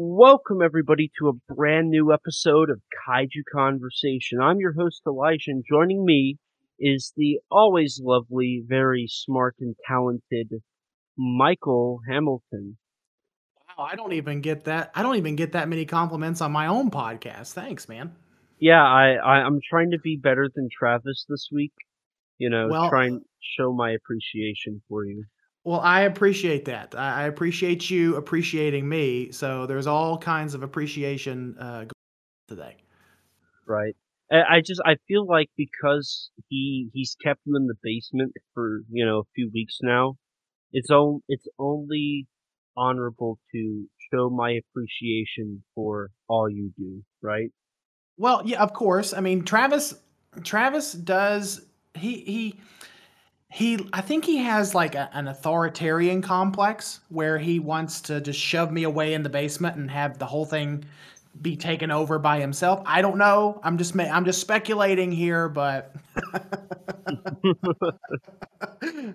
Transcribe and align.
Welcome 0.00 0.62
everybody 0.62 1.10
to 1.18 1.28
a 1.28 1.52
brand 1.52 1.90
new 1.90 2.12
episode 2.12 2.70
of 2.70 2.80
Kaiju 3.08 3.42
Conversation. 3.52 4.40
I'm 4.40 4.60
your 4.60 4.72
host 4.74 5.02
Elijah 5.04 5.50
and 5.50 5.64
joining 5.68 6.04
me 6.04 6.38
is 6.78 7.12
the 7.16 7.40
always 7.50 8.00
lovely, 8.00 8.62
very 8.64 9.08
smart 9.08 9.56
and 9.58 9.74
talented 9.88 10.62
Michael 11.16 11.98
Hamilton. 12.08 12.78
Wow, 13.76 13.86
I 13.86 13.96
don't 13.96 14.12
even 14.12 14.40
get 14.40 14.66
that. 14.66 14.92
I 14.94 15.02
don't 15.02 15.16
even 15.16 15.34
get 15.34 15.50
that 15.50 15.68
many 15.68 15.84
compliments 15.84 16.40
on 16.40 16.52
my 16.52 16.68
own 16.68 16.92
podcast. 16.92 17.54
Thanks, 17.54 17.88
man. 17.88 18.14
Yeah, 18.60 18.84
I, 18.84 19.14
I 19.14 19.34
I'm 19.40 19.58
trying 19.68 19.90
to 19.90 19.98
be 19.98 20.16
better 20.16 20.48
than 20.54 20.68
Travis 20.70 21.26
this 21.28 21.48
week. 21.50 21.72
You 22.38 22.50
know, 22.50 22.68
Well, 22.70 22.88
try 22.88 23.06
and 23.06 23.22
show 23.40 23.72
my 23.72 23.90
appreciation 23.90 24.80
for 24.88 25.04
you. 25.04 25.24
Well, 25.68 25.80
I 25.80 26.02
appreciate 26.02 26.64
that. 26.64 26.94
I, 26.96 27.24
appreciate 27.24 27.90
you 27.90 28.16
appreciating 28.16 28.88
me. 28.88 29.30
So 29.32 29.66
there's 29.66 29.86
all 29.86 30.16
kinds 30.16 30.54
of 30.54 30.62
appreciation 30.62 31.56
uh, 31.60 31.80
going 31.80 31.90
on 31.90 32.56
today. 32.56 32.76
Right. 33.66 33.94
I 34.32 34.36
I 34.36 34.60
just 34.64 34.80
I 34.86 34.96
feel 35.06 35.26
like 35.26 35.50
because 35.58 36.30
he 36.48 36.88
he's 36.94 37.14
kept 37.22 37.40
you 37.44 37.54
in 37.54 37.66
the 37.66 37.74
basement 37.82 38.32
for 38.54 38.80
you 38.90 39.04
know 39.04 39.18
a 39.18 39.24
few 39.34 39.50
weeks 39.52 39.76
now, 39.82 40.14
it's 40.72 40.90
all 40.90 41.20
it's 41.28 41.46
only 41.58 42.26
honorable 42.74 43.38
to 43.52 43.84
show 44.10 44.30
my 44.30 44.52
appreciation 44.52 45.64
for 45.74 46.08
all 46.28 46.48
you 46.48 46.72
do. 46.78 47.02
Right. 47.20 47.50
Well, 48.16 48.40
yeah, 48.46 48.62
of 48.62 48.72
course. 48.72 49.12
I 49.12 49.20
mean, 49.20 49.44
Travis. 49.44 49.94
Travis 50.44 50.92
does. 50.94 51.60
He 51.94 52.20
he 52.20 52.60
he. 53.50 53.88
I 53.92 54.00
think 54.00 54.24
he 54.24 54.38
has 54.38 54.74
like 54.74 54.94
a, 54.94 55.08
an 55.12 55.28
authoritarian 55.28 56.22
complex 56.22 57.00
where 57.08 57.38
he 57.38 57.58
wants 57.58 58.00
to 58.02 58.20
just 58.20 58.38
shove 58.38 58.70
me 58.72 58.84
away 58.84 59.14
in 59.14 59.22
the 59.22 59.30
basement 59.30 59.76
and 59.76 59.90
have 59.90 60.18
the 60.18 60.26
whole 60.26 60.44
thing 60.44 60.84
be 61.40 61.56
taken 61.56 61.90
over 61.90 62.18
by 62.18 62.40
himself. 62.40 62.82
I 62.84 63.00
don't 63.02 63.18
know. 63.18 63.60
I'm 63.62 63.78
just 63.78 63.98
I'm 63.98 64.24
just 64.24 64.40
speculating 64.40 65.12
here, 65.12 65.48
but 65.48 65.94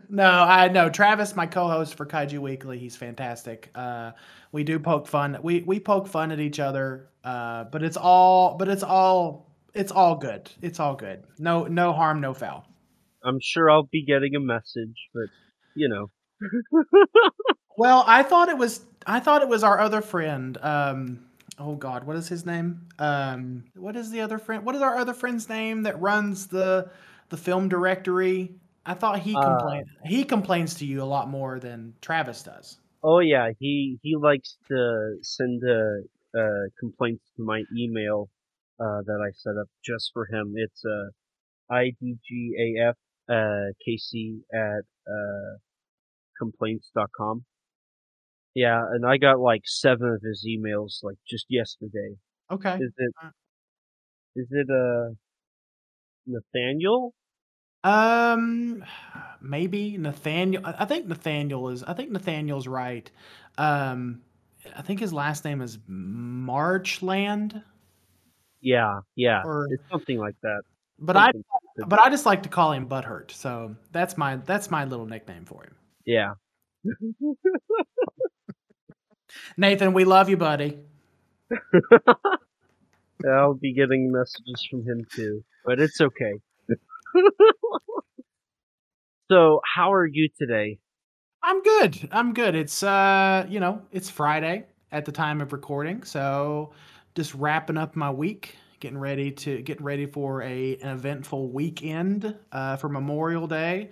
no, 0.10 0.30
I 0.30 0.68
know 0.70 0.90
Travis, 0.90 1.36
my 1.36 1.46
co-host 1.46 1.96
for 1.96 2.06
Kaiju 2.06 2.40
Weekly. 2.40 2.78
He's 2.78 2.96
fantastic. 2.96 3.70
Uh, 3.76 4.12
we 4.52 4.64
do 4.64 4.80
poke 4.80 5.08
fun. 5.08 5.38
We 5.42 5.62
we 5.64 5.80
poke 5.80 6.08
fun 6.08 6.32
at 6.32 6.40
each 6.40 6.60
other, 6.60 7.10
uh, 7.24 7.66
but 7.66 7.84
it's 7.84 7.98
all 7.98 8.56
but 8.58 8.68
it's 8.68 8.84
all 8.84 9.50
it's 9.74 9.92
all 9.92 10.16
good. 10.16 10.50
It's 10.62 10.80
all 10.80 10.96
good. 10.96 11.24
No 11.40 11.66
no 11.66 11.94
harm, 11.94 12.22
no 12.22 12.34
foul. 12.34 12.66
I'm 13.24 13.40
sure 13.42 13.70
I'll 13.70 13.84
be 13.92 14.06
getting 14.06 14.36
a 14.36 14.40
message, 14.40 15.10
but 15.14 15.28
you 15.76 15.90
know. 15.90 16.12
Well, 17.78 18.04
I 18.08 18.24
thought 18.24 18.50
it 18.50 18.58
was 18.58 18.86
I 19.06 19.20
thought 19.20 19.42
it 19.42 19.48
was 19.48 19.64
our 19.64 19.80
other 19.80 20.02
friend. 20.02 20.58
Um, 20.62 21.26
oh 21.60 21.76
God, 21.76 22.04
what 22.06 22.16
is 22.16 22.28
his 22.28 22.46
name? 22.46 22.88
Um, 23.00 23.66
what 23.76 23.96
is 23.96 24.12
the 24.12 24.22
other 24.22 24.38
friend? 24.38 24.66
What 24.66 24.76
is 24.76 24.82
our 24.82 24.98
other 24.98 25.14
friend's 25.14 25.50
name 25.50 25.84
that 25.84 26.00
runs 26.02 26.48
the 26.48 26.90
the 27.30 27.38
film 27.38 27.70
directory? 27.70 28.56
I 28.86 28.94
thought 28.94 29.20
he 29.20 29.34
Uh, 29.36 29.42
complained. 29.44 29.88
He 30.06 30.24
complains 30.24 30.76
to 30.76 30.86
you 30.86 31.02
a 31.02 31.06
lot 31.06 31.30
more 31.30 31.60
than 31.60 31.94
Travis 32.02 32.44
does. 32.44 32.78
Oh 33.04 33.20
yeah, 33.20 33.52
he 33.60 34.00
he 34.02 34.16
likes 34.16 34.58
to 34.70 35.18
send 35.22 35.64
uh, 35.64 36.38
uh 36.40 36.64
complaints 36.80 37.24
to 37.38 37.44
my 37.44 37.64
email 37.76 38.30
uh 38.80 39.02
that 39.06 39.20
I 39.28 39.32
set 39.34 39.58
up 39.58 39.68
just 39.84 40.12
for 40.14 40.26
him. 40.26 40.54
It's 40.56 40.84
uh 40.86 41.10
idgaf 41.72 42.96
uh 43.34 43.72
kc 43.88 44.40
at 44.54 44.84
uh 45.08 45.58
complaints.com. 46.40 47.46
Yeah, 48.56 48.80
and 48.92 49.06
I 49.06 49.18
got 49.18 49.40
like 49.40 49.62
seven 49.66 50.08
of 50.10 50.22
his 50.22 50.46
emails 50.48 51.00
like 51.04 51.18
just 51.28 51.46
yesterday. 51.50 52.12
Okay. 52.52 52.76
Is 52.76 52.92
it 52.98 53.14
Uh, 53.24 53.30
is 54.36 54.48
it 54.52 54.68
uh 54.70 55.14
Nathaniel? 56.26 57.14
Um, 57.84 58.84
maybe 59.42 59.98
Nathaniel. 59.98 60.66
I 60.66 60.76
I 60.80 60.86
think 60.86 61.08
Nathaniel 61.08 61.70
is. 61.70 61.84
I 61.84 61.94
think 61.94 62.12
Nathaniel's 62.12 62.68
right. 62.68 63.10
Um, 63.58 64.22
I 64.76 64.82
think 64.82 65.00
his 65.02 65.12
last 65.12 65.44
name 65.44 65.62
is 65.62 65.78
Marchland, 65.88 67.62
Yeah, 68.62 69.02
yeah. 69.16 69.42
or 69.44 69.68
It's 69.72 69.84
something 69.92 70.18
like 70.18 70.36
that. 70.44 70.62
but 71.00 71.18
I 71.18 71.26
Something 71.28 71.44
but 71.78 72.00
I 72.02 72.10
just 72.10 72.26
like 72.26 72.44
to 72.44 72.50
call 72.50 72.72
him 72.74 72.88
Butthurt. 72.88 73.32
So 73.32 73.76
that's 73.92 74.18
my 74.18 74.38
that's 74.38 74.70
my 74.72 74.86
little 74.86 75.06
nickname 75.06 75.46
for 75.46 75.64
him. 75.64 75.76
yeah. 76.06 76.34
Nathan, 79.58 79.94
we 79.94 80.06
love 80.06 80.30
you, 80.30 80.38
buddy. 80.38 80.80
I'll 83.28 83.54
be 83.54 83.74
getting 83.74 84.12
messages 84.12 84.68
from 84.70 84.84
him 84.84 85.06
too, 85.14 85.44
but 85.66 85.80
it's 85.80 86.02
okay. 86.02 86.34
so, 89.32 89.62
how 89.76 89.94
are 89.94 90.06
you 90.06 90.30
today? 90.38 90.80
I'm 91.42 91.62
good. 91.62 92.10
I'm 92.12 92.34
good. 92.34 92.56
It's 92.56 92.84
uh, 92.84 93.46
you 93.50 93.60
know, 93.60 93.82
it's 93.92 94.10
Friday 94.10 94.66
at 94.92 95.06
the 95.06 95.12
time 95.12 95.42
of 95.42 95.54
recording, 95.54 96.04
so 96.04 96.72
just 97.16 97.34
wrapping 97.34 97.78
up 97.78 97.96
my 97.96 98.12
week, 98.12 98.56
getting 98.84 99.00
ready 99.00 99.32
to 99.32 99.62
getting 99.62 99.86
ready 99.86 100.06
for 100.06 100.42
a 100.44 100.76
an 100.76 100.90
eventful 100.90 101.50
weekend 101.50 102.36
uh, 102.52 102.76
for 102.76 102.90
Memorial 102.90 103.48
Day. 103.48 103.90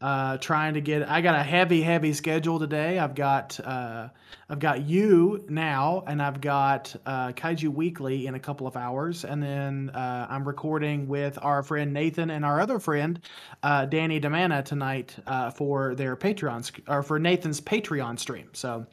Uh, 0.00 0.36
trying 0.36 0.74
to 0.74 0.82
get. 0.82 1.08
I 1.08 1.22
got 1.22 1.34
a 1.34 1.42
heavy, 1.42 1.80
heavy 1.80 2.12
schedule 2.12 2.58
today. 2.58 2.98
I've 2.98 3.14
got 3.14 3.58
uh, 3.58 4.08
I've 4.50 4.58
got 4.58 4.82
you 4.82 5.46
now, 5.48 6.04
and 6.06 6.20
I've 6.20 6.42
got 6.42 6.94
uh, 7.06 7.28
Kaiju 7.28 7.70
Weekly 7.70 8.26
in 8.26 8.34
a 8.34 8.38
couple 8.38 8.66
of 8.66 8.76
hours, 8.76 9.24
and 9.24 9.42
then 9.42 9.88
uh, 9.94 10.26
I'm 10.28 10.46
recording 10.46 11.08
with 11.08 11.38
our 11.40 11.62
friend 11.62 11.94
Nathan 11.94 12.28
and 12.28 12.44
our 12.44 12.60
other 12.60 12.78
friend 12.78 13.18
uh, 13.62 13.86
Danny 13.86 14.20
Demana 14.20 14.62
tonight 14.62 15.16
uh, 15.26 15.52
for 15.52 15.94
their 15.94 16.16
Patreon 16.16 16.70
or 16.86 17.02
for 17.02 17.18
Nathan's 17.18 17.62
Patreon 17.62 18.18
stream. 18.18 18.50
So 18.52 18.84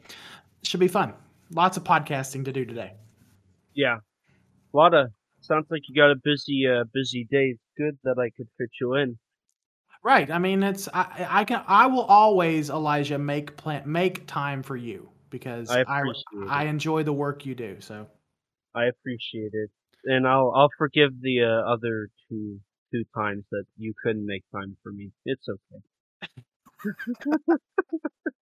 should 0.62 0.80
be 0.80 0.88
fun. 0.88 1.12
Lots 1.50 1.76
of 1.76 1.84
podcasting 1.84 2.46
to 2.46 2.52
do 2.52 2.64
today. 2.64 2.94
Yeah, 3.74 3.96
a 3.96 4.76
lot 4.76 4.94
of. 4.94 5.10
Sounds 5.42 5.66
like 5.70 5.82
you 5.88 5.94
got 5.94 6.10
a 6.10 6.16
busy, 6.22 6.66
uh, 6.66 6.84
busy 6.92 7.26
day. 7.30 7.54
It's 7.54 7.62
good 7.76 7.98
that 8.04 8.18
I 8.18 8.30
could 8.36 8.48
fit 8.58 8.70
you 8.80 8.94
in. 8.94 9.18
Right. 10.04 10.30
I 10.30 10.38
mean, 10.38 10.62
it's 10.62 10.88
I, 10.92 11.26
I 11.28 11.44
can 11.44 11.62
I 11.66 11.86
will 11.86 12.02
always 12.02 12.70
Elijah 12.70 13.18
make 13.18 13.56
plan 13.56 13.82
make 13.86 14.26
time 14.26 14.62
for 14.62 14.76
you 14.76 15.08
because 15.30 15.70
I 15.70 15.84
I 15.86 16.02
I 16.48 16.64
enjoy 16.64 17.04
the 17.04 17.12
work 17.12 17.46
you 17.46 17.54
do. 17.54 17.76
So 17.80 18.08
I 18.74 18.86
appreciate 18.86 19.52
it, 19.52 19.70
and 20.04 20.26
I'll 20.26 20.52
I'll 20.56 20.70
forgive 20.76 21.20
the 21.20 21.42
uh, 21.42 21.72
other 21.72 22.08
two 22.28 22.60
two 22.92 23.04
times 23.14 23.44
that 23.52 23.64
you 23.76 23.94
couldn't 24.02 24.26
make 24.26 24.42
time 24.52 24.76
for 24.82 24.90
me. 24.92 25.12
It's 25.24 25.46
okay. 25.48 25.82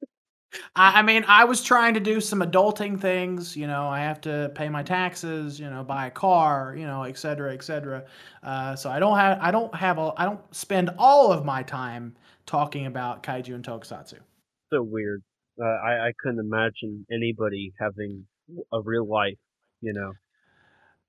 I, 0.76 1.00
I 1.00 1.02
mean, 1.02 1.26
I 1.28 1.46
was 1.46 1.64
trying 1.64 1.94
to 1.96 2.00
do 2.00 2.22
some 2.22 2.40
adulting 2.40 3.00
things. 3.00 3.56
You 3.56 3.68
know, 3.68 3.88
I 3.88 4.00
have 4.00 4.22
to 4.22 4.52
pay 4.56 4.70
my 4.70 4.84
taxes. 4.84 5.60
You 5.60 5.70
know, 5.70 5.84
buy 5.84 6.08
a 6.08 6.12
car. 6.12 6.76
You 6.78 6.86
know, 6.86 7.04
et 7.04 7.18
cetera, 7.18 7.54
et 7.54 7.64
cetera. 7.64 8.06
Uh, 8.44 8.76
so 8.76 8.90
I 8.90 9.00
don't 9.00 9.18
have 9.18 9.40
I 9.42 9.52
don't 9.52 9.74
have 9.76 9.98
a 9.98 10.14
I 10.18 10.26
don't 10.26 10.42
spend 10.56 10.90
all 10.98 11.32
of 11.32 11.46
my 11.46 11.64
time 11.64 12.16
talking 12.46 12.86
about 12.86 13.24
kaiju 13.24 13.56
and 13.56 13.64
tokusatsu. 13.64 14.20
So 14.72 14.84
weird. 14.84 15.24
Uh, 15.60 15.66
I 15.66 16.08
I 16.08 16.12
couldn't 16.22 16.40
imagine 16.40 17.06
anybody 17.12 17.74
having 17.80 18.26
a 18.72 18.82
real 18.82 19.08
life. 19.08 19.38
You 19.82 19.94
know. 19.94 20.12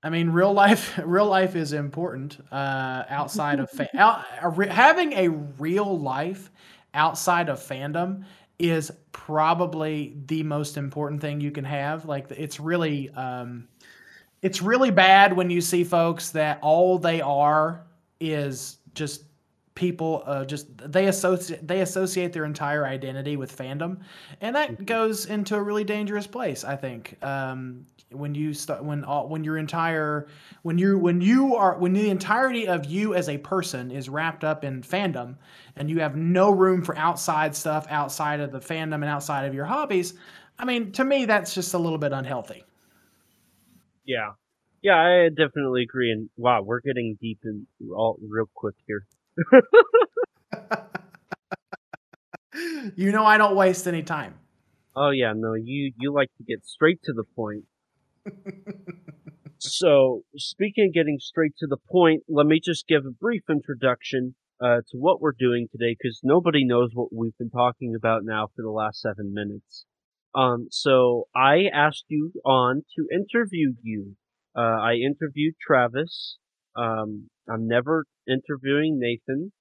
I 0.01 0.09
mean, 0.09 0.29
real 0.29 0.53
life, 0.53 0.97
real 1.03 1.25
life 1.27 1.55
is 1.55 1.73
important. 1.73 2.37
Uh, 2.51 3.03
outside 3.09 3.59
of 3.59 3.69
fa- 3.71 3.89
out, 3.97 4.25
a 4.41 4.49
re- 4.49 4.69
having 4.69 5.13
a 5.13 5.29
real 5.29 5.99
life 5.99 6.51
outside 6.93 7.49
of 7.49 7.59
fandom 7.59 8.23
is 8.59 8.91
probably 9.13 10.15
the 10.27 10.43
most 10.43 10.77
important 10.77 11.21
thing 11.21 11.39
you 11.41 11.51
can 11.51 11.63
have. 11.65 12.05
Like, 12.05 12.29
it's 12.31 12.59
really, 12.59 13.09
um, 13.11 13.67
it's 14.41 14.61
really 14.61 14.91
bad 14.91 15.33
when 15.35 15.49
you 15.49 15.61
see 15.61 15.83
folks 15.83 16.29
that 16.31 16.59
all 16.61 16.99
they 16.99 17.21
are 17.21 17.85
is 18.19 18.77
just 18.93 19.23
people 19.75 20.23
uh, 20.25 20.43
just 20.43 20.67
they 20.91 21.05
associate 21.07 21.65
they 21.65 21.79
associate 21.81 22.33
their 22.33 22.43
entire 22.43 22.85
identity 22.85 23.37
with 23.37 23.55
fandom 23.57 23.97
and 24.41 24.53
that 24.55 24.71
Mhm. 24.71 24.85
goes 24.85 25.25
into 25.27 25.55
a 25.55 25.61
really 25.63 25.85
dangerous 25.85 26.27
place 26.27 26.65
i 26.65 26.75
think 26.75 27.15
um, 27.23 27.85
when 28.11 28.33
you 28.33 28.53
start 28.53 28.83
when 28.83 29.03
all 29.03 29.27
when 29.29 29.43
your 29.43 29.57
entire 29.57 30.27
when 30.63 30.77
you 30.77 30.97
when 30.97 31.21
you 31.21 31.55
are 31.55 31.77
when 31.77 31.93
the 31.93 32.09
entirety 32.09 32.67
of 32.67 32.85
you 32.85 33.13
as 33.13 33.29
a 33.29 33.37
person 33.37 33.91
is 33.91 34.09
wrapped 34.09 34.43
up 34.43 34.63
in 34.63 34.81
fandom 34.81 35.35
and 35.75 35.89
you 35.89 35.99
have 35.99 36.15
no 36.15 36.49
room 36.49 36.83
for 36.83 36.97
outside 36.97 37.55
stuff 37.55 37.85
outside 37.89 38.39
of 38.39 38.51
the 38.51 38.59
fandom 38.59 38.95
and 38.95 39.05
outside 39.05 39.45
of 39.45 39.53
your 39.53 39.65
hobbies 39.65 40.15
i 40.57 40.65
mean 40.65 40.91
to 40.91 41.03
me 41.03 41.25
that's 41.25 41.53
just 41.53 41.73
a 41.73 41.77
little 41.77 41.99
bit 41.99 42.11
unhealthy 42.11 42.63
Yeah. 44.05 44.31
Yeah, 44.81 44.95
I 44.95 45.29
definitely 45.29 45.83
agree. 45.83 46.11
And 46.11 46.29
wow, 46.37 46.61
we're 46.63 46.79
getting 46.79 47.17
deep 47.21 47.39
in 47.43 47.67
all 47.95 48.17
real 48.27 48.49
quick 48.55 48.75
here. 48.87 49.05
you 52.95 53.11
know 53.11 53.25
I 53.25 53.37
don't 53.37 53.55
waste 53.55 53.87
any 53.87 54.03
time. 54.03 54.35
Oh 54.95 55.09
yeah, 55.11 55.33
no, 55.35 55.53
you 55.53 55.93
you 55.97 56.13
like 56.13 56.29
to 56.37 56.43
get 56.43 56.65
straight 56.65 57.01
to 57.03 57.13
the 57.13 57.23
point. 57.35 57.65
So, 59.57 60.23
speaking 60.35 60.87
of 60.87 60.93
getting 60.93 61.17
straight 61.19 61.53
to 61.59 61.67
the 61.67 61.77
point, 61.91 62.23
let 62.27 62.45
me 62.45 62.59
just 62.63 62.87
give 62.87 63.05
a 63.05 63.11
brief 63.11 63.43
introduction 63.49 64.35
uh, 64.61 64.81
to 64.89 64.97
what 64.97 65.21
we're 65.21 65.33
doing 65.37 65.67
today, 65.71 65.95
because 65.97 66.19
nobody 66.23 66.65
knows 66.65 66.91
what 66.93 67.09
we've 67.13 67.37
been 67.37 67.49
talking 67.49 67.93
about 67.95 68.23
now 68.23 68.47
for 68.55 68.61
the 68.61 68.71
last 68.71 69.01
seven 69.01 69.33
minutes. 69.33 69.85
Um, 70.35 70.67
so 70.69 71.27
I 71.35 71.65
asked 71.73 72.05
you 72.07 72.31
on 72.45 72.83
to 72.95 73.07
interview 73.11 73.73
you. 73.81 74.15
Uh, 74.55 74.61
I 74.61 74.93
interviewed 74.93 75.55
Travis. 75.65 76.37
Um, 76.75 77.29
I'm 77.49 77.67
never 77.67 78.05
interviewing 78.27 78.99
Nathan. 78.99 79.51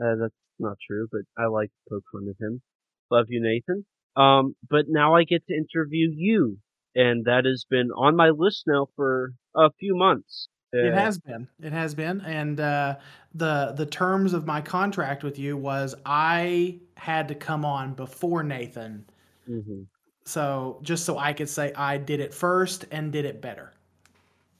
Uh, 0.00 0.16
that's 0.20 0.34
not 0.58 0.76
true, 0.86 1.08
but 1.10 1.22
I 1.36 1.46
like 1.46 1.68
to 1.68 1.90
poke 1.90 2.04
fun 2.12 2.28
of 2.28 2.36
him. 2.40 2.62
Love 3.10 3.26
you, 3.28 3.42
Nathan. 3.42 3.84
Um, 4.16 4.54
but 4.68 4.86
now 4.88 5.14
I 5.14 5.24
get 5.24 5.46
to 5.46 5.54
interview 5.54 6.08
you, 6.14 6.58
and 6.94 7.24
that 7.24 7.44
has 7.44 7.64
been 7.68 7.90
on 7.92 8.16
my 8.16 8.30
list 8.30 8.64
now 8.66 8.88
for 8.96 9.32
a 9.54 9.70
few 9.78 9.96
months. 9.96 10.48
It 10.72 10.92
has 10.94 11.18
been. 11.18 11.48
It 11.62 11.72
has 11.72 11.94
been, 11.94 12.20
and 12.22 12.58
uh, 12.60 12.96
the 13.34 13.72
the 13.76 13.86
terms 13.86 14.32
of 14.32 14.46
my 14.46 14.60
contract 14.60 15.22
with 15.22 15.38
you 15.38 15.56
was 15.56 15.94
I 16.06 16.78
had 16.96 17.28
to 17.28 17.34
come 17.34 17.64
on 17.64 17.94
before 17.94 18.42
Nathan, 18.42 19.04
hmm 19.46 19.82
so 20.24 20.78
just 20.82 21.04
so 21.04 21.18
I 21.18 21.32
could 21.32 21.48
say 21.48 21.72
I 21.74 21.96
did 21.98 22.20
it 22.20 22.32
first 22.32 22.84
and 22.90 23.12
did 23.12 23.24
it 23.24 23.40
better. 23.40 23.72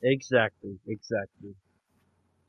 Exactly, 0.02 0.78
exactly. 0.86 1.54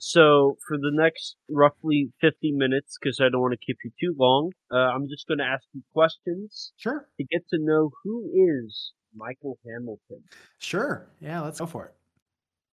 So 0.03 0.57
for 0.67 0.77
the 0.79 0.89
next 0.91 1.35
roughly 1.47 2.11
50 2.21 2.53
minutes, 2.53 2.97
because 2.99 3.19
I 3.21 3.29
don't 3.29 3.39
want 3.39 3.53
to 3.53 3.63
keep 3.63 3.77
you 3.83 3.91
too 3.99 4.15
long, 4.17 4.51
uh, 4.71 4.75
I'm 4.75 5.07
just 5.07 5.27
going 5.27 5.37
to 5.37 5.43
ask 5.43 5.63
you 5.73 5.83
questions 5.93 6.73
Sure, 6.75 7.07
to 7.19 7.23
get 7.23 7.47
to 7.51 7.59
know 7.59 7.91
who 8.03 8.31
is 8.33 8.93
Michael 9.15 9.59
Hamilton. 9.63 10.23
sure, 10.57 11.07
yeah, 11.19 11.41
let's 11.41 11.59
go 11.59 11.67
for 11.67 11.85
it. 11.85 11.93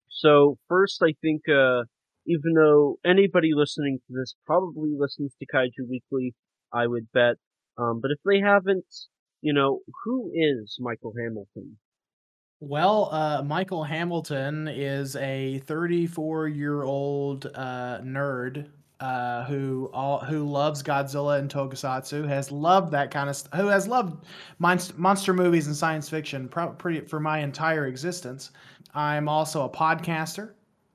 So 0.09 0.57
first, 0.69 1.03
I 1.03 1.15
think, 1.21 1.43
uh, 1.49 1.83
even 2.29 2.55
though 2.55 3.01
anybody 3.05 3.51
listening 3.55 3.99
to 4.07 4.15
this 4.17 4.37
probably 4.47 4.91
listens 4.97 5.35
to 5.41 5.47
Kaiju 5.53 5.89
Weekly, 5.91 6.33
I 6.73 6.87
would 6.87 7.11
bet. 7.13 7.39
Um, 7.77 7.99
but 8.01 8.13
if 8.13 8.19
they 8.25 8.39
haven't, 8.39 8.87
you 9.41 9.53
know, 9.53 9.81
who 10.05 10.31
is 10.33 10.77
Michael 10.79 11.13
Hamilton? 11.19 11.77
Well, 12.61 13.11
uh, 13.13 13.43
Michael 13.43 13.85
Hamilton 13.85 14.69
is 14.69 15.15
a 15.17 15.59
34 15.67 16.49
year 16.49 16.83
old 16.85 17.47
uh, 17.55 18.01
nerd 18.03 18.69
uh, 18.99 19.45
who 19.45 19.91
all, 19.93 20.21
who 20.21 20.45
loves 20.49 20.83
Godzilla 20.83 21.39
and 21.39 21.51
Tokusatsu, 21.51 22.27
has 22.27 22.51
loved 22.51 22.93
that 22.93 23.11
kind 23.11 23.29
of 23.29 23.37
st- 23.37 23.55
who 23.55 23.67
has 23.67 23.87
loved 23.87 24.25
monst- 24.59 24.97
monster 24.97 25.35
movies 25.35 25.67
and 25.67 25.77
science 25.77 26.09
fiction 26.09 26.49
pretty 26.49 27.01
for 27.03 27.21
my 27.21 27.41
entire 27.41 27.87
existence. 27.87 28.53
I'm 28.95 29.29
also 29.29 29.65
a 29.65 29.69
podcaster. 29.69 30.53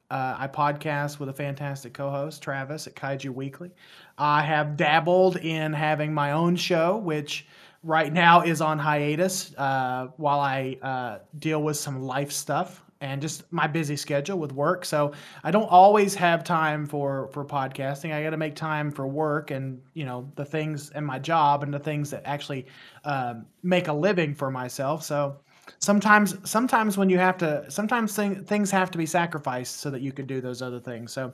Uh, 0.09 0.35
I 0.39 0.47
podcast 0.47 1.19
with 1.19 1.29
a 1.29 1.33
fantastic 1.33 1.93
co-host, 1.93 2.41
Travis, 2.41 2.85
at 2.87 2.95
Kaiju 2.95 3.29
Weekly. 3.29 3.69
I 4.17 4.41
have 4.41 4.75
dabbled 4.75 5.37
in 5.37 5.71
having 5.71 6.13
my 6.13 6.31
own 6.31 6.55
show, 6.57 6.97
which 6.97 7.45
right 7.83 8.13
now 8.13 8.41
is 8.41 8.61
on 8.61 8.77
hiatus 8.77 9.53
uh, 9.57 10.07
while 10.17 10.39
I 10.39 10.77
uh, 10.81 11.19
deal 11.39 11.63
with 11.63 11.77
some 11.77 12.01
life 12.01 12.31
stuff 12.31 12.83
and 13.01 13.19
just 13.19 13.51
my 13.51 13.65
busy 13.65 13.95
schedule 13.95 14.37
with 14.37 14.51
work. 14.51 14.85
So 14.85 15.11
I 15.43 15.49
don't 15.49 15.69
always 15.69 16.13
have 16.15 16.43
time 16.43 16.85
for 16.85 17.27
for 17.29 17.43
podcasting. 17.43 18.13
I 18.13 18.23
got 18.23 18.29
to 18.29 18.37
make 18.37 18.55
time 18.55 18.91
for 18.91 19.07
work 19.07 19.51
and 19.51 19.81
you 19.93 20.05
know 20.05 20.31
the 20.35 20.45
things 20.45 20.91
and 20.91 21.05
my 21.05 21.19
job 21.19 21.63
and 21.63 21.73
the 21.73 21.79
things 21.79 22.11
that 22.11 22.21
actually 22.25 22.67
um, 23.03 23.45
make 23.63 23.87
a 23.87 23.93
living 23.93 24.35
for 24.35 24.51
myself. 24.51 25.03
So 25.03 25.37
sometimes 25.79 26.37
sometimes 26.49 26.97
when 26.97 27.09
you 27.09 27.17
have 27.17 27.37
to 27.39 27.69
sometimes 27.69 28.15
thing, 28.15 28.43
things 28.43 28.69
have 28.69 28.91
to 28.91 28.97
be 28.97 29.07
sacrificed 29.07 29.77
so 29.77 29.89
that 29.89 30.01
you 30.01 30.11
can 30.11 30.27
do 30.27 30.39
those 30.39 30.61
other 30.61 30.79
things. 30.79 31.11
So 31.11 31.33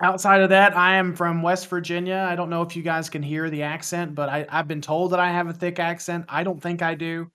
Outside 0.00 0.42
of 0.42 0.50
that, 0.50 0.76
I 0.76 0.96
am 0.96 1.14
from 1.14 1.42
West 1.42 1.68
Virginia. 1.68 2.26
I 2.28 2.36
don't 2.36 2.50
know 2.50 2.60
if 2.62 2.76
you 2.76 2.82
guys 2.82 3.08
can 3.08 3.22
hear 3.22 3.48
the 3.48 3.62
accent, 3.62 4.14
but 4.14 4.28
I, 4.28 4.46
I've 4.50 4.68
been 4.68 4.82
told 4.82 5.12
that 5.12 5.20
I 5.20 5.30
have 5.32 5.48
a 5.48 5.54
thick 5.54 5.78
accent. 5.78 6.26
I 6.28 6.44
don't 6.44 6.60
think 6.60 6.82
I 6.82 6.94
do, 6.94 7.30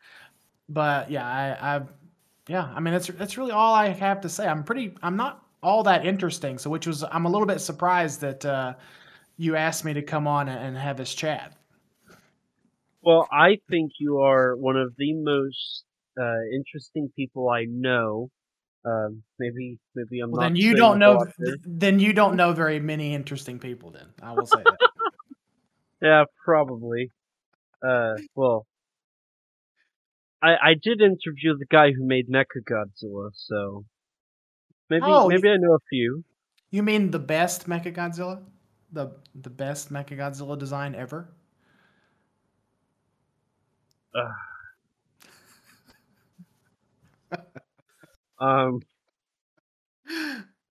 but 0.69 1.09
yeah, 1.09 1.25
I, 1.25 1.77
I 1.77 1.81
yeah, 2.47 2.71
I 2.75 2.79
mean 2.79 2.93
that's 2.93 3.07
that's 3.07 3.37
really 3.37 3.51
all 3.51 3.73
I 3.73 3.89
have 3.89 4.21
to 4.21 4.29
say. 4.29 4.47
I'm 4.47 4.63
pretty, 4.63 4.93
I'm 5.01 5.17
not 5.17 5.43
all 5.63 5.83
that 5.83 6.05
interesting, 6.05 6.57
so 6.59 6.69
which 6.69 6.85
was 6.87 7.03
I'm 7.03 7.25
a 7.25 7.29
little 7.29 7.47
bit 7.47 7.61
surprised 7.61 8.21
that 8.21 8.45
uh, 8.45 8.75
you 9.37 9.55
asked 9.55 9.85
me 9.85 9.93
to 9.93 10.03
come 10.03 10.27
on 10.27 10.49
and 10.49 10.77
have 10.77 10.97
this 10.97 11.15
chat. 11.15 11.53
Well, 13.03 13.27
I 13.31 13.59
think 13.69 13.93
you 13.99 14.19
are 14.19 14.55
one 14.55 14.77
of 14.77 14.93
the 14.97 15.13
most 15.13 15.83
uh, 16.19 16.41
interesting 16.53 17.11
people 17.15 17.49
I 17.49 17.65
know. 17.65 18.29
Um, 18.85 19.23
maybe, 19.39 19.79
maybe 19.95 20.19
I'm 20.21 20.31
Well, 20.31 20.41
not 20.41 20.47
then 20.49 20.55
you 20.55 20.73
don't 20.75 20.99
know, 20.99 21.25
th- 21.43 21.59
then 21.65 21.99
you 21.99 22.13
don't 22.13 22.35
know 22.35 22.53
very 22.53 22.79
many 22.79 23.13
interesting 23.13 23.59
people. 23.59 23.91
Then 23.91 24.07
I 24.21 24.33
will 24.33 24.45
say 24.45 24.63
that. 24.65 24.79
Yeah, 26.01 26.25
probably. 26.43 27.11
Uh, 27.83 28.15
well, 28.35 28.67
I 30.43 30.55
I 30.69 30.73
did 30.75 31.01
interview 31.01 31.57
the 31.57 31.65
guy 31.65 31.93
who 31.93 32.05
made 32.05 32.29
Mechagodzilla, 32.29 33.31
so 33.33 33.85
maybe 34.89 35.05
Oh, 35.05 35.27
maybe 35.27 35.49
I 35.49 35.57
know 35.57 35.73
a 35.73 35.79
few. 35.89 36.23
you 36.71 36.81
mean 36.83 37.11
the 37.11 37.19
best 37.19 37.67
Mechagodzilla, 37.67 38.43
the 38.91 39.11
the 39.35 39.49
best 39.49 39.91
Mechagodzilla 39.91 40.57
design 40.57 40.95
ever? 40.95 41.29
Uh, 44.13 44.31
um, 48.41 48.81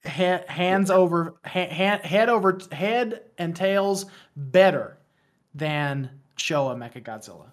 Ha- 0.04 0.44
hands 0.48 0.90
over 0.90 1.36
ha- 1.44 1.68
ha- 1.70 2.00
head 2.02 2.28
over 2.30 2.58
head 2.72 3.22
and 3.38 3.54
tails 3.54 4.06
better 4.34 4.98
than 5.54 6.10
Showa 6.38 6.74
Mechagodzilla. 6.76 7.52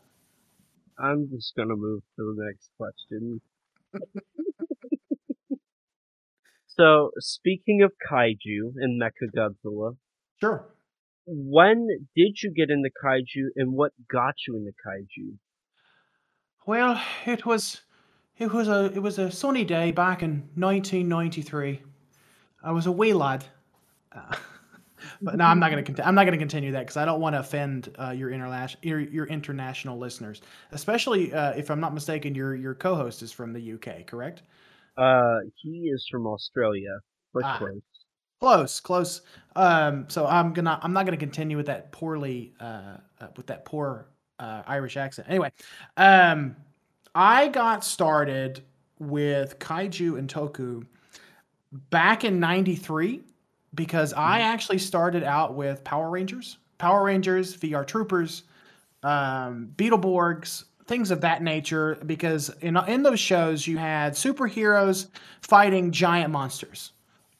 I'm 0.97 1.29
just 1.29 1.53
gonna 1.55 1.75
move 1.75 2.01
to 2.15 2.35
the 2.35 2.45
next 2.45 2.69
question. 2.77 3.41
So, 6.67 7.09
speaking 7.17 7.81
of 7.81 7.91
kaiju 8.11 8.73
and 8.75 9.01
Mechagodzilla, 9.01 9.97
Sure. 10.39 10.69
when 11.25 11.87
did 12.15 12.37
you 12.43 12.53
get 12.55 12.69
into 12.69 12.91
kaiju 13.03 13.47
and 13.55 13.73
what 13.73 13.93
got 14.11 14.35
you 14.47 14.55
into 14.57 14.71
kaiju? 14.85 15.37
Well, 16.67 17.01
it 17.25 17.47
was 17.47 17.81
it 18.39 18.51
was 18.51 18.67
a 18.67 18.85
it 18.85 19.01
was 19.01 19.17
a 19.19 19.31
sunny 19.31 19.63
day 19.63 19.91
back 19.91 20.23
in 20.23 20.49
1993. 20.55 21.81
I 22.63 22.71
was 22.71 22.85
a 22.85 22.91
wee 22.91 23.13
lad. 23.13 23.45
Uh, 24.11 24.35
but 25.21 25.35
no, 25.35 25.45
I'm 25.45 25.59
not 25.59 25.69
gonna 25.69 25.83
cont- 25.83 26.05
I'm 26.05 26.15
not 26.15 26.25
gonna 26.25 26.37
continue 26.37 26.71
that 26.73 26.81
because 26.81 26.97
I 26.97 27.05
don't 27.05 27.21
want 27.21 27.35
to 27.35 27.39
offend 27.39 27.95
uh, 27.99 28.11
your 28.11 28.31
international 28.31 28.79
your, 28.83 28.99
your 28.99 29.25
international 29.27 29.97
listeners, 29.97 30.41
especially 30.71 31.33
uh, 31.33 31.51
if 31.51 31.69
I'm 31.69 31.79
not 31.79 31.93
mistaken. 31.93 32.35
Your 32.35 32.55
your 32.55 32.75
co-host 32.75 33.21
is 33.21 33.31
from 33.31 33.53
the 33.53 33.73
UK, 33.73 34.05
correct? 34.05 34.43
Uh, 34.97 35.39
he 35.55 35.89
is 35.89 36.07
from 36.09 36.25
Australia, 36.25 36.99
but 37.33 37.43
Ah, 37.45 37.57
close. 37.57 37.81
close, 38.39 38.79
close. 38.79 39.21
Um, 39.55 40.05
so 40.09 40.25
I'm 40.25 40.53
gonna 40.53 40.79
I'm 40.81 40.93
not 40.93 41.05
gonna 41.05 41.17
continue 41.17 41.57
with 41.57 41.67
that 41.67 41.91
poorly 41.91 42.53
uh, 42.59 42.97
uh, 43.21 43.27
with 43.35 43.47
that 43.47 43.65
poor 43.65 44.07
uh, 44.39 44.63
Irish 44.67 44.97
accent. 44.97 45.27
Anyway, 45.29 45.51
um, 45.97 46.55
I 47.17 47.47
got 47.47 47.83
started 47.83 48.61
with 48.99 49.57
kaiju 49.57 50.19
and 50.19 50.29
toku 50.31 50.85
back 51.89 52.23
in 52.23 52.39
93 52.39 53.23
because 53.73 54.13
I 54.13 54.39
Mhm. 54.39 54.43
actually 54.43 54.77
started 54.77 55.23
out 55.23 55.55
with 55.55 55.83
Power 55.83 56.11
Rangers, 56.11 56.59
Power 56.77 57.03
Rangers, 57.03 57.55
VR 57.55 57.83
Troopers, 57.83 58.43
um, 59.01 59.73
Beetleborgs, 59.77 60.65
things 60.85 61.09
of 61.09 61.21
that 61.21 61.41
nature. 61.41 61.95
Because 62.05 62.49
in, 62.61 62.77
in 62.87 63.01
those 63.01 63.19
shows, 63.19 63.65
you 63.65 63.79
had 63.79 64.13
superheroes 64.13 65.07
fighting 65.41 65.91
giant 65.91 66.31
monsters. 66.31 66.91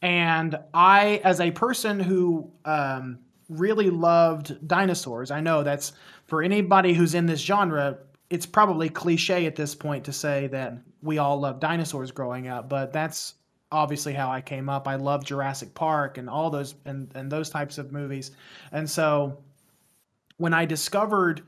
And 0.01 0.57
I, 0.73 1.21
as 1.23 1.39
a 1.39 1.51
person 1.51 1.99
who 1.99 2.49
um, 2.65 3.19
really 3.47 3.91
loved 3.91 4.67
dinosaurs, 4.67 5.29
I 5.29 5.39
know 5.39 5.61
that's 5.61 5.93
for 6.25 6.41
anybody 6.41 6.93
who's 6.93 7.13
in 7.13 7.27
this 7.27 7.41
genre, 7.41 7.99
it's 8.29 8.45
probably 8.45 8.89
cliche 8.89 9.45
at 9.45 9.55
this 9.55 9.73
point 9.73 10.03
to 10.05 10.13
say 10.13 10.47
that 10.47 10.77
we 11.01 11.17
all 11.17 11.39
love 11.39 11.59
dinosaurs 11.59 12.11
growing 12.11 12.47
up, 12.47 12.67
but 12.67 12.91
that's 12.91 13.35
obviously 13.71 14.13
how 14.13 14.29
I 14.29 14.41
came 14.41 14.69
up. 14.69 14.87
I 14.87 14.95
love 14.95 15.23
Jurassic 15.23 15.73
Park 15.73 16.17
and 16.17 16.29
all 16.29 16.49
those 16.49 16.75
and, 16.85 17.11
and 17.15 17.31
those 17.31 17.49
types 17.49 17.77
of 17.77 17.91
movies. 17.91 18.31
And 18.71 18.89
so 18.89 19.37
when 20.37 20.53
I 20.53 20.65
discovered 20.65 21.43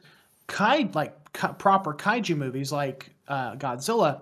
kai 0.47 0.89
like 0.93 1.15
proper 1.33 1.93
kaiju 1.93 2.35
movies 2.35 2.71
like 2.71 3.11
uh, 3.27 3.55
Godzilla, 3.55 4.21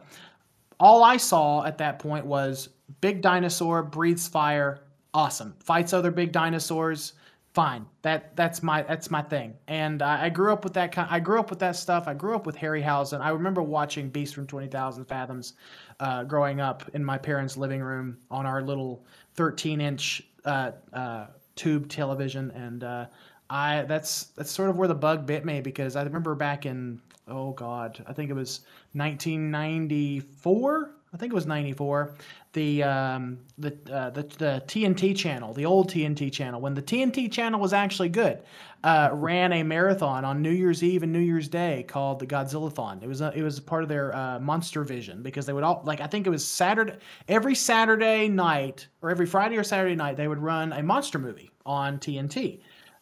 all 0.79 1.03
I 1.03 1.17
saw 1.17 1.63
at 1.65 1.77
that 1.79 1.99
point 1.99 2.25
was 2.25 2.69
big 3.01 3.21
dinosaur 3.21 3.83
breathes 3.83 4.27
fire, 4.27 4.79
awesome, 5.13 5.55
fights 5.59 5.93
other 5.93 6.11
big 6.11 6.31
dinosaurs, 6.31 7.13
fine. 7.57 7.87
That 8.03 8.35
that's 8.35 8.61
my 8.61 8.83
that's 8.83 9.09
my 9.09 9.23
thing. 9.23 9.55
And 9.67 10.03
I, 10.03 10.25
I 10.25 10.29
grew 10.29 10.53
up 10.53 10.63
with 10.63 10.73
that 10.73 10.91
kind. 10.91 11.07
I 11.09 11.19
grew 11.19 11.39
up 11.39 11.49
with 11.49 11.57
that 11.57 11.75
stuff. 11.75 12.07
I 12.07 12.13
grew 12.13 12.35
up 12.35 12.45
with 12.45 12.55
Harryhausen. 12.55 13.19
I 13.19 13.29
remember 13.29 13.63
watching 13.63 14.09
Beast 14.09 14.35
from 14.35 14.45
Twenty 14.45 14.67
Thousand 14.67 15.05
Fathoms, 15.05 15.53
uh, 15.99 16.23
growing 16.23 16.61
up 16.61 16.87
in 16.93 17.03
my 17.03 17.17
parents' 17.17 17.57
living 17.57 17.81
room 17.81 18.19
on 18.29 18.45
our 18.45 18.61
little 18.61 19.03
thirteen 19.33 19.81
inch 19.81 20.21
uh, 20.45 20.73
uh, 20.93 21.25
tube 21.55 21.89
television, 21.89 22.51
and 22.51 22.83
uh, 22.83 23.07
I 23.49 23.81
that's 23.87 24.25
that's 24.35 24.51
sort 24.51 24.69
of 24.69 24.77
where 24.77 24.87
the 24.87 24.93
bug 24.93 25.25
bit 25.25 25.43
me 25.43 25.59
because 25.59 25.95
I 25.95 26.03
remember 26.03 26.35
back 26.35 26.67
in 26.67 27.01
oh 27.27 27.53
god, 27.53 28.03
I 28.05 28.13
think 28.13 28.29
it 28.29 28.35
was 28.35 28.61
1994. 28.93 30.91
I 31.11 31.17
think 31.17 31.31
it 31.31 31.35
was 31.35 31.47
94. 31.47 32.13
The 32.57 32.81
um, 32.81 33.37
the, 33.59 33.77
uh, 33.93 34.09
the 34.09 34.23
the 34.23 34.63
TNT 34.65 35.15
channel, 35.15 35.53
the 35.53 35.67
old 35.67 35.91
TNT 35.91 36.31
channel, 36.31 36.59
when 36.59 36.73
the 36.73 36.81
TNT 36.81 37.31
channel 37.31 37.59
was 37.59 37.71
actually 37.71 38.09
good, 38.09 38.41
uh, 38.83 39.11
ran 39.13 39.53
a 39.53 39.61
marathon 39.61 40.25
on 40.25 40.41
New 40.41 40.49
Year's 40.49 40.83
Eve 40.83 41.03
and 41.03 41.13
New 41.13 41.19
Year's 41.19 41.47
Day 41.47 41.85
called 41.87 42.17
the 42.17 42.25
Godzillathon. 42.25 43.03
It 43.03 43.07
was 43.07 43.21
a, 43.21 43.31
it 43.35 43.43
was 43.43 43.59
part 43.59 43.83
of 43.83 43.89
their 43.89 44.15
uh, 44.15 44.39
Monster 44.39 44.83
Vision 44.83 45.21
because 45.21 45.45
they 45.45 45.53
would 45.53 45.63
all 45.63 45.83
like 45.85 46.01
I 46.01 46.07
think 46.07 46.25
it 46.25 46.31
was 46.31 46.43
Saturday 46.43 46.95
every 47.27 47.53
Saturday 47.53 48.27
night 48.27 48.87
or 49.03 49.11
every 49.11 49.27
Friday 49.27 49.57
or 49.57 49.63
Saturday 49.63 49.95
night 49.95 50.17
they 50.17 50.27
would 50.27 50.39
run 50.39 50.73
a 50.73 50.81
monster 50.81 51.19
movie 51.19 51.51
on 51.63 51.99
TNT. 51.99 52.61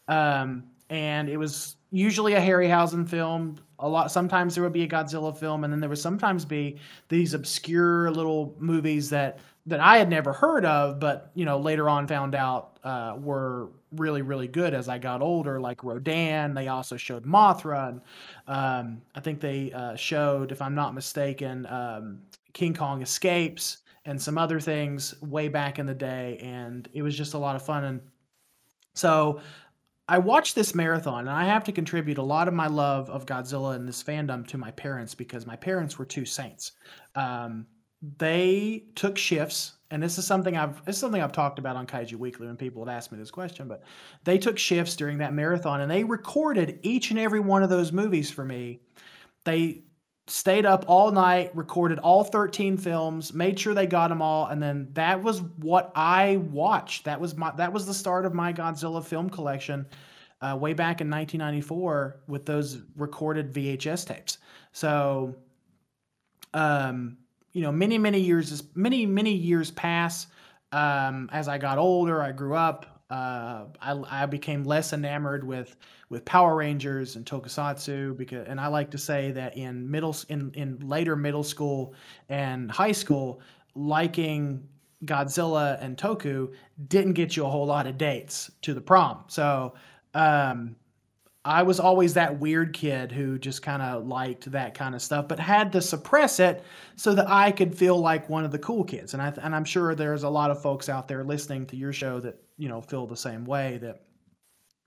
Um, 0.10 0.66
and 0.90 1.30
it 1.30 1.38
was 1.38 1.78
usually 1.92 2.34
a 2.34 2.42
Harryhausen 2.42 3.08
film. 3.08 3.58
A 3.80 3.88
lot. 3.88 4.12
Sometimes 4.12 4.56
there 4.56 4.64
would 4.64 4.74
be 4.74 4.84
a 4.84 4.88
Godzilla 4.88 5.38
film, 5.38 5.64
and 5.64 5.74
then 5.74 5.80
there 5.80 5.90
would 5.90 6.00
sometimes 6.00 6.46
be 6.46 6.78
these 7.10 7.34
obscure 7.34 8.10
little 8.12 8.56
movies 8.60 9.10
that 9.10 9.40
that 9.68 9.80
I 9.80 9.98
had 9.98 10.10
never 10.10 10.32
heard 10.32 10.64
of, 10.64 11.00
but 11.00 11.32
you 11.34 11.44
know 11.46 11.60
later 11.60 11.90
on 11.90 12.08
found 12.08 12.36
out 12.36 12.80
uh, 12.84 13.16
were 13.20 13.70
really 13.92 14.22
really 14.22 14.48
good 14.48 14.74
as 14.74 14.88
I 14.88 14.98
got 14.98 15.22
older. 15.22 15.60
Like 15.60 15.84
Rodan. 15.84 16.54
They 16.54 16.68
also 16.70 16.98
showed 16.98 17.26
Mothra, 17.26 17.90
and 17.90 18.02
um, 18.48 19.02
I 19.14 19.20
think 19.20 19.42
they 19.42 19.72
uh, 19.74 19.96
showed, 19.96 20.52
if 20.52 20.62
I'm 20.62 20.76
not 20.76 20.94
mistaken, 20.94 21.66
um, 21.68 22.20
King 22.54 22.74
Kong 22.74 23.02
Escapes 23.02 23.80
and 24.06 24.22
some 24.22 24.38
other 24.38 24.60
things 24.60 25.20
way 25.22 25.48
back 25.48 25.80
in 25.80 25.86
the 25.86 25.94
day, 25.96 26.38
and 26.42 26.88
it 26.94 27.02
was 27.02 27.18
just 27.18 27.34
a 27.34 27.38
lot 27.38 27.56
of 27.56 27.66
fun. 27.66 27.84
And 27.84 28.02
so 28.94 29.42
I 30.08 30.20
watched 30.20 30.54
this 30.54 30.76
marathon, 30.76 31.22
and 31.22 31.30
I 31.30 31.46
have 31.46 31.64
to 31.64 31.72
contribute 31.72 32.20
a 32.20 32.24
lot 32.24 32.48
of 32.48 32.54
my 32.54 32.68
love 32.68 33.10
of 33.10 33.26
Godzilla 33.26 33.76
and 33.76 33.88
this 33.88 34.04
fandom 34.04 34.46
to 34.48 34.58
my 34.58 34.72
parents 34.72 35.16
because 35.16 35.48
my 35.48 35.56
parents 35.56 35.98
were 35.98 36.06
two 36.06 36.26
saints. 36.26 36.74
Um, 37.16 37.66
they 38.20 38.84
took 38.94 39.18
shifts, 39.18 39.74
and 39.90 40.04
this 40.04 40.20
is 40.20 40.28
something 40.28 40.56
I've 40.56 40.84
this 40.86 40.98
is 40.98 41.00
something 41.00 41.22
I've 41.22 41.32
talked 41.32 41.58
about 41.58 41.76
on 41.76 41.88
Kaiju 41.88 42.16
Weekly 42.16 42.46
when 42.46 42.56
people 42.56 42.86
have 42.86 42.96
asked 42.96 43.12
me 43.12 43.18
this 43.18 43.32
question. 43.32 43.68
But 43.68 43.82
they 44.24 44.38
took 44.38 44.60
shifts 44.60 44.96
during 44.96 45.18
that 45.20 45.34
marathon, 45.34 45.82
and 45.82 45.90
they 45.90 46.04
recorded 46.04 46.80
each 46.84 47.10
and 47.10 47.20
every 47.20 47.40
one 47.40 47.64
of 47.64 47.70
those 47.72 47.92
movies 47.92 48.30
for 48.30 48.46
me. 48.46 48.82
They 49.44 49.86
stayed 50.28 50.66
up 50.66 50.86
all 50.88 51.12
night, 51.12 51.56
recorded 51.56 52.00
all 52.00 52.24
13 52.24 52.78
films, 52.78 53.34
made 53.34 53.60
sure 53.60 53.74
they 53.74 53.86
got 53.86 54.08
them 54.08 54.22
all, 54.22 54.48
and 54.48 54.62
then 54.62 54.90
that 54.94 55.22
was 55.22 55.42
what 55.42 55.92
I 55.96 56.38
watched. 56.38 57.06
That 57.06 57.20
was 57.20 57.36
my 57.36 57.52
that 57.52 57.72
was 57.72 57.86
the 57.86 57.94
start 57.94 58.26
of 58.26 58.34
my 58.34 58.52
Godzilla 58.52 59.04
film 59.04 59.30
collection, 59.30 59.86
uh, 60.42 60.58
way 60.60 60.74
back 60.74 61.02
in 61.02 61.10
1994 61.10 62.22
with 62.28 62.46
those 62.46 62.82
recorded 62.96 63.54
VHS 63.54 64.08
tapes. 64.08 64.40
So, 64.72 65.36
um, 66.54 67.18
you 67.54 67.62
know, 67.62 67.72
many 67.72 67.98
many 67.98 68.20
years 68.20 68.64
many 68.76 69.06
many 69.06 69.34
years 69.34 69.72
pass. 69.72 70.28
Um, 70.72 71.30
as 71.32 71.48
I 71.48 71.58
got 71.58 71.78
older, 71.78 72.22
I 72.22 72.32
grew 72.32 72.56
up. 72.56 72.95
Uh, 73.10 73.66
I, 73.82 74.24
I 74.24 74.26
became 74.26 74.64
less 74.64 74.92
enamored 74.94 75.44
with 75.44 75.76
with 76.10 76.26
Power 76.26 76.56
Rangers 76.56 77.16
and 77.16 77.26
Tokusatsu 77.26 78.18
because, 78.18 78.48
and 78.48 78.60
I 78.60 78.68
like 78.68 78.92
to 78.92 78.98
say 78.98 79.32
that 79.32 79.58
in 79.58 79.90
middle 79.90 80.16
in 80.30 80.52
in 80.56 80.80
later 80.80 81.16
middle 81.16 81.44
school 81.44 81.94
and 82.30 82.72
high 82.72 82.92
school, 82.92 83.42
liking 83.76 84.68
Godzilla 85.06 85.82
and 85.82 85.98
Toku 85.98 86.54
didn't 86.88 87.14
get 87.14 87.36
you 87.36 87.46
a 87.46 87.50
whole 87.50 87.66
lot 87.66 87.86
of 87.86 87.98
dates 87.98 88.50
to 88.64 88.74
the 88.74 88.82
prom. 88.82 89.24
So 89.28 89.76
um, 90.16 90.76
I 91.44 91.62
was 91.62 91.80
always 91.80 92.16
that 92.16 92.40
weird 92.40 92.74
kid 92.74 93.12
who 93.12 93.38
just 93.38 93.62
kind 93.62 93.84
of 93.84 94.08
liked 94.08 94.52
that 94.52 94.74
kind 94.74 94.96
of 94.96 95.02
stuff, 95.02 95.28
but 95.28 95.40
had 95.40 95.72
to 95.74 95.82
suppress 95.82 96.40
it 96.40 96.64
so 96.96 97.14
that 97.14 97.30
I 97.30 97.52
could 97.52 97.78
feel 97.78 98.00
like 98.00 98.30
one 98.30 98.46
of 98.46 98.52
the 98.52 98.60
cool 98.60 98.84
kids. 98.84 99.14
And 99.14 99.22
I 99.22 99.32
and 99.44 99.56
I'm 99.56 99.66
sure 99.66 99.94
there's 99.94 100.24
a 100.24 100.30
lot 100.30 100.50
of 100.50 100.60
folks 100.62 100.90
out 100.90 101.08
there 101.08 101.24
listening 101.24 101.68
to 101.68 101.76
your 101.76 101.94
show 101.94 102.20
that 102.22 102.42
you 102.58 102.70
know 102.70 102.82
feel 102.82 103.06
the 103.06 103.18
same 103.18 103.46
way 103.46 103.78
that 103.82 104.04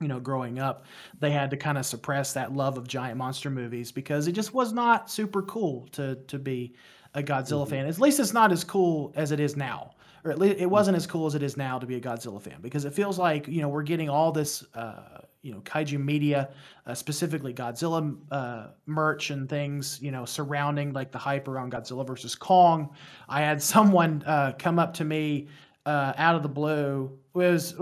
you 0.00 0.08
know 0.08 0.20
growing 0.20 0.58
up 0.58 0.84
they 1.18 1.30
had 1.30 1.50
to 1.50 1.56
kind 1.56 1.78
of 1.78 1.84
suppress 1.84 2.32
that 2.32 2.52
love 2.52 2.78
of 2.78 2.87
giant 2.87 3.16
monster 3.16 3.50
movies 3.50 3.90
because 3.92 4.28
it 4.28 4.32
just 4.32 4.54
was 4.54 4.72
not 4.72 5.10
super 5.10 5.42
cool 5.42 5.87
to 5.92 6.16
to 6.26 6.38
be 6.38 6.75
a 7.14 7.22
Godzilla 7.22 7.62
mm-hmm. 7.62 7.70
fan. 7.70 7.87
At 7.87 7.98
least 7.98 8.20
it's 8.20 8.34
not 8.34 8.52
as 8.52 8.64
cool 8.64 9.12
as 9.16 9.32
it 9.32 9.40
is 9.40 9.56
now 9.56 9.92
or 10.25 10.30
at 10.30 10.38
least 10.38 10.58
it 10.58 10.66
wasn't 10.66 10.96
as 10.96 11.06
cool 11.06 11.26
as 11.26 11.34
it 11.34 11.42
is 11.42 11.56
now 11.56 11.78
to 11.78 11.87
be 11.87 11.96
a 11.96 12.00
Godzilla 12.00 12.40
fan 12.40 12.58
because 12.60 12.84
it 12.84 12.92
feels 12.92 13.18
like 13.18 13.48
you 13.48 13.62
know 13.62 13.68
we're 13.68 13.82
getting 13.82 14.08
all 14.08 14.32
this 14.32 14.64
uh, 14.75 15.20
you 15.42 15.52
know 15.52 15.60
kaiju 15.60 16.02
media, 16.02 16.50
uh, 16.87 16.94
specifically 16.94 17.54
Godzilla 17.54 18.16
uh, 18.30 18.68
merch 18.87 19.30
and 19.30 19.48
things 19.48 19.98
you 20.02 20.10
know 20.10 20.25
surrounding 20.25 20.92
like 20.92 21.12
the 21.12 21.18
hype 21.18 21.48
around 21.48 21.72
Godzilla 21.72 22.06
versus 22.06 22.34
Kong. 22.34 22.90
I 23.28 23.40
had 23.40 23.62
someone 23.75 24.22
uh, 24.26 24.52
come 24.58 24.78
up 24.78 24.94
to 24.94 25.04
me 25.04 25.48
uh, 25.87 26.12
out 26.16 26.34
of 26.34 26.42
the 26.42 26.48
blue. 26.48 27.18
Was 27.38 27.75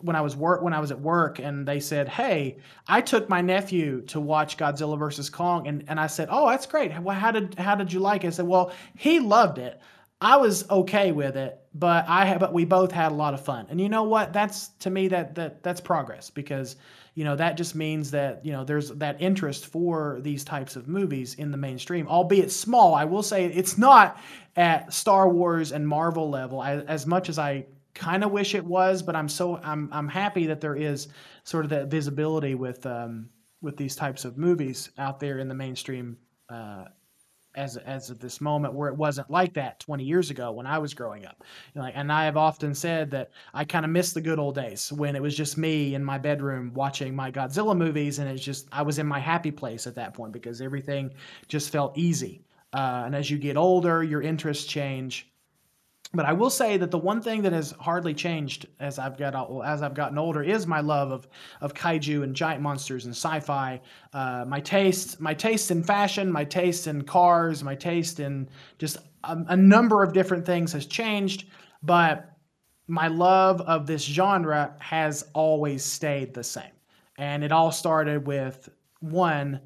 when 0.00 0.16
I 0.16 0.20
was 0.20 0.36
work 0.36 0.62
when 0.62 0.72
I 0.72 0.80
was 0.80 0.90
at 0.90 1.00
work 1.00 1.38
and 1.38 1.66
they 1.66 1.80
said, 1.80 2.08
"Hey, 2.08 2.58
I 2.86 3.00
took 3.00 3.28
my 3.28 3.40
nephew 3.40 4.02
to 4.08 4.20
watch 4.20 4.56
Godzilla 4.56 4.98
versus 4.98 5.30
Kong," 5.30 5.66
and 5.66 5.84
and 5.88 5.98
I 5.98 6.06
said, 6.06 6.28
"Oh, 6.30 6.48
that's 6.48 6.66
great. 6.66 6.98
Well, 7.00 7.16
how 7.16 7.30
did 7.30 7.54
how 7.58 7.74
did 7.74 7.92
you 7.92 8.00
like 8.00 8.24
it?" 8.24 8.28
I 8.28 8.30
said, 8.30 8.46
"Well, 8.46 8.72
he 8.96 9.20
loved 9.20 9.58
it." 9.58 9.80
I 10.20 10.36
was 10.36 10.68
okay 10.68 11.12
with 11.12 11.36
it, 11.36 11.60
but 11.74 12.08
I 12.08 12.38
but 12.38 12.52
we 12.52 12.64
both 12.64 12.90
had 12.90 13.12
a 13.12 13.14
lot 13.14 13.34
of 13.34 13.44
fun. 13.44 13.66
And 13.70 13.80
you 13.80 13.88
know 13.88 14.02
what? 14.02 14.32
That's 14.32 14.68
to 14.80 14.90
me 14.90 15.08
that 15.08 15.34
that 15.36 15.62
that's 15.62 15.80
progress 15.80 16.30
because 16.30 16.76
you 17.14 17.24
know 17.24 17.36
that 17.36 17.56
just 17.56 17.74
means 17.74 18.10
that 18.12 18.44
you 18.44 18.52
know 18.52 18.64
there's 18.64 18.90
that 18.90 19.20
interest 19.20 19.66
for 19.66 20.18
these 20.22 20.44
types 20.44 20.76
of 20.76 20.88
movies 20.88 21.34
in 21.34 21.50
the 21.50 21.56
mainstream, 21.56 22.08
albeit 22.08 22.50
small. 22.50 22.94
I 22.94 23.04
will 23.04 23.22
say 23.22 23.46
it's 23.46 23.78
not 23.78 24.20
at 24.56 24.92
Star 24.92 25.28
Wars 25.28 25.70
and 25.72 25.86
Marvel 25.86 26.30
level 26.30 26.64
as, 26.64 26.84
as 26.84 27.06
much 27.06 27.28
as 27.28 27.38
I 27.38 27.66
kind 27.94 28.24
of 28.24 28.30
wish 28.30 28.54
it 28.54 28.64
was, 28.64 29.02
but 29.02 29.16
I'm 29.16 29.28
so 29.28 29.56
I'm 29.62 29.88
I'm 29.92 30.08
happy 30.08 30.46
that 30.46 30.60
there 30.60 30.76
is 30.76 31.08
sort 31.44 31.64
of 31.64 31.70
that 31.70 31.88
visibility 31.88 32.54
with 32.54 32.84
um, 32.86 33.28
with 33.60 33.76
these 33.76 33.96
types 33.96 34.24
of 34.24 34.38
movies 34.38 34.90
out 34.98 35.20
there 35.20 35.38
in 35.38 35.48
the 35.48 35.54
mainstream 35.54 36.16
uh, 36.48 36.84
as 37.54 37.76
as 37.78 38.10
of 38.10 38.20
this 38.20 38.40
moment 38.40 38.74
where 38.74 38.88
it 38.88 38.96
wasn't 38.96 39.28
like 39.30 39.54
that 39.54 39.80
20 39.80 40.04
years 40.04 40.30
ago 40.30 40.52
when 40.52 40.66
I 40.66 40.78
was 40.78 40.94
growing 40.94 41.26
up. 41.26 41.42
You 41.74 41.80
know, 41.80 41.86
like, 41.86 41.94
and 41.96 42.12
I 42.12 42.24
have 42.24 42.36
often 42.36 42.74
said 42.74 43.10
that 43.10 43.30
I 43.52 43.64
kind 43.64 43.84
of 43.84 43.90
miss 43.90 44.12
the 44.12 44.20
good 44.20 44.38
old 44.38 44.54
days 44.54 44.92
when 44.92 45.16
it 45.16 45.22
was 45.22 45.36
just 45.36 45.58
me 45.58 45.94
in 45.94 46.04
my 46.04 46.18
bedroom 46.18 46.72
watching 46.74 47.14
my 47.14 47.30
Godzilla 47.30 47.76
movies, 47.76 48.18
and 48.18 48.28
it's 48.28 48.44
just 48.44 48.68
I 48.72 48.82
was 48.82 48.98
in 48.98 49.06
my 49.06 49.18
happy 49.18 49.50
place 49.50 49.86
at 49.86 49.96
that 49.96 50.14
point 50.14 50.32
because 50.32 50.60
everything 50.60 51.12
just 51.48 51.70
felt 51.70 51.98
easy. 51.98 52.42
Uh, 52.72 53.02
and 53.06 53.16
as 53.16 53.30
you 53.30 53.38
get 53.38 53.56
older, 53.56 54.02
your 54.02 54.20
interests 54.20 54.66
change 54.66 55.26
but 56.14 56.24
I 56.24 56.32
will 56.32 56.48
say 56.50 56.78
that 56.78 56.90
the 56.90 56.98
one 56.98 57.20
thing 57.20 57.42
that 57.42 57.52
has 57.52 57.72
hardly 57.72 58.14
changed 58.14 58.66
as 58.80 58.98
I've 58.98 59.18
got 59.18 59.34
as 59.64 59.82
I've 59.82 59.94
gotten 59.94 60.16
older 60.16 60.42
is 60.42 60.66
my 60.66 60.80
love 60.80 61.12
of 61.12 61.28
of 61.60 61.74
kaiju 61.74 62.22
and 62.22 62.34
giant 62.34 62.62
monsters 62.62 63.04
and 63.04 63.14
sci-fi. 63.14 63.80
Uh, 64.14 64.44
my 64.48 64.60
taste, 64.60 65.20
my 65.20 65.34
taste 65.34 65.70
in 65.70 65.82
fashion, 65.82 66.32
my 66.32 66.44
taste 66.44 66.86
in 66.86 67.02
cars, 67.02 67.62
my 67.62 67.74
taste 67.74 68.20
in 68.20 68.48
just 68.78 68.96
a, 69.24 69.36
a 69.48 69.56
number 69.56 70.02
of 70.02 70.14
different 70.14 70.46
things 70.46 70.72
has 70.72 70.86
changed, 70.86 71.46
but 71.82 72.36
my 72.86 73.08
love 73.08 73.60
of 73.62 73.86
this 73.86 74.02
genre 74.02 74.74
has 74.78 75.26
always 75.34 75.84
stayed 75.84 76.32
the 76.32 76.44
same. 76.44 76.72
And 77.18 77.44
it 77.44 77.52
all 77.52 77.70
started 77.70 78.26
with 78.26 78.70
one 79.00 79.60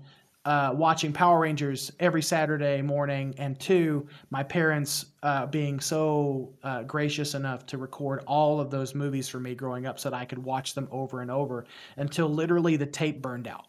uh, 0.44 0.72
watching 0.74 1.12
Power 1.12 1.40
Rangers 1.40 1.92
every 2.00 2.22
Saturday 2.22 2.82
morning, 2.82 3.34
and 3.38 3.58
two, 3.60 4.06
my 4.30 4.42
parents 4.42 5.06
uh, 5.22 5.46
being 5.46 5.78
so 5.78 6.52
uh, 6.64 6.82
gracious 6.82 7.34
enough 7.34 7.64
to 7.66 7.78
record 7.78 8.24
all 8.26 8.60
of 8.60 8.70
those 8.70 8.94
movies 8.94 9.28
for 9.28 9.38
me 9.38 9.54
growing 9.54 9.86
up 9.86 10.00
so 10.00 10.10
that 10.10 10.16
I 10.16 10.24
could 10.24 10.38
watch 10.38 10.74
them 10.74 10.88
over 10.90 11.20
and 11.20 11.30
over 11.30 11.64
until 11.96 12.28
literally 12.28 12.76
the 12.76 12.86
tape 12.86 13.22
burned 13.22 13.46
out. 13.46 13.66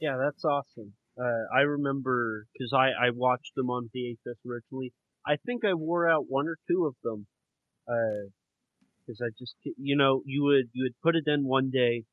Yeah, 0.00 0.16
that's 0.16 0.44
awesome. 0.44 0.94
Uh, 1.20 1.54
I 1.54 1.60
remember 1.60 2.46
because 2.52 2.72
I, 2.72 3.06
I 3.06 3.10
watched 3.14 3.54
them 3.54 3.68
on 3.68 3.90
VHS 3.94 4.36
originally. 4.48 4.92
I 5.26 5.36
think 5.44 5.64
I 5.64 5.74
wore 5.74 6.08
out 6.08 6.24
one 6.28 6.48
or 6.48 6.56
two 6.68 6.86
of 6.86 6.94
them 7.04 7.26
because 9.06 9.20
uh, 9.20 9.26
I 9.26 9.28
just, 9.38 9.54
you 9.76 9.94
know, 9.94 10.22
you 10.24 10.42
would 10.44 10.70
you 10.72 10.84
would 10.84 10.98
put 11.02 11.16
it 11.16 11.24
in 11.26 11.44
one 11.44 11.70
day 11.70 12.04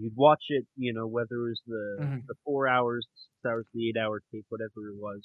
you'd 0.00 0.16
watch 0.16 0.44
it, 0.48 0.66
you 0.76 0.92
know, 0.92 1.06
whether 1.06 1.34
it 1.34 1.48
was 1.50 1.60
the 1.66 1.96
mm-hmm. 2.00 2.18
the 2.28 2.34
four 2.44 2.68
hours, 2.68 3.06
the 3.12 3.20
six 3.20 3.52
hours, 3.52 3.66
the 3.74 3.88
eight 3.88 3.96
hour 3.96 4.22
tape, 4.32 4.46
whatever 4.48 4.88
it 4.88 4.96
was, 4.96 5.22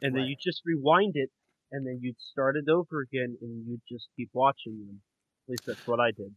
and 0.00 0.14
right. 0.14 0.20
then 0.20 0.28
you 0.28 0.36
just 0.42 0.62
rewind 0.64 1.12
it, 1.14 1.30
and 1.70 1.86
then 1.86 1.98
you'd 2.02 2.20
start 2.32 2.56
it 2.56 2.68
over 2.68 3.00
again, 3.00 3.36
and 3.40 3.66
you'd 3.66 3.82
just 3.90 4.08
keep 4.16 4.30
watching 4.32 4.78
them. 4.86 5.00
At 5.46 5.50
least 5.52 5.66
that's 5.66 5.86
what 5.86 6.00
I 6.00 6.10
did. 6.10 6.34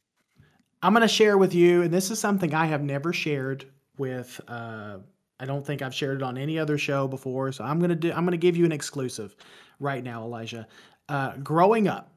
I'm 0.81 0.93
going 0.93 1.01
to 1.01 1.07
share 1.07 1.37
with 1.37 1.55
you, 1.55 1.81
and 1.81 1.91
this 1.93 2.11
is 2.11 2.19
something 2.19 2.53
I 2.53 2.65
have 2.65 2.83
never 2.83 3.11
shared 3.11 3.65
with. 3.97 4.39
Uh, 4.47 4.97
I 5.39 5.45
don't 5.45 5.65
think 5.65 5.81
I've 5.81 5.93
shared 5.93 6.17
it 6.17 6.23
on 6.23 6.37
any 6.37 6.57
other 6.59 6.77
show 6.77 7.07
before, 7.07 7.51
so 7.51 7.63
I'm 7.63 7.79
gonna 7.79 7.95
do. 7.95 8.11
I'm 8.11 8.23
gonna 8.23 8.37
give 8.37 8.55
you 8.55 8.65
an 8.65 8.71
exclusive 8.71 9.35
right 9.79 10.03
now, 10.03 10.23
Elijah. 10.23 10.67
Uh, 11.09 11.35
growing 11.37 11.87
up, 11.87 12.11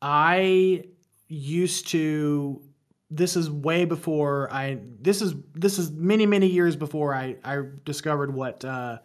I 0.00 0.84
used 1.28 1.88
to. 1.88 2.62
This 3.10 3.36
is 3.36 3.50
way 3.50 3.84
before 3.84 4.52
I. 4.52 4.78
This 5.00 5.22
is 5.22 5.34
this 5.54 5.78
is 5.78 5.90
many 5.90 6.26
many 6.26 6.46
years 6.46 6.74
before 6.74 7.14
I 7.14 7.36
I 7.44 7.62
discovered 7.84 8.34
what 8.34 8.64
uh, 8.64 8.98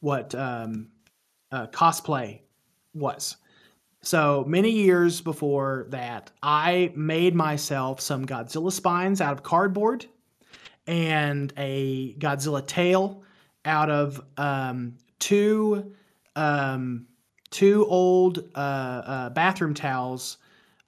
what 0.00 0.34
um, 0.34 0.88
uh, 1.50 1.66
cosplay 1.68 2.40
was. 2.94 3.36
So 4.02 4.44
many 4.46 4.70
years 4.70 5.20
before 5.20 5.86
that, 5.90 6.30
I 6.42 6.92
made 6.94 7.34
myself 7.34 8.00
some 8.00 8.24
Godzilla 8.24 8.70
spines 8.70 9.20
out 9.20 9.32
of 9.32 9.42
cardboard 9.42 10.06
and 10.86 11.52
a 11.56 12.14
Godzilla 12.14 12.64
tail 12.64 13.24
out 13.64 13.90
of 13.90 14.22
um, 14.36 14.96
two 15.18 15.92
um, 16.36 17.06
two 17.50 17.86
old 17.86 18.48
uh, 18.54 18.58
uh, 18.58 19.30
bathroom 19.30 19.74
towels 19.74 20.38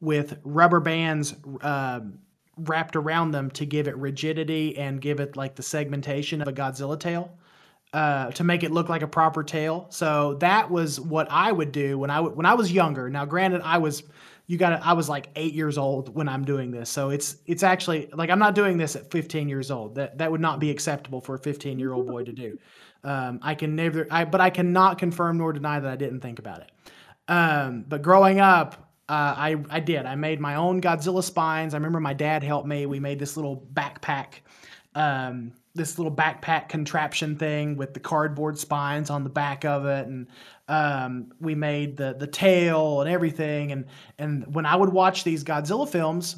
with 0.00 0.38
rubber 0.44 0.80
bands 0.80 1.34
uh, 1.60 2.00
wrapped 2.60 2.96
around 2.96 3.32
them 3.32 3.50
to 3.52 3.66
give 3.66 3.88
it 3.88 3.96
rigidity 3.96 4.76
and 4.76 5.00
give 5.00 5.20
it 5.20 5.36
like 5.36 5.54
the 5.54 5.62
segmentation 5.62 6.40
of 6.42 6.48
a 6.48 6.52
Godzilla 6.52 6.98
tail 6.98 7.30
uh, 7.92 8.30
to 8.32 8.44
make 8.44 8.62
it 8.62 8.70
look 8.70 8.88
like 8.88 9.02
a 9.02 9.06
proper 9.06 9.42
tail. 9.42 9.86
So 9.90 10.34
that 10.34 10.70
was 10.70 11.00
what 11.00 11.28
I 11.30 11.52
would 11.52 11.72
do 11.72 11.98
when 11.98 12.10
I 12.10 12.16
w- 12.16 12.34
when 12.34 12.46
I 12.46 12.54
was 12.54 12.70
younger. 12.70 13.08
Now, 13.08 13.24
granted, 13.24 13.62
I 13.62 13.78
was 13.78 14.02
you 14.46 14.56
got 14.56 14.82
I 14.82 14.92
was 14.94 15.08
like 15.08 15.28
8 15.36 15.54
years 15.54 15.78
old 15.78 16.14
when 16.14 16.28
I'm 16.28 16.44
doing 16.44 16.70
this. 16.70 16.90
So 16.90 17.10
it's 17.10 17.36
it's 17.46 17.62
actually 17.62 18.08
like 18.12 18.30
I'm 18.30 18.38
not 18.38 18.54
doing 18.54 18.78
this 18.78 18.96
at 18.96 19.10
15 19.10 19.48
years 19.48 19.70
old. 19.70 19.94
That 19.94 20.18
that 20.18 20.30
would 20.30 20.40
not 20.40 20.58
be 20.58 20.70
acceptable 20.70 21.20
for 21.20 21.34
a 21.34 21.38
15 21.38 21.78
year 21.78 21.92
old 21.92 22.06
boy 22.06 22.24
to 22.24 22.32
do. 22.32 22.58
Um, 23.04 23.40
I 23.42 23.54
can 23.54 23.76
never 23.76 24.06
I 24.10 24.24
but 24.24 24.40
I 24.40 24.50
cannot 24.50 24.98
confirm 24.98 25.38
nor 25.38 25.52
deny 25.52 25.80
that 25.80 25.90
I 25.90 25.96
didn't 25.96 26.20
think 26.20 26.38
about 26.38 26.60
it. 26.60 26.72
Um, 27.28 27.84
but 27.86 28.02
growing 28.02 28.40
up, 28.40 28.87
uh, 29.08 29.34
I 29.36 29.56
I 29.70 29.80
did. 29.80 30.06
I 30.06 30.14
made 30.14 30.40
my 30.40 30.56
own 30.56 30.80
Godzilla 30.80 31.22
spines. 31.22 31.74
I 31.74 31.76
remember 31.78 32.00
my 32.00 32.14
dad 32.14 32.42
helped 32.42 32.68
me. 32.68 32.86
We 32.86 33.00
made 33.00 33.18
this 33.18 33.36
little 33.36 33.66
backpack 33.72 34.40
um, 34.94 35.52
this 35.74 35.98
little 35.98 36.14
backpack 36.14 36.68
contraption 36.68 37.36
thing 37.36 37.76
with 37.76 37.94
the 37.94 38.00
cardboard 38.00 38.58
spines 38.58 39.10
on 39.10 39.22
the 39.22 39.30
back 39.30 39.64
of 39.64 39.86
it 39.86 40.06
and 40.06 40.26
um, 40.66 41.32
we 41.40 41.54
made 41.54 41.96
the 41.96 42.14
the 42.18 42.26
tail 42.26 43.00
and 43.00 43.08
everything 43.08 43.72
and 43.72 43.86
and 44.18 44.54
when 44.54 44.66
I 44.66 44.76
would 44.76 44.92
watch 44.92 45.24
these 45.24 45.44
Godzilla 45.44 45.88
films 45.88 46.36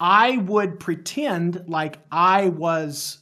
I 0.00 0.38
would 0.38 0.80
pretend 0.80 1.64
like 1.68 2.00
I 2.10 2.48
was 2.48 3.18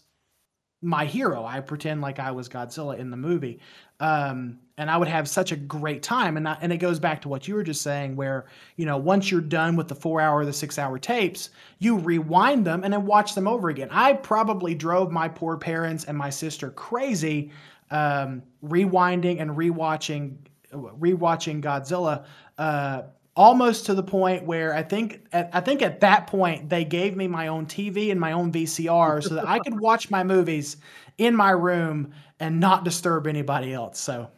my 0.81 1.05
hero 1.05 1.45
I 1.45 1.61
pretend 1.61 2.01
like 2.01 2.19
I 2.19 2.31
was 2.31 2.49
Godzilla 2.49 2.99
in 2.99 3.11
the 3.11 3.17
movie 3.17 3.61
um, 4.01 4.59
and 4.79 4.89
I 4.91 4.97
would 4.97 5.09
have 5.09 5.29
such 5.29 5.51
a 5.51 5.57
great 5.57 6.03
time. 6.03 6.37
And 6.37 6.49
I, 6.49 6.57
and 6.63 6.73
it 6.73 6.79
goes 6.79 6.99
back 7.01 7.21
to 7.23 7.29
what 7.29 7.47
you 7.49 7.55
were 7.55 7.65
just 7.65 7.83
saying, 7.83 8.17
where 8.17 8.47
you 8.77 8.87
know 8.87 8.97
once 8.97 9.31
you're 9.31 9.41
done 9.41 9.77
with 9.77 9.89
the 9.89 9.95
four 9.95 10.21
hour, 10.21 10.45
the 10.45 10.53
six 10.53 10.79
hour 10.79 10.99
tapes, 10.99 11.51
you 11.81 11.99
rewind 11.99 12.65
them 12.65 12.85
and 12.85 12.93
then 12.93 13.05
watch 13.05 13.35
them 13.35 13.47
over 13.47 13.69
again. 13.69 13.89
I 13.91 14.15
probably 14.15 14.75
drove 14.75 15.11
my 15.11 15.29
poor 15.29 15.59
parents 15.59 16.05
and 16.05 16.17
my 16.17 16.31
sister 16.31 16.71
crazy, 16.71 17.51
um, 17.91 18.43
rewinding 18.65 19.43
and 19.43 19.51
rewatching, 19.51 20.37
rewatching 20.73 21.61
Godzilla. 21.61 22.25
Uh, 22.57 23.03
almost 23.35 23.87
to 23.87 23.95
the 23.95 24.03
point 24.03 24.45
where 24.45 24.75
I 24.75 24.83
think 24.83 25.25
at, 25.33 25.51
I 25.53 25.61
think 25.61 25.81
at 25.81 26.01
that 26.01 26.27
point 26.27 26.69
they 26.69 26.85
gave 26.85 27.17
me 27.17 27.29
my 27.29 27.47
own 27.47 27.67
TV 27.67 28.11
and 28.11 28.21
my 28.21 28.33
own 28.33 28.51
VCR 28.51 29.23
so 29.23 29.35
that 29.35 29.47
I 29.47 29.61
could 29.61 29.79
watch 29.79 30.11
my 30.11 30.25
movies 30.25 30.77
in 31.19 31.37
my 31.37 31.51
room 31.51 32.13
and 32.41 32.59
not 32.59 32.85
disturb 32.85 33.29
anybody 33.29 33.73
else. 33.73 34.01
So 34.01 34.29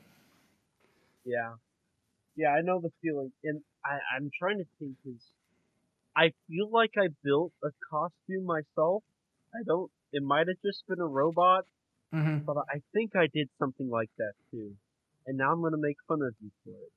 yeah, 1.24 1.54
yeah, 2.36 2.48
I 2.48 2.62
know 2.62 2.80
the 2.80 2.90
feeling, 3.02 3.32
and 3.44 3.60
I, 3.84 3.98
I'm 4.16 4.30
trying 4.38 4.58
to 4.58 4.64
think 4.78 4.96
because 5.04 5.20
I 6.16 6.32
feel 6.48 6.70
like 6.70 6.92
I 6.96 7.08
built 7.22 7.52
a 7.64 7.68
costume 7.90 8.46
myself. 8.46 9.02
I 9.54 9.62
don't. 9.66 9.90
It 10.12 10.22
might 10.22 10.48
have 10.48 10.56
just 10.64 10.86
been 10.88 11.00
a 11.00 11.06
robot, 11.06 11.64
mm-hmm. 12.14 12.38
but 12.38 12.56
I 12.56 12.82
think 12.92 13.14
I 13.14 13.28
did 13.32 13.48
something 13.58 13.88
like 13.88 14.10
that 14.18 14.32
too. 14.50 14.72
And 15.26 15.38
now 15.38 15.52
I'm 15.52 15.62
gonna 15.62 15.76
make 15.78 15.96
fun 16.08 16.22
of 16.22 16.34
you 16.40 16.50
for 16.64 16.70
it 16.70 16.92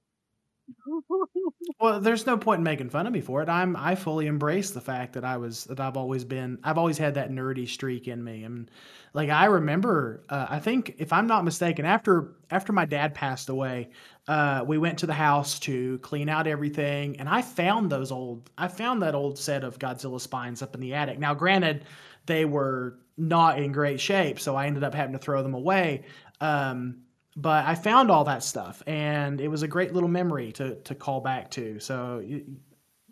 well, 1.80 2.00
there's 2.00 2.26
no 2.26 2.38
point 2.38 2.60
in 2.60 2.64
making 2.64 2.90
fun 2.90 3.06
of 3.06 3.14
me 3.14 3.22
for 3.22 3.42
it. 3.42 3.50
I'm 3.50 3.76
I 3.76 3.96
fully 3.96 4.28
embrace 4.28 4.72
the 4.72 4.82
fact 4.82 5.14
that 5.14 5.26
I 5.26 5.38
was 5.38 5.66
that 5.66 5.80
I've 5.80 5.98
always 5.98 6.24
been 6.24 6.60
I've 6.64 6.78
always 6.78 6.98
had 6.98 7.16
that 7.16 7.32
nerdy 7.32 7.68
streak 7.68 8.08
in 8.08 8.24
me. 8.24 8.44
And 8.44 8.72
like 9.14 9.30
I 9.30 9.46
remember, 9.46 10.24
uh, 10.30 10.48
I 10.50 10.60
think 10.60 10.96
if 10.98 11.12
I'm 11.12 11.28
not 11.28 11.44
mistaken, 11.44 11.86
after 11.86 12.36
after 12.50 12.72
my 12.72 12.86
dad 12.86 13.14
passed 13.14 13.50
away, 13.50 13.90
uh, 14.28 14.64
we 14.66 14.78
went 14.78 15.00
to 15.00 15.06
the 15.06 15.14
house 15.14 15.60
to 15.60 15.98
clean 16.00 16.30
out 16.30 16.48
everything, 16.48 17.20
and 17.20 17.28
I 17.28 17.42
found 17.42 17.92
those 17.92 18.12
old 18.12 18.50
I 18.58 18.68
found 18.68 19.02
that 19.02 19.16
old 19.16 19.38
set 19.38 19.64
of 19.64 19.80
Godzilla 19.80 20.20
spines 20.20 20.62
up 20.62 20.76
in 20.76 20.82
the 20.82 20.94
attic. 20.94 21.20
Now, 21.20 21.34
granted, 21.34 21.86
they 22.26 22.46
were 22.46 23.00
not 23.18 23.60
in 23.60 23.72
great 23.72 24.00
shape, 24.00 24.40
so 24.40 24.56
I 24.56 24.68
ended 24.68 24.84
up 24.84 24.94
having 24.94 25.14
to 25.14 25.20
throw 25.20 25.44
them 25.44 25.54
away. 25.54 26.04
Um, 26.40 27.02
but 27.36 27.66
I 27.66 27.76
found 27.76 28.12
all 28.12 28.24
that 28.26 28.44
stuff, 28.44 28.82
and 28.88 29.42
it 29.42 29.48
was 29.48 29.64
a 29.64 29.68
great 29.68 29.94
little 29.94 30.10
memory 30.10 30.52
to 30.54 30.76
to 30.76 30.96
call 30.96 31.20
back 31.20 31.52
to. 31.52 31.80
So 31.80 32.24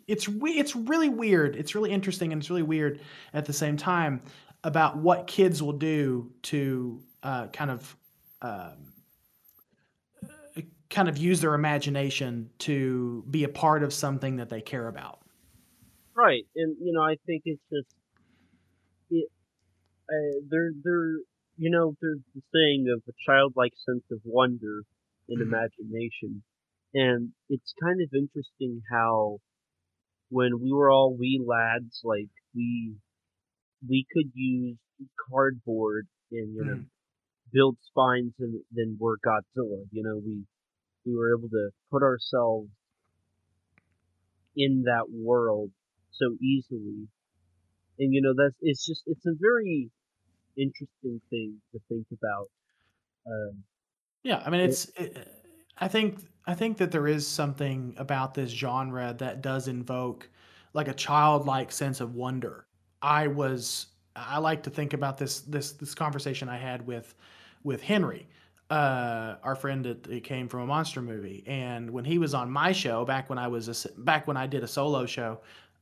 it's 0.06 0.28
it's 0.44 0.74
really 0.74 1.08
weird. 1.08 1.56
It's 1.56 1.74
really 1.74 1.90
interesting, 1.90 2.32
and 2.32 2.40
it's 2.40 2.48
really 2.48 2.62
weird 2.62 3.00
at 3.34 3.44
the 3.44 3.52
same 3.52 3.76
time 3.76 4.22
about 4.64 4.96
what 4.96 5.26
kids 5.26 5.62
will 5.62 5.72
do 5.72 6.30
to 6.42 7.02
uh, 7.22 7.48
kind 7.48 7.70
of 7.70 7.96
um, 8.40 8.91
kind 10.92 11.08
of 11.08 11.18
use 11.18 11.40
their 11.40 11.54
imagination 11.54 12.50
to 12.60 13.24
be 13.30 13.44
a 13.44 13.48
part 13.48 13.82
of 13.82 13.92
something 13.92 14.36
that 14.36 14.48
they 14.48 14.60
care 14.60 14.86
about. 14.86 15.20
Right, 16.14 16.44
and 16.54 16.76
you 16.80 16.92
know, 16.92 17.02
I 17.02 17.16
think 17.26 17.42
it's 17.46 17.62
just 17.72 17.88
it. 19.10 19.28
Uh, 20.08 20.40
they're 20.48 20.72
they're 20.84 21.16
you 21.56 21.70
know, 21.70 21.94
there's 22.00 22.18
the 22.34 22.42
saying 22.52 22.86
of 22.92 23.02
a 23.08 23.12
childlike 23.24 23.74
sense 23.86 24.04
of 24.10 24.18
wonder 24.24 24.82
and 25.28 25.38
mm-hmm. 25.38 25.54
imagination. 25.54 26.42
And 26.94 27.30
it's 27.48 27.74
kind 27.82 28.00
of 28.02 28.08
interesting 28.12 28.82
how 28.90 29.38
when 30.28 30.60
we 30.60 30.72
were 30.72 30.90
all 30.90 31.16
wee 31.16 31.42
lads, 31.44 32.00
like 32.04 32.30
we 32.54 32.94
we 33.88 34.06
could 34.12 34.30
use 34.34 34.76
cardboard 35.30 36.06
and 36.30 36.54
you 36.54 36.64
know 36.64 36.74
mm. 36.74 36.84
build 37.52 37.76
spines 37.88 38.32
and 38.38 38.60
then 38.72 38.96
we're 38.98 39.16
Godzilla. 39.24 39.84
You 39.90 40.02
know, 40.02 40.20
we 40.24 40.42
we 41.04 41.14
were 41.14 41.36
able 41.36 41.48
to 41.48 41.70
put 41.90 42.02
ourselves 42.02 42.68
in 44.56 44.82
that 44.84 45.04
world 45.10 45.70
so 46.12 46.36
easily. 46.40 47.08
And 47.98 48.12
you 48.12 48.22
know, 48.22 48.34
that's 48.36 48.56
it's 48.60 48.84
just 48.86 49.02
it's 49.06 49.26
a 49.26 49.34
very 49.38 49.90
interesting 50.56 51.20
thing 51.30 51.56
to 51.72 51.80
think 51.88 52.06
about. 52.12 52.48
Um, 53.26 53.62
yeah, 54.22 54.42
I 54.44 54.50
mean, 54.50 54.60
it's. 54.60 54.86
It, 54.96 55.28
I 55.78 55.88
think 55.88 56.20
I 56.46 56.54
think 56.54 56.78
that 56.78 56.90
there 56.90 57.06
is 57.06 57.26
something 57.26 57.94
about 57.96 58.34
this 58.34 58.50
genre 58.50 59.14
that 59.18 59.42
does 59.42 59.68
invoke 59.68 60.28
like 60.74 60.88
a 60.88 60.94
childlike 60.94 61.72
sense 61.72 62.00
of 62.00 62.14
wonder. 62.14 62.66
I 63.00 63.26
was 63.26 63.86
I 64.14 64.38
like 64.38 64.62
to 64.64 64.70
think 64.70 64.92
about 64.92 65.18
this 65.18 65.40
this 65.40 65.72
this 65.72 65.94
conversation 65.94 66.48
I 66.48 66.56
had 66.56 66.86
with 66.86 67.14
with 67.64 67.82
Henry, 67.82 68.28
uh, 68.72 69.36
our 69.42 69.54
friend 69.54 69.84
that, 69.84 70.24
came 70.24 70.48
from 70.48 70.60
a 70.60 70.66
monster 70.66 71.02
movie, 71.02 71.44
and 71.46 71.90
when 71.90 72.06
he 72.06 72.16
was 72.16 72.32
on 72.32 72.50
my 72.50 72.72
show 72.72 73.04
back 73.04 73.28
when 73.28 73.38
I 73.38 73.46
was 73.46 73.68
a, 73.68 74.00
back 74.00 74.26
when 74.26 74.38
I 74.38 74.46
did 74.46 74.64
a 74.64 74.66
solo 74.66 75.04
show, 75.04 75.40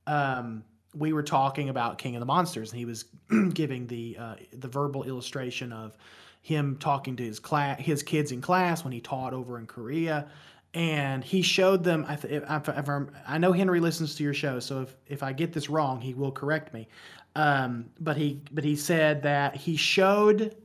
um, 0.09 0.64
we 0.92 1.12
were 1.12 1.22
talking 1.22 1.68
about 1.68 1.98
King 1.98 2.16
of 2.16 2.20
the 2.20 2.26
Monsters, 2.26 2.72
and 2.72 2.81
he 2.81 2.85
was 2.85 3.05
giving 3.55 3.87
the 3.87 4.16
uh, 4.18 4.35
the 4.55 4.66
verbal 4.66 5.05
illustration 5.05 5.72
of 5.72 5.96
him 6.42 6.76
talking 6.79 7.14
to 7.14 7.22
his 7.22 7.38
class, 7.38 7.79
his 7.79 8.03
kids 8.03 8.33
in 8.33 8.40
class 8.40 8.83
when 8.83 8.92
he 8.92 9.00
taught 9.00 9.35
over 9.35 9.61
in 9.61 9.68
Korea, 9.68 10.29
and 10.74 11.22
he 11.22 11.42
showed 11.42 11.85
them. 11.85 12.05
I, 12.09 12.16
th- 12.16 12.42
if, 12.42 12.68
if 12.68 12.88
i 13.24 13.38
know 13.38 13.53
Henry 13.53 13.79
listens 13.79 14.16
to 14.16 14.24
your 14.24 14.35
show, 14.35 14.59
so 14.59 14.83
if 14.83 14.96
if 15.07 15.22
I 15.22 15.33
get 15.33 15.53
this 15.53 15.70
wrong, 15.70 16.00
he 16.00 16.12
will 16.12 16.33
correct 16.33 16.74
me. 16.74 16.88
Um, 17.37 17.90
but 18.00 18.16
he 18.16 18.42
but 18.50 18.64
he 18.64 18.74
said 18.74 19.22
that 19.22 19.55
he 19.55 19.76
showed 19.76 20.57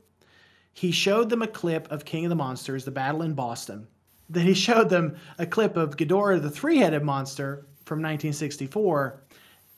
he 0.76 0.92
showed 0.92 1.30
them 1.30 1.42
a 1.42 1.46
clip 1.46 1.90
of 1.90 2.04
King 2.04 2.26
of 2.26 2.28
the 2.28 2.36
Monsters, 2.36 2.84
the 2.84 2.90
battle 2.90 3.22
in 3.22 3.34
Boston. 3.34 3.86
Then 4.28 4.46
he 4.46 4.54
showed 4.54 4.88
them 4.88 5.16
a 5.38 5.46
clip 5.46 5.76
of 5.76 5.96
Ghidorah, 5.96 6.42
the 6.42 6.50
three-headed 6.50 7.02
monster 7.02 7.66
from 7.84 7.98
1964 7.98 9.22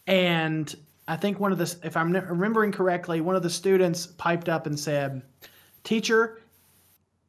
and 0.09 0.75
I 1.07 1.17
think 1.17 1.39
one 1.39 1.53
of 1.53 1.59
the, 1.59 1.77
if 1.85 1.97
I'm 1.97 2.13
remembering 2.13 2.73
correctly, 2.73 3.21
one 3.21 3.37
of 3.37 3.43
the 3.43 3.51
students 3.51 4.07
piped 4.07 4.49
up 4.49 4.67
and 4.67 4.79
said, 4.79 5.23
"Teacher, 5.85 6.41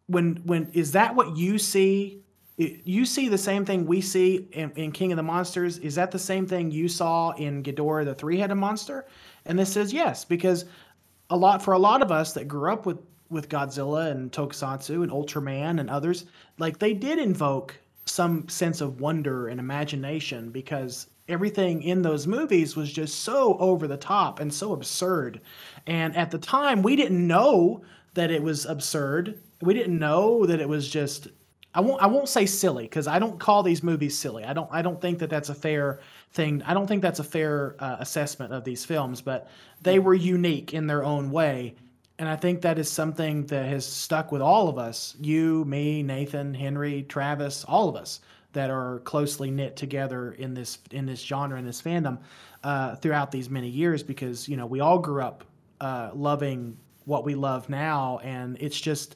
when 0.07 0.37
when 0.45 0.69
is 0.73 0.91
that 0.93 1.15
what 1.15 1.37
you 1.37 1.57
see 1.57 2.23
you 2.57 3.05
see 3.05 3.29
the 3.29 3.37
same 3.37 3.63
thing 3.63 3.85
we 3.85 4.01
see 4.01 4.49
in, 4.51 4.71
in, 4.71 4.91
King 4.91 5.13
of 5.13 5.15
the 5.15 5.23
Monsters. 5.23 5.77
Is 5.77 5.95
that 5.95 6.11
the 6.11 6.19
same 6.19 6.45
thing 6.45 6.71
you 6.71 6.89
saw 6.89 7.31
in 7.31 7.63
Ghidorah 7.63 8.03
the 8.03 8.13
three-headed 8.13 8.57
monster? 8.57 9.05
And 9.45 9.57
this 9.57 9.71
says 9.71 9.93
yes, 9.93 10.25
because 10.25 10.65
a 11.29 11.37
lot 11.37 11.63
for 11.63 11.73
a 11.73 11.79
lot 11.79 12.01
of 12.01 12.11
us 12.11 12.33
that 12.33 12.49
grew 12.49 12.69
up 12.73 12.85
with 12.85 12.97
with 13.29 13.49
Godzilla 13.49 14.11
and 14.11 14.31
Tokusatsu 14.31 15.03
and 15.03 15.11
Ultraman 15.11 15.79
and 15.79 15.89
others, 15.89 16.25
like 16.57 16.79
they 16.79 16.93
did 16.93 17.19
invoke 17.19 17.75
some 18.05 18.47
sense 18.49 18.81
of 18.81 18.99
wonder 18.99 19.47
and 19.47 19.59
imagination 19.59 20.49
because 20.49 21.07
everything 21.27 21.83
in 21.83 22.01
those 22.01 22.25
movies 22.25 22.75
was 22.75 22.91
just 22.91 23.19
so 23.19 23.55
over 23.59 23.87
the 23.87 23.97
top 23.97 24.39
and 24.39 24.51
so 24.51 24.73
absurd. 24.73 25.39
And 25.85 26.15
at 26.17 26.31
the 26.31 26.39
time, 26.39 26.81
we 26.81 26.95
didn't 26.95 27.25
know 27.25 27.83
that 28.15 28.31
it 28.31 28.41
was 28.41 28.65
absurd. 28.65 29.39
We 29.61 29.73
didn't 29.73 29.99
know 29.99 30.45
that 30.45 30.59
it 30.59 30.67
was 30.67 30.89
just 30.89 31.27
I 31.73 31.81
won't 31.81 32.01
I 32.01 32.07
won't 32.07 32.27
say 32.27 32.45
silly 32.47 32.85
because 32.85 33.07
I 33.07 33.19
don't 33.19 33.39
call 33.39 33.61
these 33.61 33.83
movies 33.83 34.17
silly. 34.17 34.43
I 34.43 34.53
don't 34.53 34.69
I 34.71 34.81
don't 34.81 34.99
think 34.99 35.19
that 35.19 35.29
that's 35.29 35.49
a 35.49 35.55
fair 35.55 35.99
thing. 36.31 36.63
I 36.63 36.73
don't 36.73 36.87
think 36.87 37.01
that's 37.01 37.19
a 37.19 37.23
fair 37.23 37.75
uh, 37.79 37.97
assessment 37.99 38.53
of 38.53 38.63
these 38.63 38.85
films, 38.85 39.21
but 39.21 39.47
they 39.81 39.99
were 39.99 40.15
unique 40.15 40.73
in 40.73 40.87
their 40.87 41.03
own 41.03 41.29
way. 41.29 41.75
And 42.19 42.27
I 42.27 42.35
think 42.35 42.61
that 42.61 42.77
is 42.77 42.91
something 42.91 43.45
that 43.45 43.65
has 43.65 43.85
stuck 43.85 44.31
with 44.31 44.41
all 44.41 44.67
of 44.67 44.77
us, 44.77 45.15
you, 45.21 45.63
me, 45.65 46.03
Nathan, 46.03 46.53
Henry, 46.53 47.03
Travis, 47.03 47.63
all 47.63 47.87
of 47.87 47.95
us 47.95 48.19
that 48.51 48.69
are 48.69 48.99
closely 48.99 49.49
knit 49.49 49.77
together 49.77 50.33
in 50.33 50.53
this 50.53 50.79
in 50.91 51.05
this 51.05 51.21
genre 51.21 51.57
in 51.57 51.65
this 51.65 51.81
fandom 51.81 52.17
uh, 52.63 52.95
throughout 52.95 53.31
these 53.31 53.49
many 53.49 53.69
years 53.69 54.03
because 54.03 54.49
you 54.49 54.57
know 54.57 54.65
we 54.65 54.79
all 54.79 54.99
grew 54.99 55.21
up 55.21 55.45
uh, 55.81 56.09
loving 56.13 56.77
what 57.05 57.23
we 57.23 57.35
love 57.35 57.69
now. 57.69 58.19
And 58.23 58.57
it's 58.59 58.79
just 58.79 59.15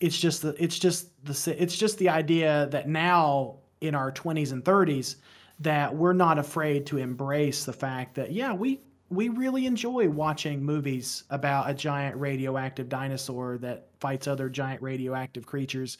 it's 0.00 0.18
just 0.18 0.42
the 0.42 0.54
it's 0.62 0.78
just 0.78 1.08
the 1.24 1.62
it's 1.62 1.76
just 1.76 1.98
the 1.98 2.08
idea 2.08 2.68
that 2.70 2.88
now 2.88 3.56
in 3.80 3.94
our 3.94 4.12
20s 4.12 4.52
and 4.52 4.64
30s 4.64 5.16
that 5.60 5.94
we're 5.94 6.12
not 6.12 6.38
afraid 6.38 6.86
to 6.86 6.98
embrace 6.98 7.64
the 7.64 7.72
fact 7.72 8.14
that 8.14 8.32
yeah 8.32 8.52
we 8.52 8.80
we 9.10 9.28
really 9.28 9.66
enjoy 9.66 10.08
watching 10.08 10.62
movies 10.62 11.24
about 11.30 11.68
a 11.68 11.74
giant 11.74 12.16
radioactive 12.16 12.88
dinosaur 12.88 13.58
that 13.58 13.86
fights 14.00 14.26
other 14.26 14.48
giant 14.48 14.82
radioactive 14.82 15.46
creatures 15.46 15.98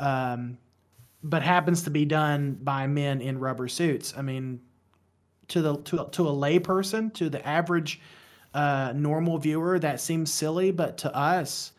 um, 0.00 0.56
but 1.22 1.42
happens 1.42 1.82
to 1.82 1.90
be 1.90 2.04
done 2.04 2.58
by 2.62 2.86
men 2.86 3.20
in 3.20 3.38
rubber 3.38 3.68
suits 3.68 4.14
i 4.16 4.22
mean 4.22 4.60
to 5.48 5.60
the 5.60 5.76
to, 5.82 6.08
to 6.10 6.26
a 6.26 6.32
layperson, 6.32 7.12
to 7.12 7.28
the 7.28 7.46
average 7.46 8.00
uh, 8.54 8.92
normal 8.94 9.36
viewer 9.36 9.78
that 9.78 10.00
seems 10.00 10.32
silly 10.32 10.70
but 10.70 10.96
to 10.96 11.14
us 11.14 11.72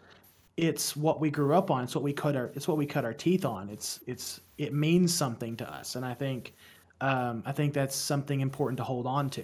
it's 0.58 0.96
what 0.96 1.20
we 1.20 1.30
grew 1.30 1.54
up 1.54 1.70
on. 1.70 1.84
It's 1.84 1.96
what 1.96 2.04
we 2.04 2.14
cut 2.14 2.36
our 2.36 2.52
it's 2.56 2.68
what 2.68 2.78
we 2.78 2.86
cut 2.86 3.06
our 3.06 3.14
teeth 3.14 3.46
on. 3.46 3.70
It's 3.70 4.00
it's 4.08 4.40
it 4.58 4.74
means 4.74 5.14
something 5.14 5.58
to 5.58 5.72
us, 5.72 5.96
and 5.96 6.06
I 6.06 6.14
think 6.14 6.54
um, 7.02 7.44
I 7.46 7.52
think 7.52 7.74
that's 7.74 7.96
something 7.96 8.40
important 8.42 8.78
to 8.78 8.84
hold 8.84 9.06
on 9.06 9.30
to. 9.32 9.44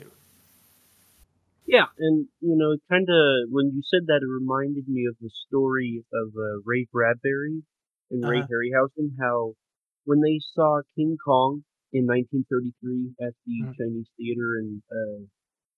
Yeah, 1.71 1.87
and 1.97 2.27
you 2.41 2.55
know, 2.59 2.75
kind 2.91 3.07
of 3.07 3.47
when 3.49 3.71
you 3.73 3.81
said 3.87 4.07
that, 4.07 4.19
it 4.21 4.27
reminded 4.27 4.87
me 4.87 5.07
of 5.07 5.15
the 5.21 5.31
story 5.47 6.03
of 6.11 6.35
uh, 6.35 6.59
Ray 6.65 6.87
Bradbury 6.91 7.63
and 8.11 8.27
Ray 8.27 8.39
uh-huh. 8.39 8.51
Harryhausen. 8.51 9.15
How 9.19 9.53
when 10.03 10.19
they 10.19 10.39
saw 10.53 10.81
King 10.97 11.15
Kong 11.23 11.63
in 11.93 12.05
1933 12.05 13.15
at 13.25 13.33
the 13.47 13.63
uh-huh. 13.63 13.73
Chinese 13.79 14.11
Theater 14.19 14.59
in 14.59 14.83
uh, 14.91 15.23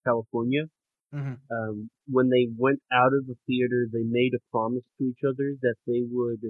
California, 0.03 0.65
Mm-hmm. 1.13 1.33
Um, 1.55 1.89
when 2.07 2.29
they 2.29 2.47
went 2.57 2.81
out 2.91 3.13
of 3.13 3.27
the 3.27 3.35
theater, 3.45 3.85
they 3.91 4.01
made 4.03 4.31
a 4.33 4.41
promise 4.51 4.83
to 4.97 5.05
each 5.05 5.21
other 5.23 5.53
that 5.61 5.75
they 5.85 6.01
would 6.09 6.41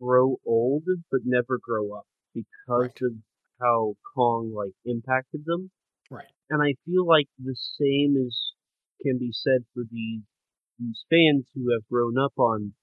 grow 0.00 0.36
old 0.46 0.84
but 1.10 1.20
never 1.24 1.58
grow 1.62 1.92
up 1.92 2.06
because 2.34 2.46
right. 2.66 3.02
of 3.02 3.12
how 3.60 3.94
Kong 4.14 4.52
like 4.54 4.72
impacted 4.84 5.44
them. 5.44 5.70
Right. 6.12 6.28
And 6.50 6.60
I 6.62 6.74
feel 6.84 7.06
like 7.06 7.28
the 7.38 7.56
same 7.80 8.16
is 8.20 8.36
can 9.00 9.18
be 9.18 9.32
said 9.32 9.64
for 9.72 9.82
these 9.90 10.20
these 10.78 11.04
fans 11.08 11.46
who 11.54 11.72
have 11.72 11.88
grown 11.88 12.18
up 12.18 12.32
on, 12.36 12.74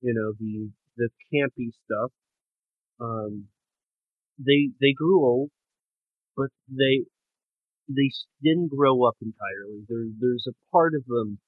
you 0.00 0.12
know, 0.14 0.32
the 0.38 0.70
the 0.96 1.08
campy 1.32 1.70
stuff. 1.84 2.10
Um, 3.00 3.46
they 4.36 4.70
they 4.80 4.92
grew 4.92 5.24
old, 5.24 5.50
but 6.36 6.48
they 6.68 7.04
they 7.88 8.10
didn't 8.42 8.68
grow 8.68 9.04
up 9.04 9.16
entirely. 9.22 9.84
There, 9.88 10.06
there's 10.18 10.48
a 10.48 10.72
part 10.72 10.94
of 10.94 11.04
them 11.06 11.38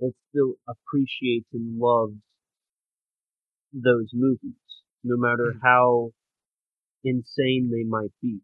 that 0.00 0.12
still 0.30 0.54
appreciates 0.66 1.46
and 1.52 1.78
loves 1.78 2.18
those 3.72 4.10
movies, 4.12 4.58
no 5.04 5.16
matter 5.16 5.52
mm-hmm. 5.52 5.64
how 5.64 6.10
insane 7.04 7.70
they 7.70 7.84
might 7.88 8.12
be. 8.20 8.40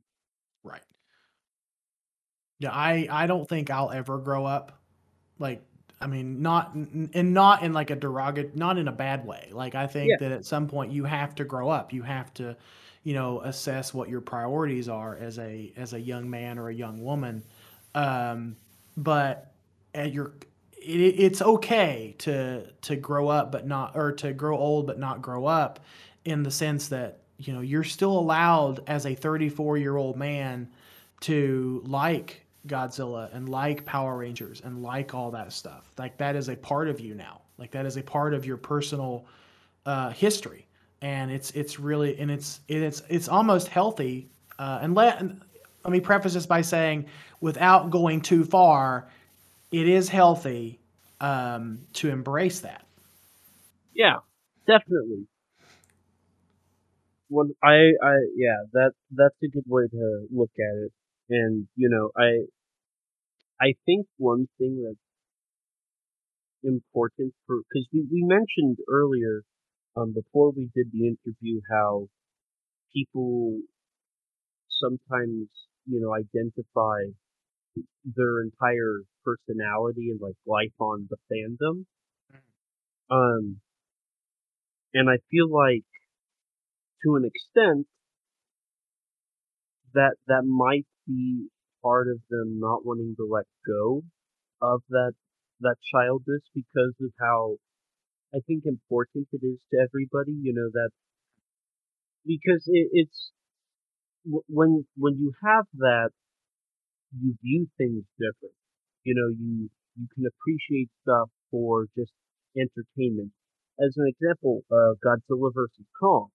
Yeah, 2.59 2.71
I 2.73 3.07
I 3.11 3.27
don't 3.27 3.49
think 3.49 3.71
I'll 3.71 3.91
ever 3.91 4.19
grow 4.19 4.45
up. 4.45 4.81
Like, 5.39 5.63
I 6.01 6.07
mean, 6.07 6.43
not 6.43 6.75
and 6.75 7.35
not 7.35 7.63
in 7.63 7.73
like 7.73 7.91
a 7.91 7.97
derogatory, 7.97 8.53
not 8.57 8.79
in 8.79 8.89
a 8.89 8.93
bad 8.93 9.25
way. 9.25 9.49
Like, 9.53 9.75
I 9.75 9.87
think 9.87 10.11
yeah. 10.11 10.17
that 10.29 10.33
at 10.33 10.45
some 10.45 10.67
point 10.67 10.93
you 10.93 11.05
have 11.05 11.35
to 11.37 11.45
grow 11.45 11.69
up. 11.69 11.93
You 11.93 12.03
have 12.03 12.35
to 12.35 12.57
you 13.09 13.15
know 13.15 13.41
assess 13.41 13.95
what 13.95 14.09
your 14.09 14.21
priorities 14.21 14.89
are 14.89 15.17
as 15.17 15.39
a 15.39 15.73
as 15.77 15.95
a 15.95 16.01
young 16.01 16.29
man 16.29 16.59
or 16.59 16.69
a 16.69 16.75
young 16.75 17.03
woman 17.03 17.43
um, 17.95 18.55
but 18.99 19.53
at 19.95 20.13
your 20.13 20.33
it, 20.73 21.01
it's 21.01 21.41
okay 21.41 22.15
to 22.19 22.67
to 22.83 22.97
grow 22.97 23.29
up 23.29 23.51
but 23.51 23.67
not 23.67 23.97
or 23.97 24.13
to 24.13 24.33
grow 24.33 24.59
old 24.59 24.87
but 24.87 24.99
not 24.99 25.23
grow 25.23 25.47
up 25.47 25.81
in 26.27 26.43
the 26.43 26.51
sense 26.51 26.89
that 26.89 27.21
you 27.39 27.53
know 27.53 27.61
you're 27.61 27.85
still 27.85 28.19
allowed 28.19 28.81
as 28.87 29.07
a 29.07 29.15
34 29.15 29.79
year 29.79 29.97
old 29.97 30.17
man 30.17 30.69
to 31.21 31.83
like 31.87 32.45
Godzilla 32.67 33.35
and 33.35 33.49
like 33.49 33.85
Power 33.85 34.17
Rangers 34.19 34.61
and 34.65 34.83
like 34.83 35.15
all 35.15 35.31
that 35.31 35.53
stuff. 35.53 35.91
Like 35.99 36.17
that 36.19 36.37
is 36.37 36.49
a 36.49 36.57
part 36.57 36.89
of 36.89 37.01
you 37.01 37.15
now. 37.15 37.43
Like 37.57 37.71
that 37.73 37.87
is 37.87 37.97
a 37.97 38.03
part 38.03 38.35
of 38.35 38.45
your 38.45 38.57
personal 38.57 39.27
uh, 39.87 40.11
history 40.11 40.67
and 41.01 41.31
it's 41.31 41.51
it's 41.53 41.79
really 41.79 42.19
and 42.19 42.31
it's 42.31 42.61
it's 42.69 43.03
it's 43.09 43.29
almost 43.29 43.69
healthy. 43.69 44.29
Uh, 44.59 44.81
and 44.83 44.95
let 44.95 45.23
let 45.85 45.93
me 45.93 46.01
preface 46.01 46.35
this 46.35 46.47
by 46.47 46.61
saying, 46.63 47.07
without 47.41 47.91
going 47.91 48.21
too 48.21 48.45
far, 48.45 49.09
it 49.71 49.89
is 49.89 50.09
healthy 50.09 50.81
um, 51.21 51.79
to 51.95 52.11
embrace 52.11 52.61
that. 52.61 52.85
Yeah, 53.95 54.17
definitely. 54.67 55.27
When 57.29 57.55
I, 57.63 57.93
I, 58.03 58.15
yeah, 58.37 58.65
that 58.73 58.93
that's 59.13 59.35
a 59.43 59.49
good 59.49 59.65
way 59.67 59.85
to 59.91 60.27
look 60.31 60.51
at 60.59 60.85
it. 60.85 60.93
And 61.29 61.69
you 61.77 61.89
know, 61.89 62.11
I, 62.17 62.47
I 63.61 63.75
think 63.87 64.07
one 64.17 64.49
thing 64.59 64.83
that's 64.85 64.99
important 66.65 67.35
for 67.47 67.61
because 67.69 67.87
we 67.93 68.07
we 68.11 68.23
mentioned 68.25 68.79
earlier 68.89 69.43
um, 69.97 70.13
before 70.13 70.51
we 70.51 70.71
did 70.75 70.87
the 70.93 71.07
interview 71.07 71.61
how 71.71 72.09
people 72.95 73.61
sometimes, 74.81 75.49
you 75.87 76.01
know, 76.01 76.15
identify 76.15 77.11
their 78.05 78.43
entire 78.43 79.03
personality 79.25 80.11
and 80.11 80.21
like 80.21 80.37
life 80.47 80.75
on 80.79 81.09
the 81.11 81.17
fandom. 81.31 81.85
Mm. 82.33 82.41
Um, 83.11 83.61
and 84.95 85.09
I 85.09 85.19
feel 85.31 85.49
like 85.51 85.85
to 87.05 87.17
an 87.17 87.25
extent 87.25 87.87
that 89.95 90.15
that 90.27 90.43
might 90.45 90.87
be 91.09 91.49
part 91.83 92.09
of 92.09 92.21
them 92.31 92.61
not 92.61 92.87
wanting 92.87 93.17
to 93.17 93.27
let 93.31 93.47
go 93.67 94.03
of 94.63 94.83
that 94.91 95.15
that 95.61 95.77
childness 95.93 96.43
because 96.55 96.95
of 97.03 97.13
how 97.21 97.57
I 98.35 98.41
think 98.47 98.65
important 98.67 99.29
it 99.33 99.43
is 99.45 99.59
to 99.73 99.79
everybody, 99.81 100.33
you 100.33 100.55
know, 100.55 100.71
that 100.73 100.91
because 102.27 102.65
it, 102.67 102.89
it's 102.93 103.33
when 104.25 104.87
when 104.97 105.15
you 105.19 105.33
have 105.45 105.67
that, 105.79 106.11
you 107.19 107.35
view 107.43 107.69
things 107.79 108.05
different. 108.19 108.55
You 109.05 109.15
know, 109.15 109.29
you 109.39 109.71
you 109.97 110.07
can 110.15 110.25
appreciate 110.27 110.89
stuff 111.03 111.31
for 111.51 111.87
just 111.97 112.13
entertainment. 112.57 113.33
As 113.81 113.95
an 113.97 114.07
example, 114.09 114.65
uh, 114.71 114.95
Godzilla 115.05 115.53
vs 115.55 115.87
Kong. 116.01 116.29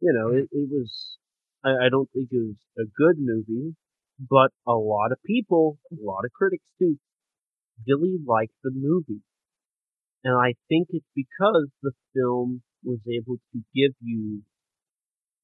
You 0.00 0.12
know, 0.14 0.28
it, 0.36 0.48
it 0.52 0.68
was. 0.70 1.18
I, 1.64 1.86
I 1.86 1.88
don't 1.90 2.10
think 2.12 2.28
it 2.32 2.38
was 2.38 2.56
a 2.78 2.84
good 2.96 3.16
movie, 3.18 3.76
but 4.18 4.50
a 4.66 4.72
lot 4.72 5.12
of 5.12 5.18
people, 5.24 5.78
a 5.92 5.96
lot 6.00 6.24
of 6.24 6.32
critics 6.32 6.64
too, 6.78 6.96
really 7.86 8.18
liked 8.24 8.54
the 8.62 8.70
movie. 8.72 9.22
And 10.24 10.34
I 10.34 10.54
think 10.68 10.88
it's 10.90 11.06
because 11.14 11.68
the 11.82 11.92
film 12.14 12.62
was 12.82 12.98
able 13.06 13.36
to 13.52 13.58
give 13.74 13.94
you 14.00 14.42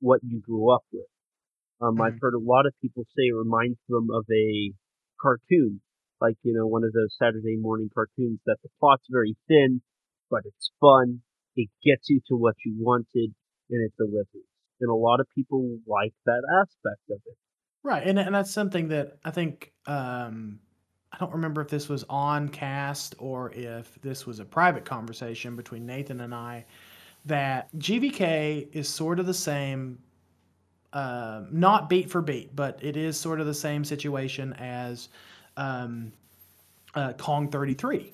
what 0.01 0.21
you 0.23 0.41
grew 0.41 0.73
up 0.73 0.85
with. 0.93 1.07
Um, 1.81 1.95
mm-hmm. 1.95 2.03
I've 2.03 2.21
heard 2.21 2.35
a 2.35 2.39
lot 2.39 2.67
of 2.67 2.75
people 2.81 3.05
say 3.17 3.29
it 3.29 3.37
reminds 3.37 3.79
them 3.89 4.09
of 4.13 4.25
a 4.33 4.73
cartoon, 5.21 5.81
like, 6.21 6.37
you 6.43 6.53
know, 6.53 6.67
one 6.67 6.85
of 6.85 6.93
those 6.93 7.15
Saturday 7.19 7.57
morning 7.57 7.91
cartoons 7.93 8.41
that 8.47 8.57
the 8.63 8.71
plot's 8.81 9.07
very 9.11 9.37
thin, 9.49 9.83
but 10.31 10.43
it's 10.45 10.71
fun. 10.81 11.21
It 11.55 11.69
gets 11.85 12.09
you 12.09 12.21
to 12.29 12.35
what 12.37 12.55
you 12.65 12.75
wanted 12.79 13.35
and 13.71 13.85
it 13.85 13.93
delivers. 13.97 14.49
and 14.81 14.91
a 14.91 14.95
lot 14.95 15.21
of 15.21 15.27
people 15.35 15.79
like 15.87 16.15
that 16.27 16.43
aspect 16.61 17.03
of 17.11 17.21
it. 17.25 17.39
Right, 17.85 18.07
and 18.07 18.18
and 18.18 18.35
that's 18.35 18.51
something 18.53 18.88
that 18.88 19.18
I 19.25 19.31
think 19.31 19.73
um, 19.87 20.61
I 21.12 21.18
don't 21.18 21.33
remember 21.33 21.61
if 21.61 21.68
this 21.68 21.88
was 21.88 22.05
on 22.09 22.49
cast 22.49 23.14
or 23.18 23.53
if 23.53 24.01
this 24.03 24.25
was 24.27 24.38
a 24.38 24.45
private 24.45 24.85
conversation 24.85 25.57
between 25.57 25.85
Nathan 25.85 26.21
and 26.21 26.35
I. 26.35 26.64
That 27.25 27.73
GVK 27.79 28.68
is 28.73 28.88
sort 28.88 29.21
of 29.21 29.27
the 29.27 29.35
same, 29.35 29.99
uh, 30.92 31.42
not 31.53 31.88
beat 31.88 32.11
for 32.11 32.21
beat, 32.21 32.55
but 32.57 32.79
it 32.83 32.97
is 32.97 33.18
sort 33.18 33.40
of 33.40 33.47
the 33.47 33.55
same 33.55 33.85
situation 33.85 34.53
as 34.55 35.09
um, 35.57 36.12
uh, 36.95 37.12
Kong 37.14 37.49
33, 37.49 38.12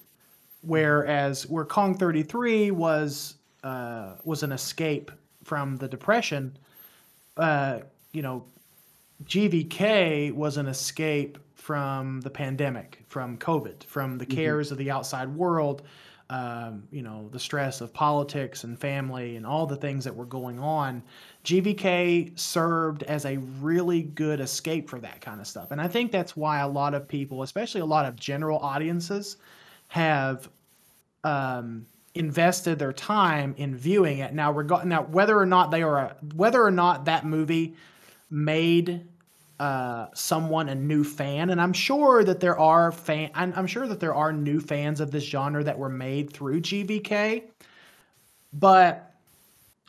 whereas 0.62 1.46
where 1.48 1.64
Kong 1.64 1.96
33 1.96 2.70
was 2.70 3.36
uh, 3.64 4.14
was 4.24 4.42
an 4.42 4.52
escape 4.52 5.10
from 5.44 5.76
the 5.76 5.88
depression, 5.88 6.56
uh, 7.36 7.80
you 8.12 8.22
know, 8.22 8.44
GVK 9.24 10.32
was 10.32 10.56
an 10.56 10.66
escape 10.66 11.38
from 11.54 12.20
the 12.22 12.30
pandemic, 12.30 13.04
from 13.08 13.36
COVID, 13.36 13.84
from 13.84 14.16
the 14.16 14.24
mm-hmm. 14.24 14.36
cares 14.36 14.72
of 14.72 14.78
the 14.78 14.90
outside 14.90 15.28
world, 15.28 15.82
um, 16.30 16.86
you 16.90 17.02
know, 17.02 17.28
the 17.32 17.38
stress 17.38 17.80
of 17.80 17.92
politics 17.92 18.64
and 18.64 18.78
family 18.78 19.36
and 19.36 19.46
all 19.46 19.66
the 19.66 19.76
things 19.76 20.04
that 20.04 20.14
were 20.14 20.26
going 20.26 20.58
on. 20.58 21.02
GVK 21.44 22.38
served 22.38 23.02
as 23.04 23.24
a 23.24 23.38
really 23.60 24.02
good 24.02 24.40
escape 24.40 24.88
for 24.88 25.00
that 25.00 25.20
kind 25.20 25.40
of 25.40 25.46
stuff. 25.46 25.70
And 25.70 25.80
I 25.80 25.88
think 25.88 26.12
that's 26.12 26.36
why 26.36 26.60
a 26.60 26.68
lot 26.68 26.94
of 26.94 27.08
people, 27.08 27.42
especially 27.42 27.80
a 27.80 27.86
lot 27.86 28.04
of 28.04 28.16
general 28.16 28.58
audiences, 28.58 29.38
have 29.88 30.48
um, 31.24 31.86
invested 32.14 32.78
their 32.78 32.92
time 32.92 33.54
in 33.56 33.74
viewing 33.74 34.18
it. 34.18 34.34
Now, 34.34 34.52
reg- 34.52 34.86
now 34.86 35.02
whether 35.02 35.38
or 35.38 35.46
not 35.46 35.70
they 35.70 35.82
are 35.82 35.98
a, 35.98 36.16
whether 36.34 36.62
or 36.62 36.70
not 36.70 37.06
that 37.06 37.24
movie 37.24 37.74
made 38.30 39.06
uh, 39.58 40.06
someone 40.14 40.68
a 40.68 40.74
new 40.74 41.02
fan, 41.02 41.50
and 41.50 41.60
I'm 41.60 41.72
sure 41.72 42.22
that 42.24 42.40
there 42.40 42.58
are 42.58 42.92
fan. 42.92 43.30
I'm, 43.34 43.52
I'm 43.56 43.66
sure 43.66 43.88
that 43.88 44.00
there 44.00 44.14
are 44.14 44.32
new 44.32 44.60
fans 44.60 45.00
of 45.00 45.10
this 45.10 45.24
genre 45.24 45.64
that 45.64 45.78
were 45.78 45.88
made 45.88 46.32
through 46.32 46.60
GVK, 46.60 47.44
but 48.52 49.14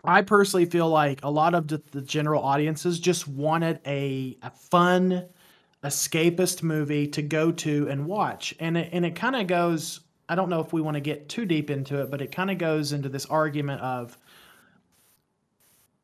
I 0.04 0.22
personally 0.22 0.66
feel 0.66 0.90
like 0.90 1.24
a 1.24 1.30
lot 1.30 1.54
of 1.54 1.68
the, 1.68 1.82
the 1.92 2.02
general 2.02 2.44
audiences 2.44 3.00
just 3.00 3.28
wanted 3.28 3.80
a 3.86 4.38
a 4.42 4.50
fun, 4.50 5.26
escapist 5.84 6.64
movie 6.64 7.08
to 7.08 7.22
go 7.22 7.52
to 7.52 7.88
and 7.90 8.08
watch, 8.08 8.56
and 8.60 8.78
it, 8.78 8.90
and 8.92 9.06
it 9.06 9.16
kind 9.16 9.36
of 9.36 9.48
goes. 9.48 10.02
I 10.28 10.36
don't 10.36 10.50
know 10.50 10.60
if 10.62 10.74
we 10.74 10.82
want 10.82 10.94
to 10.94 11.02
get 11.02 11.28
too 11.28 11.46
deep 11.46 11.72
into 11.72 12.02
it, 12.02 12.12
but 12.12 12.22
it 12.22 12.32
kind 12.32 12.52
of 12.52 12.60
goes 12.60 12.92
into 12.94 13.10
this 13.10 13.26
argument 13.26 13.82
of 13.82 14.16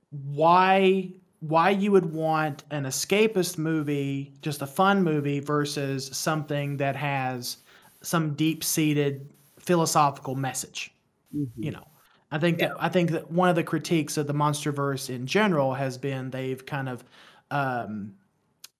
why 0.10 1.12
why 1.47 1.69
you 1.69 1.91
would 1.91 2.12
want 2.13 2.63
an 2.71 2.86
escapist 2.86 3.58
movie, 3.58 4.34
just 4.41 4.62
a 4.62 4.67
fun 4.67 5.03
movie, 5.03 5.39
versus 5.39 6.08
something 6.08 6.77
that 6.77 6.95
has 6.95 7.58
some 8.01 8.34
deep 8.34 8.63
seated 8.63 9.29
philosophical 9.60 10.36
message. 10.36 10.93
Mm-hmm. 11.36 11.63
You 11.63 11.71
know, 11.71 11.88
I 12.31 12.39
think 12.39 12.60
yeah. 12.60 12.69
that 12.69 12.77
I 12.79 12.89
think 12.89 13.12
that 13.12 13.31
one 13.31 13.49
of 13.49 13.55
the 13.55 13.63
critiques 13.63 14.17
of 14.17 14.27
the 14.27 14.34
MonsterVerse 14.34 15.10
in 15.10 15.27
general 15.27 15.73
has 15.73 15.97
been 15.97 16.29
they've 16.29 16.65
kind 16.65 16.89
of 16.89 17.03
um, 17.51 18.15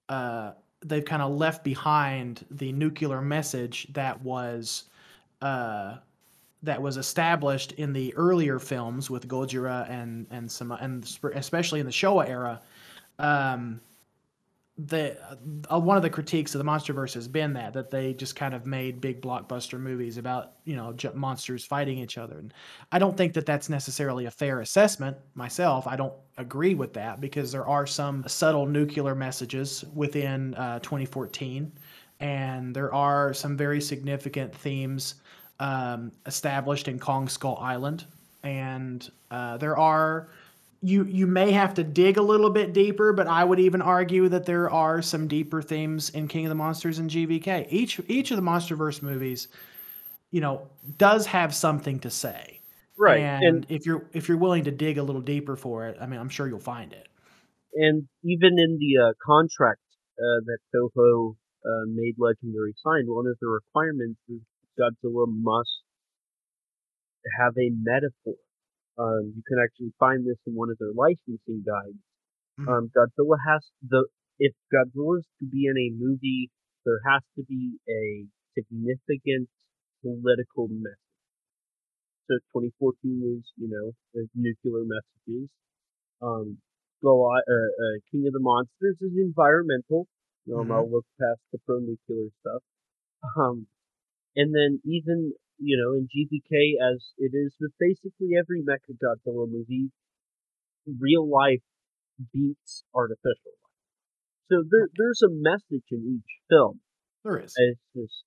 uh, 0.08 0.52
they've 0.84 1.04
kind 1.04 1.22
of 1.22 1.32
left 1.32 1.64
behind 1.64 2.44
the 2.50 2.72
nuclear 2.72 3.20
message 3.20 3.86
that 3.92 4.20
was 4.22 4.84
uh, 5.42 5.96
that 6.66 6.82
was 6.82 6.96
established 6.96 7.72
in 7.72 7.92
the 7.92 8.14
earlier 8.14 8.58
films 8.58 9.08
with 9.08 9.26
Gojira 9.26 9.88
and 9.88 10.26
and 10.30 10.50
some 10.50 10.72
and 10.72 11.18
especially 11.34 11.80
in 11.80 11.86
the 11.86 11.92
Showa 11.92 12.28
era. 12.28 12.60
Um, 13.18 13.80
the 14.78 15.16
uh, 15.70 15.80
one 15.80 15.96
of 15.96 16.02
the 16.02 16.10
critiques 16.10 16.54
of 16.54 16.58
the 16.58 16.64
MonsterVerse 16.64 17.14
has 17.14 17.28
been 17.28 17.54
that 17.54 17.72
that 17.72 17.90
they 17.90 18.12
just 18.12 18.36
kind 18.36 18.52
of 18.52 18.66
made 18.66 19.00
big 19.00 19.22
blockbuster 19.22 19.80
movies 19.80 20.18
about 20.18 20.52
you 20.64 20.76
know 20.76 20.94
monsters 21.14 21.64
fighting 21.64 21.98
each 21.98 22.18
other, 22.18 22.38
and 22.38 22.52
I 22.92 22.98
don't 22.98 23.16
think 23.16 23.32
that 23.34 23.46
that's 23.46 23.70
necessarily 23.70 24.26
a 24.26 24.30
fair 24.30 24.60
assessment 24.60 25.16
myself. 25.34 25.86
I 25.86 25.96
don't 25.96 26.12
agree 26.36 26.74
with 26.74 26.92
that 26.92 27.22
because 27.22 27.52
there 27.52 27.66
are 27.66 27.86
some 27.86 28.22
subtle 28.28 28.66
nuclear 28.66 29.14
messages 29.14 29.82
within 29.94 30.54
uh, 30.56 30.80
2014, 30.80 31.72
and 32.20 32.76
there 32.76 32.92
are 32.92 33.32
some 33.32 33.56
very 33.56 33.80
significant 33.80 34.54
themes 34.54 35.14
um, 35.60 36.12
established 36.26 36.88
in 36.88 36.98
Kong 36.98 37.28
Skull 37.28 37.58
Island, 37.60 38.04
and 38.42 39.08
uh, 39.30 39.56
there 39.56 39.76
are 39.76 40.28
you 40.82 41.04
you 41.04 41.26
may 41.26 41.52
have 41.52 41.74
to 41.74 41.84
dig 41.84 42.16
a 42.16 42.22
little 42.22 42.50
bit 42.50 42.72
deeper, 42.72 43.12
but 43.12 43.26
I 43.26 43.44
would 43.44 43.58
even 43.58 43.82
argue 43.82 44.28
that 44.28 44.46
there 44.46 44.70
are 44.70 45.02
some 45.02 45.26
deeper 45.26 45.62
themes 45.62 46.10
in 46.10 46.28
King 46.28 46.46
of 46.46 46.50
the 46.50 46.54
Monsters 46.54 46.98
and 46.98 47.10
GVK. 47.10 47.66
Each 47.70 48.00
each 48.08 48.30
of 48.30 48.36
the 48.36 48.42
MonsterVerse 48.42 49.02
movies, 49.02 49.48
you 50.30 50.40
know, 50.40 50.68
does 50.98 51.26
have 51.26 51.54
something 51.54 51.98
to 52.00 52.10
say. 52.10 52.60
Right. 52.98 53.20
And, 53.20 53.44
and 53.44 53.66
if 53.68 53.84
you're 53.86 54.06
if 54.12 54.28
you're 54.28 54.38
willing 54.38 54.64
to 54.64 54.70
dig 54.70 54.98
a 54.98 55.02
little 55.02 55.20
deeper 55.20 55.56
for 55.56 55.86
it, 55.86 55.98
I 56.00 56.06
mean, 56.06 56.20
I'm 56.20 56.28
sure 56.28 56.46
you'll 56.46 56.58
find 56.58 56.92
it. 56.92 57.08
And 57.74 58.08
even 58.22 58.58
in 58.58 58.78
the 58.78 59.08
uh, 59.08 59.12
contract 59.24 59.80
uh, 60.18 60.40
that 60.46 60.58
Toho 60.74 61.36
uh, 61.66 61.84
made 61.88 62.14
Legendary 62.18 62.74
signed, 62.82 63.06
one 63.08 63.26
of 63.26 63.36
the 63.40 63.48
requirements 63.48 64.20
is 64.28 64.40
Godzilla 64.78 65.26
must 65.26 65.82
have 67.40 67.52
a 67.58 67.68
metaphor. 67.72 68.38
Um, 68.96 69.32
you 69.36 69.42
can 69.44 69.58
actually 69.60 69.92
find 69.98 70.24
this 70.24 70.38
in 70.46 70.54
one 70.54 70.70
of 70.70 70.78
their 70.78 70.92
licensing 70.94 71.64
guides. 71.66 72.00
Mm-hmm. 72.60 72.68
Um, 72.68 72.90
Godzilla 72.96 73.36
has 73.44 73.64
the 73.82 74.06
if 74.38 74.52
Godzilla 74.72 75.18
is 75.18 75.26
to 75.40 75.46
be 75.46 75.66
in 75.66 75.76
a 75.76 75.88
movie, 75.96 76.50
there 76.84 77.00
has 77.08 77.22
to 77.36 77.42
be 77.44 77.76
a 77.88 78.26
significant 78.56 79.48
political 80.02 80.68
message. 80.68 81.06
So 82.28 82.36
2014 82.58 83.38
is, 83.38 83.44
you 83.56 83.68
know, 83.70 83.92
nuclear 84.34 84.84
messages. 84.84 85.48
Um, 86.20 86.58
go 87.02 87.30
uh, 87.30 87.38
uh, 87.38 87.96
King 88.10 88.26
of 88.26 88.32
the 88.32 88.40
Monsters 88.40 88.96
is 89.00 89.12
environmental. 89.16 90.08
You 90.44 90.54
know, 90.54 90.62
mm-hmm. 90.62 90.72
I'll 90.72 90.90
look 90.90 91.06
past 91.20 91.40
the 91.52 91.58
pro 91.66 91.78
nuclear 91.78 92.30
stuff. 92.40 92.62
Um, 93.36 93.66
and 94.36 94.54
then 94.54 94.80
even, 94.84 95.32
you 95.58 95.76
know, 95.80 95.96
in 95.96 96.06
GVK, 96.12 96.76
as 96.76 97.12
it 97.16 97.32
is 97.32 97.56
with 97.58 97.72
basically 97.80 98.36
every 98.38 98.62
Mecha 98.62 98.92
Godzilla 98.92 99.48
movie, 99.50 99.90
real 100.86 101.28
life 101.28 101.64
beats 102.32 102.84
artificial 102.94 103.56
life. 103.56 103.76
So 104.52 104.62
there, 104.70 104.88
there's 104.96 105.22
a 105.24 105.32
message 105.32 105.84
in 105.90 106.20
each 106.20 106.32
film. 106.48 106.80
There 107.24 107.38
is. 107.38 107.54
It's 107.56 107.80
just 107.96 108.24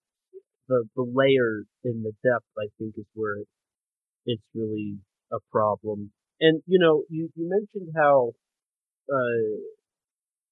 the, 0.67 0.83
the 0.95 1.03
layer 1.03 1.63
in 1.85 2.03
the 2.03 2.11
depth, 2.23 2.49
I 2.57 2.67
think, 2.77 2.95
is 2.97 3.05
where 3.13 3.37
it, 3.37 3.47
it's 4.25 4.43
really 4.53 4.97
a 5.31 5.37
problem. 5.51 6.11
And, 6.41 6.61
you 6.65 6.79
know, 6.79 7.03
you, 7.09 7.29
you 7.35 7.47
mentioned 7.47 7.93
how 7.95 8.31
uh, 9.11 9.61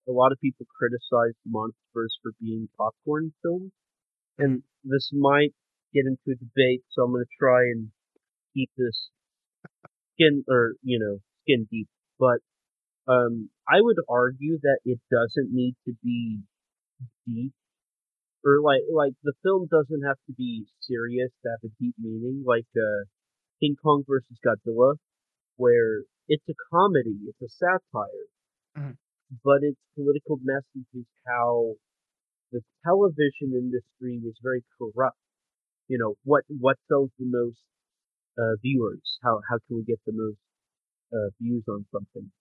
a 0.08 0.14
lot 0.14 0.32
of 0.32 0.40
people 0.40 0.66
criticize 0.78 1.34
the 1.44 1.52
MonsterVerse 1.52 2.16
for 2.22 2.32
being 2.40 2.70
popcorn 2.78 3.34
films 3.42 3.72
and 4.38 4.64
this 4.84 5.10
might 5.14 5.54
get 5.94 6.06
into 6.06 6.32
a 6.32 6.36
debate, 6.36 6.84
so 6.90 7.04
I'm 7.04 7.12
going 7.12 7.24
to 7.24 7.38
try 7.40 7.62
and 7.74 7.90
keep 8.54 8.70
this 8.78 9.10
skin 10.14 10.44
or 10.48 10.74
you 10.84 11.00
know 11.00 11.18
skin 11.44 11.68
deep. 11.70 11.88
But 12.20 12.40
um, 13.08 13.50
I 13.68 13.82
would 13.82 13.98
argue 14.10 14.60
that 14.62 14.80
it 14.86 15.00
doesn't 15.12 15.54
need 15.54 15.76
to 15.86 15.94
be 16.04 16.42
deep, 17.28 17.54
or 18.46 18.62
like 18.62 18.82
like 18.94 19.14
the 19.24 19.34
film 19.44 19.68
doesn't 19.70 20.04
have 20.06 20.18
to 20.28 20.34
be 20.34 20.66
serious 20.82 21.32
to 21.44 21.50
have 21.50 21.70
a 21.70 21.74
deep 21.80 21.96
meaning, 22.00 22.44
like 22.46 22.68
uh, 22.76 23.06
King 23.60 23.76
Kong 23.82 24.04
versus 24.08 24.38
Godzilla, 24.46 24.96
where 25.56 26.04
it's 26.28 26.48
a 26.50 26.54
comedy, 26.72 27.18
it's 27.28 27.42
a 27.42 27.50
satire, 27.50 28.28
mm-hmm. 28.78 28.92
but 29.44 29.60
its 29.62 29.80
political 29.96 30.38
message 30.44 30.88
is 30.94 31.06
how 31.26 31.74
the 32.52 32.62
television 32.86 33.54
industry 33.54 34.20
was 34.24 34.36
very 34.44 34.64
corrupt. 34.78 35.18
You 35.88 35.98
know, 36.00 36.16
what 36.24 36.44
what 36.48 36.78
sells 36.88 37.12
the 37.20 37.26
most 37.26 37.60
uh, 38.40 38.56
viewers? 38.62 39.20
How 39.24 39.42
how 39.50 39.58
can 39.68 39.78
we 39.78 39.84
get 39.84 40.00
the 40.06 40.14
most 40.14 40.40
uh, 41.14 41.30
views 41.42 41.64
on 41.70 41.86
something? 41.92 42.32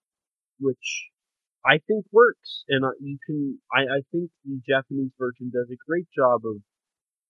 Which 0.60 1.10
I 1.64 1.78
think 1.86 2.06
works, 2.12 2.64
and 2.68 2.84
uh, 2.84 2.92
you 3.00 3.18
can. 3.26 3.58
I 3.72 3.82
I 3.82 4.00
think 4.12 4.30
the 4.44 4.60
Japanese 4.68 5.12
version 5.18 5.50
does 5.52 5.70
a 5.70 5.78
great 5.88 6.08
job 6.14 6.42
of 6.46 6.58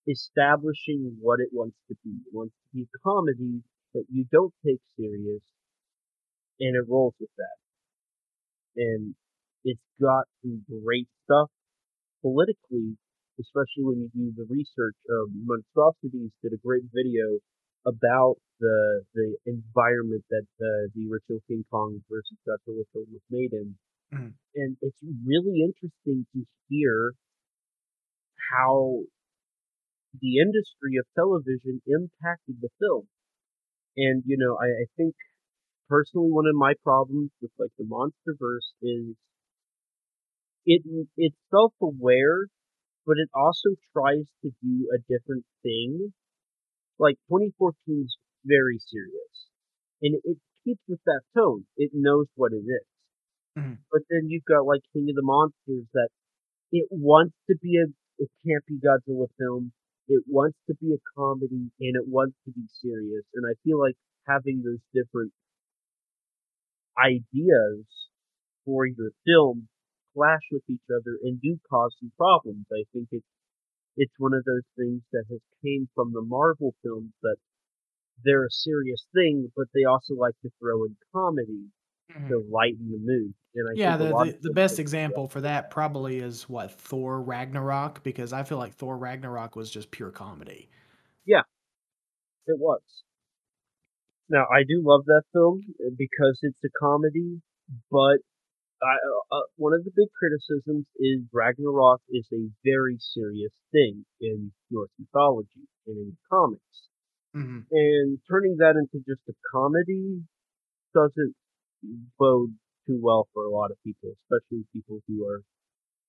establishing 0.09 1.17
what 1.21 1.41
it 1.41 1.51
wants 1.53 1.77
to 1.89 1.97
be. 2.05 2.11
It 2.27 2.35
wants 2.35 2.55
to 2.55 2.77
be 2.77 2.83
a 2.85 2.99
comedy 3.05 3.63
that 3.95 4.05
you 4.13 4.27
don't 4.33 4.55
take 4.65 4.81
serious, 4.97 5.43
and 6.61 6.77
it 6.77 6.89
rolls 6.89 7.15
with 7.21 7.31
that. 7.37 7.57
And 8.77 9.15
it's 9.65 9.81
got 10.01 10.27
some 10.43 10.65
great 10.69 11.09
stuff 11.25 11.51
politically, 12.27 12.99
especially 13.41 13.85
when 13.87 13.99
you 14.03 14.11
do 14.15 14.27
the 14.35 14.47
research. 14.51 14.97
Um, 15.11 15.31
Monstrosities 15.47 16.33
did 16.43 16.53
a 16.55 16.61
great 16.67 16.85
video 16.93 17.39
about 17.87 18.37
the 18.61 19.05
the 19.15 19.29
environment 19.47 20.25
that 20.31 20.47
uh, 20.61 20.85
the 20.95 21.07
original 21.11 21.41
King 21.49 21.65
Kong 21.71 22.03
versus 22.11 22.39
Godzilla 22.49 22.85
film 22.93 23.07
was 23.15 23.23
made 23.31 23.53
in, 23.55 23.77
Mhm. 24.13 24.35
and 24.57 24.77
it's 24.83 25.03
really 25.25 25.63
interesting 25.69 26.27
to 26.35 26.47
hear 26.69 27.13
how 28.51 29.03
the 30.21 30.39
industry 30.39 30.97
of 30.99 31.07
television 31.15 31.81
impacted 31.87 32.57
the 32.61 32.69
film. 32.81 33.07
And 33.97 34.23
you 34.27 34.37
know, 34.39 34.57
I, 34.61 34.67
I 34.67 34.87
think 34.97 35.15
personally 35.89 36.31
one 36.33 36.47
of 36.47 36.57
my 36.57 36.75
problems 36.85 37.31
with 37.43 37.53
like 37.59 37.73
the 37.79 37.85
MonsterVerse 37.85 38.71
is 38.83 39.17
it 40.67 40.83
it's 41.17 41.37
self 41.51 41.75
aware, 41.83 42.47
but 43.07 43.19
it 43.19 43.31
also 43.35 43.71
tries 43.93 44.27
to 44.43 44.51
do 44.63 44.91
a 44.95 44.99
different 45.13 45.45
thing. 45.63 46.13
Like 46.99 47.19
2014 47.29 48.05
is 48.07 48.17
very 48.45 48.79
serious, 48.79 49.35
and 50.03 50.17
it, 50.25 50.39
keeps 50.65 50.83
with 50.89 51.01
that 51.07 51.23
tone. 51.37 51.67
It 51.77 51.93
knows 51.95 52.27
what 52.37 52.53
it 52.53 52.65
is. 52.67 52.87
Mhm. 53.57 53.79
But 53.91 54.03
then 54.11 54.29
you've 54.29 54.45
got 54.45 54.67
like 54.67 54.83
King 54.93 55.09
of 55.11 55.17
the 55.17 55.23
Monsters 55.23 55.87
that 55.95 56.09
it 56.73 56.89
wants 56.91 57.35
to 57.49 57.57
be 57.57 57.79
a, 57.79 57.87
it 58.19 58.31
can't 58.47 58.65
be 58.67 58.79
Godzilla 58.79 59.29
film. 59.39 59.73
It 60.09 60.25
wants 60.27 60.59
to 60.69 60.75
be 60.77 60.95
a 60.95 60.99
comedy 61.17 61.71
and 61.81 61.97
it 61.97 62.07
wants 62.09 62.37
to 62.45 62.53
be 62.53 62.67
serious. 62.81 63.25
And 63.35 63.47
I 63.47 63.55
feel 63.65 63.79
like 63.81 63.97
having 64.27 64.63
those 64.63 64.81
different 64.95 65.33
ideas 66.99 67.85
for 68.65 68.87
your 68.87 69.11
film 69.27 69.69
clash 70.17 70.43
with 70.53 70.65
each 70.71 70.89
other 70.91 71.19
and 71.23 71.41
do 71.43 71.61
cause 71.71 71.95
some 72.01 72.13
problems. 72.17 72.67
I 72.73 72.85
think 72.93 73.09
it's 73.13 73.27
it's 73.97 74.15
one 74.19 74.35
of 74.35 74.45
those 74.45 74.65
things 74.77 75.03
that 75.13 75.25
has 75.31 75.41
came 75.63 75.89
from 75.95 76.13
the 76.13 76.23
Marvel 76.23 76.75
films 76.83 77.13
that 77.23 77.37
they're 78.25 78.47
a 78.47 78.51
serious 78.51 79.07
thing, 79.15 79.53
but 79.57 79.67
they 79.75 79.85
also 79.85 80.15
like 80.15 80.35
to 80.43 80.51
throw 80.61 80.85
in 80.85 80.97
comedy 81.15 81.67
Mhm. 82.11 82.29
to 82.29 82.45
lighten 82.51 82.91
the 82.91 82.99
mood. 82.99 83.35
And 83.55 83.69
I 83.69 83.77
Yeah, 83.77 83.97
think 83.97 83.99
the, 83.99 84.15
the, 84.15 84.39
the 84.43 84.51
best 84.51 84.79
example 84.79 85.29
for 85.29 85.41
that 85.43 85.71
probably 85.71 86.19
is 86.19 86.49
what 86.49 86.73
Thor 86.73 87.21
Ragnarok 87.21 88.03
because 88.03 88.33
I 88.33 88.43
feel 88.43 88.59
like 88.59 88.75
Thor 88.75 88.97
Ragnarok 88.97 89.55
was 89.57 89.71
just 89.71 89.91
pure 89.91 90.11
comedy. 90.11 90.69
Yeah, 91.27 91.43
it 92.47 92.59
was. 92.59 93.03
Now 94.29 94.47
I 94.53 94.63
do 94.63 94.83
love 94.85 95.05
that 95.07 95.25
film 95.33 95.75
uh, 95.85 95.91
because 95.97 96.39
it's 96.43 96.63
a 96.65 96.69
comedy, 96.79 97.43
but 97.91 98.19
I, 98.83 98.95
uh, 98.95 99.37
uh, 99.39 99.43
one 99.57 99.73
of 99.73 99.85
the 99.85 99.91
big 99.97 100.09
criticisms 100.19 100.87
is 100.99 101.21
Ragnarok 101.33 102.01
is 102.11 102.27
a 102.33 102.49
very 102.65 102.99
serious 103.01 103.53
thing 103.73 104.05
in 104.21 104.53
Norse 104.71 104.91
mythology 104.99 105.67
and 105.87 105.97
in 105.99 106.17
comics, 106.31 106.63
hmm 107.35 107.61
and 107.71 108.19
turning 108.29 108.57
that 108.59 108.77
into 108.77 109.05
just 109.07 109.23
a 109.29 109.35
comedy 109.53 110.23
doesn't 110.95 111.35
bode 112.19 112.55
too 112.87 112.99
well 113.03 113.29
for 113.35 113.45
a 113.45 113.51
lot 113.51 113.71
of 113.71 113.77
people, 113.85 114.13
especially 114.25 114.65
people 114.73 115.01
who 115.09 115.27
are 115.27 115.43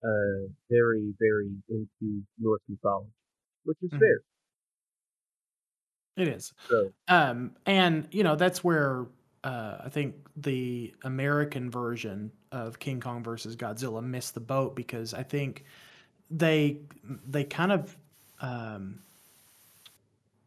uh, 0.04 0.48
very, 0.70 1.14
very 1.20 1.52
into 1.70 2.24
Norse 2.40 2.62
mythology, 2.70 3.12
which 3.64 3.78
is 3.82 3.92
Mhm. 3.94 4.00
fair. 4.00 4.22
It 6.18 6.28
is. 6.30 6.54
So 6.68 6.94
Um, 7.08 7.56
and 7.66 8.08
you 8.12 8.24
know 8.24 8.36
that's 8.36 8.64
where 8.64 9.06
uh, 9.44 9.78
I 9.86 9.90
think 9.90 10.16
the 10.36 10.94
American 11.04 11.70
version 11.70 12.32
of 12.52 12.80
King 12.80 13.00
Kong 13.00 13.24
versus 13.24 13.56
Godzilla 13.56 14.04
missed 14.04 14.34
the 14.34 14.40
boat 14.40 14.76
because 14.76 15.14
I 15.14 15.24
think 15.24 15.64
they 16.30 16.78
they 17.28 17.44
kind 17.44 17.72
of 17.72 17.96
um, 18.42 19.00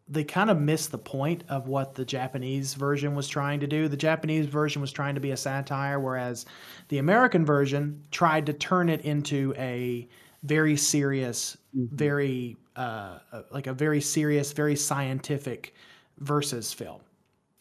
they 0.08 0.24
kind 0.24 0.50
of 0.50 0.60
missed 0.60 0.90
the 0.90 0.98
point 0.98 1.44
of 1.48 1.68
what 1.68 1.94
the 1.94 2.04
Japanese 2.04 2.74
version 2.74 3.14
was 3.14 3.28
trying 3.28 3.60
to 3.60 3.66
do. 3.66 3.86
The 3.86 3.96
Japanese 3.96 4.46
version 4.46 4.82
was 4.82 4.92
trying 4.92 5.14
to 5.14 5.20
be 5.20 5.30
a 5.30 5.36
satire, 5.36 6.00
whereas 6.00 6.46
the 6.88 6.98
American 6.98 7.46
version 7.46 8.02
tried 8.10 8.46
to 8.46 8.52
turn 8.52 8.88
it 8.88 9.02
into 9.02 9.54
a 9.56 10.08
very 10.42 10.76
serious, 10.76 11.56
mhm. 11.76 11.90
very 11.92 12.56
uh, 12.74 13.18
like 13.50 13.66
a 13.66 13.72
very 13.72 14.00
serious, 14.00 14.52
very 14.52 14.74
scientific 14.74 15.74
versus 16.18 16.72
film 16.72 17.00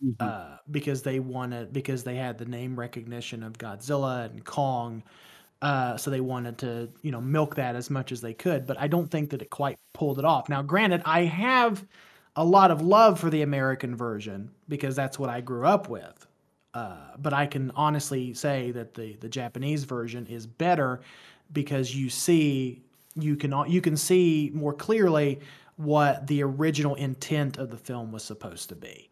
Mhm. 0.04 0.16
uh, 0.20 0.58
because 0.72 1.02
they 1.04 1.20
wanted 1.20 1.74
because 1.74 2.04
they 2.04 2.16
had 2.16 2.38
the 2.38 2.46
name 2.46 2.80
recognition 2.80 3.44
of 3.44 3.54
Godzilla 3.58 4.26
and 4.30 4.44
Kong. 4.46 5.04
Uh, 5.62 5.98
so 5.98 6.10
they 6.10 6.22
wanted 6.22 6.58
to, 6.60 6.90
you 7.02 7.12
know, 7.12 7.20
milk 7.22 7.56
that 7.56 7.76
as 7.76 7.90
much 7.90 8.12
as 8.14 8.22
they 8.22 8.34
could, 8.34 8.66
but 8.66 8.80
I 8.80 8.88
don't 8.88 9.12
think 9.12 9.30
that 9.32 9.42
it 9.42 9.50
quite 9.50 9.78
pulled 9.94 10.18
it 10.20 10.26
off. 10.26 10.48
Now, 10.50 10.62
granted, 10.62 11.02
I 11.06 11.24
have 11.26 11.86
a 12.38 12.46
lot 12.46 12.72
of 12.72 12.82
love 12.82 13.20
for 13.20 13.30
the 13.30 13.42
American 13.42 13.96
version 13.96 14.52
because 14.70 14.96
that's 14.96 15.20
what 15.20 15.30
I 15.30 15.42
grew 15.42 15.66
up 15.66 15.90
with. 15.90 16.28
Uh, 16.74 17.12
but 17.18 17.34
I 17.34 17.46
can 17.48 17.72
honestly 17.76 18.34
say 18.34 18.72
that 18.72 18.94
the 18.94 19.16
the 19.18 19.30
Japanese 19.30 19.84
version 19.84 20.28
is 20.28 20.46
better 20.48 21.02
because 21.52 21.96
you 21.96 22.10
see 22.10 22.84
you 23.16 23.36
can 23.36 23.54
you 23.68 23.82
can 23.82 23.98
see 23.98 24.52
more 24.54 24.74
clearly 24.74 25.40
what 25.78 26.28
the 26.28 26.44
original 26.44 26.96
intent 26.96 27.58
of 27.58 27.70
the 27.72 27.78
film 27.78 28.12
was 28.12 28.24
supposed 28.24 28.70
to 28.70 28.76
be. 28.76 29.10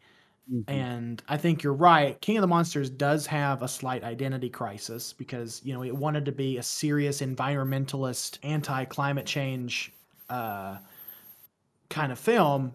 Mhm. 0.52 0.64
And 0.68 1.24
I 1.28 1.38
think 1.38 1.64
you're 1.64 1.74
right. 1.74 2.20
King 2.22 2.38
of 2.38 2.42
the 2.42 2.48
Monsters 2.48 2.90
does 2.90 3.26
have 3.28 3.62
a 3.62 3.68
slight 3.68 4.04
identity 4.04 4.50
crisis 4.50 5.14
because, 5.14 5.62
you 5.64 5.74
know, 5.74 5.84
it 5.84 5.96
wanted 5.96 6.26
to 6.26 6.32
be 6.32 6.58
a 6.58 6.64
serious 6.64 7.22
environmentalist, 7.22 8.38
anti 8.44 8.86
climate 8.86 9.26
change 9.26 9.92
uh, 10.30 10.78
kind 11.90 12.12
of 12.12 12.20
film. 12.20 12.74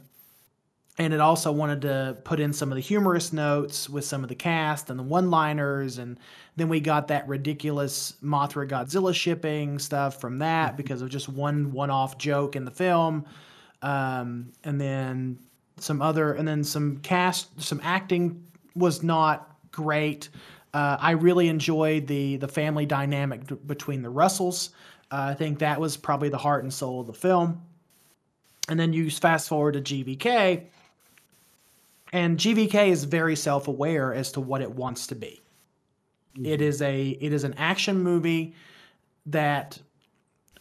And 0.98 1.14
it 1.14 1.20
also 1.20 1.50
wanted 1.52 1.82
to 1.82 2.18
put 2.24 2.38
in 2.38 2.52
some 2.52 2.70
of 2.70 2.76
the 2.76 2.82
humorous 2.82 3.32
notes 3.32 3.88
with 3.88 4.04
some 4.04 4.22
of 4.22 4.28
the 4.28 4.34
cast 4.34 4.90
and 4.90 4.98
the 4.98 5.02
one 5.02 5.30
liners. 5.30 5.98
And 5.98 6.18
then 6.56 6.68
we 6.68 6.80
got 6.80 7.08
that 7.08 7.26
ridiculous 7.28 8.14
Mothra 8.22 8.68
Godzilla 8.68 9.14
shipping 9.14 9.78
stuff 9.78 10.20
from 10.20 10.38
that 10.40 10.76
because 10.76 11.00
of 11.00 11.08
just 11.08 11.28
one 11.30 11.72
one 11.72 11.90
off 11.90 12.18
joke 12.18 12.56
in 12.56 12.64
the 12.66 12.70
film. 12.70 13.24
Um, 13.80 14.52
and 14.64 14.80
then 14.80 15.38
some 15.82 16.00
other, 16.00 16.34
and 16.34 16.46
then 16.46 16.64
some 16.64 16.98
cast, 16.98 17.60
some 17.60 17.80
acting 17.82 18.44
was 18.74 19.02
not 19.02 19.56
great. 19.70 20.28
Uh, 20.72 20.96
I 21.00 21.12
really 21.12 21.48
enjoyed 21.48 22.06
the 22.06 22.36
the 22.36 22.48
family 22.48 22.86
dynamic 22.86 23.46
d- 23.46 23.56
between 23.66 24.02
the 24.02 24.10
Russells. 24.10 24.70
Uh, 25.10 25.28
I 25.30 25.34
think 25.34 25.58
that 25.58 25.80
was 25.80 25.96
probably 25.96 26.28
the 26.28 26.38
heart 26.38 26.62
and 26.62 26.72
soul 26.72 27.00
of 27.00 27.06
the 27.06 27.12
film. 27.12 27.60
And 28.68 28.78
then 28.78 28.92
you 28.92 29.10
fast 29.10 29.48
forward 29.48 29.72
to 29.72 29.80
GVK, 29.80 30.64
and 32.12 32.38
GVK 32.38 32.88
is 32.88 33.04
very 33.04 33.36
self 33.36 33.68
aware 33.68 34.14
as 34.14 34.32
to 34.32 34.40
what 34.40 34.62
it 34.62 34.70
wants 34.70 35.08
to 35.08 35.14
be. 35.14 35.40
It 36.42 36.62
is 36.62 36.80
a 36.80 37.08
it 37.08 37.32
is 37.32 37.44
an 37.44 37.54
action 37.58 38.02
movie 38.02 38.54
that 39.26 39.78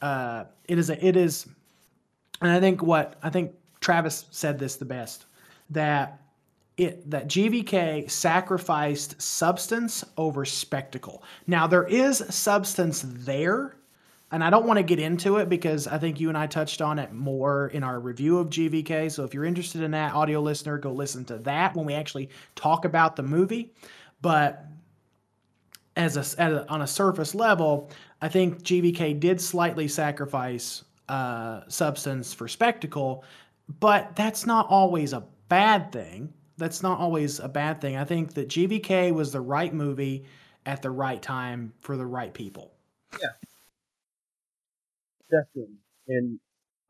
uh, 0.01 0.45
it 0.67 0.77
is 0.77 0.89
a 0.89 1.05
it 1.05 1.15
is, 1.15 1.45
and 2.41 2.51
I 2.51 2.59
think 2.59 2.81
what 2.81 3.15
I 3.23 3.29
think 3.29 3.53
Travis 3.81 4.25
said 4.31 4.57
this 4.59 4.75
the 4.75 4.85
best 4.85 5.25
that 5.71 6.21
it 6.77 7.09
that 7.09 7.27
GVK 7.27 8.09
sacrificed 8.09 9.21
substance 9.21 10.05
over 10.17 10.45
spectacle. 10.45 11.23
Now 11.47 11.67
there 11.67 11.85
is 11.85 12.23
substance 12.29 13.03
there, 13.05 13.75
and 14.31 14.43
I 14.43 14.49
don't 14.49 14.65
want 14.65 14.77
to 14.77 14.83
get 14.83 14.99
into 14.99 15.37
it 15.37 15.49
because 15.49 15.87
I 15.87 15.97
think 15.97 16.19
you 16.19 16.29
and 16.29 16.37
I 16.37 16.47
touched 16.47 16.81
on 16.81 16.99
it 16.99 17.11
more 17.11 17.67
in 17.67 17.83
our 17.83 17.99
review 17.99 18.37
of 18.37 18.49
GVK. 18.49 19.11
So 19.11 19.23
if 19.23 19.33
you're 19.33 19.45
interested 19.45 19.81
in 19.81 19.91
that, 19.91 20.13
audio 20.13 20.39
listener, 20.41 20.77
go 20.77 20.91
listen 20.91 21.25
to 21.25 21.37
that 21.39 21.75
when 21.75 21.85
we 21.85 21.93
actually 21.93 22.29
talk 22.55 22.85
about 22.85 23.15
the 23.15 23.23
movie. 23.23 23.73
But 24.21 24.65
as 25.95 26.15
a, 26.15 26.41
at 26.41 26.51
a 26.53 26.69
on 26.69 26.83
a 26.83 26.87
surface 26.87 27.35
level, 27.35 27.89
I 28.21 28.29
think 28.29 28.63
GVK 28.63 29.19
did 29.19 29.41
slightly 29.41 29.87
sacrifice 29.87 30.83
uh, 31.09 31.61
substance 31.67 32.33
for 32.33 32.47
spectacle, 32.47 33.25
but 33.67 34.15
that's 34.15 34.45
not 34.45 34.67
always 34.69 35.13
a 35.13 35.23
bad 35.49 35.91
thing. 35.91 36.33
That's 36.57 36.83
not 36.83 36.99
always 36.99 37.39
a 37.39 37.47
bad 37.47 37.81
thing. 37.81 37.97
I 37.97 38.05
think 38.05 38.33
that 38.35 38.49
GVK 38.49 39.11
was 39.11 39.31
the 39.31 39.41
right 39.41 39.73
movie 39.73 40.25
at 40.65 40.81
the 40.81 40.91
right 40.91 41.21
time 41.21 41.73
for 41.81 41.97
the 41.97 42.05
right 42.05 42.33
people. 42.33 42.73
Yeah. 43.19 43.29
Definitely. 45.29 45.77
And 46.07 46.39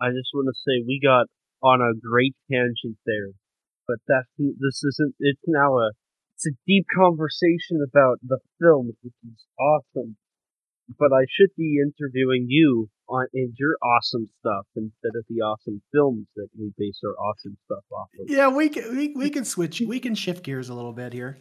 I 0.02 0.10
just 0.10 0.30
want 0.34 0.48
to 0.48 0.58
say 0.58 0.84
we 0.86 1.00
got 1.02 1.28
on 1.62 1.82
a 1.82 1.94
great 1.94 2.36
tangent 2.52 2.98
there, 3.06 3.32
but 3.88 3.98
that's 4.08 4.28
this 4.38 4.84
isn't. 4.84 5.16
It's 5.20 5.42
now 5.48 5.78
a 5.78 5.92
it's 6.36 6.48
a 6.48 6.58
deep 6.66 6.88
conversation 6.96 7.86
about 7.88 8.18
the 8.26 8.40
film, 8.60 8.88
which 8.88 9.14
is 9.24 9.46
awesome. 9.60 10.18
But 10.98 11.14
I 11.14 11.26
should 11.30 11.52
be 11.56 11.78
interviewing 11.80 12.48
you 12.50 12.90
on 13.10 13.28
and 13.34 13.54
your 13.58 13.76
awesome 13.84 14.30
stuff 14.40 14.66
instead 14.76 15.12
of 15.18 15.26
the 15.30 15.42
awesome 15.42 15.82
films 15.92 16.28
that 16.36 16.48
we 16.58 16.72
base 16.78 17.00
our 17.06 17.14
awesome 17.24 17.58
stuff 17.66 17.84
off 17.92 18.08
of. 18.20 18.30
Yeah, 18.30 18.48
we 18.50 18.70
can 18.70 18.96
we, 18.96 19.14
we 19.16 19.30
can 19.30 19.46
switch. 19.46 19.82
We 19.82 20.00
can 20.00 20.16
shift 20.16 20.44
gears 20.44 20.70
a 20.70 20.74
little 20.74 20.94
bit 20.94 21.14
here. 21.14 21.38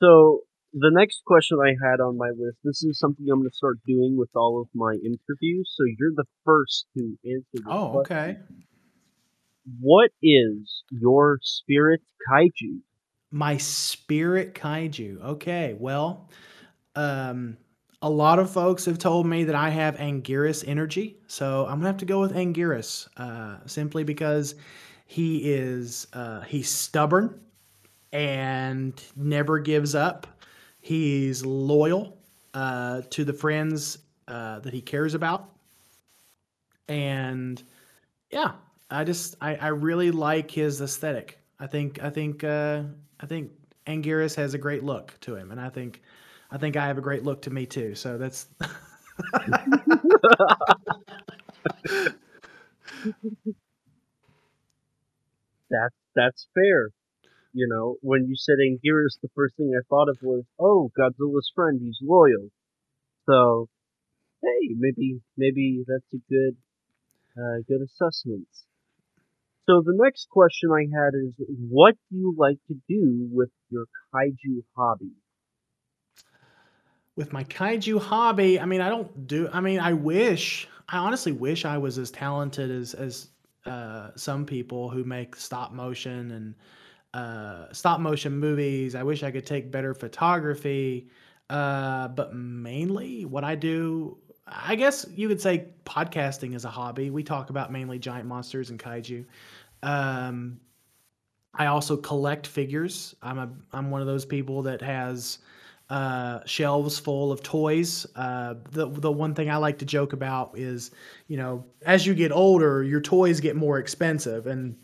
So 0.00 0.40
the 0.72 0.90
next 0.92 1.22
question 1.26 1.58
I 1.62 1.74
had 1.86 2.00
on 2.00 2.16
my 2.16 2.28
list, 2.30 2.58
this 2.64 2.82
is 2.82 2.98
something 2.98 3.26
I'm 3.30 3.40
going 3.40 3.50
to 3.50 3.54
start 3.56 3.78
doing 3.86 4.16
with 4.16 4.30
all 4.34 4.60
of 4.60 4.68
my 4.74 4.92
interviews. 4.94 5.70
So 5.76 5.84
you're 5.98 6.12
the 6.16 6.24
first 6.44 6.86
to 6.96 7.16
answer 7.24 7.44
this 7.52 7.62
Oh, 7.66 7.90
question. 8.06 8.16
okay. 8.16 8.38
what 9.80 10.10
is 10.22 10.82
your 10.90 11.38
spirit 11.42 12.00
kaiju? 12.28 12.80
My 13.30 13.56
spirit 13.58 14.54
kaiju. 14.54 15.22
Okay, 15.22 15.76
well, 15.78 16.28
um, 16.96 17.56
a 18.02 18.10
lot 18.10 18.40
of 18.40 18.50
folks 18.50 18.84
have 18.84 18.98
told 18.98 19.26
me 19.26 19.44
that 19.44 19.54
I 19.54 19.70
have 19.70 19.96
Anguirus 19.96 20.64
energy, 20.66 21.16
so 21.28 21.64
I'm 21.66 21.76
gonna 21.76 21.86
have 21.86 21.98
to 21.98 22.04
go 22.04 22.20
with 22.20 22.34
Anguirus, 22.34 23.08
uh, 23.16 23.58
simply 23.66 24.02
because 24.02 24.56
he 25.06 25.52
is 25.52 26.08
uh, 26.12 26.40
he's 26.40 26.68
stubborn 26.68 27.40
and 28.12 29.00
never 29.14 29.60
gives 29.60 29.94
up. 29.94 30.26
He's 30.80 31.46
loyal 31.46 32.18
uh, 32.54 33.02
to 33.10 33.24
the 33.24 33.32
friends 33.32 33.98
uh, 34.26 34.58
that 34.58 34.72
he 34.72 34.80
cares 34.80 35.14
about, 35.14 35.50
and 36.88 37.62
yeah, 38.32 38.52
I 38.90 39.04
just 39.04 39.36
I, 39.40 39.54
I 39.54 39.68
really 39.68 40.10
like 40.10 40.50
his 40.50 40.80
aesthetic. 40.80 41.38
I 41.60 41.68
think 41.68 42.02
I 42.02 42.10
think 42.10 42.42
uh, 42.42 42.82
I 43.20 43.26
think 43.26 43.52
Anguirus 43.86 44.34
has 44.34 44.54
a 44.54 44.58
great 44.58 44.82
look 44.82 45.16
to 45.20 45.36
him, 45.36 45.52
and 45.52 45.60
I 45.60 45.68
think 45.68 46.02
I 46.52 46.58
think 46.58 46.76
I 46.76 46.86
have 46.86 46.98
a 46.98 47.00
great 47.00 47.24
look 47.24 47.40
to 47.42 47.50
me 47.50 47.64
too. 47.64 47.94
So 47.94 48.18
that's 48.18 48.46
that's 55.70 55.96
that's 56.14 56.46
fair. 56.54 56.90
You 57.54 57.68
know, 57.68 57.96
when 58.02 58.26
you 58.28 58.36
said 58.36 58.56
Anguirus, 58.60 59.18
the 59.22 59.30
first 59.34 59.56
thing 59.56 59.72
I 59.74 59.80
thought 59.88 60.08
of 60.10 60.18
was, 60.22 60.44
oh, 60.58 60.90
Godzilla's 60.98 61.50
friend. 61.54 61.80
He's 61.82 61.98
loyal. 62.02 62.50
So, 63.26 63.68
hey, 64.42 64.74
maybe 64.76 65.20
maybe 65.38 65.84
that's 65.88 66.12
a 66.12 66.18
good 66.28 66.56
uh, 67.36 67.62
good 67.66 67.80
assessment. 67.80 68.46
So 69.66 69.80
the 69.80 69.96
next 69.96 70.28
question 70.28 70.70
I 70.70 70.82
had 70.92 71.14
is, 71.14 71.32
what 71.70 71.94
do 72.10 72.16
you 72.18 72.34
like 72.36 72.58
to 72.68 72.74
do 72.88 73.28
with 73.32 73.50
your 73.70 73.86
kaiju 74.12 74.64
hobby? 74.76 75.12
With 77.16 77.32
my 77.32 77.44
kaiju 77.44 78.00
hobby. 78.00 78.58
I 78.58 78.64
mean, 78.64 78.80
I 78.80 78.88
don't 78.88 79.26
do. 79.26 79.48
I 79.52 79.60
mean, 79.60 79.80
I 79.80 79.92
wish. 79.92 80.68
I 80.88 80.98
honestly 80.98 81.32
wish 81.32 81.64
I 81.64 81.78
was 81.78 81.98
as 81.98 82.10
talented 82.10 82.70
as 82.70 82.94
as 82.94 83.28
uh, 83.66 84.10
some 84.16 84.44
people 84.44 84.90
who 84.90 85.04
make 85.04 85.36
stop 85.36 85.72
motion 85.72 86.30
and 86.32 86.54
uh, 87.14 87.72
stop 87.72 88.00
motion 88.00 88.38
movies. 88.38 88.94
I 88.94 89.02
wish 89.02 89.22
I 89.22 89.30
could 89.30 89.46
take 89.46 89.70
better 89.70 89.94
photography. 89.94 91.08
Uh, 91.50 92.08
but 92.08 92.34
mainly, 92.34 93.26
what 93.26 93.44
I 93.44 93.54
do, 93.54 94.16
I 94.46 94.74
guess 94.74 95.04
you 95.14 95.28
could 95.28 95.40
say 95.40 95.68
podcasting 95.84 96.54
is 96.54 96.64
a 96.64 96.70
hobby. 96.70 97.10
We 97.10 97.22
talk 97.22 97.50
about 97.50 97.70
mainly 97.70 97.98
giant 97.98 98.26
monsters 98.26 98.70
and 98.70 98.78
kaiju. 98.78 99.26
Um, 99.82 100.60
I 101.54 101.66
also 101.66 101.96
collect 101.96 102.46
figures. 102.46 103.14
I'm 103.22 103.38
a 103.38 103.50
I'm 103.72 103.90
one 103.90 104.00
of 104.00 104.06
those 104.06 104.24
people 104.24 104.62
that 104.62 104.80
has 104.80 105.38
uh, 105.90 106.40
shelves 106.46 106.98
full 106.98 107.32
of 107.32 107.42
toys. 107.42 108.06
Uh, 108.16 108.54
the 108.70 108.88
the 108.88 109.12
one 109.12 109.34
thing 109.34 109.50
I 109.50 109.56
like 109.56 109.78
to 109.78 109.84
joke 109.84 110.12
about 110.12 110.56
is, 110.58 110.90
you 111.28 111.36
know, 111.36 111.64
as 111.84 112.06
you 112.06 112.14
get 112.14 112.32
older, 112.32 112.82
your 112.82 113.00
toys 113.00 113.40
get 113.40 113.56
more 113.56 113.78
expensive, 113.78 114.46
and 114.46 114.76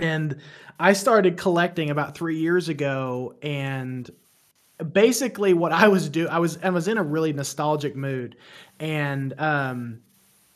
and 0.00 0.36
I 0.78 0.92
started 0.92 1.36
collecting 1.36 1.90
about 1.90 2.14
three 2.16 2.38
years 2.38 2.68
ago, 2.68 3.34
and 3.42 4.10
basically 4.92 5.54
what 5.54 5.72
I 5.72 5.88
was 5.88 6.08
do 6.08 6.28
I 6.28 6.38
was 6.38 6.58
I 6.62 6.70
was 6.70 6.88
in 6.88 6.98
a 6.98 7.02
really 7.02 7.32
nostalgic 7.32 7.96
mood, 7.96 8.36
and 8.78 9.38
um, 9.40 10.00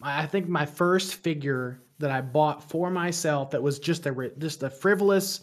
I 0.02 0.26
think 0.26 0.48
my 0.48 0.66
first 0.66 1.16
figure 1.16 1.80
that 1.98 2.10
I 2.10 2.20
bought 2.20 2.68
for 2.70 2.90
myself 2.90 3.50
that 3.50 3.62
was 3.62 3.78
just 3.78 4.06
a 4.06 4.32
just 4.38 4.62
a 4.62 4.70
frivolous 4.70 5.40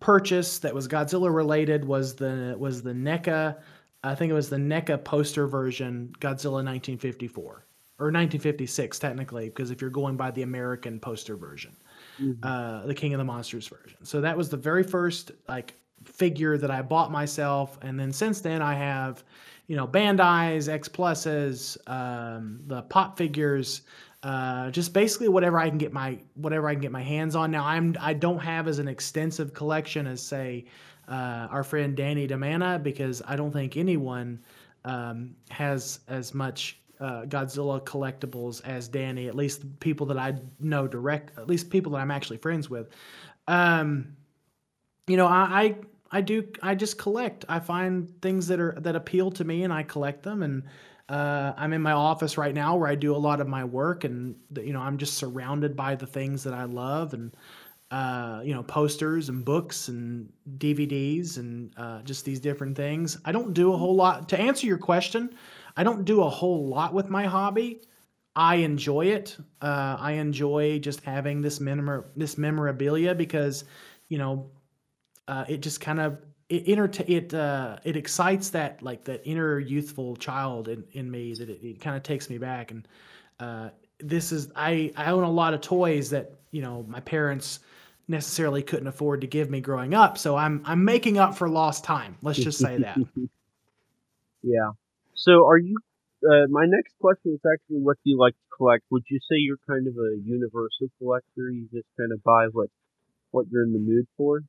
purchase 0.00 0.58
that 0.58 0.74
was 0.74 0.88
Godzilla 0.88 1.32
related 1.32 1.84
was 1.84 2.14
the 2.14 2.56
was 2.58 2.82
the 2.82 2.92
NECA. 2.92 3.56
I 4.02 4.14
think 4.14 4.30
it 4.30 4.34
was 4.34 4.48
the 4.48 4.56
NECA 4.56 5.04
poster 5.04 5.46
version, 5.46 6.14
Godzilla 6.20 6.64
1954 6.64 7.66
or 8.00 8.06
1956 8.06 8.98
technically, 8.98 9.50
because 9.50 9.70
if 9.70 9.80
you're 9.82 9.90
going 9.90 10.16
by 10.16 10.30
the 10.30 10.40
American 10.42 10.98
poster 10.98 11.36
version, 11.36 11.76
mm-hmm. 12.18 12.42
uh, 12.42 12.86
the 12.86 12.94
King 12.94 13.12
of 13.12 13.18
the 13.18 13.24
Monsters 13.24 13.68
version. 13.68 13.98
So 14.04 14.22
that 14.22 14.36
was 14.36 14.48
the 14.48 14.56
very 14.56 14.82
first 14.82 15.32
like 15.48 15.74
figure 16.04 16.56
that 16.56 16.70
I 16.70 16.80
bought 16.80 17.12
myself, 17.12 17.78
and 17.82 18.00
then 18.00 18.10
since 18.10 18.40
then 18.40 18.62
I 18.62 18.74
have, 18.74 19.22
you 19.66 19.76
know, 19.76 19.86
Bandai's, 19.86 20.66
X 20.68 20.88
Pluses, 20.88 21.76
um, 21.86 22.60
the 22.66 22.82
pop 22.82 23.18
figures, 23.18 23.82
uh, 24.22 24.70
just 24.70 24.92
basically 24.92 25.28
whatever 25.28 25.58
I 25.58 25.68
can 25.68 25.78
get 25.78 25.92
my 25.92 26.18
whatever 26.34 26.68
I 26.68 26.74
can 26.74 26.82
get 26.82 26.92
my 26.92 27.02
hands 27.02 27.34
on. 27.34 27.50
Now 27.50 27.64
I'm 27.64 27.96
I 28.00 28.12
don't 28.12 28.38
have 28.38 28.68
as 28.68 28.78
an 28.78 28.88
extensive 28.88 29.54
collection 29.54 30.06
as 30.06 30.22
say 30.22 30.66
uh, 31.08 31.48
our 31.50 31.64
friend 31.64 31.96
Danny 31.96 32.28
Demana 32.28 32.82
because 32.82 33.22
I 33.26 33.36
don't 33.36 33.52
think 33.52 33.76
anyone 33.76 34.40
um, 34.84 35.34
has 35.50 36.00
as 36.08 36.34
much 36.34 36.80
uh, 37.00 37.22
Godzilla 37.22 37.82
collectibles 37.82 38.62
as 38.64 38.88
Danny. 38.88 39.26
At 39.26 39.34
least 39.34 39.80
people 39.80 40.06
that 40.06 40.18
I 40.18 40.34
know 40.58 40.86
direct, 40.86 41.38
at 41.38 41.48
least 41.48 41.70
people 41.70 41.92
that 41.92 41.98
I'm 41.98 42.10
actually 42.10 42.36
friends 42.36 42.68
with. 42.68 42.88
Um, 43.48 44.16
you 45.06 45.16
know, 45.16 45.26
I, 45.26 45.62
I 45.62 45.76
I 46.12 46.20
do 46.20 46.46
I 46.62 46.74
just 46.74 46.98
collect. 46.98 47.44
I 47.48 47.58
find 47.60 48.20
things 48.20 48.48
that 48.48 48.60
are 48.60 48.76
that 48.80 48.96
appeal 48.96 49.30
to 49.32 49.44
me 49.44 49.64
and 49.64 49.72
I 49.72 49.82
collect 49.82 50.22
them 50.22 50.42
and 50.42 50.64
uh, 51.10 51.54
I'm 51.56 51.72
in 51.72 51.82
my 51.82 51.92
office 51.92 52.38
right 52.38 52.54
now 52.54 52.76
where 52.76 52.88
I 52.88 52.94
do 52.94 53.14
a 53.14 53.18
lot 53.18 53.40
of 53.40 53.48
my 53.48 53.64
work, 53.64 54.04
and 54.04 54.36
you 54.56 54.72
know 54.72 54.80
I'm 54.80 54.96
just 54.96 55.14
surrounded 55.14 55.74
by 55.74 55.96
the 55.96 56.06
things 56.06 56.44
that 56.44 56.54
I 56.54 56.64
love, 56.64 57.14
and 57.14 57.36
uh, 57.90 58.42
you 58.44 58.54
know 58.54 58.62
posters 58.62 59.28
and 59.28 59.44
books 59.44 59.88
and 59.88 60.32
DVDs 60.58 61.38
and 61.38 61.72
uh, 61.76 62.02
just 62.02 62.24
these 62.24 62.38
different 62.38 62.76
things. 62.76 63.18
I 63.24 63.32
don't 63.32 63.52
do 63.52 63.72
a 63.72 63.76
whole 63.76 63.96
lot 63.96 64.28
to 64.28 64.40
answer 64.40 64.68
your 64.68 64.78
question. 64.78 65.34
I 65.76 65.82
don't 65.82 66.04
do 66.04 66.22
a 66.22 66.30
whole 66.30 66.68
lot 66.68 66.94
with 66.94 67.10
my 67.10 67.26
hobby. 67.26 67.82
I 68.36 68.56
enjoy 68.56 69.06
it. 69.06 69.36
Uh, 69.60 69.96
I 69.98 70.12
enjoy 70.12 70.78
just 70.78 71.00
having 71.00 71.40
this 71.40 71.58
memor- 71.58 72.08
this 72.14 72.38
memorabilia 72.38 73.16
because 73.16 73.64
you 74.08 74.18
know 74.18 74.48
uh, 75.26 75.44
it 75.48 75.60
just 75.60 75.80
kind 75.80 75.98
of 75.98 76.18
it 76.50 76.66
inter- 76.66 77.04
it 77.06 77.32
uh, 77.32 77.76
it 77.84 77.96
excites 77.96 78.50
that 78.50 78.82
like 78.82 79.04
that 79.04 79.22
inner 79.24 79.58
youthful 79.58 80.16
child 80.16 80.68
in, 80.68 80.84
in 80.92 81.10
me 81.10 81.32
that 81.34 81.48
it, 81.48 81.64
it 81.64 81.80
kind 81.80 81.96
of 81.96 82.02
takes 82.02 82.28
me 82.28 82.38
back. 82.38 82.72
And 82.72 82.86
uh, 83.38 83.70
this 84.00 84.32
is 84.32 84.50
I 84.56 84.92
I 84.96 85.12
own 85.12 85.22
a 85.22 85.30
lot 85.30 85.54
of 85.54 85.60
toys 85.60 86.10
that 86.10 86.32
you 86.50 86.60
know 86.60 86.84
my 86.88 87.00
parents 87.00 87.60
necessarily 88.08 88.62
couldn't 88.62 88.88
afford 88.88 89.20
to 89.20 89.28
give 89.28 89.48
me 89.48 89.60
growing 89.60 89.94
up. 89.94 90.18
So 90.18 90.36
I'm 90.36 90.62
I'm 90.66 90.84
making 90.84 91.18
up 91.18 91.36
for 91.36 91.48
lost 91.48 91.84
time. 91.84 92.18
Let's 92.20 92.38
just 92.38 92.58
say 92.58 92.78
that. 92.78 92.98
Yeah. 94.42 94.70
So 95.12 95.46
are 95.46 95.58
you 95.58 95.76
uh, 96.24 96.46
my 96.48 96.64
next 96.64 96.94
question 96.98 97.34
is 97.34 97.40
actually 97.44 97.80
what 97.82 97.98
do 98.02 98.10
you 98.10 98.18
like 98.18 98.32
to 98.32 98.56
collect? 98.56 98.84
Would 98.90 99.04
you 99.10 99.18
say 99.18 99.36
you're 99.36 99.58
kind 99.68 99.86
of 99.86 99.92
a 99.92 100.16
universal 100.24 100.88
collector? 100.98 101.50
You 101.50 101.68
just 101.70 101.84
kind 101.98 102.10
of 102.10 102.24
buy 102.24 102.46
what 102.50 102.70
what 103.32 103.44
you're 103.52 103.64
in 103.64 103.74
the 103.74 103.78
mood 103.78 104.06
for 104.16 104.40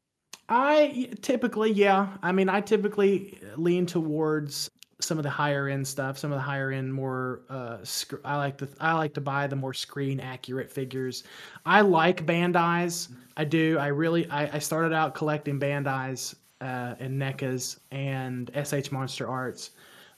I 0.53 1.09
typically, 1.21 1.71
yeah. 1.71 2.17
I 2.21 2.33
mean, 2.33 2.49
I 2.49 2.59
typically 2.59 3.39
lean 3.55 3.85
towards 3.85 4.69
some 4.99 5.17
of 5.17 5.23
the 5.23 5.29
higher 5.29 5.69
end 5.69 5.87
stuff, 5.87 6.17
some 6.17 6.29
of 6.29 6.35
the 6.35 6.41
higher 6.41 6.71
end 6.71 6.93
more. 6.93 7.43
Uh, 7.49 7.77
sc- 7.83 8.19
I 8.25 8.35
like 8.35 8.57
to 8.57 8.67
I 8.81 8.93
like 8.93 9.13
to 9.13 9.21
buy 9.21 9.47
the 9.47 9.55
more 9.55 9.73
screen 9.73 10.19
accurate 10.19 10.69
figures. 10.69 11.23
I 11.65 11.79
like 11.79 12.25
Bandai's. 12.25 13.07
I 13.37 13.45
do. 13.45 13.77
I 13.79 13.87
really. 13.87 14.29
I, 14.29 14.57
I 14.57 14.59
started 14.59 14.91
out 14.93 15.15
collecting 15.15 15.57
Bandai's 15.57 16.35
uh, 16.59 16.95
and 16.99 17.19
NECA's 17.19 17.79
and 17.91 18.51
SH 18.53 18.91
Monster 18.91 19.29
Arts, 19.29 19.71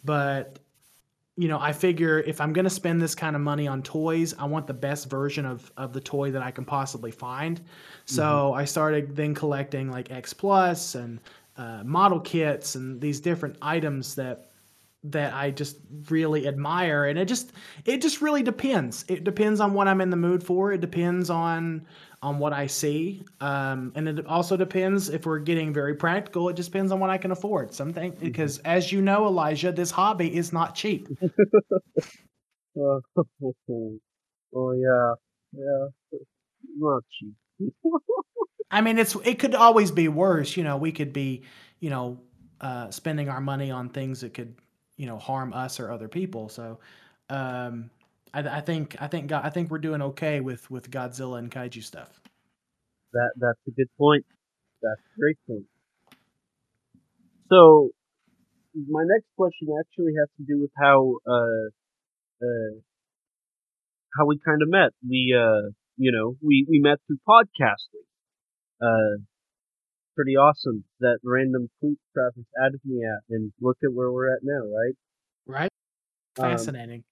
but 0.03 0.57
you 1.35 1.47
know, 1.47 1.59
I 1.59 1.73
figure 1.73 2.19
if 2.19 2.39
I'm 2.39 2.53
going 2.53 2.65
to 2.65 2.69
spend 2.69 3.01
this 3.01 3.15
kind 3.15 3.35
of 3.35 3.41
money 3.41 3.67
on 3.67 3.81
toys, 3.81 4.35
I 4.37 4.45
want 4.45 4.67
the 4.67 4.73
best 4.73 5.09
version 5.09 5.45
of, 5.45 5.71
of 5.77 5.91
the 5.91 5.99
toy 5.99 6.31
that 6.31 6.43
I 6.43 6.51
can 6.51 6.63
possibly 6.63 7.11
find. 7.11 7.59
So 8.05 8.23
mm-hmm. 8.23 8.59
I 8.59 8.65
started 8.65 9.15
then 9.15 9.33
collecting 9.33 9.89
like 9.89 10.11
X 10.11 10.33
Plus 10.33 10.95
and 10.95 11.19
uh, 11.57 11.83
model 11.83 12.19
kits 12.19 12.75
and 12.75 13.01
these 13.01 13.19
different 13.19 13.57
items 13.61 14.15
that 14.15 14.51
that 15.05 15.33
I 15.33 15.51
just 15.51 15.77
really 16.09 16.47
admire. 16.47 17.05
And 17.05 17.19
it 17.19 17.25
just 17.25 17.51
it 17.85 18.01
just 18.01 18.21
really 18.21 18.43
depends. 18.43 19.03
It 19.07 19.23
depends 19.23 19.59
on 19.59 19.73
what 19.73 19.87
I'm 19.87 20.01
in 20.01 20.09
the 20.09 20.17
mood 20.17 20.43
for. 20.43 20.71
It 20.71 20.81
depends 20.81 21.29
on 21.29 21.85
on 22.23 22.39
what 22.39 22.53
I 22.53 22.67
see. 22.67 23.21
Um, 23.41 23.91
and 23.95 24.07
it 24.07 24.25
also 24.25 24.55
depends 24.55 25.09
if 25.09 25.25
we're 25.25 25.39
getting 25.39 25.73
very 25.73 25.93
practical. 25.93 26.47
It 26.47 26.55
just 26.55 26.71
depends 26.71 26.91
on 26.91 26.99
what 27.01 27.09
I 27.09 27.17
can 27.17 27.31
afford. 27.31 27.73
Something 27.73 28.13
mm-hmm. 28.13 28.25
because, 28.25 28.59
as 28.59 28.91
you 28.91 29.01
know, 29.01 29.27
Elijah, 29.27 29.73
this 29.73 29.91
hobby 29.91 30.33
is 30.33 30.53
not 30.53 30.73
cheap. 30.73 31.09
oh, 32.79 33.01
oh 34.55 34.71
yeah, 34.71 35.13
yeah, 35.51 35.87
not 36.77 37.03
cheap. 37.11 37.73
I 38.71 38.81
mean, 38.81 38.97
it's 38.97 39.15
it 39.25 39.37
could 39.37 39.53
always 39.53 39.91
be 39.91 40.07
worse. 40.07 40.55
You 40.55 40.63
know, 40.63 40.77
we 40.77 40.93
could 40.93 41.11
be, 41.11 41.43
you 41.81 41.89
know, 41.89 42.19
uh, 42.61 42.89
spending 42.89 43.27
our 43.27 43.41
money 43.41 43.69
on 43.69 43.89
things 43.89 44.21
that 44.21 44.33
could, 44.33 44.55
you 44.95 45.07
know, 45.07 45.17
harm 45.17 45.53
us 45.53 45.79
or 45.79 45.91
other 45.91 46.07
people. 46.07 46.47
So, 46.47 46.79
um, 47.29 47.91
I, 48.33 48.57
I 48.57 48.61
think 48.61 48.95
I 48.99 49.07
think 49.07 49.27
God, 49.27 49.45
I 49.45 49.49
think 49.49 49.69
we're 49.69 49.79
doing 49.79 50.01
okay 50.01 50.39
with 50.39 50.69
with 50.71 50.89
Godzilla 50.89 51.39
and 51.39 51.51
kaiju 51.51 51.83
stuff. 51.83 52.21
That 53.13 53.31
that's 53.37 53.59
a 53.67 53.71
good 53.71 53.89
point. 53.97 54.25
That's 54.81 54.99
a 54.99 55.19
great 55.19 55.37
point. 55.47 55.65
So, 57.49 57.91
my 58.89 59.03
next 59.05 59.27
question 59.37 59.67
actually 59.79 60.13
has 60.19 60.29
to 60.37 60.43
do 60.45 60.61
with 60.61 60.71
how 60.75 61.17
uh, 61.27 61.69
uh, 62.41 62.73
how 64.17 64.25
we 64.25 64.39
kind 64.43 64.61
of 64.61 64.69
met. 64.69 64.91
We 65.07 65.35
uh, 65.37 65.69
you 65.97 66.11
know, 66.11 66.35
we 66.41 66.65
we 66.67 66.79
met 66.79 66.97
through 67.05 67.19
podcasting. 67.27 68.05
Uh, 68.81 69.21
pretty 70.15 70.35
awesome. 70.35 70.83
That 70.99 71.19
random 71.23 71.69
tweet 71.79 71.99
Travis 72.13 72.45
added 72.65 72.81
me 72.83 73.03
at, 73.05 73.23
and 73.29 73.53
look 73.61 73.77
at 73.83 73.93
where 73.93 74.11
we're 74.11 74.33
at 74.33 74.39
now, 74.43 74.63
right? 74.65 74.95
Right. 75.45 75.71
Um, 76.39 76.51
Fascinating. 76.51 77.03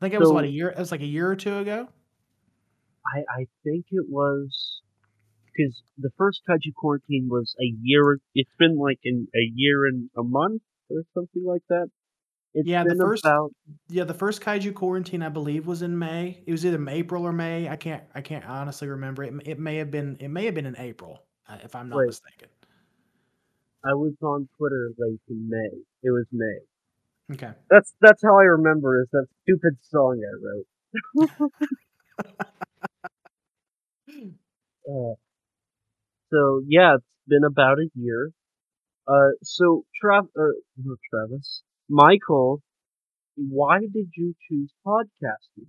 I 0.00 0.04
think 0.04 0.14
it 0.14 0.20
was 0.20 0.30
what 0.30 0.44
a 0.44 0.48
year. 0.48 0.68
It 0.68 0.78
was 0.78 0.92
like 0.92 1.00
a 1.00 1.06
year 1.06 1.28
or 1.30 1.36
two 1.36 1.58
ago. 1.58 1.88
I 3.06 3.18
I 3.18 3.46
think 3.64 3.86
it 3.90 4.06
was 4.08 4.80
because 5.46 5.82
the 5.98 6.10
first 6.16 6.42
Kaiju 6.48 6.74
quarantine 6.76 7.28
was 7.30 7.54
a 7.60 7.74
year. 7.82 8.18
It's 8.34 8.50
been 8.58 8.78
like 8.78 9.00
in 9.02 9.26
a 9.34 9.52
year 9.54 9.86
and 9.86 10.08
a 10.16 10.22
month 10.22 10.62
or 10.90 11.02
something 11.14 11.44
like 11.44 11.62
that. 11.68 11.90
It's 12.54 12.66
Yeah, 12.66 12.84
the 12.84 12.96
first 12.96 13.24
about 13.24 13.52
yeah 13.88 14.04
the 14.04 14.14
first 14.14 14.40
kaiju 14.40 14.74
quarantine 14.74 15.22
I 15.22 15.28
believe 15.28 15.66
was 15.66 15.82
in 15.82 15.98
May. 15.98 16.42
It 16.46 16.52
was 16.52 16.64
either 16.64 16.82
April 16.88 17.24
or 17.24 17.32
May. 17.32 17.68
I 17.68 17.76
can't 17.76 18.02
I 18.14 18.20
can't 18.20 18.44
honestly 18.44 18.88
remember. 18.88 19.22
It, 19.22 19.34
it 19.44 19.58
may 19.58 19.76
have 19.76 19.90
been 19.90 20.16
it 20.20 20.28
may 20.28 20.46
have 20.46 20.54
been 20.54 20.66
in 20.66 20.76
April 20.78 21.22
uh, 21.48 21.58
if 21.62 21.74
I'm 21.74 21.88
not 21.88 21.98
wait. 21.98 22.06
mistaken. 22.06 22.48
I 23.84 23.94
was 23.94 24.14
on 24.22 24.48
Twitter 24.56 24.90
late 24.98 25.20
in 25.28 25.48
May. 25.48 25.78
It 26.02 26.10
was 26.10 26.26
May. 26.32 26.58
Okay. 27.32 27.50
That's 27.70 27.94
that's 28.00 28.22
how 28.22 28.38
I 28.38 28.44
remember 28.44 29.02
is 29.02 29.08
that 29.12 29.26
stupid 29.42 29.76
song 29.82 30.20
I 30.22 30.34
wrote. 30.44 31.40
Uh, 34.88 35.14
so 36.32 36.62
yeah, 36.66 36.94
it's 36.96 37.04
been 37.26 37.44
about 37.44 37.78
a 37.78 37.88
year. 37.94 38.30
Uh, 39.08 39.30
so 39.42 39.84
Trav, 40.02 40.24
uh, 40.38 40.52
not 40.82 40.98
Travis, 41.10 41.62
Michael, 41.88 42.62
why 43.36 43.80
did 43.80 44.10
you 44.16 44.34
choose 44.48 44.70
podcasting? 44.86 45.66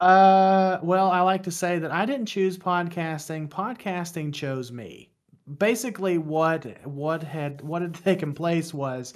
Uh, 0.00 0.78
well, 0.82 1.10
I 1.10 1.20
like 1.22 1.44
to 1.44 1.50
say 1.50 1.78
that 1.78 1.90
I 1.92 2.06
didn't 2.06 2.26
choose 2.26 2.58
podcasting. 2.58 3.48
Podcasting 3.48 4.32
chose 4.34 4.72
me. 4.72 5.10
Basically, 5.58 6.18
what 6.18 6.66
what 6.86 7.22
had 7.22 7.62
what 7.62 7.82
had 7.82 7.94
taken 8.04 8.34
place 8.34 8.74
was, 8.74 9.14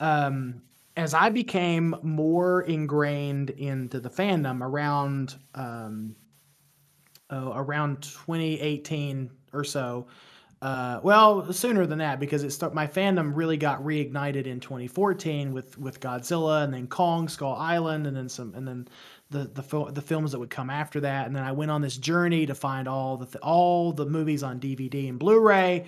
um, 0.00 0.62
as 0.96 1.14
I 1.14 1.28
became 1.30 1.96
more 2.02 2.62
ingrained 2.62 3.50
into 3.50 4.00
the 4.00 4.10
fandom 4.10 4.62
around 4.62 5.36
um, 5.54 6.14
oh, 7.30 7.52
around 7.54 8.02
2018 8.02 9.30
or 9.52 9.64
so. 9.64 10.06
Uh, 10.62 10.98
well, 11.02 11.52
sooner 11.52 11.84
than 11.84 11.98
that 11.98 12.18
because 12.18 12.42
it 12.42 12.50
start, 12.50 12.72
my 12.72 12.86
fandom 12.86 13.32
really 13.34 13.56
got 13.56 13.82
reignited 13.82 14.46
in 14.46 14.60
2014 14.60 15.52
with 15.52 15.76
with 15.76 16.00
Godzilla 16.00 16.64
and 16.64 16.72
then 16.72 16.86
Kong 16.86 17.28
Skull 17.28 17.54
Island 17.54 18.06
and 18.06 18.16
then 18.16 18.28
some 18.28 18.54
and 18.54 18.66
then 18.66 18.88
the 19.30 19.44
the 19.52 19.62
fil- 19.62 19.92
the 19.92 20.00
films 20.00 20.32
that 20.32 20.38
would 20.38 20.48
come 20.48 20.70
after 20.70 21.00
that 21.00 21.26
and 21.26 21.36
then 21.36 21.42
I 21.42 21.52
went 21.52 21.70
on 21.70 21.82
this 21.82 21.98
journey 21.98 22.46
to 22.46 22.54
find 22.54 22.88
all 22.88 23.18
the 23.18 23.26
th- 23.26 23.42
all 23.42 23.92
the 23.92 24.06
movies 24.06 24.42
on 24.42 24.58
DVD 24.58 25.08
and 25.10 25.18
Blu-ray. 25.18 25.84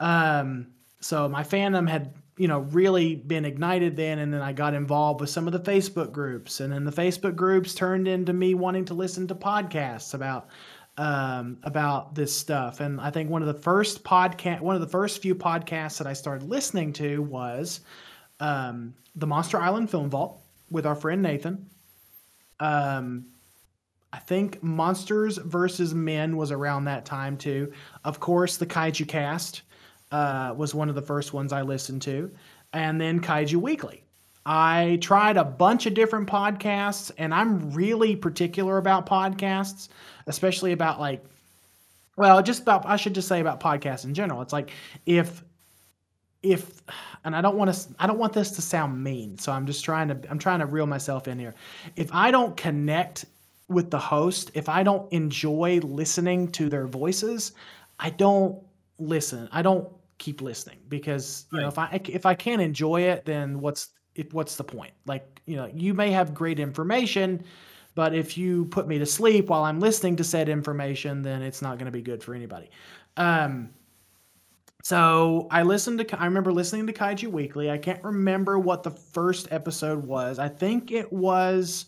Um, 0.00 0.68
so 1.00 1.28
my 1.28 1.44
fandom 1.44 1.88
had 1.88 2.12
you 2.36 2.48
know 2.48 2.60
really 2.60 3.14
been 3.14 3.44
ignited 3.44 3.96
then 3.96 4.18
and 4.18 4.32
then 4.32 4.40
I 4.40 4.52
got 4.52 4.74
involved 4.74 5.20
with 5.20 5.30
some 5.30 5.46
of 5.46 5.52
the 5.52 5.60
Facebook 5.60 6.12
groups 6.12 6.60
and 6.60 6.72
then 6.72 6.84
the 6.84 6.92
Facebook 6.92 7.36
groups 7.36 7.74
turned 7.74 8.08
into 8.08 8.32
me 8.32 8.54
wanting 8.54 8.86
to 8.86 8.94
listen 8.94 9.26
to 9.28 9.34
podcasts 9.34 10.14
about 10.14 10.48
um, 10.98 11.58
about 11.62 12.14
this 12.14 12.36
stuff. 12.36 12.80
And 12.80 13.00
I 13.00 13.10
think 13.10 13.30
one 13.30 13.42
of 13.42 13.48
the 13.48 13.62
first 13.62 14.04
podcast, 14.04 14.60
one 14.60 14.74
of 14.74 14.80
the 14.80 14.88
first 14.88 15.22
few 15.22 15.34
podcasts 15.34 15.98
that 15.98 16.06
I 16.06 16.12
started 16.12 16.48
listening 16.48 16.92
to 16.94 17.22
was 17.22 17.80
um, 18.40 18.94
the 19.14 19.26
Monster 19.26 19.58
Island 19.58 19.90
Film 19.90 20.10
Vault 20.10 20.40
with 20.70 20.86
our 20.86 20.94
friend 20.94 21.22
Nathan. 21.22 21.70
Um, 22.60 23.26
I 24.12 24.18
think 24.18 24.62
Monsters 24.62 25.38
versus 25.38 25.94
Men 25.94 26.36
was 26.36 26.52
around 26.52 26.84
that 26.84 27.06
time 27.06 27.38
too. 27.38 27.72
Of 28.04 28.20
course, 28.20 28.58
the 28.58 28.66
Kaiju 28.66 29.08
Cast 29.08 29.62
uh, 30.12 30.54
was 30.56 30.74
one 30.74 30.88
of 30.88 30.94
the 30.94 31.02
first 31.02 31.32
ones 31.32 31.52
I 31.52 31.62
listened 31.62 32.02
to, 32.02 32.30
and 32.72 33.00
then 33.00 33.20
Kaiju 33.20 33.56
Weekly. 33.56 34.04
I 34.44 34.98
tried 35.00 35.36
a 35.36 35.44
bunch 35.44 35.86
of 35.86 35.94
different 35.94 36.28
podcasts, 36.28 37.10
and 37.16 37.32
I'm 37.32 37.72
really 37.72 38.16
particular 38.16 38.78
about 38.78 39.06
podcasts, 39.06 39.88
especially 40.26 40.72
about 40.72 41.00
like, 41.00 41.24
well, 42.16 42.42
just 42.42 42.62
about, 42.62 42.84
I 42.84 42.96
should 42.96 43.14
just 43.14 43.28
say 43.28 43.40
about 43.40 43.60
podcasts 43.60 44.04
in 44.04 44.14
general. 44.14 44.42
It's 44.42 44.52
like 44.52 44.70
if, 45.06 45.42
if, 46.42 46.82
and 47.24 47.36
I 47.36 47.40
don't 47.40 47.56
want 47.56 47.72
to, 47.72 47.88
I 48.00 48.06
don't 48.08 48.18
want 48.18 48.32
this 48.32 48.50
to 48.52 48.62
sound 48.62 49.02
mean, 49.02 49.38
so 49.38 49.52
I'm 49.52 49.64
just 49.64 49.84
trying 49.84 50.08
to, 50.08 50.18
I'm 50.28 50.40
trying 50.40 50.58
to 50.58 50.66
reel 50.66 50.86
myself 50.86 51.28
in 51.28 51.38
here. 51.38 51.54
If 51.94 52.12
I 52.12 52.32
don't 52.32 52.56
connect 52.56 53.24
with 53.68 53.90
the 53.90 53.98
host, 53.98 54.50
if 54.54 54.68
I 54.68 54.82
don't 54.82 55.10
enjoy 55.12 55.78
listening 55.84 56.48
to 56.52 56.68
their 56.68 56.88
voices, 56.88 57.52
I 58.00 58.10
don't 58.10 58.60
listen. 58.98 59.48
I 59.52 59.62
don't 59.62 59.88
keep 60.22 60.40
listening 60.40 60.78
because 60.88 61.46
you 61.52 61.60
know 61.60 61.66
if 61.66 61.78
I 61.78 62.00
if 62.08 62.24
I 62.24 62.34
can't 62.34 62.62
enjoy 62.62 63.02
it, 63.02 63.24
then 63.24 63.60
what's 63.60 63.88
if 64.14 64.32
what's 64.32 64.54
the 64.54 64.64
point? 64.64 64.92
Like 65.04 65.42
you 65.46 65.56
know, 65.56 65.68
you 65.74 65.94
may 65.94 66.12
have 66.12 66.32
great 66.32 66.60
information, 66.60 67.42
but 67.96 68.14
if 68.14 68.38
you 68.38 68.66
put 68.66 68.86
me 68.86 68.98
to 69.00 69.06
sleep 69.06 69.48
while 69.48 69.64
I'm 69.64 69.80
listening 69.80 70.16
to 70.16 70.24
said 70.24 70.48
information, 70.48 71.22
then 71.22 71.42
it's 71.42 71.60
not 71.60 71.76
going 71.76 71.86
to 71.86 71.92
be 71.92 72.02
good 72.02 72.22
for 72.22 72.34
anybody. 72.34 72.70
Um, 73.16 73.70
so 74.84 75.48
I 75.50 75.64
listened 75.64 75.98
to 75.98 76.20
I 76.20 76.24
remember 76.26 76.52
listening 76.52 76.86
to 76.86 76.92
Kaiju 76.92 77.26
Weekly. 77.26 77.68
I 77.68 77.78
can't 77.78 78.02
remember 78.04 78.60
what 78.60 78.84
the 78.84 78.92
first 78.92 79.48
episode 79.50 80.04
was. 80.04 80.38
I 80.38 80.48
think 80.48 80.92
it 80.92 81.12
was 81.12 81.86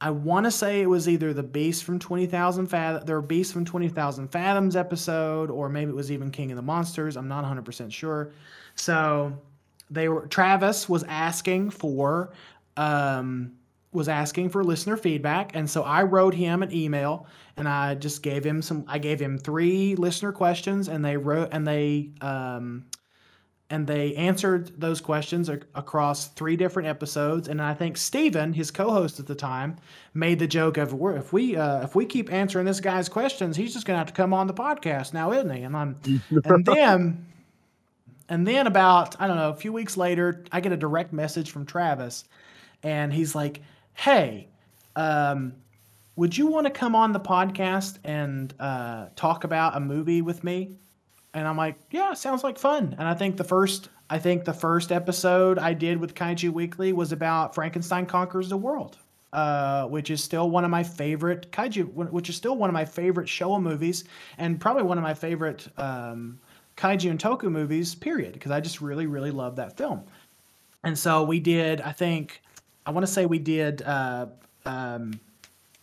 I 0.00 0.10
want 0.10 0.44
to 0.44 0.50
say 0.50 0.82
it 0.82 0.86
was 0.86 1.08
either 1.08 1.32
the 1.32 1.42
Beast 1.42 1.84
from 1.84 1.98
20,000 1.98 2.66
Fathom, 2.66 3.06
their 3.06 3.22
Beast 3.22 3.52
from 3.52 3.64
20,000 3.64 4.28
Fathoms 4.28 4.76
episode, 4.76 5.50
or 5.50 5.68
maybe 5.68 5.90
it 5.90 5.94
was 5.94 6.12
even 6.12 6.30
King 6.30 6.52
of 6.52 6.56
the 6.56 6.62
Monsters. 6.62 7.16
I'm 7.16 7.28
not 7.28 7.44
100% 7.44 7.90
sure. 7.90 8.32
So 8.74 9.32
they 9.90 10.08
were, 10.08 10.26
Travis 10.26 10.88
was 10.88 11.02
asking 11.04 11.70
for, 11.70 12.32
um, 12.76 13.52
was 13.92 14.08
asking 14.08 14.50
for 14.50 14.62
listener 14.62 14.98
feedback. 14.98 15.54
And 15.54 15.68
so 15.68 15.82
I 15.82 16.02
wrote 16.02 16.34
him 16.34 16.62
an 16.62 16.74
email 16.74 17.26
and 17.56 17.66
I 17.66 17.94
just 17.94 18.22
gave 18.22 18.44
him 18.44 18.60
some, 18.60 18.84
I 18.86 18.98
gave 18.98 19.18
him 19.18 19.38
three 19.38 19.94
listener 19.94 20.32
questions 20.32 20.88
and 20.88 21.02
they 21.02 21.16
wrote, 21.16 21.48
and 21.52 21.66
they, 21.66 22.10
um, 22.20 22.84
and 23.68 23.86
they 23.86 24.14
answered 24.14 24.80
those 24.80 25.00
questions 25.00 25.50
ac- 25.50 25.62
across 25.74 26.28
three 26.28 26.56
different 26.56 26.88
episodes. 26.88 27.48
And 27.48 27.60
I 27.60 27.74
think 27.74 27.96
Steven, 27.96 28.52
his 28.52 28.70
co-host 28.70 29.18
at 29.18 29.26
the 29.26 29.34
time, 29.34 29.76
made 30.14 30.38
the 30.38 30.46
joke 30.46 30.76
of, 30.76 30.92
"We're- 30.94 31.18
"If 31.18 31.32
we 31.32 31.56
uh, 31.56 31.82
if 31.82 31.94
we 31.96 32.06
keep 32.06 32.32
answering 32.32 32.64
this 32.66 32.80
guy's 32.80 33.08
questions, 33.08 33.56
he's 33.56 33.72
just 33.72 33.84
gonna 33.86 33.98
have 33.98 34.06
to 34.08 34.12
come 34.12 34.32
on 34.32 34.46
the 34.46 34.54
podcast 34.54 35.12
now, 35.12 35.32
isn't 35.32 35.50
he?" 35.50 35.62
And 35.62 35.76
I'm, 35.76 35.96
and 36.44 36.64
then, 36.64 37.26
and 38.28 38.46
then 38.46 38.66
about 38.66 39.20
I 39.20 39.26
don't 39.26 39.36
know, 39.36 39.50
a 39.50 39.54
few 39.54 39.72
weeks 39.72 39.96
later, 39.96 40.44
I 40.52 40.60
get 40.60 40.72
a 40.72 40.76
direct 40.76 41.12
message 41.12 41.50
from 41.50 41.66
Travis, 41.66 42.24
and 42.82 43.12
he's 43.12 43.34
like, 43.34 43.62
"Hey." 43.94 44.48
Um, 44.94 45.52
would 46.16 46.34
you 46.38 46.46
want 46.46 46.66
to 46.66 46.70
come 46.70 46.94
on 46.96 47.12
the 47.12 47.20
podcast 47.20 47.98
and 48.02 48.54
uh, 48.58 49.08
talk 49.16 49.44
about 49.44 49.76
a 49.76 49.80
movie 49.80 50.22
with 50.22 50.42
me? 50.42 50.70
And 51.36 51.46
I'm 51.46 51.58
like, 51.58 51.76
yeah, 51.90 52.14
sounds 52.14 52.42
like 52.42 52.58
fun. 52.58 52.96
And 52.98 53.06
I 53.06 53.12
think 53.12 53.36
the 53.36 53.44
first, 53.44 53.90
I 54.08 54.18
think 54.18 54.46
the 54.46 54.54
first 54.54 54.90
episode 54.90 55.58
I 55.58 55.74
did 55.74 55.98
with 55.98 56.14
Kaiju 56.14 56.50
Weekly 56.50 56.94
was 56.94 57.12
about 57.12 57.54
Frankenstein 57.54 58.06
conquers 58.06 58.48
the 58.48 58.56
world, 58.56 58.96
uh, 59.34 59.84
which 59.84 60.08
is 60.08 60.24
still 60.24 60.48
one 60.48 60.64
of 60.64 60.70
my 60.70 60.82
favorite 60.82 61.52
kaiju, 61.52 61.92
which 62.10 62.30
is 62.30 62.36
still 62.36 62.56
one 62.56 62.70
of 62.70 62.74
my 62.74 62.86
favorite 62.86 63.28
Showa 63.28 63.60
movies, 63.60 64.04
and 64.38 64.58
probably 64.58 64.84
one 64.84 64.96
of 64.96 65.04
my 65.04 65.12
favorite 65.12 65.68
um, 65.76 66.40
kaiju 66.78 67.10
and 67.10 67.20
toku 67.20 67.50
movies. 67.50 67.94
Period, 67.94 68.32
because 68.32 68.50
I 68.50 68.62
just 68.62 68.80
really, 68.80 69.04
really 69.04 69.30
love 69.30 69.56
that 69.56 69.76
film. 69.76 70.04
And 70.84 70.98
so 70.98 71.22
we 71.22 71.38
did, 71.38 71.82
I 71.82 71.92
think, 71.92 72.40
I 72.86 72.92
want 72.92 73.04
to 73.04 73.12
say 73.12 73.26
we 73.26 73.40
did 73.40 73.82
uh, 73.82 74.28
um, 74.64 75.20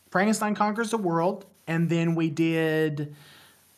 Frankenstein 0.09 0.55
conquers 0.55 0.89
the 0.89 0.97
world, 0.97 1.45
and 1.67 1.87
then 1.87 2.15
we 2.15 2.31
did. 2.31 3.13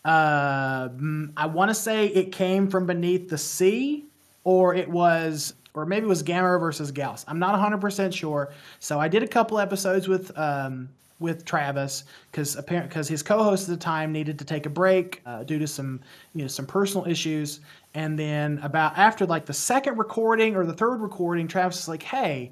Mm, 0.05 1.33
I 1.37 1.45
want 1.47 1.69
to 1.69 1.75
say 1.75 2.07
it 2.07 2.31
came 2.31 2.69
from 2.69 2.85
beneath 2.85 3.29
the 3.29 3.37
sea, 3.37 4.05
or 4.43 4.75
it 4.75 4.89
was, 4.89 5.53
or 5.73 5.85
maybe 5.85 6.05
it 6.05 6.09
was 6.09 6.23
Gamera 6.23 6.59
versus 6.59 6.91
Gyaos. 6.91 7.25
I'm 7.27 7.39
not 7.39 7.55
100% 7.55 8.13
sure. 8.13 8.53
So 8.79 8.99
I 8.99 9.07
did 9.07 9.23
a 9.23 9.27
couple 9.27 9.59
episodes 9.59 10.07
with 10.07 10.37
um, 10.37 10.89
with 11.19 11.45
Travis 11.45 12.03
because 12.31 12.55
apparent 12.55 12.89
because 12.89 13.07
his 13.07 13.23
co-host 13.23 13.69
at 13.69 13.79
the 13.79 13.83
time 13.83 14.11
needed 14.11 14.37
to 14.39 14.45
take 14.45 14.65
a 14.65 14.69
break 14.69 15.21
uh, 15.25 15.43
due 15.43 15.59
to 15.59 15.67
some 15.67 16.01
you 16.33 16.41
know 16.41 16.47
some 16.47 16.65
personal 16.65 17.07
issues. 17.07 17.61
And 17.93 18.19
then 18.19 18.59
about 18.61 18.97
after 18.97 19.25
like 19.25 19.45
the 19.45 19.53
second 19.53 19.97
recording 19.97 20.55
or 20.55 20.65
the 20.65 20.73
third 20.73 20.97
recording, 21.01 21.47
Travis 21.47 21.79
is 21.79 21.87
like, 21.87 22.03
"Hey, 22.03 22.51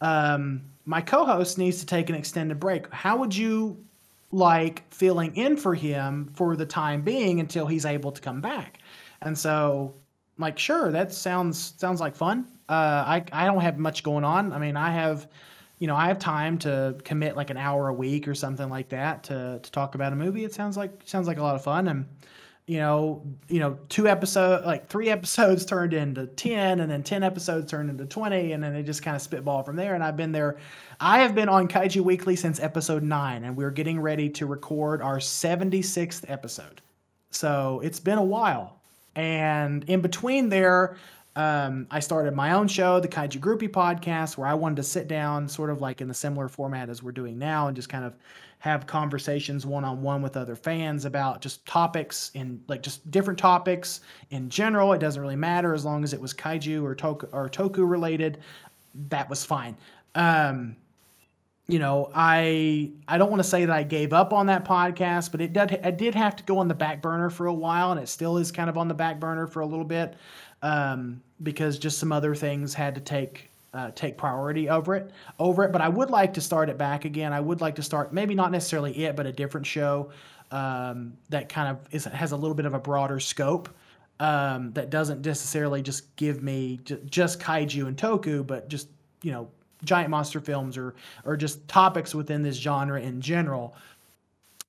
um, 0.00 0.62
my 0.84 1.00
co-host 1.00 1.58
needs 1.58 1.80
to 1.80 1.86
take 1.86 2.08
an 2.08 2.14
extended 2.14 2.60
break. 2.60 2.90
How 2.92 3.16
would 3.16 3.34
you 3.34 3.76
like 4.36 4.92
filling 4.92 5.34
in 5.34 5.56
for 5.56 5.74
him 5.74 6.30
for 6.34 6.56
the 6.56 6.66
time 6.66 7.00
being 7.02 7.40
until 7.40 7.66
he's 7.66 7.86
able 7.86 8.12
to 8.12 8.20
come 8.20 8.42
back. 8.42 8.78
And 9.22 9.36
so, 9.36 9.94
like, 10.38 10.58
sure, 10.58 10.92
that 10.92 11.12
sounds 11.12 11.74
sounds 11.78 12.00
like 12.00 12.14
fun. 12.14 12.46
Uh, 12.68 13.02
I 13.06 13.24
I 13.32 13.46
don't 13.46 13.62
have 13.62 13.78
much 13.78 14.02
going 14.02 14.24
on. 14.24 14.52
I 14.52 14.58
mean, 14.58 14.76
I 14.76 14.90
have, 14.92 15.26
you 15.78 15.86
know, 15.86 15.96
I 15.96 16.08
have 16.08 16.18
time 16.18 16.58
to 16.58 16.96
commit 17.02 17.34
like 17.34 17.48
an 17.50 17.56
hour 17.56 17.88
a 17.88 17.94
week 17.94 18.28
or 18.28 18.34
something 18.34 18.68
like 18.68 18.90
that 18.90 19.24
to 19.24 19.58
to 19.62 19.70
talk 19.72 19.94
about 19.94 20.12
a 20.12 20.16
movie. 20.16 20.44
It 20.44 20.52
sounds 20.52 20.76
like 20.76 21.00
sounds 21.06 21.26
like 21.26 21.38
a 21.38 21.42
lot 21.42 21.54
of 21.54 21.64
fun 21.64 21.88
and 21.88 22.06
you 22.66 22.78
know, 22.78 23.22
you 23.48 23.60
know, 23.60 23.78
two 23.88 24.08
episodes, 24.08 24.66
like 24.66 24.88
three 24.88 25.08
episodes 25.08 25.64
turned 25.64 25.94
into 25.94 26.26
10 26.26 26.80
and 26.80 26.90
then 26.90 27.02
10 27.02 27.22
episodes 27.22 27.70
turned 27.70 27.88
into 27.88 28.04
20 28.04 28.52
and 28.52 28.62
then 28.62 28.74
they 28.74 28.82
just 28.82 29.02
kind 29.02 29.14
of 29.14 29.22
spitball 29.22 29.62
from 29.62 29.76
there. 29.76 29.94
And 29.94 30.02
I've 30.02 30.16
been 30.16 30.32
there. 30.32 30.56
I 30.98 31.20
have 31.20 31.34
been 31.34 31.48
on 31.48 31.68
Kaiju 31.68 32.00
Weekly 32.00 32.34
since 32.34 32.58
episode 32.58 33.04
nine 33.04 33.44
and 33.44 33.56
we're 33.56 33.70
getting 33.70 34.00
ready 34.00 34.28
to 34.30 34.46
record 34.46 35.00
our 35.00 35.18
76th 35.18 36.24
episode. 36.28 36.82
So 37.30 37.80
it's 37.84 38.00
been 38.00 38.18
a 38.18 38.24
while. 38.24 38.80
And 39.14 39.84
in 39.84 40.00
between 40.00 40.48
there, 40.48 40.96
um, 41.36 41.86
I 41.90 42.00
started 42.00 42.34
my 42.34 42.52
own 42.52 42.66
show, 42.66 42.98
the 42.98 43.08
Kaiju 43.08 43.38
Groupie 43.38 43.70
podcast, 43.70 44.36
where 44.36 44.48
I 44.48 44.54
wanted 44.54 44.76
to 44.76 44.82
sit 44.82 45.06
down 45.06 45.48
sort 45.48 45.70
of 45.70 45.80
like 45.80 46.00
in 46.00 46.08
the 46.08 46.14
similar 46.14 46.48
format 46.48 46.88
as 46.88 47.02
we're 47.02 47.12
doing 47.12 47.38
now 47.38 47.68
and 47.68 47.76
just 47.76 47.88
kind 47.88 48.04
of 48.04 48.14
have 48.58 48.86
conversations 48.86 49.66
one 49.66 49.84
on 49.84 50.02
one 50.02 50.22
with 50.22 50.36
other 50.36 50.56
fans 50.56 51.04
about 51.04 51.40
just 51.40 51.64
topics 51.66 52.30
and 52.34 52.60
like 52.68 52.82
just 52.82 53.08
different 53.10 53.38
topics 53.38 54.00
in 54.30 54.48
general. 54.48 54.92
It 54.92 54.98
doesn't 54.98 55.20
really 55.20 55.36
matter 55.36 55.74
as 55.74 55.84
long 55.84 56.02
as 56.02 56.12
it 56.12 56.20
was 56.20 56.32
kaiju 56.32 56.82
or 56.82 56.94
toku 56.94 57.28
or 57.32 57.48
toku 57.48 57.88
related. 57.88 58.38
That 59.08 59.28
was 59.28 59.44
fine. 59.44 59.76
Um, 60.14 60.76
you 61.68 61.78
know, 61.78 62.10
I 62.14 62.92
I 63.08 63.18
don't 63.18 63.30
want 63.30 63.42
to 63.42 63.48
say 63.48 63.64
that 63.64 63.74
I 63.74 63.82
gave 63.82 64.12
up 64.12 64.32
on 64.32 64.46
that 64.46 64.64
podcast, 64.64 65.32
but 65.32 65.40
it 65.40 65.52
did 65.52 65.72
it 65.72 65.98
did 65.98 66.14
have 66.14 66.36
to 66.36 66.44
go 66.44 66.58
on 66.58 66.68
the 66.68 66.74
back 66.74 67.02
burner 67.02 67.28
for 67.28 67.46
a 67.46 67.54
while, 67.54 67.90
and 67.90 68.00
it 68.00 68.08
still 68.08 68.38
is 68.38 68.52
kind 68.52 68.70
of 68.70 68.78
on 68.78 68.88
the 68.88 68.94
back 68.94 69.18
burner 69.18 69.46
for 69.46 69.60
a 69.60 69.66
little 69.66 69.84
bit 69.84 70.14
um, 70.62 71.20
because 71.42 71.78
just 71.78 71.98
some 71.98 72.12
other 72.12 72.34
things 72.34 72.72
had 72.72 72.94
to 72.94 73.00
take 73.00 73.50
uh, 73.76 73.90
take 73.94 74.16
priority 74.16 74.70
over 74.70 74.94
it 74.94 75.10
over 75.38 75.64
it. 75.64 75.72
But 75.72 75.82
I 75.82 75.88
would 75.88 76.10
like 76.10 76.32
to 76.34 76.40
start 76.40 76.70
it 76.70 76.78
back 76.78 77.04
again. 77.04 77.32
I 77.32 77.40
would 77.40 77.60
like 77.60 77.74
to 77.76 77.82
start 77.82 78.12
maybe 78.12 78.34
not 78.34 78.50
necessarily 78.50 79.04
it, 79.04 79.14
but 79.14 79.26
a 79.26 79.32
different 79.32 79.66
show 79.66 80.10
um, 80.50 81.12
that 81.28 81.50
kind 81.50 81.68
of 81.68 81.86
is, 81.90 82.04
has 82.06 82.32
a 82.32 82.36
little 82.36 82.54
bit 82.54 82.64
of 82.64 82.72
a 82.72 82.78
broader 82.78 83.20
scope. 83.20 83.68
Um, 84.18 84.72
that 84.72 84.88
doesn't 84.88 85.26
necessarily 85.26 85.82
just 85.82 86.16
give 86.16 86.42
me 86.42 86.80
j- 86.84 86.98
just 87.04 87.38
kaiju 87.38 87.86
and 87.86 87.98
toku, 87.98 88.46
but 88.46 88.66
just 88.66 88.88
you 89.22 89.30
know 89.30 89.48
giant 89.84 90.08
monster 90.08 90.40
films 90.40 90.78
or 90.78 90.94
or 91.26 91.36
just 91.36 91.68
topics 91.68 92.14
within 92.14 92.42
this 92.42 92.56
genre 92.56 92.98
in 92.98 93.20
general. 93.20 93.76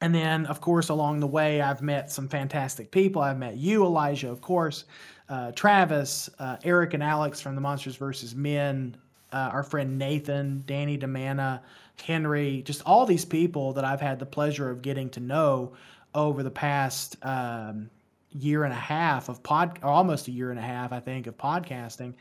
And 0.01 0.13
then, 0.13 0.45
of 0.47 0.59
course, 0.61 0.89
along 0.89 1.21
the 1.21 1.27
way, 1.27 1.61
I've 1.61 1.81
met 1.81 2.11
some 2.11 2.27
fantastic 2.27 2.91
people. 2.91 3.21
I've 3.21 3.39
met 3.39 3.55
you, 3.55 3.83
Elijah, 3.85 4.29
of 4.29 4.41
course 4.41 4.83
uh, 5.29 5.51
Travis, 5.51 6.29
uh, 6.39 6.57
Eric, 6.63 6.93
and 6.93 7.03
Alex 7.03 7.41
from 7.41 7.55
the 7.55 7.61
Monsters 7.61 7.95
vs. 7.95 8.35
Men, 8.35 8.95
uh, 9.33 9.49
our 9.51 9.63
friend 9.63 9.97
Nathan, 9.97 10.63
Danny 10.65 10.97
Demana, 10.97 11.61
Henry, 12.01 12.61
just 12.61 12.81
all 12.85 13.05
these 13.05 13.25
people 13.25 13.73
that 13.73 13.83
I've 13.83 14.01
had 14.01 14.19
the 14.19 14.25
pleasure 14.25 14.69
of 14.69 14.81
getting 14.81 15.09
to 15.11 15.19
know 15.19 15.73
over 16.15 16.43
the 16.43 16.51
past 16.51 17.17
um, 17.23 17.89
year 18.31 18.63
and 18.63 18.73
a 18.73 18.77
half 18.77 19.29
of 19.29 19.43
pod, 19.43 19.79
almost 19.83 20.27
a 20.27 20.31
year 20.31 20.51
and 20.51 20.59
a 20.59 20.63
half, 20.63 20.91
I 20.91 20.99
think, 20.99 21.27
of 21.27 21.37
podcasting. 21.37 22.13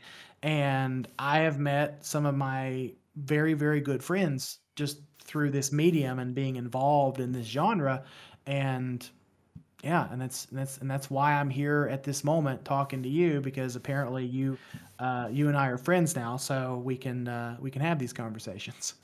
And 0.43 1.07
I 1.17 1.39
have 1.39 1.59
met 1.59 2.05
some 2.05 2.25
of 2.25 2.35
my 2.35 2.91
very, 3.15 3.53
very 3.53 3.81
good 3.81 4.03
friends 4.03 4.59
just 4.75 4.99
through 5.23 5.51
this 5.51 5.71
medium 5.71 6.19
and 6.19 6.35
being 6.35 6.55
involved 6.55 7.19
in 7.19 7.31
this 7.31 7.47
genre. 7.47 8.03
And 8.45 9.07
yeah, 9.83 10.07
and 10.11 10.19
that's 10.19 10.45
and 10.45 10.57
that's 10.57 10.77
and 10.79 10.89
that's 10.89 11.09
why 11.09 11.33
I'm 11.33 11.49
here 11.49 11.87
at 11.91 12.03
this 12.03 12.23
moment 12.23 12.65
talking 12.65 13.03
to 13.03 13.09
you 13.09 13.41
because 13.41 13.75
apparently 13.75 14.25
you 14.25 14.57
uh, 14.99 15.29
you 15.31 15.47
and 15.47 15.57
I 15.57 15.67
are 15.67 15.77
friends 15.77 16.15
now, 16.15 16.37
so 16.37 16.81
we 16.83 16.97
can 16.97 17.27
uh, 17.27 17.57
we 17.59 17.69
can 17.69 17.81
have 17.81 17.99
these 17.99 18.13
conversations. 18.13 18.95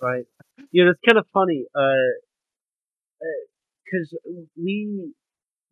Right. 0.00 0.24
You 0.70 0.84
know, 0.84 0.92
it's 0.92 1.00
kind 1.06 1.18
of 1.18 1.26
funny 1.34 1.64
because 3.84 4.14
uh, 4.14 4.30
uh 4.30 4.42
we 4.56 5.12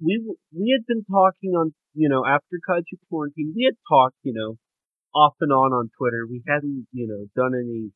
we 0.01 0.35
we 0.53 0.71
had 0.77 0.85
been 0.87 1.05
talking 1.05 1.53
on 1.53 1.73
you 1.95 2.09
know 2.09 2.25
after 2.27 2.59
Kaiju 2.69 2.99
quarantine 3.09 3.53
we 3.57 3.65
had 3.65 3.77
talked 3.89 4.17
you 4.23 4.35
know 4.35 4.57
off 5.15 5.35
and 5.41 5.53
on 5.53 5.73
on 5.73 5.91
Twitter. 5.97 6.27
We 6.29 6.43
hadn't 6.47 6.87
you 6.93 7.07
know 7.09 7.27
done 7.35 7.55
any 7.55 7.91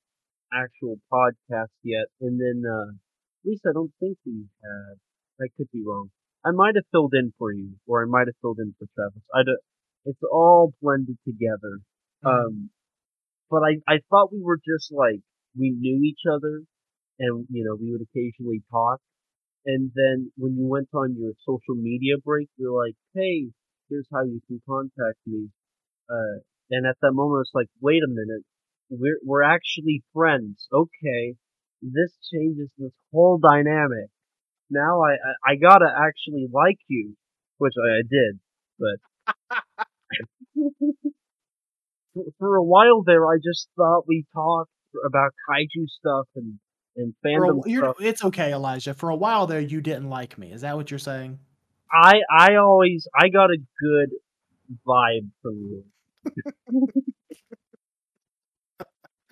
actual 0.53 0.97
podcast 1.13 1.75
yet, 1.83 2.07
and 2.21 2.41
then 2.41 2.63
uh, 2.67 2.93
at 2.93 3.45
least 3.45 3.67
I 3.69 3.73
don't 3.75 3.93
think 4.01 4.17
we 4.25 4.47
had. 4.63 4.97
I 5.43 5.49
could 5.57 5.71
be 5.73 5.83
wrong. 5.87 6.11
I 6.45 6.51
might 6.53 6.75
have 6.77 6.85
filled 6.91 7.15
in 7.15 7.33
for 7.39 7.53
you, 7.53 7.75
or 7.87 8.03
I 8.03 8.07
might 8.07 8.27
have 8.29 8.37
filled 8.41 8.59
in 8.59 8.75
for 8.79 8.87
Travis. 8.95 9.23
I 9.35 9.43
don't, 9.45 9.59
it's 10.07 10.23
all 10.31 10.73
blended 10.81 11.19
together. 11.25 11.81
Mm-hmm. 12.25 12.29
Um, 12.29 12.71
but 13.51 13.63
I, 13.63 13.81
I 13.87 13.99
thought 14.09 14.33
we 14.33 14.41
were 14.43 14.59
just 14.59 14.93
like, 14.93 15.21
we 15.59 15.71
knew 15.71 16.03
each 16.05 16.23
other 16.31 16.63
and, 17.19 17.47
you 17.51 17.65
know, 17.65 17.77
we 17.77 17.93
would 17.93 18.01
occasionally 18.03 18.63
talk. 18.71 19.01
And 19.67 19.91
then 19.95 20.33
when 20.39 20.57
you 20.57 20.67
went 20.67 20.89
on 20.95 21.17
your 21.19 21.33
social 21.45 21.75
media 21.75 22.15
break, 22.25 22.49
you're 22.57 22.73
like, 22.73 22.95
hey, 23.15 23.51
here's 23.91 24.07
how 24.13 24.23
you 24.23 24.41
can 24.47 24.63
contact 24.67 25.19
me. 25.27 25.49
Uh, 26.09 26.41
and 26.71 26.87
at 26.87 26.97
that 27.03 27.13
moment, 27.13 27.43
it's 27.43 27.55
like, 27.55 27.69
wait 27.81 28.03
a 28.03 28.09
minute, 28.09 28.45
we're, 28.89 29.19
we're 29.25 29.43
actually 29.43 30.03
friends. 30.15 30.69
Okay. 30.73 31.35
This 31.83 32.17
changes 32.33 32.71
this 32.79 32.93
whole 33.13 33.39
dynamic 33.39 34.09
now 34.71 35.03
I, 35.03 35.13
I, 35.13 35.53
I 35.53 35.57
gotta 35.57 35.87
actually 35.87 36.49
like 36.53 36.79
you, 36.89 37.15
which 37.59 37.75
I, 37.79 37.99
I 37.99 38.03
did, 38.09 38.41
but 38.79 39.87
for, 42.15 42.25
for 42.39 42.57
a 42.57 42.63
while 42.63 43.03
there, 43.03 43.27
I 43.27 43.37
just 43.37 43.69
thought 43.77 44.05
we 44.07 44.25
talked 44.35 44.71
about 45.07 45.33
kaiju 45.49 45.87
stuff 45.89 46.27
and 46.37 46.59
and 46.97 47.15
fandom 47.25 47.65
a, 47.67 47.77
stuff. 47.77 47.97
It's 48.01 48.25
okay, 48.25 48.53
Elijah. 48.53 48.95
For 48.95 49.11
a 49.11 49.17
while 49.17 49.47
there, 49.47 49.61
you 49.61 49.81
didn't 49.81 50.09
like 50.09 50.39
me. 50.39 50.53
Is 50.53 50.63
that 50.63 50.77
what 50.77 50.91
you're 50.91 50.99
saying? 50.99 51.39
I 51.93 52.21
I 52.31 52.57
always 52.57 53.07
I 53.15 53.29
got 53.29 53.51
a 53.51 53.57
good 53.57 54.11
vibe 54.87 55.31
from 55.43 55.57
you. 55.57 55.85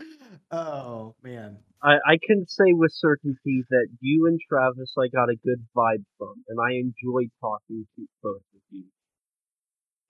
oh 0.51 1.14
man, 1.22 1.59
I, 1.83 1.95
I 2.07 2.18
can 2.26 2.47
say 2.49 2.72
with 2.72 2.93
certainty 2.93 3.64
that 3.70 3.87
you 4.01 4.26
and 4.26 4.41
Travis 4.49 4.93
I 4.99 5.09
got 5.09 5.31
a 5.31 5.37
good 5.45 5.64
vibe 5.76 6.05
from, 6.18 6.35
and 6.49 6.59
I 6.61 6.74
enjoy 6.74 7.29
talking 7.41 7.87
to 7.97 8.09
both 8.22 8.37
of 8.37 8.61
you. 8.70 8.85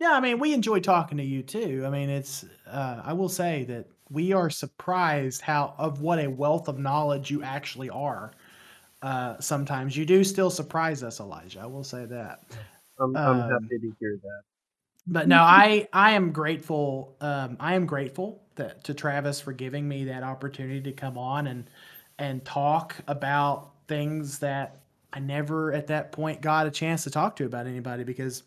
Yeah, 0.00 0.12
I 0.12 0.20
mean, 0.20 0.38
we 0.38 0.54
enjoy 0.54 0.80
talking 0.80 1.18
to 1.18 1.24
you 1.24 1.42
too. 1.42 1.82
I 1.84 1.90
mean, 1.90 2.08
it's 2.08 2.44
uh, 2.66 3.02
I 3.04 3.12
will 3.12 3.28
say 3.28 3.64
that 3.64 3.86
we 4.10 4.32
are 4.32 4.48
surprised 4.48 5.42
how 5.42 5.74
of 5.76 6.00
what 6.00 6.18
a 6.18 6.28
wealth 6.28 6.68
of 6.68 6.78
knowledge 6.78 7.30
you 7.30 7.42
actually 7.42 7.90
are. 7.90 8.32
Uh, 9.02 9.38
sometimes 9.40 9.96
you 9.96 10.04
do 10.04 10.24
still 10.24 10.50
surprise 10.50 11.02
us, 11.02 11.20
Elijah. 11.20 11.60
I 11.60 11.66
will 11.66 11.84
say 11.84 12.04
that. 12.06 12.40
I'm, 13.00 13.16
I'm 13.16 13.40
um, 13.42 13.50
happy 13.50 13.78
to 13.78 13.92
hear 14.00 14.18
that. 14.22 14.42
But 15.06 15.28
no, 15.28 15.38
I 15.38 15.88
I 15.92 16.12
am 16.12 16.32
grateful. 16.32 17.16
Um, 17.20 17.56
I 17.60 17.74
am 17.74 17.86
grateful 17.86 18.42
to 18.84 18.94
Travis 18.94 19.40
for 19.40 19.52
giving 19.52 19.88
me 19.88 20.04
that 20.04 20.22
opportunity 20.22 20.80
to 20.82 20.92
come 20.92 21.16
on 21.16 21.46
and 21.46 21.68
and 22.18 22.44
talk 22.44 22.96
about 23.06 23.70
things 23.86 24.38
that 24.40 24.80
I 25.12 25.20
never 25.20 25.72
at 25.72 25.86
that 25.88 26.12
point 26.12 26.40
got 26.40 26.66
a 26.66 26.70
chance 26.70 27.04
to 27.04 27.10
talk 27.10 27.36
to 27.36 27.46
about 27.46 27.66
anybody 27.66 28.04
because 28.04 28.42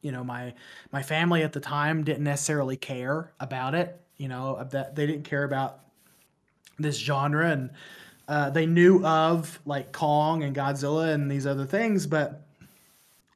you 0.00 0.12
know 0.12 0.24
my 0.24 0.54
my 0.90 1.02
family 1.02 1.42
at 1.42 1.52
the 1.52 1.60
time 1.60 2.04
didn't 2.04 2.24
necessarily 2.24 2.76
care 2.76 3.32
about 3.40 3.74
it 3.74 4.00
you 4.16 4.28
know 4.28 4.66
that 4.70 4.94
they 4.94 5.06
didn't 5.06 5.24
care 5.24 5.44
about 5.44 5.80
this 6.78 6.96
genre 6.96 7.50
and 7.50 7.70
uh, 8.28 8.48
they 8.50 8.66
knew 8.66 9.04
of 9.04 9.60
like 9.66 9.92
Kong 9.92 10.42
and 10.42 10.54
Godzilla 10.54 11.12
and 11.12 11.30
these 11.30 11.46
other 11.46 11.66
things 11.66 12.06
but 12.06 12.46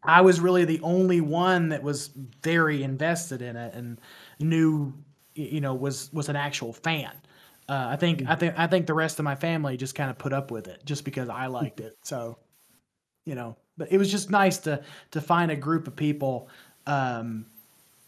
I 0.02 0.20
was 0.20 0.40
really 0.40 0.64
the 0.64 0.80
only 0.82 1.20
one 1.20 1.70
that 1.70 1.82
was 1.82 2.08
very 2.42 2.82
invested 2.82 3.42
in 3.42 3.56
it 3.56 3.74
and 3.74 4.00
knew 4.38 4.94
you 5.36 5.60
know 5.60 5.74
was 5.74 6.12
was 6.12 6.28
an 6.28 6.36
actual 6.36 6.72
fan. 6.72 7.12
Uh, 7.68 7.88
I 7.90 7.96
think 7.96 8.22
I 8.28 8.36
think 8.36 8.54
I 8.56 8.66
think 8.66 8.86
the 8.86 8.94
rest 8.94 9.18
of 9.18 9.24
my 9.24 9.34
family 9.34 9.76
just 9.76 9.94
kind 9.94 10.10
of 10.10 10.18
put 10.18 10.32
up 10.32 10.50
with 10.50 10.68
it 10.68 10.82
just 10.84 11.04
because 11.04 11.28
I 11.28 11.46
liked 11.46 11.80
it. 11.80 11.96
So, 12.02 12.38
you 13.24 13.34
know, 13.34 13.56
but 13.76 13.90
it 13.90 13.98
was 13.98 14.10
just 14.10 14.30
nice 14.30 14.58
to 14.58 14.82
to 15.12 15.20
find 15.20 15.50
a 15.50 15.56
group 15.56 15.88
of 15.88 15.96
people 15.96 16.48
um, 16.86 17.46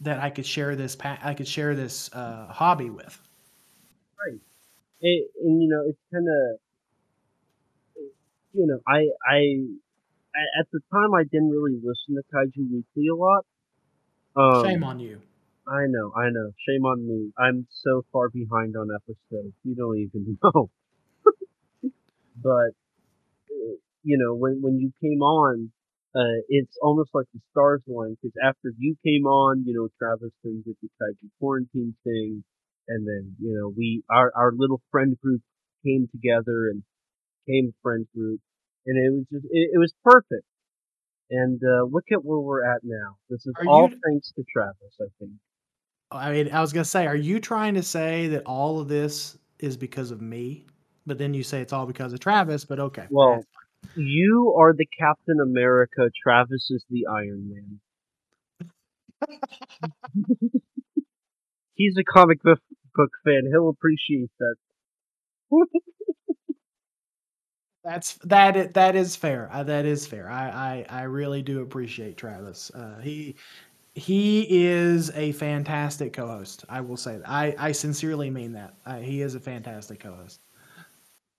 that 0.01 0.19
I 0.19 0.29
could 0.29 0.45
share 0.45 0.75
this 0.75 0.97
I 1.03 1.33
could 1.33 1.47
share 1.47 1.75
this 1.75 2.09
uh, 2.13 2.47
hobby 2.47 2.89
with. 2.89 3.19
Right, 4.25 4.39
it, 5.01 5.31
and 5.43 5.61
you 5.61 5.67
know, 5.67 5.83
it's 5.87 5.99
kind 6.11 6.27
of 6.27 6.59
you 8.53 8.67
know, 8.67 8.79
I 8.87 9.07
I 9.27 9.39
at 10.59 10.67
the 10.71 10.79
time 10.91 11.13
I 11.13 11.23
didn't 11.23 11.49
really 11.49 11.75
listen 11.75 12.15
to 12.15 12.23
Kaiju 12.33 12.71
Weekly 12.71 13.07
a 13.11 13.15
lot. 13.15 13.45
Um, 14.35 14.63
Shame 14.63 14.83
on 14.83 14.99
you. 14.99 15.21
I 15.69 15.85
know, 15.87 16.11
I 16.15 16.29
know. 16.31 16.51
Shame 16.67 16.85
on 16.85 17.07
me. 17.07 17.31
I'm 17.37 17.67
so 17.69 18.03
far 18.11 18.29
behind 18.29 18.75
on 18.75 18.89
episodes. 18.93 19.53
You 19.63 19.75
don't 19.75 19.97
even 19.99 20.37
know. 20.43 20.69
but 22.35 22.71
you 24.03 24.17
know, 24.17 24.35
when 24.35 24.61
when 24.61 24.79
you 24.79 24.91
came 25.01 25.21
on, 25.21 25.71
uh, 26.15 26.41
it's 26.49 26.77
almost 26.81 27.11
like 27.13 27.25
the 27.33 27.41
stars 27.51 27.81
aligned 27.89 28.17
because 28.21 28.35
after 28.43 28.73
you 28.77 28.95
came 29.05 29.25
on, 29.25 29.63
you 29.65 29.73
know, 29.73 29.89
Travis 29.99 30.31
things 30.43 30.63
with 30.65 30.77
the 30.81 30.89
Kaiju 31.01 31.29
quarantine 31.39 31.95
thing, 32.03 32.43
and 32.87 33.07
then 33.07 33.35
you 33.39 33.53
know 33.57 33.73
we 33.75 34.03
our 34.09 34.31
our 34.35 34.51
little 34.55 34.81
friend 34.91 35.17
group 35.21 35.41
came 35.85 36.07
together 36.11 36.69
and 36.69 36.83
came 37.47 37.69
a 37.69 37.75
friend 37.83 38.07
group, 38.15 38.41
and 38.85 38.97
it 38.97 39.11
was 39.13 39.25
just 39.31 39.45
it, 39.51 39.71
it 39.73 39.79
was 39.79 39.93
perfect. 40.03 40.45
And 41.31 41.61
uh, 41.63 41.85
look 41.85 42.05
at 42.11 42.25
where 42.25 42.39
we're 42.39 42.65
at 42.65 42.81
now. 42.83 43.17
This 43.29 43.45
is 43.45 43.53
Are 43.57 43.65
all 43.65 43.89
you 43.89 43.99
thanks 44.05 44.31
to 44.33 44.43
Travis, 44.51 44.95
I 44.99 45.05
think. 45.19 45.33
I 46.11 46.31
mean, 46.31 46.51
I 46.51 46.61
was 46.61 46.73
gonna 46.73 46.85
say, 46.85 47.05
are 47.07 47.15
you 47.15 47.39
trying 47.39 47.75
to 47.75 47.83
say 47.83 48.27
that 48.29 48.43
all 48.45 48.79
of 48.79 48.87
this 48.87 49.37
is 49.59 49.77
because 49.77 50.11
of 50.11 50.21
me? 50.21 50.65
But 51.05 51.17
then 51.17 51.33
you 51.33 51.43
say 51.43 51.61
it's 51.61 51.73
all 51.73 51.85
because 51.85 52.13
of 52.13 52.19
Travis, 52.19 52.65
but 52.65 52.79
okay. 52.79 53.07
Well, 53.09 53.43
you 53.95 54.55
are 54.59 54.73
the 54.73 54.85
Captain 54.85 55.39
America. 55.41 56.09
Travis 56.21 56.69
is 56.69 56.85
the 56.89 57.05
Iron 57.07 57.49
Man. 57.49 57.79
He's 61.75 61.95
a 61.97 62.03
comic 62.03 62.41
book 62.43 62.59
fan. 63.23 63.43
He'll 63.49 63.69
appreciate 63.69 64.29
that. 64.39 64.55
That's 67.83 68.15
that 68.25 68.73
that 68.73 68.95
is 68.95 69.15
fair. 69.15 69.49
Uh, 69.51 69.63
that 69.63 69.85
is 69.85 70.05
fair. 70.05 70.29
I, 70.29 70.85
I 70.89 70.99
I 70.99 71.01
really 71.03 71.41
do 71.41 71.61
appreciate 71.61 72.17
Travis. 72.17 72.69
Uh, 72.71 72.99
he 72.99 73.35
he 73.99 74.65
is 74.65 75.11
a 75.15 75.31
fantastic 75.33 76.13
co-host. 76.13 76.65
I 76.69 76.81
will 76.81 76.97
say 76.97 77.17
that. 77.17 77.29
I 77.29 77.55
I 77.57 77.71
sincerely 77.73 78.29
mean 78.29 78.53
that. 78.53 78.75
Uh, 78.85 78.97
he 78.99 79.21
is 79.21 79.35
a 79.35 79.39
fantastic 79.39 79.99
co-host. 79.99 80.41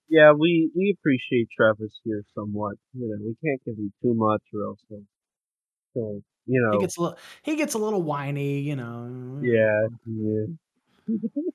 Yeah, 0.09 0.33
we 0.33 0.69
we 0.75 0.95
appreciate 0.97 1.49
Travis 1.55 1.99
here 2.03 2.23
somewhat. 2.35 2.75
You 2.93 3.07
know, 3.07 3.17
we 3.25 3.35
can't 3.43 3.63
give 3.65 3.77
him 3.77 3.91
too 4.01 4.13
much, 4.13 4.41
or 4.53 4.65
else 4.67 4.79
he'll, 4.89 5.03
he'll 5.93 6.23
you 6.45 6.61
He 6.71 6.77
gets 6.79 6.97
a 6.97 7.01
little 7.01 7.17
he 7.43 7.55
gets 7.55 7.73
a 7.73 7.77
little 7.77 8.01
whiny, 8.01 8.59
you 8.59 8.75
know. 8.75 9.39
yeah, 9.41 9.87
yeah. 10.05 10.45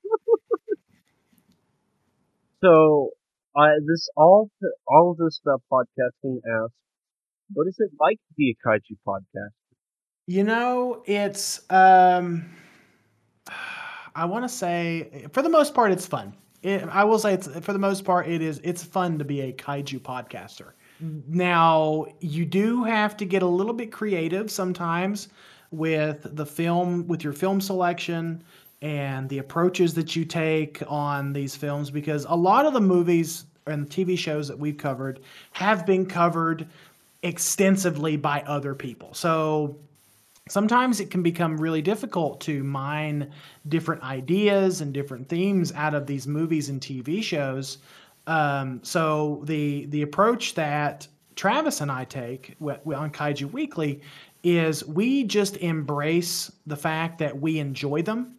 So, 2.63 3.11
I 3.55 3.79
this 3.85 4.09
all 4.15 4.49
all 4.87 5.11
of 5.11 5.17
this 5.17 5.37
stuff 5.37 5.61
podcasting 5.71 6.39
asks, 6.45 6.75
what 7.53 7.67
is 7.67 7.75
it 7.79 7.91
like 7.99 8.17
to 8.17 8.33
be 8.37 8.55
a 8.55 8.67
kaiju 8.67 8.97
podcast? 9.07 9.53
You 10.27 10.43
know, 10.43 11.03
it's 11.05 11.61
um 11.69 12.45
I 14.13 14.25
want 14.25 14.43
to 14.43 14.49
say 14.49 15.25
for 15.31 15.41
the 15.41 15.49
most 15.49 15.73
part 15.73 15.91
it's 15.91 16.05
fun. 16.05 16.33
It, 16.61 16.83
I 16.91 17.05
will 17.05 17.17
say 17.17 17.33
it's 17.33 17.47
for 17.59 17.71
the 17.71 17.79
most 17.79 18.03
part 18.03 18.27
it 18.27 18.41
is 18.41 18.59
it's 18.63 18.83
fun 18.83 19.17
to 19.19 19.25
be 19.25 19.41
a 19.41 19.53
kaiju 19.53 20.01
podcaster. 20.01 20.71
Now, 21.27 22.07
you 22.19 22.43
do 22.43 22.83
have 22.83 23.15
to 23.17 23.25
get 23.25 23.43
a 23.43 23.47
little 23.47 23.73
bit 23.73 23.91
creative 23.91 24.49
sometimes 24.51 25.29
with 25.71 26.27
the 26.35 26.45
film 26.45 27.07
with 27.07 27.23
your 27.23 27.33
film 27.33 27.61
selection 27.61 28.43
and 28.81 29.29
the 29.29 29.37
approaches 29.37 29.93
that 29.93 30.15
you 30.15 30.25
take 30.25 30.83
on 30.87 31.31
these 31.31 31.55
films 31.55 31.89
because 31.89 32.25
a 32.27 32.35
lot 32.35 32.65
of 32.65 32.73
the 32.73 32.81
movies 32.81 33.45
and 33.65 33.89
TV 33.89 34.17
shows 34.17 34.47
that 34.49 34.59
we've 34.59 34.77
covered 34.77 35.21
have 35.51 35.85
been 35.85 36.05
covered 36.05 36.67
extensively 37.23 38.17
by 38.17 38.41
other 38.41 38.75
people. 38.75 39.13
So 39.13 39.77
sometimes 40.49 40.99
it 40.99 41.09
can 41.09 41.23
become 41.23 41.59
really 41.59 41.81
difficult 41.81 42.39
to 42.41 42.63
mine 42.63 43.31
different 43.67 44.03
ideas 44.03 44.81
and 44.81 44.93
different 44.93 45.27
themes 45.29 45.71
out 45.73 45.93
of 45.93 46.05
these 46.07 46.27
movies 46.27 46.69
and 46.69 46.81
TV 46.81 47.23
shows. 47.23 47.79
Um, 48.27 48.79
so 48.83 49.41
the 49.45 49.85
the 49.87 50.01
approach 50.01 50.55
that 50.55 51.07
Travis 51.35 51.81
and 51.81 51.91
I 51.91 52.03
take 52.03 52.55
on 52.61 53.11
Kaiju 53.11 53.51
Weekly 53.51 54.01
is 54.43 54.85
we 54.85 55.23
just 55.23 55.57
embrace 55.57 56.51
the 56.65 56.75
fact 56.75 57.19
that 57.19 57.39
we 57.39 57.59
enjoy 57.59 58.01
them 58.01 58.35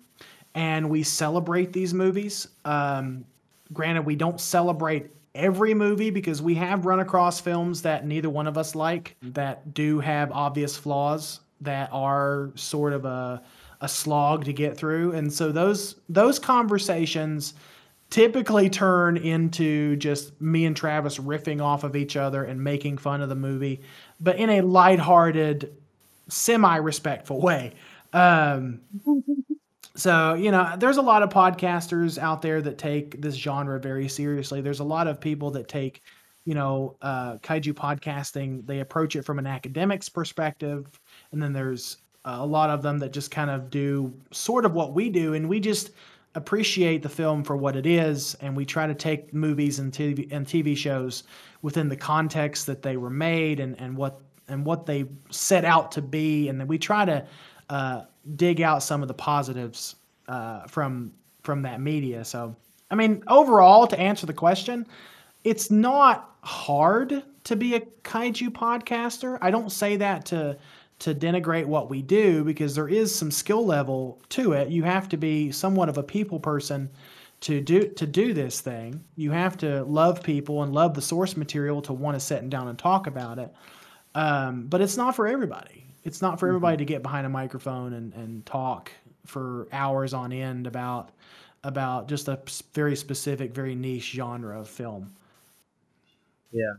and 0.54 0.88
we 0.90 1.02
celebrate 1.02 1.72
these 1.72 1.94
movies. 1.94 2.48
Um, 2.64 3.24
granted, 3.72 4.02
we 4.02 4.16
don't 4.16 4.40
celebrate 4.40 5.10
every 5.34 5.74
movie 5.74 6.10
because 6.10 6.42
we 6.42 6.54
have 6.54 6.86
run 6.86 7.00
across 7.00 7.40
films 7.40 7.82
that 7.82 8.06
neither 8.06 8.28
one 8.28 8.46
of 8.46 8.58
us 8.58 8.74
like 8.74 9.16
that 9.22 9.72
do 9.74 10.00
have 10.00 10.32
obvious 10.32 10.76
flaws 10.76 11.40
that 11.60 11.88
are 11.92 12.50
sort 12.54 12.92
of 12.92 13.04
a 13.04 13.42
a 13.80 13.88
slog 13.88 14.44
to 14.44 14.52
get 14.52 14.76
through 14.76 15.12
and 15.12 15.32
so 15.32 15.52
those 15.52 15.96
those 16.08 16.38
conversations 16.38 17.54
typically 18.10 18.68
turn 18.70 19.16
into 19.16 19.94
just 19.96 20.40
me 20.40 20.64
and 20.64 20.74
Travis 20.76 21.18
riffing 21.18 21.62
off 21.62 21.84
of 21.84 21.94
each 21.94 22.16
other 22.16 22.42
and 22.44 22.62
making 22.62 22.98
fun 22.98 23.20
of 23.20 23.28
the 23.28 23.36
movie 23.36 23.80
but 24.20 24.36
in 24.36 24.50
a 24.50 24.60
lighthearted 24.62 25.76
semi-respectful 26.28 27.40
way 27.40 27.72
um 28.12 28.80
so, 29.98 30.34
you 30.34 30.52
know, 30.52 30.76
there's 30.78 30.96
a 30.96 31.02
lot 31.02 31.24
of 31.24 31.28
podcasters 31.28 32.18
out 32.18 32.40
there 32.40 32.62
that 32.62 32.78
take 32.78 33.20
this 33.20 33.34
genre 33.34 33.80
very 33.80 34.08
seriously. 34.08 34.60
There's 34.60 34.78
a 34.78 34.84
lot 34.84 35.08
of 35.08 35.20
people 35.20 35.50
that 35.50 35.66
take, 35.66 36.02
you 36.44 36.54
know, 36.54 36.96
uh, 37.02 37.38
kaiju 37.38 37.72
podcasting, 37.72 38.64
they 38.64 38.78
approach 38.78 39.16
it 39.16 39.24
from 39.24 39.40
an 39.40 39.46
academics 39.48 40.08
perspective. 40.08 41.00
And 41.32 41.42
then 41.42 41.52
there's 41.52 41.98
uh, 42.24 42.36
a 42.40 42.46
lot 42.46 42.70
of 42.70 42.82
them 42.82 42.98
that 42.98 43.12
just 43.12 43.30
kind 43.30 43.50
of 43.50 43.70
do 43.70 44.12
sort 44.32 44.64
of 44.64 44.72
what 44.72 44.92
we 44.92 45.08
do. 45.08 45.34
And 45.34 45.48
we 45.48 45.60
just 45.60 45.90
appreciate 46.34 47.02
the 47.02 47.08
film 47.08 47.42
for 47.42 47.56
what 47.56 47.76
it 47.76 47.86
is. 47.86 48.34
And 48.40 48.56
we 48.56 48.64
try 48.64 48.86
to 48.86 48.94
take 48.94 49.32
movies 49.32 49.78
and 49.78 49.92
TV, 49.92 50.30
and 50.30 50.46
TV 50.46 50.76
shows 50.76 51.24
within 51.62 51.88
the 51.88 51.96
context 51.96 52.66
that 52.66 52.82
they 52.82 52.96
were 52.96 53.10
made 53.10 53.60
and, 53.60 53.78
and 53.80 53.96
what 53.96 54.20
and 54.50 54.64
what 54.64 54.86
they 54.86 55.04
set 55.30 55.64
out 55.64 55.92
to 55.92 56.02
be. 56.02 56.48
And 56.48 56.58
then 56.58 56.66
we 56.66 56.78
try 56.78 57.04
to 57.04 57.26
uh, 57.68 58.02
dig 58.36 58.60
out 58.60 58.82
some 58.82 59.02
of 59.02 59.08
the 59.08 59.14
positives 59.14 59.96
uh, 60.28 60.66
from 60.66 61.12
from 61.42 61.62
that 61.62 61.80
media. 61.80 62.24
So, 62.24 62.54
I 62.90 62.94
mean, 62.94 63.22
overall, 63.28 63.86
to 63.86 63.98
answer 63.98 64.26
the 64.26 64.32
question, 64.32 64.86
it's 65.44 65.70
not 65.70 66.34
hard 66.42 67.22
to 67.44 67.56
be 67.56 67.74
a 67.74 67.80
kaiju 67.80 68.50
podcaster. 68.50 69.38
I 69.40 69.50
don't 69.50 69.70
say 69.70 69.96
that 69.96 70.26
to 70.26 70.58
to 71.00 71.14
denigrate 71.14 71.66
what 71.66 71.88
we 71.88 72.02
do 72.02 72.42
because 72.44 72.74
there 72.74 72.88
is 72.88 73.14
some 73.14 73.30
skill 73.30 73.64
level 73.64 74.20
to 74.30 74.52
it. 74.52 74.68
You 74.68 74.82
have 74.82 75.08
to 75.10 75.16
be 75.16 75.52
somewhat 75.52 75.88
of 75.88 75.98
a 75.98 76.02
people 76.02 76.40
person 76.40 76.90
to 77.40 77.60
do 77.60 77.88
to 77.88 78.06
do 78.06 78.34
this 78.34 78.60
thing. 78.60 79.04
You 79.16 79.30
have 79.30 79.56
to 79.58 79.84
love 79.84 80.22
people 80.22 80.62
and 80.62 80.72
love 80.72 80.94
the 80.94 81.02
source 81.02 81.36
material 81.36 81.80
to 81.82 81.92
want 81.92 82.16
to 82.16 82.20
sit 82.20 82.48
down 82.50 82.68
and 82.68 82.78
talk 82.78 83.06
about 83.06 83.38
it. 83.38 83.52
Um, 84.14 84.66
but 84.66 84.80
it's 84.80 84.96
not 84.96 85.14
for 85.14 85.28
everybody. 85.28 85.84
It's 86.02 86.20
not 86.20 86.40
for 86.40 86.48
everybody 86.48 86.78
to 86.78 86.84
get 86.84 87.02
behind 87.02 87.26
a 87.26 87.30
microphone 87.30 87.92
and, 87.92 88.12
and 88.14 88.44
talk 88.46 88.90
for 89.26 89.68
hours 89.72 90.14
on 90.14 90.32
end 90.32 90.66
about 90.66 91.10
about 91.64 92.08
just 92.08 92.28
a 92.28 92.40
very 92.72 92.96
specific, 92.96 93.52
very 93.52 93.74
niche 93.74 94.12
genre 94.12 94.58
of 94.60 94.68
film. 94.68 95.14
Yeah. 96.50 96.74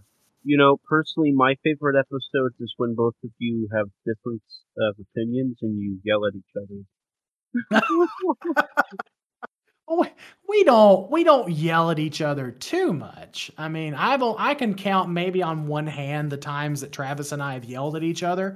You 0.49 0.57
know, 0.57 0.77
personally, 0.89 1.31
my 1.31 1.53
favorite 1.63 1.95
episodes 1.95 2.55
is 2.59 2.73
when 2.77 2.95
both 2.95 3.13
of 3.23 3.29
you 3.37 3.69
have 3.71 3.85
different 4.03 4.41
of 4.79 4.95
opinions 4.99 5.57
and 5.61 5.79
you 5.79 5.99
yell 6.03 6.25
at 6.25 6.33
each 6.33 6.43
other. 7.71 8.65
Oh, 9.91 10.05
we 10.47 10.63
don't 10.63 11.09
we 11.09 11.23
don't 11.23 11.51
yell 11.51 11.89
at 11.89 11.97
each 11.97 12.21
other 12.21 12.51
too 12.51 12.93
much. 12.93 13.49
I 13.57 13.69
mean, 13.69 13.95
I've 13.95 14.21
I 14.21 14.53
can 14.53 14.75
count 14.75 15.09
maybe 15.09 15.41
on 15.41 15.65
one 15.65 15.87
hand 15.87 16.31
the 16.31 16.37
times 16.37 16.81
that 16.81 16.91
Travis 16.91 17.31
and 17.31 17.41
I 17.41 17.53
have 17.53 17.65
yelled 17.65 17.95
at 17.95 18.03
each 18.03 18.21
other 18.21 18.55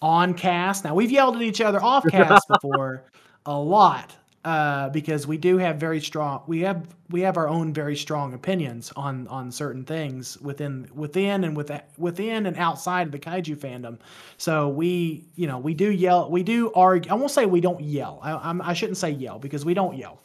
on 0.00 0.34
cast. 0.34 0.82
Now 0.82 0.96
we've 0.96 1.12
yelled 1.12 1.36
at 1.36 1.42
each 1.42 1.60
other 1.60 1.80
off 1.80 2.04
cast 2.10 2.48
before 2.60 3.04
a 3.46 3.56
lot 3.56 4.12
uh, 4.44 4.88
because 4.90 5.26
we 5.26 5.36
do 5.36 5.58
have 5.58 5.76
very 5.76 6.00
strong 6.00 6.42
we 6.46 6.60
have 6.60 6.84
we 7.10 7.20
have 7.20 7.36
our 7.36 7.48
own 7.48 7.72
very 7.72 7.96
strong 7.96 8.34
opinions 8.34 8.92
on 8.96 9.28
on 9.28 9.52
certain 9.52 9.84
things 9.84 10.40
within 10.40 10.88
within 10.94 11.44
and 11.44 11.56
with 11.56 11.70
within 11.96 12.46
and 12.46 12.56
outside 12.56 13.06
of 13.06 13.12
the 13.12 13.18
kaiju 13.18 13.56
fandom. 13.56 13.98
So 14.38 14.68
we 14.68 15.24
you 15.36 15.46
know 15.46 15.58
we 15.58 15.74
do 15.74 15.90
yell 15.90 16.30
we 16.30 16.42
do 16.42 16.72
argue. 16.74 17.10
I 17.10 17.14
won't 17.14 17.30
say 17.30 17.46
we 17.46 17.60
don't 17.60 17.80
yell. 17.80 18.18
I, 18.22 18.32
I'm, 18.32 18.60
I 18.62 18.72
shouldn't 18.72 18.98
say 18.98 19.10
yell 19.10 19.38
because 19.38 19.64
we 19.64 19.74
don't 19.74 19.96
yell 19.96 20.20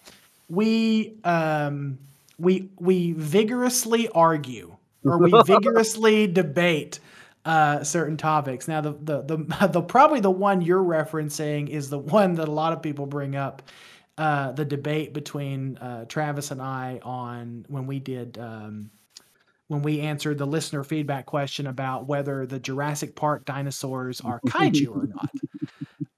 we 0.49 1.17
um 1.23 1.97
we 2.39 2.69
we 2.79 3.13
vigorously 3.13 4.07
argue 4.09 4.75
or 5.03 5.17
we 5.17 5.31
vigorously 5.45 6.27
debate 6.27 6.99
uh, 7.45 7.81
certain 7.81 8.17
topics. 8.17 8.67
Now, 8.67 8.81
the, 8.81 8.91
the 8.91 9.21
the 9.21 9.67
the 9.71 9.81
probably 9.81 10.19
the 10.19 10.31
one 10.31 10.61
you're 10.61 10.83
referencing 10.83 11.69
is 11.69 11.89
the 11.89 11.99
one 11.99 12.35
that 12.35 12.47
a 12.47 12.51
lot 12.51 12.73
of 12.73 12.81
people 12.81 13.05
bring 13.05 13.35
up. 13.35 13.61
Uh, 14.17 14.51
the 14.51 14.65
debate 14.65 15.13
between 15.13 15.77
uh, 15.77 16.05
Travis 16.05 16.49
and 16.49 16.59
I 16.61 16.99
on 17.03 17.65
when 17.67 17.85
we 17.85 17.99
did 17.99 18.37
um, 18.39 18.89
when 19.67 19.81
we 19.83 20.01
answered 20.01 20.37
the 20.37 20.47
listener 20.47 20.83
feedback 20.83 21.25
question 21.25 21.67
about 21.67 22.07
whether 22.07 22.45
the 22.45 22.59
Jurassic 22.59 23.15
Park 23.15 23.45
dinosaurs 23.45 24.21
are 24.21 24.39
kaiju 24.47 24.89
or 24.95 25.07
not. 25.07 25.29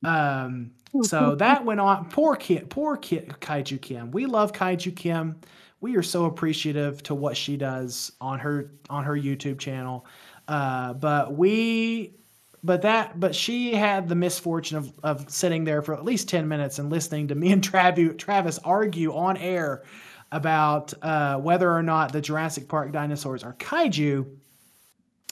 Um, 0.04 0.72
so 1.04 1.36
that 1.36 1.66
went 1.66 1.80
on. 1.80 2.10
Poor 2.10 2.36
kid, 2.36 2.70
poor 2.70 2.97
kid, 2.97 3.36
Kaiju 3.41 3.82
Kim. 3.82 4.12
We 4.12 4.26
love 4.26 4.54
Kaiju 4.54 4.95
Kim. 4.95 5.39
we 5.82 5.95
are 5.95 6.04
so 6.04 6.26
appreciative 6.26 7.04
to 7.04 7.16
what 7.16 7.38
she 7.38 7.58
does 7.58 8.12
on 8.20 8.39
her 8.39 8.72
on 8.89 9.04
her 9.04 9.16
YouTube 9.16 9.60
channel. 9.60 10.06
Uh, 10.47 10.93
but 10.93 11.36
we 11.36 12.16
but 12.64 12.82
that 12.82 13.20
but 13.20 13.34
she 13.36 13.74
had 13.74 14.10
the 14.10 14.16
misfortune 14.16 14.78
of, 14.78 14.91
of 15.03 15.30
sitting 15.30 15.64
there 15.64 15.82
for 15.82 15.93
at 15.93 16.03
least 16.03 16.30
10 16.30 16.47
minutes 16.47 16.80
and 16.80 16.89
listening 16.89 17.28
to 17.30 17.36
me 17.36 17.51
and 17.51 17.64
Travis, 17.64 18.14
Travis 18.18 18.60
argue 18.64 19.16
on 19.16 19.38
air 19.38 19.84
about 20.32 20.93
uh, 21.01 21.38
whether 21.38 21.72
or 21.72 21.84
not 21.84 22.12
the 22.12 22.22
Jurassic 22.22 22.68
Park 22.68 22.91
dinosaurs 22.91 23.43
are 23.43 23.53
kaiju. 23.53 24.28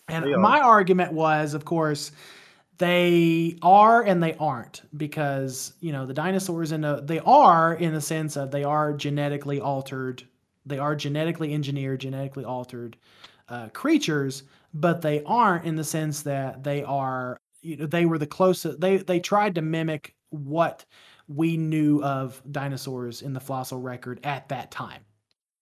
And 0.09 0.25
my 0.41 0.61
argument 0.61 1.11
was, 1.11 1.53
of 1.53 1.65
course, 1.65 2.11
they 2.77 3.57
are 3.61 4.03
and 4.03 4.23
they 4.23 4.35
aren't 4.35 4.83
because 4.95 5.73
you 5.81 5.91
know 5.91 6.05
the 6.05 6.13
dinosaurs 6.13 6.71
in 6.71 6.85
a 6.85 7.01
they 7.01 7.19
are 7.19 7.73
in 7.73 7.93
the 7.93 8.01
sense 8.01 8.37
of 8.37 8.51
they 8.51 8.63
are 8.63 8.93
genetically 8.93 9.59
altered, 9.59 10.23
they 10.65 10.77
are 10.77 10.95
genetically 10.95 11.53
engineered, 11.53 11.99
genetically 11.99 12.45
altered 12.45 12.95
uh, 13.49 13.67
creatures, 13.69 14.43
but 14.73 15.01
they 15.01 15.23
aren't 15.23 15.65
in 15.65 15.75
the 15.75 15.83
sense 15.83 16.23
that 16.23 16.63
they 16.63 16.83
are 16.83 17.37
you 17.61 17.77
know 17.77 17.85
they 17.85 18.05
were 18.05 18.17
the 18.17 18.27
closest 18.27 18.79
they 18.79 18.97
they 18.97 19.19
tried 19.19 19.55
to 19.55 19.61
mimic 19.61 20.15
what 20.29 20.85
we 21.27 21.57
knew 21.57 22.01
of 22.03 22.41
dinosaurs 22.49 23.21
in 23.21 23.33
the 23.33 23.39
fossil 23.39 23.79
record 23.79 24.19
at 24.23 24.47
that 24.49 24.71
time 24.71 25.01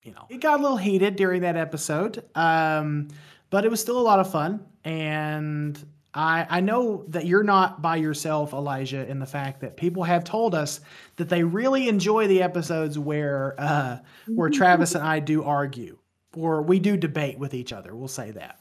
you 0.03 0.11
know 0.11 0.25
it 0.29 0.41
got 0.41 0.59
a 0.59 0.61
little 0.61 0.77
heated 0.77 1.15
during 1.15 1.41
that 1.41 1.55
episode 1.55 2.23
um, 2.35 3.07
but 3.49 3.65
it 3.65 3.69
was 3.69 3.79
still 3.79 3.99
a 3.99 4.01
lot 4.01 4.19
of 4.19 4.29
fun 4.31 4.63
and 4.83 5.85
I, 6.15 6.47
I 6.49 6.61
know 6.61 7.03
that 7.09 7.25
you're 7.25 7.43
not 7.43 7.81
by 7.81 7.97
yourself, 7.97 8.53
Elijah, 8.53 9.05
in 9.05 9.19
the 9.19 9.25
fact 9.25 9.59
that 9.59 9.75
people 9.75 10.03
have 10.03 10.23
told 10.23 10.55
us 10.55 10.79
that 11.17 11.27
they 11.27 11.43
really 11.43 11.89
enjoy 11.89 12.27
the 12.27 12.41
episodes 12.41 12.97
where 12.97 13.53
uh, 13.57 13.97
where 14.27 14.49
Travis 14.51 14.95
and 14.95 15.03
I 15.03 15.19
do 15.19 15.43
argue 15.43 15.97
or 16.35 16.61
we 16.61 16.79
do 16.79 16.95
debate 16.97 17.37
with 17.37 17.53
each 17.53 17.73
other. 17.73 17.95
We'll 17.95 18.07
say 18.07 18.31
that. 18.31 18.59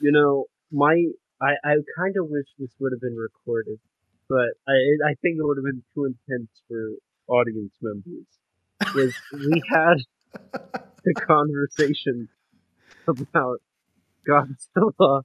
You 0.00 0.12
know, 0.12 0.44
my 0.70 1.06
I, 1.40 1.52
I 1.64 1.74
kind 1.98 2.16
of 2.16 2.28
wish 2.28 2.46
this 2.58 2.70
would 2.80 2.92
have 2.92 3.00
been 3.00 3.16
recorded, 3.16 3.78
but 4.28 4.54
I 4.68 4.72
I 5.04 5.14
think 5.22 5.38
it 5.38 5.42
would 5.42 5.58
have 5.58 5.64
been 5.64 5.82
too 5.94 6.04
intense 6.04 6.50
for 6.68 6.92
audience 7.28 7.72
members. 7.80 8.26
Is 8.96 9.14
we 9.32 9.62
had 9.70 9.96
the 11.04 11.14
conversation 11.26 12.28
about 13.06 13.60
Godzilla 14.28 15.22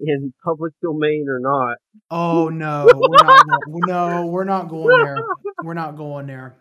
in 0.00 0.32
public 0.44 0.74
domain 0.82 1.26
or 1.28 1.40
not. 1.40 1.78
Oh 2.10 2.48
no, 2.48 2.88
we're 2.94 3.24
not. 3.24 3.46
no, 3.66 4.26
we're 4.26 4.44
not 4.44 4.68
going 4.68 5.04
there. 5.04 5.24
We're 5.62 5.74
not 5.74 5.96
going 5.96 6.26
there. 6.26 6.56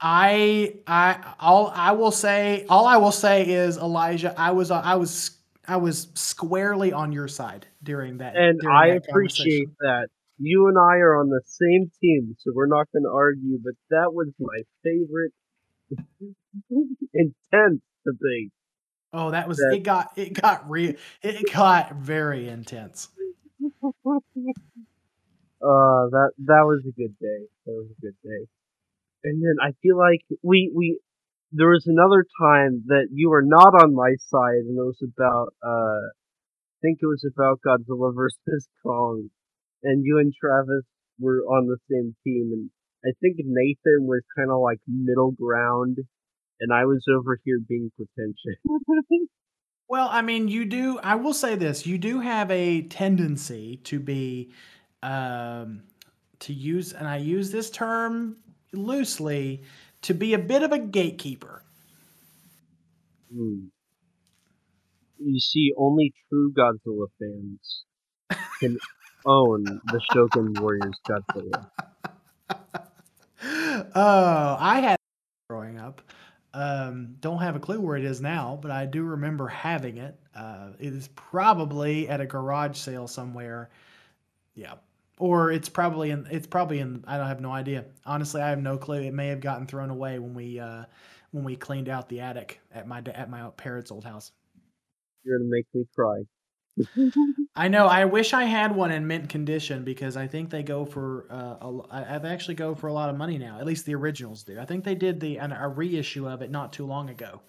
I 0.00 0.74
I 0.86 1.34
all 1.40 1.72
I 1.74 1.92
will 1.92 2.10
say 2.10 2.66
all 2.68 2.86
I 2.86 2.98
will 2.98 3.12
say 3.12 3.48
is 3.48 3.78
Elijah, 3.78 4.34
I 4.36 4.52
was 4.52 4.70
I 4.70 4.96
was 4.96 5.30
I 5.66 5.76
was 5.76 6.08
squarely 6.14 6.92
on 6.92 7.12
your 7.12 7.28
side 7.28 7.66
during 7.82 8.18
that. 8.18 8.36
And 8.36 8.58
during 8.60 8.76
I 8.76 8.88
that 8.90 9.08
appreciate 9.08 9.68
that. 9.80 10.08
You 10.38 10.66
and 10.66 10.76
I 10.76 10.96
are 10.98 11.20
on 11.20 11.28
the 11.28 11.42
same 11.44 11.90
team, 12.00 12.34
so 12.38 12.50
we're 12.54 12.66
not 12.66 12.88
going 12.92 13.04
to 13.04 13.10
argue, 13.14 13.58
but 13.62 13.74
that 13.90 14.12
was 14.12 14.28
my 14.40 14.62
favorite 14.82 15.32
intense 17.14 17.82
debate. 18.04 18.50
Oh, 19.12 19.30
that 19.30 19.46
was 19.46 19.58
that, 19.58 19.76
it 19.76 19.82
got 19.82 20.16
it 20.16 20.32
got 20.32 20.68
real 20.70 20.94
it 21.22 21.52
got 21.52 21.94
very 21.94 22.48
intense. 22.48 23.08
uh 23.62 24.08
that 25.60 26.30
that 26.38 26.64
was 26.64 26.82
a 26.88 26.92
good 26.92 27.14
day. 27.20 27.46
That 27.66 27.72
was 27.72 27.88
a 27.90 28.00
good 28.00 28.16
day. 28.24 28.46
And 29.24 29.42
then 29.42 29.56
I 29.62 29.72
feel 29.82 29.98
like 29.98 30.22
we 30.42 30.72
we 30.74 30.98
there 31.52 31.68
was 31.68 31.86
another 31.86 32.24
time 32.40 32.84
that 32.86 33.08
you 33.12 33.28
were 33.28 33.44
not 33.44 33.74
on 33.82 33.94
my 33.94 34.14
side, 34.28 34.64
and 34.66 34.78
it 34.78 34.82
was 34.82 35.02
about, 35.02 35.52
uh, 35.62 36.00
I 36.08 36.76
think 36.80 36.98
it 37.02 37.06
was 37.06 37.24
about 37.24 37.60
Godzilla 37.64 38.12
versus 38.14 38.68
Kong, 38.82 39.28
and 39.82 40.04
you 40.04 40.18
and 40.18 40.32
Travis 40.38 40.84
were 41.20 41.40
on 41.40 41.66
the 41.66 41.76
same 41.90 42.16
team, 42.24 42.50
and 42.52 42.70
I 43.04 43.12
think 43.20 43.36
Nathan 43.38 44.06
was 44.06 44.22
kind 44.36 44.50
of 44.50 44.60
like 44.60 44.78
middle 44.86 45.32
ground, 45.32 45.98
and 46.60 46.72
I 46.72 46.86
was 46.86 47.04
over 47.12 47.38
here 47.44 47.58
being 47.68 47.90
pretentious. 47.96 48.60
well, 49.88 50.08
I 50.10 50.22
mean, 50.22 50.48
you 50.48 50.64
do. 50.64 50.98
I 51.02 51.16
will 51.16 51.34
say 51.34 51.56
this: 51.56 51.86
you 51.86 51.98
do 51.98 52.20
have 52.20 52.50
a 52.50 52.82
tendency 52.82 53.76
to 53.84 53.98
be, 53.98 54.52
um, 55.02 55.82
to 56.40 56.52
use, 56.52 56.92
and 56.92 57.06
I 57.08 57.16
use 57.18 57.50
this 57.50 57.70
term 57.70 58.36
loosely 58.72 59.64
to 60.02 60.14
be 60.14 60.34
a 60.34 60.38
bit 60.38 60.62
of 60.62 60.72
a 60.72 60.78
gatekeeper. 60.78 61.62
Hmm. 63.32 63.66
You 65.18 65.40
see, 65.40 65.72
only 65.76 66.12
true 66.28 66.52
Godzilla 66.52 67.06
fans 67.18 67.84
can 68.58 68.78
own 69.26 69.64
the 69.64 70.00
Shogun 70.12 70.54
Warriors 70.58 70.98
Godzilla. 71.08 71.70
oh, 73.94 74.56
I 74.58 74.80
had 74.80 74.96
growing 75.48 75.78
up. 75.78 76.02
Um, 76.54 77.16
don't 77.20 77.38
have 77.38 77.56
a 77.56 77.60
clue 77.60 77.80
where 77.80 77.96
it 77.96 78.04
is 78.04 78.20
now, 78.20 78.58
but 78.60 78.70
I 78.70 78.84
do 78.84 79.02
remember 79.04 79.48
having 79.48 79.96
it. 79.98 80.18
Uh, 80.34 80.70
it 80.78 80.92
is 80.92 81.08
probably 81.14 82.08
at 82.08 82.20
a 82.20 82.26
garage 82.26 82.76
sale 82.76 83.06
somewhere. 83.06 83.70
Yeah, 84.54 84.74
or 85.22 85.52
it's 85.52 85.68
probably 85.68 86.10
in 86.10 86.26
it's 86.32 86.48
probably 86.48 86.80
in 86.80 87.04
I 87.06 87.16
don't 87.16 87.28
have 87.28 87.40
no 87.40 87.52
idea. 87.52 87.84
Honestly, 88.04 88.42
I 88.42 88.50
have 88.50 88.60
no 88.60 88.76
clue. 88.76 89.02
It 89.02 89.14
may 89.14 89.28
have 89.28 89.40
gotten 89.40 89.68
thrown 89.68 89.88
away 89.88 90.18
when 90.18 90.34
we 90.34 90.58
uh, 90.58 90.84
when 91.30 91.44
we 91.44 91.54
cleaned 91.54 91.88
out 91.88 92.08
the 92.08 92.18
attic 92.18 92.60
at 92.74 92.88
my 92.88 93.00
at 93.14 93.30
my 93.30 93.48
parents' 93.50 93.92
old 93.92 94.02
house. 94.02 94.32
You're 95.22 95.38
gonna 95.38 95.48
make 95.48 95.66
me 95.72 95.86
cry. 95.94 96.22
I 97.54 97.68
know. 97.68 97.86
I 97.86 98.04
wish 98.06 98.32
I 98.32 98.44
had 98.46 98.74
one 98.74 98.90
in 98.90 99.06
mint 99.06 99.28
condition 99.28 99.84
because 99.84 100.16
I 100.16 100.26
think 100.26 100.50
they 100.50 100.64
go 100.64 100.84
for 100.84 101.26
uh, 101.30 101.68
a, 101.68 101.82
I've 101.92 102.24
actually 102.24 102.56
go 102.56 102.74
for 102.74 102.88
a 102.88 102.92
lot 102.92 103.08
of 103.08 103.16
money 103.16 103.38
now. 103.38 103.60
At 103.60 103.66
least 103.66 103.86
the 103.86 103.94
originals 103.94 104.42
do. 104.42 104.58
I 104.58 104.64
think 104.64 104.82
they 104.82 104.96
did 104.96 105.20
the 105.20 105.38
an, 105.38 105.52
a 105.52 105.68
reissue 105.68 106.28
of 106.28 106.42
it 106.42 106.50
not 106.50 106.72
too 106.72 106.84
long 106.84 107.10
ago. 107.10 107.42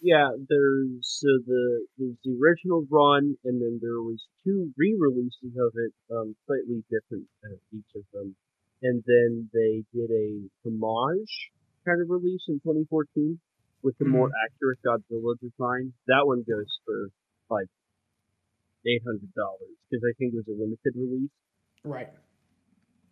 Yeah, 0.00 0.30
there's 0.48 1.00
so 1.02 1.28
the 1.46 1.86
there's 1.98 2.16
the 2.24 2.36
original 2.40 2.86
run, 2.90 3.36
and 3.44 3.60
then 3.60 3.80
there 3.80 4.02
was 4.02 4.22
two 4.44 4.72
re-releases 4.76 5.56
of 5.56 5.72
it, 5.74 5.92
um, 6.14 6.36
slightly 6.46 6.84
different 6.90 7.26
uh, 7.44 7.56
each 7.72 7.90
of 7.96 8.04
them, 8.12 8.36
and 8.82 9.02
then 9.06 9.48
they 9.52 9.84
did 9.92 10.10
a 10.10 10.48
homage 10.64 11.50
kind 11.86 12.02
of 12.02 12.10
release 12.10 12.42
in 12.48 12.60
2014 12.60 13.38
with 13.82 13.96
the 13.98 14.04
mm-hmm. 14.04 14.12
more 14.12 14.30
accurate 14.44 14.78
Godzilla 14.84 15.38
design. 15.40 15.92
That 16.08 16.26
one 16.26 16.44
goes 16.46 16.66
for 16.84 17.08
like 17.48 17.68
eight 18.86 19.02
hundred 19.04 19.32
dollars 19.34 19.74
because 19.88 20.04
I 20.04 20.12
think 20.18 20.34
it 20.34 20.36
was 20.36 20.48
a 20.48 20.58
limited 20.58 20.92
release. 20.94 21.30
Right. 21.84 22.10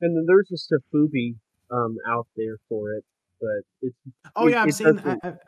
And 0.01 0.17
then 0.17 0.27
there's 0.27 0.51
a 0.53 0.59
Sofubi 0.59 1.37
um, 1.71 1.97
out 2.07 2.27
there 2.37 2.59
for 2.69 2.93
it, 2.93 3.05
but 3.41 3.63
it's. 3.81 3.97
Oh 4.37 4.49
it, 4.49 4.53
yeah, 4.53 4.63
I've 4.65 4.75
seen. 4.75 5.01
I, 5.05 5.17
I've 5.23 5.39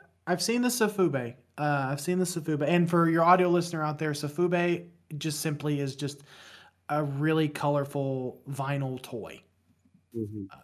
seen 0.43 0.63
the 0.63 0.69
Sofubi. 0.69 1.35
Uh, 1.57 1.89
I've 1.91 2.01
seen 2.01 2.19
the 2.19 2.25
Sofubi. 2.25 2.69
And 2.69 2.91
for 2.91 3.09
your 3.09 3.25
audio 3.25 3.49
listener 3.49 3.83
out 3.83 3.99
there, 3.99 4.13
Sofubi 4.13 4.87
just 5.17 5.41
simply 5.41 5.81
is 5.81 5.95
just 5.97 6.23
a 6.89 7.03
really 7.03 7.49
colorful 7.49 8.41
vinyl 8.51 9.01
toy. 9.01 9.41
Mm-hmm. 10.17 10.45
Um, 10.53 10.61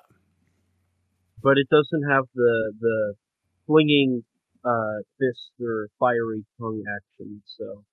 but 1.42 1.58
it 1.58 1.68
doesn't 1.70 2.10
have 2.10 2.24
the 2.34 2.72
the 2.80 3.14
flinging 3.66 4.24
uh, 4.64 4.98
fist 5.18 5.52
or 5.60 5.88
fiery 5.98 6.44
tongue 6.60 6.82
action, 6.96 7.42
so 7.58 7.84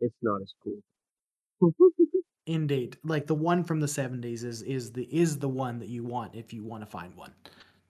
it's 0.00 0.14
not 0.22 0.40
as 0.42 0.52
cool. 0.62 1.72
Indeed, 2.46 2.96
like 3.04 3.26
the 3.26 3.34
one 3.34 3.64
from 3.64 3.80
the 3.80 3.86
'70s 3.86 4.44
is 4.44 4.62
is 4.62 4.92
the 4.92 5.04
is 5.04 5.38
the 5.38 5.48
one 5.48 5.78
that 5.78 5.88
you 5.88 6.04
want 6.04 6.34
if 6.34 6.52
you 6.52 6.62
want 6.62 6.82
to 6.82 6.86
find 6.86 7.14
one. 7.14 7.32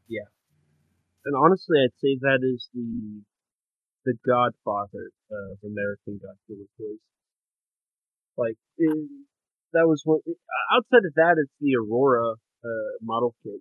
Yeah 0.08 0.24
and 1.24 1.34
honestly, 1.36 1.78
I'd 1.82 1.96
say 2.00 2.18
that 2.20 2.40
is 2.42 2.68
the 2.74 3.22
the 4.06 4.14
Godfather 4.26 5.10
of 5.30 5.58
American 5.64 6.18
Godzilla 6.18 6.66
toys. 6.78 6.98
Like 8.36 8.56
it, 8.78 9.08
that 9.72 9.86
was 9.86 10.02
one. 10.04 10.20
Outside 10.72 11.04
of 11.06 11.14
that, 11.16 11.36
it's 11.38 11.52
the 11.60 11.76
Aurora 11.76 12.32
uh, 12.32 12.68
model 13.02 13.34
kit. 13.42 13.60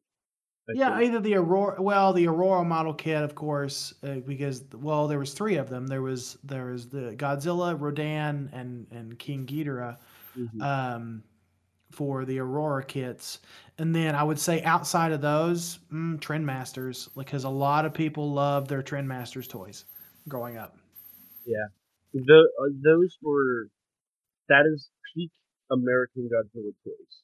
I 0.70 0.74
yeah, 0.76 0.98
think. 0.98 1.10
either 1.10 1.20
the 1.20 1.36
Aurora. 1.36 1.82
Well, 1.82 2.14
the 2.14 2.28
Aurora 2.28 2.64
model 2.64 2.94
kit, 2.94 3.24
of 3.24 3.36
course, 3.36 3.94
uh, 4.04 4.16
because 4.26 4.64
well, 4.74 5.08
there 5.08 5.20
was 5.20 5.34
three 5.34 5.58
of 5.58 5.70
them. 5.70 5.88
There 5.88 6.02
was 6.02 6.38
there 6.44 6.68
was 6.68 6.88
the 6.88 7.16
Godzilla, 7.18 7.80
Rodan, 7.80 8.50
and 8.54 8.88
and 8.92 9.18
King 9.20 9.46
Ghidorah. 9.46 9.98
Mm-hmm. 10.38 10.62
Um, 10.62 11.24
for 11.92 12.26
the 12.26 12.40
Aurora 12.40 12.84
kits. 12.84 13.40
And 13.80 13.96
then 13.96 14.14
I 14.14 14.24
would 14.24 14.40
say 14.40 14.62
outside 14.64 15.14
of 15.14 15.22
those, 15.22 15.80
mm, 15.92 16.20
Trendmasters, 16.20 17.08
because 17.16 17.46
a 17.46 17.50
lot 17.50 17.86
of 17.86 17.94
people 17.94 18.32
love 18.32 18.68
their 18.68 18.84
Trendmasters 18.84 19.48
toys 19.48 19.86
growing 20.28 20.58
up. 20.58 20.78
Yeah. 21.46 21.68
The, 22.14 22.50
uh, 22.62 22.70
those 22.84 23.18
were, 23.22 23.70
that 24.50 24.66
is 24.72 24.90
peak 25.16 25.32
American 25.72 26.30
Godzilla 26.30 26.74
toys. 26.84 27.24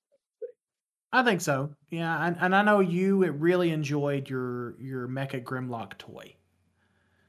I 1.12 1.24
think 1.24 1.42
so. 1.42 1.74
Yeah, 1.90 2.26
and, 2.26 2.38
and 2.40 2.56
I 2.56 2.62
know 2.62 2.80
you 2.80 3.26
really 3.32 3.72
enjoyed 3.72 4.30
your 4.30 4.76
your 4.80 5.08
Mecha 5.08 5.44
Grimlock 5.44 5.98
toy. 5.98 6.36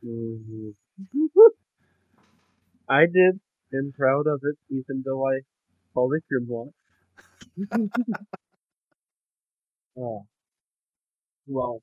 hmm 0.02 0.70
I 2.88 3.06
did. 3.06 3.40
am 3.74 3.92
proud 3.96 4.26
of 4.26 4.40
it, 4.44 4.56
even 4.70 5.02
though 5.04 5.26
I 5.28 5.40
called 5.94 6.14
it 6.14 6.24
Grimlock. 6.32 6.72
uh, 9.96 10.22
well, 11.46 11.82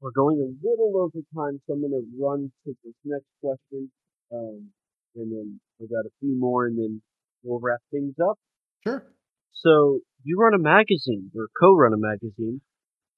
we're 0.00 0.12
going 0.12 0.36
a 0.38 0.66
little 0.66 0.92
over 1.00 1.24
time, 1.34 1.60
so 1.66 1.74
I'm 1.74 1.80
going 1.80 1.92
to 1.92 2.04
run 2.20 2.52
to 2.64 2.76
this 2.84 2.94
next 3.04 3.26
question. 3.42 3.90
Um, 4.32 4.70
and 5.16 5.32
then 5.32 5.60
we 5.78 5.86
got 5.86 6.06
a 6.06 6.10
few 6.20 6.38
more, 6.38 6.66
and 6.66 6.78
then 6.78 7.02
we'll 7.42 7.60
wrap 7.60 7.80
things 7.90 8.14
up. 8.22 8.38
Sure. 8.86 9.06
So 9.52 10.00
you 10.24 10.38
run 10.38 10.54
a 10.54 10.58
magazine 10.58 11.30
or 11.34 11.48
co-run 11.58 11.92
a 11.92 11.96
magazine. 11.96 12.60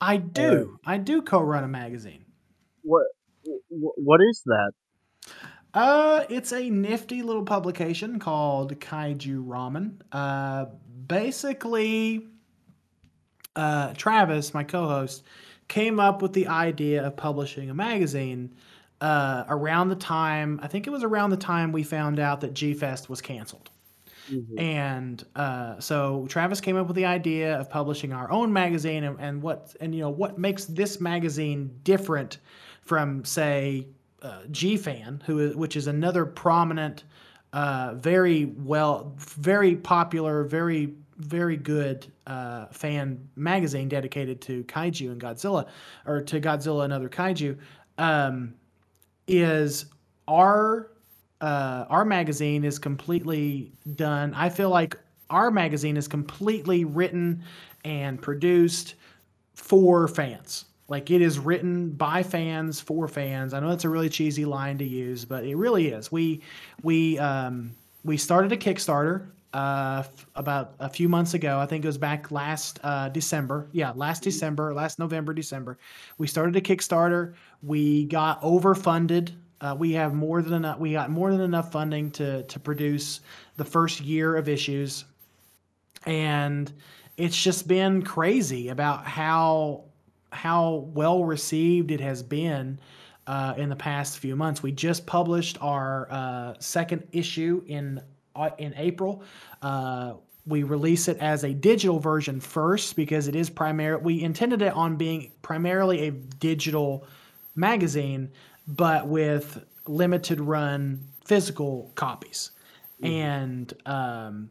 I 0.00 0.18
do. 0.18 0.78
Uh, 0.86 0.90
I 0.90 0.98
do 0.98 1.22
co-run 1.22 1.64
a 1.64 1.68
magazine. 1.68 2.24
What 2.82 3.06
what 3.70 4.20
is 4.20 4.42
that? 4.46 4.72
Uh, 5.74 6.24
it's 6.30 6.52
a 6.52 6.70
nifty 6.70 7.22
little 7.22 7.44
publication 7.44 8.18
called 8.18 8.78
Kaiju 8.78 9.44
Ramen. 9.44 10.00
Uh, 10.12 10.66
basically, 11.06 12.28
uh, 13.56 13.92
Travis, 13.94 14.54
my 14.54 14.62
co-host, 14.62 15.24
came 15.68 15.98
up 15.98 16.22
with 16.22 16.32
the 16.32 16.46
idea 16.46 17.04
of 17.04 17.16
publishing 17.16 17.70
a 17.70 17.74
magazine 17.74 18.54
uh, 19.00 19.44
around 19.48 19.88
the 19.88 19.96
time. 19.96 20.60
I 20.62 20.68
think 20.68 20.86
it 20.86 20.90
was 20.90 21.02
around 21.02 21.30
the 21.30 21.36
time 21.36 21.72
we 21.72 21.82
found 21.82 22.20
out 22.20 22.40
that 22.42 22.54
G 22.54 22.72
Fest 22.74 23.10
was 23.10 23.20
canceled. 23.20 23.70
Mm-hmm. 24.30 24.58
And 24.58 25.24
uh, 25.36 25.78
so 25.80 26.26
Travis 26.28 26.60
came 26.60 26.76
up 26.76 26.86
with 26.86 26.96
the 26.96 27.04
idea 27.04 27.58
of 27.58 27.70
publishing 27.70 28.12
our 28.12 28.30
own 28.30 28.52
magazine, 28.52 29.04
and, 29.04 29.18
and 29.20 29.42
what 29.42 29.76
and 29.80 29.94
you 29.94 30.00
know 30.00 30.10
what 30.10 30.38
makes 30.38 30.64
this 30.64 31.00
magazine 31.00 31.70
different 31.84 32.38
from 32.82 33.24
say 33.24 33.86
uh, 34.22 34.42
G 34.50 34.76
Fan, 34.76 35.22
who 35.26 35.38
is, 35.38 35.56
which 35.56 35.76
is 35.76 35.86
another 35.86 36.26
prominent, 36.26 37.04
uh, 37.52 37.94
very 37.94 38.46
well, 38.46 39.14
very 39.16 39.76
popular, 39.76 40.42
very 40.44 40.94
very 41.18 41.56
good 41.56 42.06
uh, 42.26 42.66
fan 42.66 43.28
magazine 43.36 43.88
dedicated 43.88 44.40
to 44.42 44.64
kaiju 44.64 45.12
and 45.12 45.20
Godzilla, 45.20 45.66
or 46.06 46.20
to 46.22 46.40
Godzilla 46.40 46.84
and 46.84 46.92
other 46.92 47.08
kaiju, 47.08 47.56
um, 47.98 48.54
is 49.26 49.86
our 50.28 50.90
uh, 51.40 51.84
our 51.90 52.04
magazine 52.04 52.64
is 52.64 52.78
completely 52.78 53.72
done. 53.94 54.32
I 54.34 54.48
feel 54.48 54.70
like 54.70 54.98
our 55.30 55.50
magazine 55.50 55.96
is 55.96 56.08
completely 56.08 56.84
written 56.84 57.42
and 57.84 58.20
produced 58.20 58.94
for 59.54 60.08
fans. 60.08 60.66
Like 60.88 61.10
it 61.10 61.20
is 61.20 61.38
written 61.38 61.90
by 61.90 62.22
fans 62.22 62.80
for 62.80 63.08
fans. 63.08 63.52
I 63.52 63.60
know 63.60 63.70
that's 63.70 63.84
a 63.84 63.88
really 63.88 64.08
cheesy 64.08 64.44
line 64.44 64.78
to 64.78 64.84
use, 64.84 65.24
but 65.24 65.44
it 65.44 65.56
really 65.56 65.88
is. 65.88 66.12
We 66.12 66.42
we 66.82 67.18
um, 67.18 67.72
we 68.04 68.16
started 68.16 68.52
a 68.52 68.56
Kickstarter 68.56 69.26
uh, 69.56 70.00
f- 70.00 70.26
about 70.34 70.74
a 70.80 70.88
few 70.88 71.08
months 71.08 71.32
ago. 71.32 71.58
I 71.58 71.64
think 71.64 71.82
it 71.82 71.88
was 71.88 71.96
back 71.96 72.30
last 72.30 72.78
uh, 72.82 73.08
December. 73.08 73.68
Yeah, 73.72 73.92
last 73.96 74.22
December, 74.22 74.74
last 74.74 74.98
November, 74.98 75.32
December. 75.32 75.78
We 76.18 76.26
started 76.26 76.56
a 76.56 76.60
Kickstarter. 76.60 77.32
We 77.62 78.04
got 78.04 78.42
overfunded. 78.42 79.32
Uh, 79.62 79.74
we 79.78 79.92
have 79.92 80.12
more 80.12 80.42
than 80.42 80.52
enough. 80.52 80.78
We 80.78 80.92
got 80.92 81.08
more 81.08 81.30
than 81.30 81.40
enough 81.40 81.72
funding 81.72 82.10
to 82.12 82.42
to 82.42 82.60
produce 82.60 83.20
the 83.56 83.64
first 83.64 84.02
year 84.02 84.36
of 84.36 84.46
issues, 84.46 85.06
and 86.04 86.70
it's 87.16 87.42
just 87.42 87.66
been 87.66 88.02
crazy 88.02 88.68
about 88.68 89.06
how 89.06 89.84
how 90.32 90.90
well 90.92 91.24
received 91.24 91.90
it 91.90 92.00
has 92.00 92.22
been 92.22 92.78
uh, 93.26 93.54
in 93.56 93.70
the 93.70 93.76
past 93.76 94.18
few 94.18 94.36
months. 94.36 94.62
We 94.62 94.72
just 94.72 95.06
published 95.06 95.56
our 95.62 96.08
uh, 96.10 96.54
second 96.58 97.08
issue 97.12 97.64
in 97.66 98.02
in 98.58 98.74
April. 98.76 99.22
Uh, 99.62 100.14
we 100.46 100.62
release 100.62 101.08
it 101.08 101.18
as 101.18 101.44
a 101.44 101.52
digital 101.52 101.98
version 101.98 102.40
first 102.40 102.94
because 102.94 103.26
it 103.26 103.34
is 103.34 103.50
primary. 103.50 103.96
We 103.96 104.22
intended 104.22 104.62
it 104.62 104.72
on 104.72 104.96
being 104.96 105.32
primarily 105.42 106.06
a 106.06 106.12
digital 106.12 107.06
magazine, 107.56 108.30
but 108.68 109.08
with 109.08 109.64
limited 109.86 110.40
run 110.40 111.08
physical 111.24 111.90
copies. 111.96 112.52
Mm-hmm. 113.02 113.12
And 113.12 113.74
um, 113.86 114.50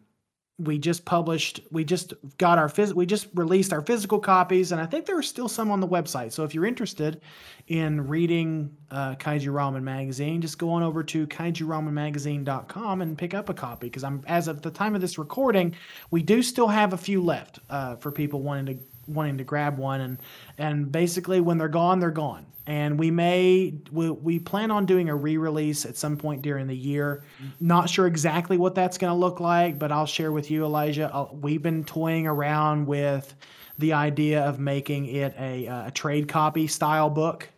we 0.57 0.77
just 0.77 1.03
published 1.03 1.59
we 1.69 1.83
just 1.83 2.13
got 2.37 2.57
our 2.57 2.69
phys- 2.69 2.93
we 2.93 3.05
just 3.05 3.27
released 3.33 3.73
our 3.73 3.81
physical 3.81 4.19
copies 4.19 4.71
and 4.71 4.79
i 4.79 4.85
think 4.85 5.05
there 5.05 5.17
are 5.17 5.23
still 5.23 5.49
some 5.49 5.69
on 5.69 5.81
the 5.81 5.87
website. 5.87 6.31
So 6.31 6.45
if 6.45 6.53
you're 6.53 6.65
interested 6.65 7.19
in 7.67 8.07
reading 8.07 8.75
uh, 8.89 9.15
kaiju 9.15 9.47
ramen 9.47 9.83
magazine 9.83 10.41
just 10.41 10.57
go 10.57 10.69
on 10.69 10.81
over 10.81 11.03
to 11.03 11.27
kaijuramenmagazine.com 11.27 13.01
and 13.01 13.17
pick 13.17 13.33
up 13.33 13.49
a 13.49 13.53
copy 13.53 13.87
because 13.87 14.03
i'm 14.03 14.23
as 14.27 14.47
of 14.47 14.61
the 14.61 14.71
time 14.71 14.95
of 14.95 15.01
this 15.01 15.17
recording 15.17 15.75
we 16.11 16.23
do 16.23 16.41
still 16.41 16.67
have 16.67 16.93
a 16.93 16.97
few 16.97 17.21
left 17.21 17.59
uh, 17.69 17.95
for 17.97 18.11
people 18.11 18.41
wanting 18.41 18.77
to 18.77 18.83
wanting 19.07 19.37
to 19.37 19.43
grab 19.43 19.77
one 19.77 20.01
and 20.01 20.17
and 20.57 20.91
basically 20.91 21.39
when 21.39 21.57
they're 21.57 21.67
gone 21.67 21.99
they're 21.99 22.11
gone 22.11 22.45
and 22.67 22.97
we 22.97 23.11
may 23.11 23.73
we, 23.91 24.09
we 24.09 24.39
plan 24.39 24.71
on 24.71 24.85
doing 24.85 25.09
a 25.09 25.15
re-release 25.15 25.85
at 25.85 25.95
some 25.95 26.17
point 26.17 26.41
during 26.41 26.67
the 26.67 26.75
year 26.75 27.23
not 27.59 27.89
sure 27.89 28.07
exactly 28.07 28.57
what 28.57 28.75
that's 28.75 28.97
going 28.97 29.11
to 29.11 29.17
look 29.17 29.39
like 29.39 29.77
but 29.77 29.91
i'll 29.91 30.05
share 30.05 30.31
with 30.31 30.49
you 30.49 30.63
elijah 30.65 31.09
I'll, 31.13 31.29
uh, 31.31 31.35
we've 31.35 31.61
been 31.61 31.83
toying 31.83 32.27
around 32.27 32.87
with 32.87 33.33
the 33.77 33.93
idea 33.93 34.41
of 34.43 34.59
making 34.59 35.07
it 35.07 35.35
a, 35.37 35.65
a 35.65 35.91
trade 35.91 36.27
copy 36.27 36.67
style 36.67 37.09
book 37.09 37.49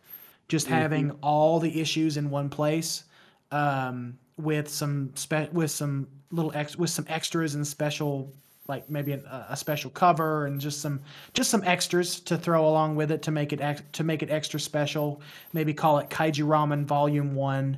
just 0.48 0.68
mm-hmm. 0.68 0.76
having 0.76 1.12
all 1.22 1.60
the 1.60 1.80
issues 1.80 2.18
in 2.18 2.30
one 2.30 2.50
place 2.50 3.04
um, 3.52 4.18
with 4.38 4.68
some 4.68 5.12
spe- 5.16 5.52
with 5.52 5.72
some 5.72 6.08
little 6.32 6.52
ex- 6.54 6.78
with 6.78 6.90
some 6.90 7.06
extras 7.08 7.56
and 7.56 7.66
special 7.66 8.34
like 8.68 8.90
maybe 8.90 9.14
a, 9.14 9.46
a, 9.50 9.58
special 9.58 9.90
cover 9.92 10.46
and 10.46 10.60
just 10.60 10.82
some 10.82 11.00
just 11.34 11.50
some 11.50 11.64
extras 11.64 12.20
to 12.22 12.38
throw 12.38 12.68
along 12.68 12.96
with 12.96 13.12
it 13.12 13.22
to 13.24 13.32
make 13.32 13.54
it 13.54 13.62
ex- 13.62 13.82
to 13.94 14.04
make 14.04 14.22
it 14.22 14.30
extra 14.30 14.60
special. 14.60 15.22
Maybe 15.54 15.74
call 15.74 16.00
it 16.00 16.10
Kaiju 16.10 16.46
Ramen 16.46 16.86
Volume 16.86 17.36
One. 17.36 17.78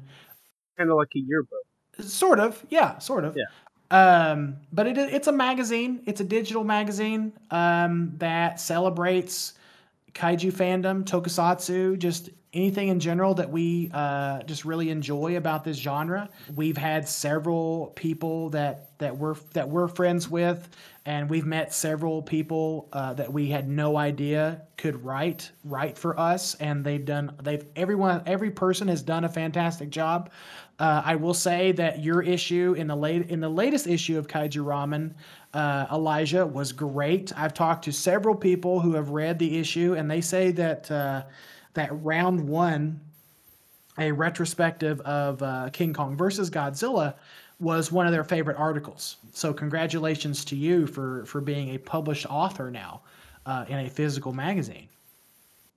Kind 0.77 0.89
of 0.89 0.97
like 0.97 1.09
a 1.15 1.19
yearbook. 1.19 1.59
Sort 1.99 2.39
of, 2.39 2.65
yeah, 2.69 2.97
sort 2.99 3.25
of. 3.25 3.37
Yeah. 3.37 3.45
Um, 3.91 4.57
but 4.71 4.87
it, 4.87 4.97
it's 4.97 5.27
a 5.27 5.31
magazine. 5.31 6.01
It's 6.05 6.21
a 6.21 6.23
digital 6.23 6.63
magazine 6.63 7.33
um, 7.51 8.13
that 8.17 8.59
celebrates 8.59 9.53
kaiju 10.13 10.51
fandom, 10.53 11.03
tokusatsu, 11.03 11.97
just 11.97 12.29
anything 12.53 12.87
in 12.87 12.99
general 12.99 13.35
that 13.35 13.49
we 13.49 13.91
uh, 13.93 14.41
just 14.43 14.65
really 14.65 14.89
enjoy 14.89 15.37
about 15.37 15.63
this 15.63 15.77
genre. 15.77 16.29
We've 16.55 16.77
had 16.77 17.07
several 17.07 17.93
people 17.95 18.49
that 18.51 18.97
that 18.99 19.17
we're 19.17 19.35
that 19.53 19.69
we're 19.69 19.87
friends 19.87 20.29
with, 20.29 20.69
and 21.05 21.29
we've 21.29 21.45
met 21.45 21.73
several 21.73 22.21
people 22.21 22.89
uh, 22.91 23.13
that 23.13 23.31
we 23.31 23.49
had 23.49 23.69
no 23.69 23.97
idea 23.97 24.63
could 24.77 25.03
write 25.03 25.51
write 25.63 25.97
for 25.97 26.19
us, 26.19 26.55
and 26.55 26.83
they've 26.83 27.05
done 27.05 27.35
they've 27.41 27.65
everyone 27.75 28.23
every 28.25 28.51
person 28.51 28.87
has 28.87 29.01
done 29.01 29.23
a 29.23 29.29
fantastic 29.29 29.89
job. 29.89 30.31
Uh, 30.79 31.01
I 31.03 31.15
will 31.15 31.33
say 31.33 31.73
that 31.73 32.01
your 32.01 32.21
issue 32.21 32.73
in 32.77 32.87
the 32.87 32.95
late 32.95 33.29
in 33.29 33.41
the 33.41 33.49
latest 33.49 33.85
issue 33.85 34.17
of 34.17 34.27
Kaiju 34.27 34.63
Ramen, 34.63 35.13
uh, 35.53 35.87
Elijah 35.91 36.45
was 36.45 36.71
great. 36.71 37.33
I've 37.37 37.53
talked 37.53 37.83
to 37.85 37.91
several 37.91 38.33
people 38.33 38.79
who 38.79 38.93
have 38.93 39.09
read 39.09 39.39
the 39.39 39.57
issue, 39.57 39.95
and 39.95 40.09
they 40.09 40.21
say 40.21 40.51
that 40.51 40.89
uh, 40.89 41.23
that 41.73 41.89
round 42.01 42.47
one, 42.47 43.01
a 43.97 44.09
retrospective 44.11 45.01
of 45.01 45.43
uh, 45.43 45.69
King 45.73 45.93
Kong 45.93 46.15
versus 46.15 46.49
Godzilla, 46.49 47.15
was 47.59 47.91
one 47.91 48.05
of 48.07 48.13
their 48.13 48.23
favorite 48.23 48.57
articles. 48.57 49.17
So 49.33 49.53
congratulations 49.53 50.45
to 50.45 50.55
you 50.55 50.87
for 50.87 51.25
for 51.25 51.41
being 51.41 51.75
a 51.75 51.77
published 51.77 52.25
author 52.29 52.71
now 52.71 53.01
uh, 53.45 53.65
in 53.67 53.79
a 53.79 53.89
physical 53.89 54.31
magazine. 54.31 54.87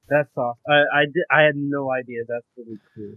That's 0.08 0.30
awesome. 0.36 0.60
I 0.68 1.00
I, 1.00 1.04
did, 1.06 1.24
I 1.28 1.42
had 1.42 1.56
no 1.56 1.90
idea. 1.90 2.22
That's 2.28 2.46
really 2.56 2.78
cool. 2.94 3.14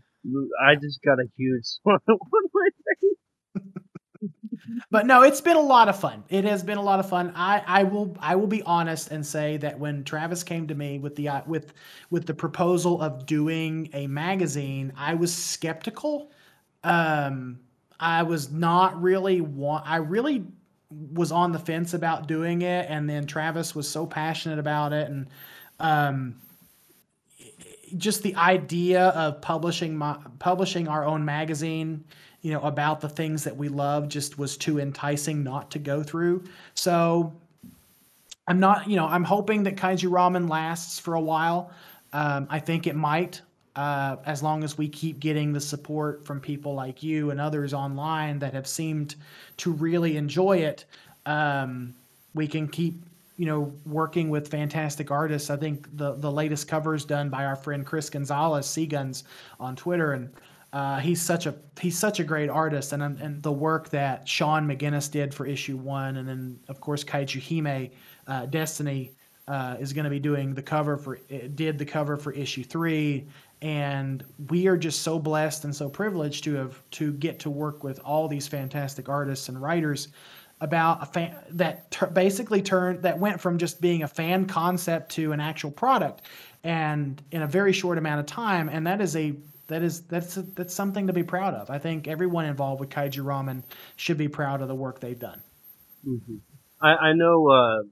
I 0.61 0.75
just 0.75 1.01
got 1.03 1.19
a 1.19 1.25
huge 1.37 1.63
smile 1.83 1.99
on 2.07 2.49
my 2.53 2.69
face. 3.01 3.61
but 4.91 5.05
no, 5.05 5.21
it's 5.23 5.41
been 5.41 5.57
a 5.57 5.61
lot 5.61 5.89
of 5.89 5.99
fun. 5.99 6.23
It 6.29 6.45
has 6.45 6.63
been 6.63 6.77
a 6.77 6.81
lot 6.81 6.99
of 6.99 7.09
fun. 7.09 7.31
I, 7.35 7.63
I 7.65 7.83
will 7.83 8.15
I 8.19 8.35
will 8.35 8.47
be 8.47 8.63
honest 8.63 9.11
and 9.11 9.25
say 9.25 9.57
that 9.57 9.79
when 9.79 10.03
Travis 10.03 10.43
came 10.43 10.67
to 10.67 10.75
me 10.75 10.99
with 10.99 11.15
the 11.15 11.29
uh, 11.29 11.41
with 11.45 11.73
with 12.09 12.25
the 12.25 12.33
proposal 12.33 13.01
of 13.01 13.25
doing 13.25 13.89
a 13.93 14.07
magazine, 14.07 14.93
I 14.97 15.15
was 15.15 15.33
skeptical. 15.33 16.31
Um, 16.83 17.59
I 17.99 18.23
was 18.23 18.51
not 18.51 19.01
really 19.01 19.41
want. 19.41 19.87
I 19.87 19.97
really 19.97 20.45
was 20.89 21.31
on 21.31 21.51
the 21.51 21.59
fence 21.59 21.93
about 21.93 22.27
doing 22.27 22.61
it, 22.61 22.87
and 22.89 23.09
then 23.09 23.25
Travis 23.25 23.75
was 23.75 23.89
so 23.89 24.05
passionate 24.05 24.59
about 24.59 24.93
it, 24.93 25.09
and 25.09 25.27
um, 25.79 26.35
just 27.97 28.23
the 28.23 28.35
idea 28.35 29.07
of 29.09 29.41
publishing 29.41 29.95
my 29.95 30.17
publishing 30.39 30.87
our 30.87 31.05
own 31.05 31.23
magazine, 31.25 32.03
you 32.41 32.51
know, 32.51 32.61
about 32.61 33.01
the 33.01 33.09
things 33.09 33.43
that 33.43 33.55
we 33.55 33.69
love, 33.69 34.07
just 34.07 34.37
was 34.37 34.57
too 34.57 34.79
enticing 34.79 35.43
not 35.43 35.71
to 35.71 35.79
go 35.79 36.03
through. 36.03 36.43
So 36.73 37.33
I'm 38.47 38.59
not, 38.59 38.87
you 38.89 38.95
know, 38.95 39.07
I'm 39.07 39.23
hoping 39.23 39.63
that 39.63 39.75
Kaiju 39.75 40.09
Ramen 40.09 40.49
lasts 40.49 40.99
for 40.99 41.15
a 41.15 41.21
while. 41.21 41.71
Um, 42.13 42.47
I 42.49 42.59
think 42.59 42.87
it 42.87 42.95
might. 42.95 43.41
uh, 43.75 44.15
as 44.25 44.41
long 44.41 44.63
as 44.63 44.77
we 44.77 44.87
keep 44.87 45.19
getting 45.19 45.51
the 45.51 45.59
support 45.59 46.25
from 46.25 46.39
people 46.39 46.73
like 46.73 47.03
you 47.03 47.31
and 47.31 47.41
others 47.41 47.73
online 47.73 48.39
that 48.39 48.53
have 48.53 48.67
seemed 48.67 49.15
to 49.57 49.71
really 49.71 50.15
enjoy 50.17 50.57
it, 50.57 50.85
um, 51.25 51.93
we 52.33 52.47
can 52.47 52.67
keep 52.67 53.01
you 53.37 53.45
know 53.45 53.73
working 53.85 54.29
with 54.29 54.47
fantastic 54.47 55.11
artists. 55.11 55.49
I 55.49 55.57
think 55.57 55.95
the 55.97 56.13
the 56.13 56.31
latest 56.31 56.67
cover 56.67 56.95
is 56.95 57.05
done 57.05 57.29
by 57.29 57.45
our 57.45 57.55
friend 57.55 57.85
Chris 57.85 58.09
Gonzalez, 58.09 58.65
Seaguns, 58.65 59.23
on 59.59 59.75
Twitter, 59.75 60.13
and 60.13 60.31
uh, 60.73 60.99
he's 60.99 61.21
such 61.21 61.45
a 61.45 61.55
he's 61.79 61.97
such 61.97 62.19
a 62.19 62.23
great 62.23 62.49
artist, 62.49 62.93
and 62.93 63.03
and 63.03 63.43
the 63.43 63.51
work 63.51 63.89
that 63.89 64.27
Sean 64.27 64.67
McGinnis 64.67 65.11
did 65.11 65.33
for 65.33 65.45
issue 65.45 65.77
one, 65.77 66.17
and 66.17 66.27
then 66.27 66.59
of 66.69 66.79
course 66.79 67.03
Kaiju 67.03 67.41
Hime, 67.41 67.91
uh, 68.27 68.45
Destiny. 68.47 69.11
Uh, 69.47 69.77
is 69.79 69.93
going 69.93 70.05
to 70.05 70.09
be 70.09 70.19
doing 70.19 70.55
the 70.55 70.61
cover 70.63 70.97
for 70.97 71.17
did 71.53 71.77
the 71.77 71.85
cover 71.85 72.17
for 72.17 72.31
issue 72.31 72.63
three 72.63 73.27
and 73.61 74.23
we 74.49 74.67
are 74.67 74.75
just 74.75 75.03
so 75.03 75.19
blessed 75.19 75.65
and 75.65 75.75
so 75.75 75.87
privileged 75.87 76.43
to 76.43 76.55
have 76.55 76.81
to 76.91 77.13
get 77.13 77.39
to 77.39 77.49
work 77.49 77.83
with 77.83 77.99
all 77.99 78.27
these 78.27 78.47
fantastic 78.47 79.07
artists 79.07 79.47
and 79.47 79.61
writers 79.61 80.07
about 80.65 81.01
a 81.01 81.05
fan 81.05 81.37
that 81.51 81.89
ter- 81.91 82.07
basically 82.07 82.61
turned 82.61 83.03
that 83.03 83.17
went 83.17 83.39
from 83.39 83.57
just 83.57 83.79
being 83.79 84.03
a 84.03 84.07
fan 84.07 84.45
concept 84.45 85.13
to 85.13 85.31
an 85.31 85.39
actual 85.39 85.71
product 85.71 86.23
and 86.63 87.21
in 87.31 87.41
a 87.41 87.47
very 87.47 87.71
short 87.71 87.97
amount 87.97 88.19
of 88.19 88.25
time 88.25 88.67
and 88.67 88.85
that 88.85 88.99
is 88.99 89.15
a 89.15 89.33
that 89.67 89.81
is 89.81 90.01
that's 90.01 90.37
a, 90.37 90.41
that's 90.41 90.73
something 90.73 91.07
to 91.07 91.13
be 91.13 91.23
proud 91.23 91.53
of 91.53 91.69
i 91.69 91.79
think 91.79 92.07
everyone 92.07 92.45
involved 92.45 92.79
with 92.79 92.89
kaiju 92.89 93.23
ramen 93.23 93.63
should 93.95 94.17
be 94.17 94.27
proud 94.27 94.61
of 94.61 94.67
the 94.67 94.75
work 94.75 94.99
they've 94.99 95.19
done 95.19 95.41
mm-hmm. 96.05 96.35
I, 96.81 97.09
I 97.09 97.13
know 97.13 97.49
uh 97.49 97.83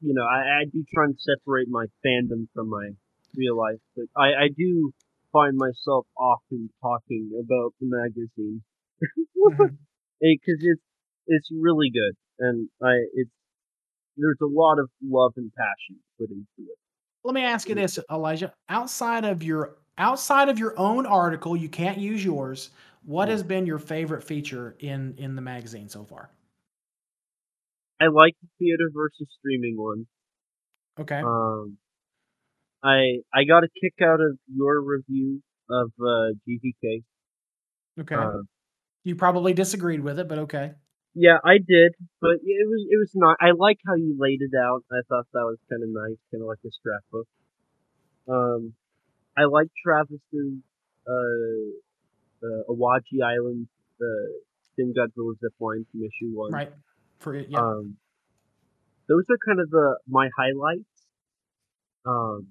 you 0.00 0.14
know 0.14 0.24
I, 0.24 0.62
I 0.62 0.64
do 0.64 0.84
try 0.92 1.04
and 1.04 1.16
separate 1.20 1.68
my 1.68 1.86
fandom 2.04 2.48
from 2.54 2.68
my 2.68 2.90
real 3.36 3.56
life, 3.56 3.78
but 3.96 4.06
I, 4.16 4.44
I 4.44 4.48
do 4.56 4.92
find 5.32 5.56
myself 5.56 6.06
often 6.16 6.70
talking 6.82 7.30
about 7.38 7.74
the 7.80 7.86
magazine 7.86 8.62
because 9.00 9.58
mm-hmm. 9.58 9.74
it's 10.20 10.82
it's 11.30 11.48
really 11.52 11.90
good, 11.90 12.14
and 12.38 12.68
I 12.82 12.92
it's 13.14 13.30
there's 14.16 14.38
a 14.42 14.46
lot 14.46 14.78
of 14.78 14.90
love 15.02 15.32
and 15.36 15.50
passion 15.56 16.02
put 16.18 16.28
into 16.30 16.70
it. 16.70 16.76
Let 17.24 17.34
me 17.34 17.42
ask 17.42 17.68
you 17.68 17.74
this, 17.74 17.98
Elijah. 18.10 18.52
Outside 18.68 19.24
of 19.24 19.42
your 19.42 19.76
outside 19.96 20.48
of 20.48 20.58
your 20.58 20.78
own 20.78 21.06
article, 21.06 21.56
you 21.56 21.68
can't 21.68 21.98
use 21.98 22.24
yours. 22.24 22.70
What 23.04 23.28
has 23.28 23.42
been 23.42 23.64
your 23.66 23.78
favorite 23.78 24.24
feature 24.24 24.76
in 24.80 25.14
in 25.16 25.36
the 25.36 25.42
magazine 25.42 25.88
so 25.88 26.04
far? 26.04 26.30
I 28.00 28.06
like 28.06 28.34
the 28.42 28.48
theater 28.58 28.90
versus 28.92 29.28
streaming 29.38 29.76
one. 29.76 30.06
Okay. 30.98 31.20
Um, 31.20 31.78
I 32.82 33.20
I 33.32 33.44
got 33.44 33.62
a 33.62 33.68
kick 33.80 33.94
out 34.02 34.20
of 34.20 34.38
your 34.52 34.82
review 34.82 35.42
of 35.70 35.92
uh, 36.00 36.32
GVK. 36.48 37.02
Okay. 38.00 38.14
Uh, 38.14 38.42
you 39.04 39.16
probably 39.16 39.52
disagreed 39.52 40.00
with 40.00 40.18
it, 40.18 40.28
but 40.28 40.38
okay. 40.38 40.72
Yeah, 41.14 41.38
I 41.44 41.58
did, 41.58 41.94
but 42.20 42.38
it 42.44 42.68
was 42.68 42.86
it 42.88 42.98
was 42.98 43.10
not. 43.14 43.36
I 43.40 43.50
like 43.56 43.78
how 43.86 43.94
you 43.94 44.16
laid 44.18 44.42
it 44.42 44.56
out. 44.56 44.84
I 44.92 45.02
thought 45.08 45.26
that 45.32 45.42
was 45.42 45.58
kind 45.68 45.82
of 45.82 45.88
nice, 45.90 46.18
kind 46.30 46.42
of 46.42 46.46
like 46.48 46.58
a 46.64 46.70
scrapbook. 46.70 47.26
Um, 48.28 48.74
I 49.36 49.44
like 49.44 49.68
Travis's 49.84 50.62
uh, 51.08 52.46
uh, 52.46 52.62
Awaji 52.70 53.22
Island, 53.24 53.66
the 53.98 54.40
Shin 54.76 54.94
Godzilla 54.94 55.34
zip 55.40 55.52
line 55.58 55.84
from 55.90 56.02
issue 56.02 56.30
one. 56.32 56.52
Right. 56.52 56.72
For 57.18 57.34
it, 57.34 57.48
yeah. 57.50 57.58
Um, 57.58 57.96
those 59.08 59.24
are 59.28 59.38
kind 59.44 59.60
of 59.60 59.68
the 59.70 59.98
my 60.08 60.28
highlights. 60.36 60.84
Um, 62.06 62.48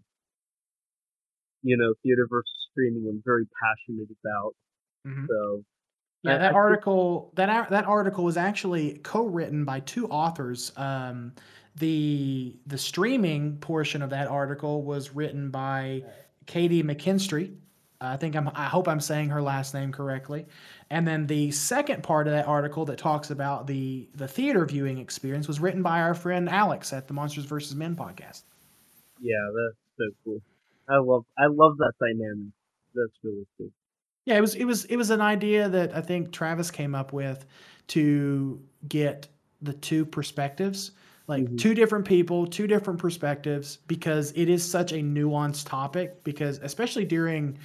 you 1.64 1.78
know, 1.78 1.93
theater 2.03 2.28
versus 2.30 2.51
streaming. 2.72 3.07
I'm 3.10 3.22
very 3.26 3.47
passionate 3.62 4.10
about. 4.24 4.55
Mm-hmm. 5.07 5.26
So 5.28 5.64
yeah, 6.24 6.38
that 6.38 6.52
I, 6.52 6.56
article 6.56 7.32
that 7.36 7.70
that 7.70 7.86
article 7.86 8.24
was 8.24 8.38
actually 8.38 9.00
co-written 9.04 9.66
by 9.66 9.80
two 9.82 10.08
authors. 10.08 10.72
Um, 10.76 11.34
the 11.76 12.58
the 12.68 12.78
streaming 12.78 13.58
portion 13.58 14.02
of 14.02 14.10
that 14.10 14.28
article 14.28 14.84
was 14.84 15.16
written 15.16 15.50
by 15.50 16.04
Katie 16.46 16.84
McKinstry. 16.84 17.56
I 18.02 18.16
think 18.18 18.36
I'm. 18.36 18.50
I 18.56 18.66
hope 18.66 18.88
I'm 18.88 19.02
saying 19.02 19.30
her 19.30 19.42
last 19.42 19.74
name 19.74 19.92
correctly. 19.92 20.46
And 20.90 21.08
then 21.08 21.28
the 21.28 21.52
second 21.52 22.02
part 22.02 22.28
of 22.28 22.34
that 22.34 22.48
article 22.48 22.86
that 22.86 22.98
talks 22.98 23.30
about 23.30 23.68
the 23.68 24.10
the 24.16 24.28
theater 24.28 24.66
viewing 24.66 24.98
experience 24.98 25.48
was 25.48 25.60
written 25.60 25.84
by 25.84 26.02
our 26.02 26.14
friend 26.14 26.50
Alex 26.50 26.94
at 26.94 27.08
the 27.08 27.14
Monsters 27.14 27.46
vs. 27.46 27.76
Men 27.76 27.96
podcast. 27.96 28.44
Yeah, 29.22 29.36
that's 29.54 29.78
so 29.98 30.16
cool. 30.24 30.42
I 30.88 30.98
love 30.98 31.26
I 31.38 31.48
love 31.48 31.78
that 31.78 31.94
dynamic. 32.00 32.54
That's 32.96 33.14
really 33.22 33.46
cool. 33.58 33.70
Yeah, 34.30 34.38
it 34.38 34.42
was 34.42 34.54
it 34.54 34.66
was 34.66 34.86
it 34.86 34.96
was 34.96 35.10
an 35.10 35.22
idea 35.22 35.68
that 35.70 35.96
I 35.96 36.02
think 36.02 36.32
Travis 36.32 36.70
came 36.70 36.94
up 36.94 37.14
with 37.14 37.48
to 37.88 38.62
get 38.88 39.28
the 39.64 39.74
two 39.74 40.06
perspectives, 40.06 40.92
like 41.26 41.46
mm-hmm. 41.46 41.56
two 41.56 41.74
different 41.74 42.06
people, 42.06 42.46
two 42.46 42.68
different 42.68 43.00
perspectives, 43.00 43.80
because 43.88 44.32
it 44.34 44.48
is 44.48 44.64
such 44.64 44.92
a 44.92 44.98
nuanced 44.98 45.68
topic. 45.68 46.24
Because 46.24 46.60
especially 46.60 47.06
during 47.06 47.58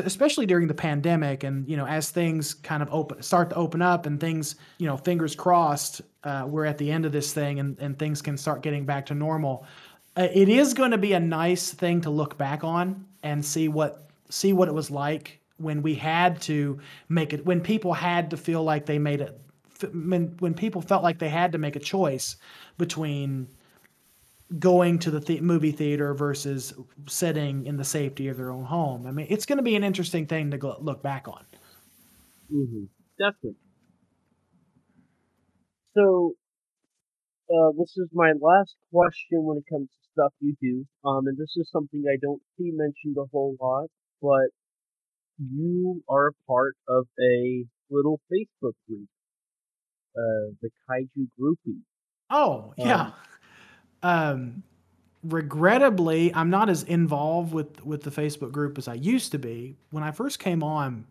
especially 0.00 0.44
during 0.44 0.68
the 0.68 0.74
pandemic 0.74 1.44
and 1.44 1.66
you 1.66 1.78
know 1.78 1.86
as 1.86 2.10
things 2.10 2.52
kind 2.52 2.82
of 2.82 2.92
open 2.92 3.22
start 3.22 3.48
to 3.48 3.56
open 3.56 3.80
up 3.80 4.04
and 4.04 4.20
things 4.20 4.56
you 4.76 4.86
know 4.86 4.98
fingers 4.98 5.34
crossed 5.34 6.02
uh, 6.24 6.44
we're 6.46 6.66
at 6.66 6.76
the 6.76 6.90
end 6.90 7.06
of 7.06 7.12
this 7.12 7.32
thing 7.32 7.58
and, 7.58 7.78
and 7.78 7.98
things 7.98 8.20
can 8.20 8.36
start 8.36 8.60
getting 8.60 8.84
back 8.84 9.06
to 9.06 9.14
normal 9.14 9.64
uh, 10.18 10.28
it 10.34 10.50
is 10.50 10.74
going 10.74 10.90
to 10.90 10.98
be 10.98 11.14
a 11.14 11.20
nice 11.20 11.72
thing 11.72 12.02
to 12.02 12.10
look 12.10 12.36
back 12.36 12.62
on 12.62 13.06
and 13.22 13.42
see 13.42 13.68
what 13.68 14.10
see 14.28 14.52
what 14.52 14.68
it 14.68 14.74
was 14.74 14.90
like 14.90 15.39
when 15.60 15.82
we 15.82 15.94
had 15.94 16.40
to 16.42 16.78
make 17.08 17.32
it 17.32 17.44
when 17.44 17.60
people 17.60 17.92
had 17.92 18.30
to 18.30 18.36
feel 18.36 18.62
like 18.62 18.86
they 18.86 18.98
made 18.98 19.20
it 19.20 19.38
when 19.92 20.34
when 20.38 20.54
people 20.54 20.80
felt 20.80 21.02
like 21.02 21.18
they 21.18 21.28
had 21.28 21.52
to 21.52 21.58
make 21.58 21.76
a 21.76 21.80
choice 21.80 22.36
between 22.78 23.48
going 24.58 24.98
to 24.98 25.10
the, 25.10 25.40
movie 25.40 25.70
theater 25.70 26.12
versus 26.12 26.74
sitting 27.06 27.66
in 27.66 27.76
the 27.76 27.84
safety 27.84 28.28
of 28.28 28.36
their 28.36 28.50
own 28.50 28.64
home. 28.64 29.06
I 29.06 29.12
mean, 29.12 29.26
it's 29.30 29.46
going 29.46 29.58
to 29.58 29.62
be 29.62 29.76
an 29.76 29.84
interesting 29.84 30.26
thing 30.26 30.50
to 30.50 30.58
go, 30.58 30.76
look 30.80 31.02
back 31.02 31.28
on. 31.28 31.44
Mm-hmm. 32.52 32.84
Definitely. 33.18 33.56
So, 35.94 36.34
uh, 37.48 37.70
this 37.78 37.96
is 37.96 38.08
my 38.12 38.32
last 38.40 38.74
question 38.92 39.44
when 39.44 39.58
it 39.58 39.64
comes 39.70 39.88
to 39.88 40.08
stuff 40.12 40.32
you 40.40 40.56
do. 40.60 40.84
Um, 41.08 41.26
and 41.26 41.36
this 41.36 41.56
is 41.56 41.68
something 41.70 42.04
I 42.08 42.16
don't 42.20 42.42
see 42.56 42.70
mentioned 42.72 43.16
a 43.18 43.26
whole 43.30 43.56
lot, 43.60 43.88
but 44.20 44.50
you 45.40 46.02
are 46.08 46.28
a 46.28 46.32
part 46.46 46.76
of 46.88 47.06
a 47.20 47.64
little 47.90 48.20
Facebook 48.30 48.74
group, 48.88 49.08
uh, 50.16 50.54
the 50.62 50.70
Kaiju 50.88 51.28
Groupie. 51.40 51.80
Oh, 52.30 52.74
yeah. 52.76 53.12
Um, 54.02 54.10
um, 54.10 54.62
regrettably, 55.24 56.34
I'm 56.34 56.50
not 56.50 56.68
as 56.68 56.82
involved 56.84 57.52
with, 57.52 57.84
with 57.84 58.02
the 58.02 58.10
Facebook 58.10 58.52
group 58.52 58.78
as 58.78 58.88
I 58.88 58.94
used 58.94 59.32
to 59.32 59.38
be. 59.38 59.76
When 59.90 60.04
I 60.04 60.12
first 60.12 60.38
came 60.38 60.62
on, 60.62 61.06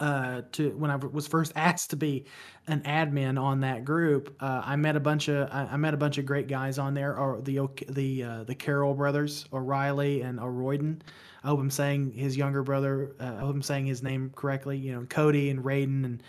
uh, 0.00 0.42
to 0.52 0.70
when 0.70 0.90
I 0.90 0.96
was 0.96 1.26
first 1.26 1.52
asked 1.56 1.90
to 1.90 1.96
be 1.96 2.24
an 2.66 2.80
admin 2.82 3.40
on 3.40 3.60
that 3.60 3.84
group, 3.84 4.34
uh, 4.40 4.62
I 4.64 4.76
met 4.76 4.96
a 4.96 5.00
bunch 5.00 5.28
of 5.28 5.48
I, 5.50 5.68
I, 5.72 5.76
met 5.76 5.94
a 5.94 5.96
bunch 5.96 6.18
of 6.18 6.26
great 6.26 6.48
guys 6.48 6.78
on 6.78 6.94
there, 6.94 7.16
or 7.16 7.40
the 7.40 7.60
the 7.88 8.22
uh, 8.22 8.44
the 8.44 8.54
Carroll 8.54 8.94
brothers, 8.94 9.46
O'Reilly 9.52 10.22
and 10.22 10.38
O'Royden. 10.38 11.02
I 11.44 11.48
hope 11.48 11.60
I'm 11.60 11.70
saying 11.70 12.12
his 12.12 12.36
younger 12.36 12.62
brother. 12.62 13.14
Uh, 13.20 13.34
I 13.36 13.40
hope 13.40 13.54
I'm 13.54 13.62
saying 13.62 13.86
his 13.86 14.02
name 14.02 14.32
correctly. 14.34 14.76
You 14.76 14.92
know, 14.94 15.06
Cody 15.06 15.50
and 15.50 15.64
Raiden 15.64 16.04
and 16.04 16.22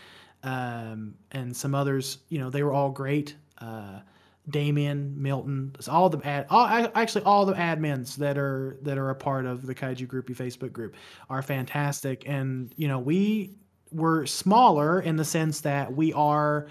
um, 0.43 1.15
and 1.31 1.55
some 1.55 1.75
others. 1.75 2.19
You 2.29 2.39
know, 2.39 2.49
they 2.49 2.63
were 2.63 2.73
all 2.73 2.89
great. 2.89 3.35
Uh, 3.59 3.99
Damien, 4.49 5.13
Milton, 5.21 5.75
all 5.87 6.09
the 6.09 6.25
ad, 6.25 6.47
all, 6.49 6.65
actually 6.95 7.23
all 7.23 7.45
the 7.45 7.53
admins 7.53 8.15
that 8.15 8.37
are 8.37 8.77
that 8.81 8.97
are 8.97 9.09
a 9.09 9.15
part 9.15 9.45
of 9.45 9.65
the 9.65 9.75
Kaiju 9.75 10.07
Groupie 10.07 10.35
Facebook 10.35 10.71
group 10.71 10.95
are 11.29 11.41
fantastic, 11.41 12.23
and 12.27 12.73
you 12.75 12.87
know 12.87 12.99
we 12.99 13.55
were 13.91 14.25
smaller 14.25 15.01
in 15.01 15.15
the 15.15 15.25
sense 15.25 15.61
that 15.61 15.93
we 15.93 16.13
are 16.13 16.67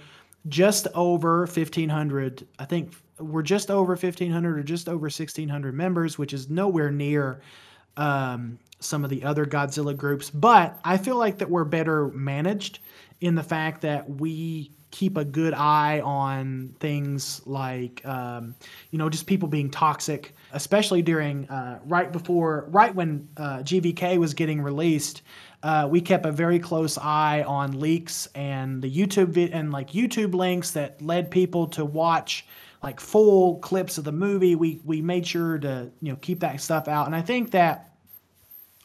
just 0.49 0.86
over 0.95 1.40
1500 1.40 2.47
i 2.59 2.65
think 2.65 2.93
we're 3.19 3.43
just 3.43 3.70
over 3.70 3.93
1500 3.93 4.59
or 4.59 4.62
just 4.62 4.89
over 4.89 5.05
1600 5.05 5.74
members 5.74 6.16
which 6.19 6.32
is 6.32 6.49
nowhere 6.49 6.90
near 6.90 7.40
um, 7.97 8.59
some 8.81 9.03
of 9.03 9.11
the 9.11 9.24
other 9.24 9.45
godzilla 9.45 9.97
groups. 9.97 10.31
But 10.31 10.78
i 10.85 10.97
feel 10.97 11.16
like 11.16 11.39
that 11.39 11.51
we're 11.51 11.65
better 11.65 12.09
managed 12.09 12.78
in 13.20 13.35
the 13.35 13.43
fact 13.43 13.82
that 13.82 14.09
we 14.09 14.70
keep 14.90 15.16
a 15.16 15.24
good 15.24 15.53
eye 15.53 16.01
on 16.01 16.74
things 16.81 17.43
like 17.47 18.05
um, 18.07 18.55
you 18.90 18.99
know 18.99 19.09
just 19.09 19.27
people 19.27 19.49
being 19.49 19.70
toxic 19.70 20.35
especially 20.53 21.03
during 21.03 21.49
uh, 21.51 21.78
right 21.85 22.11
before 22.11 22.66
right 22.69 22.95
when 22.95 23.28
uh, 23.36 23.59
gvk 23.59 24.16
was 24.16 24.32
getting 24.32 24.62
released 24.62 25.23
uh, 25.62 25.89
we 25.90 26.01
kept 26.01 26.24
a 26.24 26.32
very 26.32 26.59
close 26.59 26.97
eye 26.98 27.43
on 27.47 27.78
leaks 27.78 28.28
and 28.35 28.82
the 28.82 28.90
youtube 28.90 29.28
vi- 29.28 29.51
and 29.52 29.72
like 29.72 29.90
youtube 29.90 30.35
links 30.35 30.70
that 30.72 31.01
led 31.02 31.30
people 31.30 31.66
to 31.66 31.85
watch 31.85 32.47
like 32.82 33.01
full 33.01 33.56
clips 33.59 33.98
of 33.98 34.05
the 34.05 34.12
movie 34.12 34.55
we 34.55 34.80
we 34.85 35.02
made 35.02 35.26
sure 35.26 35.59
to 35.59 35.90
you 36.01 36.12
know 36.12 36.18
keep 36.20 36.40
that 36.40 36.60
stuff 36.60 36.86
out 36.86 37.06
and 37.06 37.16
i 37.16 37.22
think 37.22 37.51
that 37.51 37.89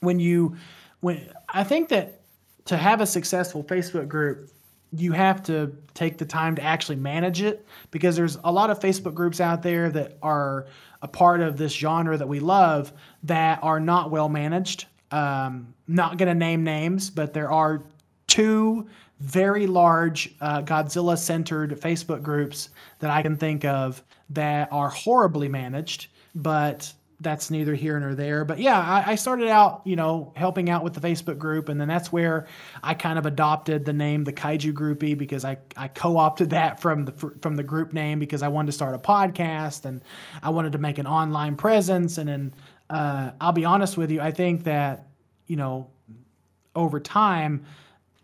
when 0.04 0.20
you 0.20 0.56
when 1.00 1.30
I 1.50 1.64
think 1.64 1.90
that 1.90 2.22
to 2.66 2.78
have 2.78 3.02
a 3.02 3.06
successful 3.06 3.64
Facebook 3.64 4.08
group, 4.08 4.50
you 4.95 5.12
have 5.12 5.44
to 5.44 5.76
take 5.94 6.18
the 6.18 6.26
time 6.26 6.56
to 6.56 6.62
actually 6.62 6.95
manage 6.95 7.41
it 7.41 7.66
because 7.91 8.16
there's 8.16 8.38
a 8.44 8.52
lot 8.52 8.70
of 8.70 8.80
Facebook 8.80 9.14
groups 9.14 9.41
out 9.41 9.64
there 9.64 9.90
that 9.90 10.18
are 10.22 10.68
a 11.02 11.08
part 11.08 11.41
of 11.41 11.58
this 11.58 11.74
genre 11.74 12.18
that 12.18 12.28
we 12.28 12.40
love 12.40 12.94
that 13.24 13.60
are 13.64 13.80
not 13.80 14.12
well 14.12 14.30
managed. 14.30 14.86
Um, 15.14 15.73
not 15.88 16.18
going 16.18 16.27
to 16.27 16.34
name 16.34 16.64
names, 16.64 17.10
but 17.10 17.34
there 17.34 17.52
are 17.52 17.84
two 18.26 18.88
very 19.19 19.68
large 19.68 20.34
uh, 20.41 20.61
Godzilla 20.64 21.18
centered 21.18 21.80
Facebook 21.80 22.23
groups 22.23 22.69
that 22.98 23.11
I 23.11 23.22
can 23.22 23.38
think 23.38 23.64
of 23.64 24.03
that 24.31 24.69
are 24.72 24.90
horribly 24.90 25.48
managed, 25.48 26.07
but 26.34 26.91
that's 27.19 27.49
neither 27.49 27.73
here 27.73 27.99
nor 27.99 28.15
there. 28.15 28.44
But 28.44 28.60
yeah, 28.60 28.80
I, 28.80 29.11
I, 29.11 29.15
started 29.15 29.48
out, 29.48 29.81
you 29.85 29.95
know, 29.95 30.34
helping 30.35 30.69
out 30.69 30.84
with 30.84 30.94
the 30.94 30.99
Facebook 30.99 31.38
group, 31.38 31.69
and 31.69 31.80
then 31.80 31.88
that's 31.88 32.11
where 32.11 32.48
I 32.84 32.94
kind 32.94 33.18
of 33.18 33.26
adopted 33.26 33.85
the 33.85 33.94
name 33.94 34.23
the 34.23 34.34
Kaiju 34.34 34.73
Groupie 34.73 35.18
because 35.18 35.45
I, 35.45 35.57
I 35.77 35.88
co-opted 35.88 36.49
that 36.49 36.81
from 36.81 37.06
the 37.06 37.11
from 37.41 37.56
the 37.56 37.64
group 37.64 37.94
name 37.94 38.19
because 38.19 38.44
I 38.44 38.49
wanted 38.49 38.68
to 38.68 38.72
start 38.73 38.94
a 38.94 38.99
podcast 38.99 39.85
and 39.85 40.02
I 40.41 40.49
wanted 40.49 40.73
to 40.73 40.80
make 40.80 40.98
an 40.98 41.07
online 41.07 41.56
presence. 41.56 42.18
And 42.18 42.27
then 42.27 42.53
uh, 42.94 43.32
I'll 43.41 43.52
be 43.52 43.65
honest 43.65 43.98
with 43.98 44.11
you, 44.11 44.22
I 44.22 44.32
think 44.32 44.65
that 44.65 45.07
you 45.48 45.56
know 45.56 45.90
over 46.76 46.99
time 46.99 47.65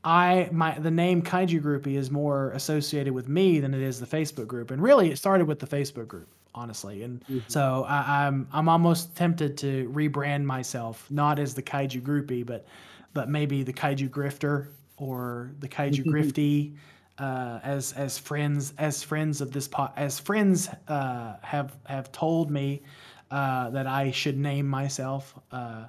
I 0.03 0.47
my 0.51 0.77
the 0.77 0.91
name 0.91 1.21
Kaiju 1.21 1.61
Groupie 1.61 1.97
is 1.97 2.11
more 2.11 2.51
associated 2.51 3.13
with 3.13 3.27
me 3.27 3.59
than 3.59 3.73
it 3.73 3.81
is 3.81 3.99
the 3.99 4.05
Facebook 4.05 4.47
group, 4.47 4.71
and 4.71 4.81
really 4.81 5.11
it 5.11 5.17
started 5.17 5.47
with 5.47 5.59
the 5.59 5.67
Facebook 5.67 6.07
group, 6.07 6.29
honestly. 6.53 7.03
And 7.03 7.21
mm-hmm. 7.21 7.39
so 7.47 7.83
I, 7.87 8.25
I'm 8.25 8.47
I'm 8.53 8.69
almost 8.69 9.15
tempted 9.15 9.57
to 9.57 9.89
rebrand 9.89 10.43
myself, 10.43 11.05
not 11.09 11.39
as 11.39 11.53
the 11.53 11.63
Kaiju 11.63 12.01
Groupie, 12.01 12.45
but 12.45 12.65
but 13.13 13.27
maybe 13.27 13.63
the 13.63 13.73
Kaiju 13.73 14.09
Grifter 14.09 14.67
or 14.97 15.51
the 15.59 15.67
Kaiju 15.67 16.05
Grifty. 16.05 16.75
Uh, 17.17 17.59
as 17.63 17.91
as 17.97 18.17
friends 18.17 18.73
as 18.77 19.03
friends 19.03 19.41
of 19.41 19.51
this 19.51 19.67
po- 19.67 19.91
as 19.97 20.17
friends 20.17 20.69
uh, 20.87 21.35
have 21.41 21.75
have 21.83 22.09
told 22.13 22.49
me 22.49 22.81
uh, 23.31 23.69
that 23.71 23.87
I 23.87 24.11
should 24.11 24.37
name 24.37 24.67
myself. 24.67 25.33
Uh, 25.51 25.85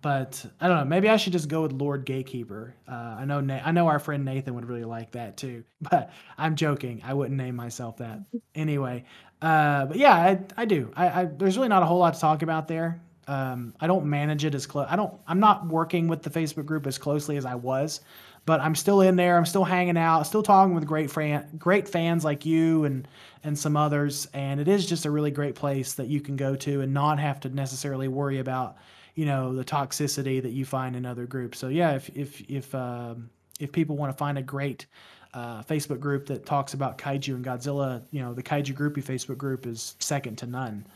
but 0.00 0.44
I 0.60 0.68
don't 0.68 0.78
know. 0.78 0.84
Maybe 0.84 1.08
I 1.08 1.16
should 1.16 1.32
just 1.32 1.48
go 1.48 1.62
with 1.62 1.72
Lord 1.72 2.04
Gatekeeper. 2.04 2.74
Uh, 2.88 2.92
I 3.20 3.24
know. 3.24 3.40
Na- 3.40 3.60
I 3.64 3.70
know 3.70 3.86
our 3.88 4.00
friend 4.00 4.24
Nathan 4.24 4.54
would 4.56 4.66
really 4.66 4.84
like 4.84 5.12
that 5.12 5.36
too. 5.36 5.64
But 5.80 6.10
I'm 6.38 6.56
joking. 6.56 7.02
I 7.04 7.14
wouldn't 7.14 7.36
name 7.36 7.56
myself 7.56 7.98
that 7.98 8.20
anyway. 8.54 9.04
Uh, 9.40 9.86
but 9.86 9.96
yeah, 9.96 10.14
I, 10.14 10.40
I 10.56 10.64
do. 10.64 10.92
I, 10.96 11.22
I, 11.22 11.24
there's 11.26 11.56
really 11.56 11.68
not 11.68 11.82
a 11.82 11.86
whole 11.86 11.98
lot 11.98 12.14
to 12.14 12.20
talk 12.20 12.42
about 12.42 12.68
there. 12.68 13.00
Um, 13.32 13.74
I 13.80 13.86
don't 13.86 14.04
manage 14.06 14.44
it 14.44 14.54
as 14.54 14.66
close. 14.66 14.86
I 14.90 14.96
don't. 14.96 15.14
I'm 15.26 15.40
not 15.40 15.66
working 15.66 16.08
with 16.08 16.22
the 16.22 16.30
Facebook 16.30 16.66
group 16.66 16.86
as 16.86 16.98
closely 16.98 17.36
as 17.36 17.46
I 17.46 17.54
was, 17.54 18.00
but 18.44 18.60
I'm 18.60 18.74
still 18.74 19.00
in 19.00 19.16
there. 19.16 19.38
I'm 19.38 19.46
still 19.46 19.64
hanging 19.64 19.96
out. 19.96 20.24
Still 20.24 20.42
talking 20.42 20.74
with 20.74 20.86
great 20.86 21.10
fan, 21.10 21.48
great 21.58 21.88
fans 21.88 22.24
like 22.24 22.44
you 22.44 22.84
and 22.84 23.08
and 23.44 23.58
some 23.58 23.76
others. 23.76 24.28
And 24.34 24.60
it 24.60 24.68
is 24.68 24.86
just 24.86 25.06
a 25.06 25.10
really 25.10 25.30
great 25.30 25.54
place 25.54 25.94
that 25.94 26.08
you 26.08 26.20
can 26.20 26.36
go 26.36 26.54
to 26.56 26.80
and 26.82 26.92
not 26.92 27.18
have 27.18 27.40
to 27.40 27.48
necessarily 27.48 28.08
worry 28.08 28.38
about 28.38 28.76
you 29.14 29.24
know 29.26 29.54
the 29.54 29.64
toxicity 29.64 30.42
that 30.42 30.52
you 30.52 30.64
find 30.66 30.96
in 30.96 31.06
other 31.06 31.26
groups. 31.26 31.58
So 31.58 31.68
yeah, 31.68 31.92
if 31.94 32.10
if 32.16 32.40
if 32.50 32.74
um, 32.74 33.30
if 33.60 33.72
people 33.72 33.96
want 33.96 34.12
to 34.12 34.18
find 34.18 34.36
a 34.38 34.42
great 34.42 34.86
uh, 35.34 35.62
Facebook 35.62 36.00
group 36.00 36.26
that 36.26 36.44
talks 36.44 36.74
about 36.74 36.98
kaiju 36.98 37.34
and 37.34 37.44
Godzilla, 37.44 38.02
you 38.10 38.20
know 38.22 38.34
the 38.34 38.42
Kaiju 38.42 38.74
Groupie 38.74 39.04
Facebook 39.04 39.38
group 39.38 39.66
is 39.66 39.96
second 40.00 40.36
to 40.38 40.46
none. 40.46 40.86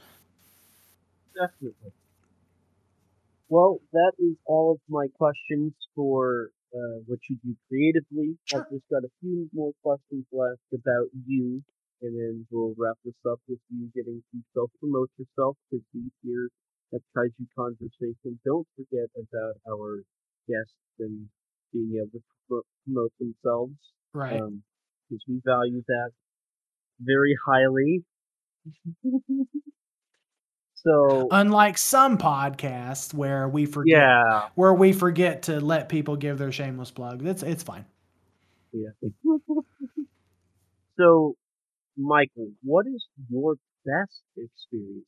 Definitely. 1.35 1.93
Well, 3.49 3.79
that 3.93 4.13
is 4.19 4.37
all 4.45 4.73
of 4.73 4.81
my 4.89 5.07
questions 5.17 5.73
for 5.95 6.51
uh, 6.75 6.99
what 7.07 7.21
you 7.31 7.37
do 7.45 7.55
creatively. 7.69 8.37
Sure. 8.45 8.61
I've 8.61 8.71
just 8.71 8.89
got 8.91 9.05
a 9.05 9.13
few 9.21 9.49
more 9.55 9.73
questions 9.83 10.27
left 10.33 10.67
about 10.75 11.09
you, 11.27 11.63
and 12.03 12.13
then 12.19 12.47
we'll 12.51 12.75
wrap 12.77 12.97
this 13.05 13.15
up 13.31 13.39
with 13.49 13.61
you 13.71 13.89
getting 13.95 14.23
to 14.33 14.39
self 14.53 14.71
promote 14.81 15.11
yourself 15.17 15.57
because 15.71 15.85
we 15.95 16.11
here 16.23 16.49
at 16.95 17.01
Kaiju 17.17 17.47
Conversation. 17.57 18.39
Don't 18.45 18.67
forget 18.75 19.09
about 19.15 19.55
our 19.71 20.03
guests 20.49 20.75
and 20.99 21.27
being 21.73 22.03
able 22.03 22.21
to 22.51 22.63
promote 22.85 23.13
themselves. 23.19 23.75
Right. 24.13 24.43
Because 25.09 25.23
um, 25.29 25.29
we 25.29 25.41
value 25.45 25.83
that 25.87 26.11
very 27.01 27.37
highly. 27.47 28.05
so 30.77 31.29
unlike 31.31 31.79
some 31.79 32.19
podcasts 32.19 33.13
where 33.15 33.49
we 33.49 33.67
forget 33.67 33.99
yeah. 33.99 34.49
where 34.55 34.75
we 34.75 34.93
forget 34.93 35.43
to 35.43 35.61
let 35.61 35.89
people 35.89 36.17
give 36.17 36.39
their 36.39 36.53
shameless 36.53 36.91
plug. 36.91 37.27
It's 37.27 37.43
it's 37.43 37.63
fine. 37.63 37.85
Yeah. 38.73 38.91
so 40.99 41.35
Michael, 41.97 42.51
what 42.63 42.87
is 42.87 43.05
your 43.31 43.55
best 43.85 44.21
experience 44.37 45.07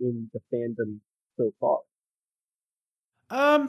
in 0.00 0.30
the 0.32 0.40
fandom 0.52 0.98
so 1.36 1.52
far? 1.60 1.80
Um, 3.30 3.68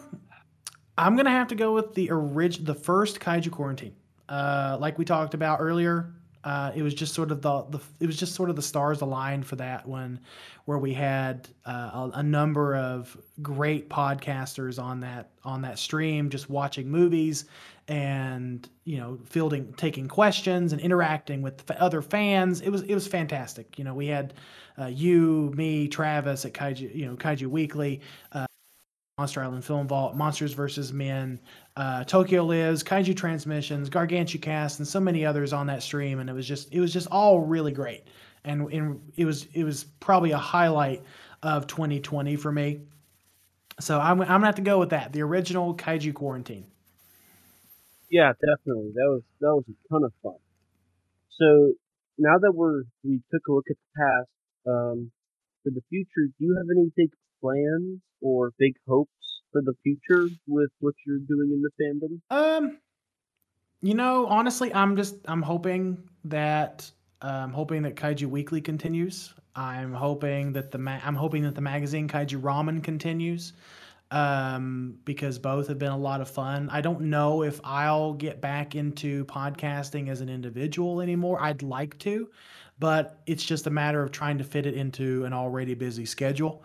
I'm 0.97 1.15
gonna 1.15 1.31
have 1.31 1.49
to 1.49 1.55
go 1.55 1.73
with 1.73 1.93
the 1.93 2.11
orig- 2.11 2.65
the 2.65 2.75
first 2.75 3.19
Kaiju 3.19 3.51
Quarantine. 3.51 3.95
Uh, 4.29 4.77
like 4.79 4.97
we 4.97 5.05
talked 5.05 5.33
about 5.33 5.59
earlier, 5.59 6.13
uh, 6.43 6.71
it 6.75 6.81
was 6.81 6.93
just 6.93 7.13
sort 7.13 7.31
of 7.31 7.41
the, 7.41 7.63
the 7.69 7.79
it 7.99 8.07
was 8.07 8.17
just 8.17 8.33
sort 8.33 8.49
of 8.49 8.55
the 8.55 8.61
stars 8.61 9.01
aligned 9.01 9.45
for 9.45 9.55
that 9.57 9.87
one, 9.87 10.19
where 10.65 10.77
we 10.77 10.93
had 10.93 11.47
uh, 11.65 12.09
a, 12.11 12.11
a, 12.15 12.23
number 12.23 12.75
of 12.75 13.15
great 13.41 13.89
podcasters 13.89 14.81
on 14.81 14.99
that 15.01 15.29
on 15.43 15.61
that 15.61 15.77
stream, 15.77 16.29
just 16.29 16.49
watching 16.49 16.89
movies 16.89 17.45
and 17.87 18.69
you 18.85 18.97
know 18.97 19.19
fielding 19.25 19.71
taking 19.73 20.07
questions 20.07 20.73
and 20.73 20.81
interacting 20.81 21.41
with 21.41 21.69
other 21.71 22.01
fans. 22.01 22.61
It 22.61 22.69
was 22.69 22.81
it 22.83 22.93
was 22.93 23.07
fantastic. 23.07 23.77
You 23.77 23.83
know, 23.83 23.93
we 23.93 24.07
had 24.07 24.33
uh, 24.79 24.87
you, 24.87 25.51
me, 25.55 25.87
Travis 25.87 26.45
at 26.45 26.53
Kaiju, 26.53 26.95
you 26.95 27.05
know, 27.05 27.15
Kaiju 27.15 27.47
Weekly, 27.47 28.01
uh, 28.31 28.45
Monster 29.21 29.43
Island 29.43 29.63
Film 29.63 29.87
Vault, 29.87 30.15
Monsters 30.15 30.53
vs. 30.53 30.91
Men, 30.91 31.39
uh, 31.75 32.03
Tokyo 32.05 32.43
Lives, 32.43 32.81
Kaiju 32.83 33.15
Transmissions, 33.15 33.87
Gargantucast, 33.87 34.79
and 34.79 34.87
so 34.87 34.99
many 34.99 35.23
others 35.27 35.53
on 35.53 35.67
that 35.67 35.83
stream, 35.83 36.17
and 36.17 36.27
it 36.27 36.33
was 36.33 36.47
just 36.47 36.73
it 36.73 36.79
was 36.79 36.91
just 36.91 37.07
all 37.11 37.39
really 37.39 37.71
great, 37.71 38.07
and, 38.45 38.63
and 38.73 38.99
it 39.15 39.25
was 39.25 39.45
it 39.53 39.63
was 39.63 39.83
probably 39.99 40.31
a 40.31 40.39
highlight 40.39 41.03
of 41.43 41.67
2020 41.67 42.35
for 42.35 42.51
me. 42.51 42.81
So 43.79 43.99
I'm 43.99 44.19
I'm 44.21 44.27
gonna 44.27 44.47
have 44.47 44.55
to 44.55 44.63
go 44.63 44.79
with 44.79 44.89
that, 44.89 45.13
the 45.13 45.21
original 45.21 45.75
Kaiju 45.75 46.15
Quarantine. 46.15 46.65
Yeah, 48.09 48.33
definitely. 48.41 48.93
That 48.95 49.05
was 49.07 49.21
that 49.39 49.53
was 49.53 49.65
a 49.69 49.93
ton 49.93 50.03
of 50.03 50.13
fun. 50.23 50.33
So 51.39 51.73
now 52.17 52.39
that 52.39 52.53
we're 52.55 52.85
we 53.03 53.21
took 53.31 53.47
a 53.47 53.51
look 53.51 53.67
at 53.69 53.75
the 53.77 54.01
past, 54.01 54.29
um, 54.65 55.11
for 55.61 55.69
the 55.69 55.81
future, 55.91 56.25
do 56.25 56.43
you 56.43 56.55
have 56.57 56.65
any 56.75 56.91
big 56.95 57.11
plans 57.41 57.99
or 58.21 58.51
big 58.57 58.73
hopes 58.87 59.11
for 59.51 59.61
the 59.61 59.73
future 59.83 60.29
with 60.47 60.69
what 60.79 60.93
you're 61.05 61.19
doing 61.19 61.51
in 61.51 61.61
the 61.61 61.71
fandom? 61.81 62.19
Um, 62.29 62.77
you 63.81 63.95
know, 63.95 64.27
honestly, 64.27 64.73
I'm 64.73 64.95
just 64.95 65.15
I'm 65.25 65.41
hoping 65.41 65.97
that 66.25 66.89
I'm 67.21 67.45
um, 67.45 67.53
hoping 67.53 67.81
that 67.83 67.95
Kaiju 67.95 68.27
Weekly 68.27 68.61
continues. 68.61 69.33
I'm 69.55 69.93
hoping 69.93 70.53
that 70.53 70.71
the 70.71 70.77
ma- 70.77 70.99
I'm 71.03 71.15
hoping 71.15 71.43
that 71.43 71.55
the 71.55 71.61
magazine 71.61 72.07
Kaiju 72.07 72.41
Ramen 72.41 72.83
continues 72.83 73.53
um, 74.11 74.97
because 75.05 75.39
both 75.39 75.67
have 75.67 75.79
been 75.79 75.91
a 75.91 75.97
lot 75.97 76.21
of 76.21 76.29
fun. 76.29 76.69
I 76.71 76.81
don't 76.81 77.01
know 77.01 77.43
if 77.43 77.59
I'll 77.63 78.13
get 78.13 78.41
back 78.41 78.75
into 78.75 79.25
podcasting 79.25 80.09
as 80.09 80.21
an 80.21 80.29
individual 80.29 81.01
anymore. 81.01 81.41
I'd 81.41 81.63
like 81.63 81.97
to, 81.99 82.29
but 82.79 83.21
it's 83.25 83.43
just 83.43 83.67
a 83.67 83.69
matter 83.69 84.03
of 84.03 84.11
trying 84.11 84.37
to 84.37 84.43
fit 84.43 84.65
it 84.65 84.73
into 84.73 85.23
an 85.25 85.33
already 85.33 85.73
busy 85.73 86.05
schedule. 86.05 86.63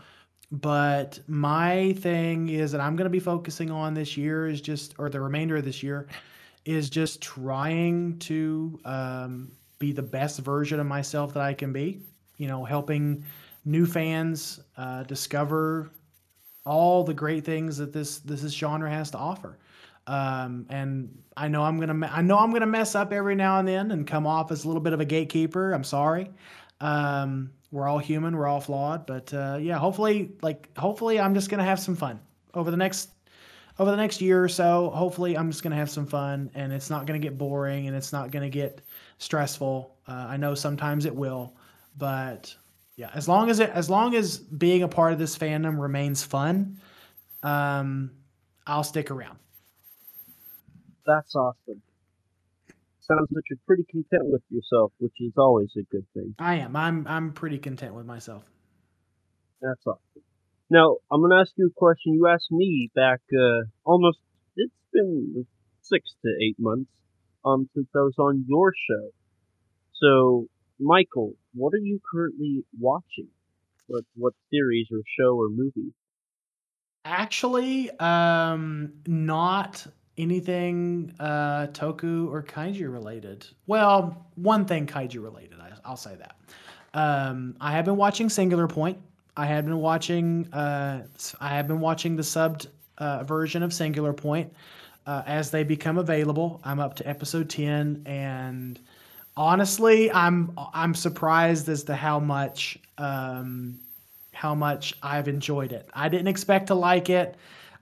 But 0.52 1.18
my 1.26 1.92
thing 1.94 2.48
is 2.48 2.72
that 2.72 2.80
I'm 2.80 2.94
going 2.96 3.06
to 3.06 3.10
be 3.10 3.20
focusing 3.20 3.70
on 3.70 3.94
this 3.94 4.16
year 4.16 4.46
is 4.46 4.60
just, 4.60 4.94
or 4.98 5.10
the 5.10 5.20
remainder 5.20 5.56
of 5.56 5.64
this 5.64 5.82
year, 5.82 6.06
is 6.64 6.88
just 6.88 7.20
trying 7.20 8.18
to 8.20 8.80
um, 8.84 9.52
be 9.78 9.92
the 9.92 10.02
best 10.02 10.40
version 10.40 10.78
of 10.78 10.86
myself 10.86 11.34
that 11.34 11.42
I 11.42 11.54
can 11.54 11.72
be. 11.72 12.00
You 12.36 12.48
know, 12.48 12.64
helping 12.64 13.24
new 13.64 13.86
fans 13.86 14.60
uh, 14.76 15.02
discover 15.04 15.90
all 16.64 17.04
the 17.04 17.14
great 17.14 17.44
things 17.44 17.76
that 17.78 17.92
this 17.92 18.18
this 18.18 18.42
genre 18.52 18.90
has 18.90 19.10
to 19.12 19.18
offer. 19.18 19.58
Um, 20.06 20.66
and 20.68 21.16
I 21.36 21.48
know 21.48 21.62
I'm 21.62 21.80
gonna 21.80 22.06
I 22.12 22.22
know 22.22 22.38
I'm 22.38 22.52
gonna 22.52 22.66
mess 22.66 22.94
up 22.94 23.12
every 23.12 23.34
now 23.34 23.58
and 23.58 23.66
then 23.66 23.90
and 23.90 24.06
come 24.06 24.26
off 24.26 24.52
as 24.52 24.64
a 24.64 24.68
little 24.68 24.82
bit 24.82 24.92
of 24.92 25.00
a 25.00 25.04
gatekeeper. 25.04 25.72
I'm 25.72 25.84
sorry. 25.84 26.30
Um, 26.80 27.50
we're 27.76 27.86
all 27.86 27.98
human. 27.98 28.34
We're 28.34 28.46
all 28.46 28.60
flawed. 28.60 29.06
But 29.06 29.32
uh, 29.34 29.58
yeah, 29.60 29.78
hopefully, 29.78 30.32
like 30.40 30.76
hopefully, 30.78 31.20
I'm 31.20 31.34
just 31.34 31.50
gonna 31.50 31.64
have 31.64 31.78
some 31.78 31.94
fun 31.94 32.18
over 32.54 32.70
the 32.70 32.76
next 32.76 33.10
over 33.78 33.90
the 33.90 33.96
next 33.98 34.22
year 34.22 34.42
or 34.42 34.48
so. 34.48 34.90
Hopefully, 34.90 35.36
I'm 35.36 35.50
just 35.50 35.62
gonna 35.62 35.76
have 35.76 35.90
some 35.90 36.06
fun, 36.06 36.50
and 36.54 36.72
it's 36.72 36.88
not 36.88 37.04
gonna 37.06 37.18
get 37.18 37.36
boring, 37.36 37.86
and 37.86 37.94
it's 37.94 38.12
not 38.14 38.30
gonna 38.30 38.48
get 38.48 38.80
stressful. 39.18 39.94
Uh, 40.08 40.12
I 40.12 40.38
know 40.38 40.54
sometimes 40.54 41.04
it 41.04 41.14
will, 41.14 41.54
but 41.98 42.54
yeah, 42.96 43.10
as 43.12 43.28
long 43.28 43.50
as 43.50 43.60
it 43.60 43.68
as 43.70 43.90
long 43.90 44.14
as 44.14 44.38
being 44.38 44.82
a 44.82 44.88
part 44.88 45.12
of 45.12 45.18
this 45.18 45.36
fandom 45.36 45.78
remains 45.78 46.24
fun, 46.24 46.80
um, 47.42 48.10
I'll 48.66 48.84
stick 48.84 49.10
around. 49.10 49.38
That's 51.06 51.36
awesome. 51.36 51.82
Sounds 53.06 53.28
like 53.30 53.44
you're 53.50 53.58
pretty 53.66 53.84
content 53.84 54.24
with 54.24 54.42
yourself, 54.50 54.92
which 54.98 55.14
is 55.20 55.32
always 55.36 55.70
a 55.76 55.82
good 55.92 56.06
thing. 56.12 56.34
I 56.38 56.56
am. 56.56 56.74
I'm 56.74 57.06
I'm 57.06 57.32
pretty 57.32 57.58
content 57.58 57.94
with 57.94 58.06
myself. 58.06 58.44
That's 59.62 59.86
awesome. 59.86 60.22
Now, 60.68 60.96
I'm 61.10 61.20
going 61.20 61.30
to 61.30 61.36
ask 61.36 61.52
you 61.56 61.68
a 61.68 61.78
question 61.78 62.14
you 62.14 62.26
asked 62.26 62.50
me 62.50 62.90
back 62.94 63.20
uh, 63.32 63.62
almost, 63.84 64.18
it's 64.56 64.74
been 64.92 65.46
six 65.82 66.10
to 66.24 66.44
eight 66.44 66.56
months 66.58 66.90
um, 67.44 67.68
since 67.74 67.86
I 67.94 68.00
was 68.00 68.14
on 68.18 68.44
your 68.48 68.72
show. 68.72 69.10
So, 69.94 70.46
Michael, 70.80 71.34
what 71.54 71.72
are 71.72 71.78
you 71.78 72.00
currently 72.12 72.64
watching? 72.78 73.28
What, 73.86 74.04
what 74.16 74.34
series 74.50 74.88
or 74.90 74.98
show 75.18 75.36
or 75.36 75.48
movie? 75.48 75.92
Actually, 77.04 77.90
um, 78.00 78.94
not 79.06 79.86
anything 80.18 81.12
uh, 81.20 81.66
Toku 81.68 82.30
or 82.30 82.42
Kaiju 82.42 82.92
related. 82.92 83.46
Well, 83.66 84.26
one 84.36 84.64
thing 84.64 84.86
Kaiju 84.86 85.22
related. 85.22 85.58
I, 85.60 85.70
I'll 85.84 85.96
say 85.96 86.16
that. 86.16 86.36
Um, 86.94 87.56
I 87.60 87.72
have 87.72 87.84
been 87.84 87.96
watching 87.96 88.28
Singular 88.28 88.66
Point. 88.66 88.98
I 89.36 89.46
had 89.46 89.66
been 89.66 89.78
watching. 89.78 90.52
Uh, 90.52 91.02
I 91.40 91.48
have 91.48 91.68
been 91.68 91.80
watching 91.80 92.16
the 92.16 92.22
subbed 92.22 92.68
uh, 92.98 93.22
version 93.24 93.62
of 93.62 93.72
Singular 93.72 94.14
Point 94.14 94.52
uh, 95.06 95.22
as 95.26 95.50
they 95.50 95.62
become 95.62 95.98
available. 95.98 96.60
I'm 96.64 96.80
up 96.80 96.94
to 96.96 97.08
episode 97.08 97.50
ten, 97.50 98.02
and 98.06 98.80
honestly, 99.36 100.10
I'm 100.10 100.58
I'm 100.72 100.94
surprised 100.94 101.68
as 101.68 101.84
to 101.84 101.94
how 101.94 102.18
much 102.18 102.78
um, 102.96 103.78
how 104.32 104.54
much 104.54 104.94
I've 105.02 105.28
enjoyed 105.28 105.72
it. 105.72 105.88
I 105.92 106.08
didn't 106.08 106.28
expect 106.28 106.68
to 106.68 106.74
like 106.74 107.10
it. 107.10 107.36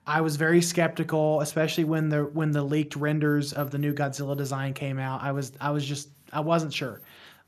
I 0.07 0.21
was 0.21 0.37
very 0.37 0.61
skeptical, 0.61 1.41
especially 1.41 1.85
when 1.85 2.09
the 2.09 2.25
when 2.25 2.51
the 2.51 2.63
leaked 2.63 2.97
renders 2.97 3.53
of 3.53 3.71
the 3.71 3.79
new 3.79 3.95
Godzilla 3.95 4.37
design 4.37 4.75
came 4.75 4.99
out. 4.99 5.23
I 5.23 5.33
was 5.33 5.53
I 5.61 5.71
was 5.71 5.85
just 5.85 6.09
I 6.33 6.41
wasn't 6.41 6.73
sure, 6.73 7.01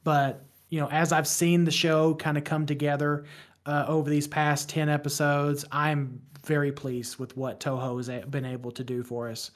but 0.04 0.44
you 0.70 0.80
know, 0.80 0.88
as 0.88 1.12
I've 1.12 1.28
seen 1.28 1.64
the 1.64 1.70
show 1.70 2.14
kind 2.14 2.36
of 2.36 2.44
come 2.44 2.66
together, 2.66 3.24
uh, 3.66 3.84
over 3.88 4.08
these 4.08 4.26
past 4.26 4.68
10 4.68 4.88
episodes. 4.88 5.64
I'm 5.70 6.20
very 6.44 6.72
pleased 6.72 7.18
with 7.18 7.36
what 7.36 7.60
Toho 7.60 7.96
has 7.96 8.24
been 8.26 8.44
able 8.44 8.70
to 8.72 8.84
do 8.84 9.02
for 9.02 9.28
us. 9.28 9.50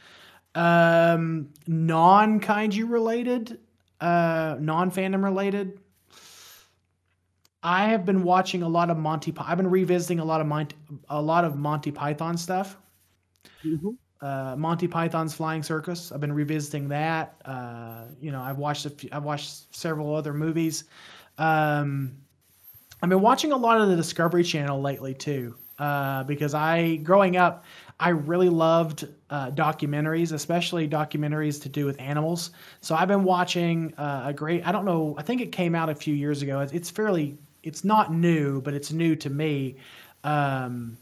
Um, 0.55 1.51
non 1.69 2.41
kaiju 2.41 2.91
related, 2.91 3.61
uh, 4.01 4.57
non 4.59 4.91
fandom 4.91 5.23
related. 5.23 5.79
I 7.63 7.89
have 7.89 8.05
been 8.05 8.25
watching 8.25 8.63
a 8.63 8.69
lot 8.69 8.91
of 8.91 8.97
Monty. 8.97 9.33
I've 9.39 9.59
been 9.59 9.71
revisiting 9.71 10.19
a 10.19 10.25
lot 10.25 10.41
of 10.41 10.47
Monty, 10.47 10.77
a 11.09 11.23
lot 11.23 11.45
of 11.45 11.57
Monty 11.57 11.93
Python 11.93 12.37
stuff. 12.37 12.77
Mm-hmm. 13.65 13.91
Uh, 14.21 14.55
Monty 14.57 14.87
Python's 14.87 15.35
Flying 15.35 15.63
Circus. 15.63 16.13
I've 16.13 16.21
been 16.21 16.33
revisiting 16.33 16.89
that. 16.89 17.41
Uh, 17.45 18.05
you 18.21 18.33
know, 18.33 18.43
I've 18.43 18.59
watched 18.59 18.85
a 18.85 18.91
few, 18.91 19.09
I've 19.13 19.25
watched 19.25 19.75
several 19.75 20.15
other 20.15 20.35
movies. 20.35 20.85
Um, 21.39 22.19
I've 23.03 23.09
been 23.09 23.23
watching 23.23 23.53
a 23.53 23.57
lot 23.57 23.81
of 23.81 23.89
the 23.89 23.97
Discovery 23.97 24.45
Channel 24.45 24.83
lately 24.83 25.15
too, 25.15 25.57
uh, 25.79 26.25
because 26.25 26.53
I, 26.53 26.97
growing 26.97 27.39
up, 27.39 27.65
I 27.99 28.11
really 28.11 28.51
loved 28.51 29.09
uh, 29.31 29.51
documentaries, 29.53 30.33
especially 30.33 30.87
documentaries 30.87 31.61
to 31.63 31.71
do 31.71 31.87
with 31.87 31.99
animals. 31.99 32.51
So 32.83 32.95
I've 32.95 33.09
been 33.09 33.25
watching 33.25 33.95
uh, 33.95 34.25
a 34.27 34.33
great. 34.35 34.67
I 34.67 34.73
don't 34.73 34.85
know. 34.85 35.15
I 35.19 35.23
think 35.23 35.41
it 35.41 35.51
came 35.53 35.75
out 35.75 35.89
a 35.89 35.95
few 35.95 36.15
years 36.15 36.43
ago. 36.43 36.61
It's, 36.61 36.91
fairly. 36.91 37.39
It's 37.63 37.85
not 37.85 38.13
new, 38.13 38.61
but 38.61 38.75
it's 38.75 38.93
new 38.93 39.17
to 39.17 39.31
me. 39.31 39.77
Um, 40.25 40.99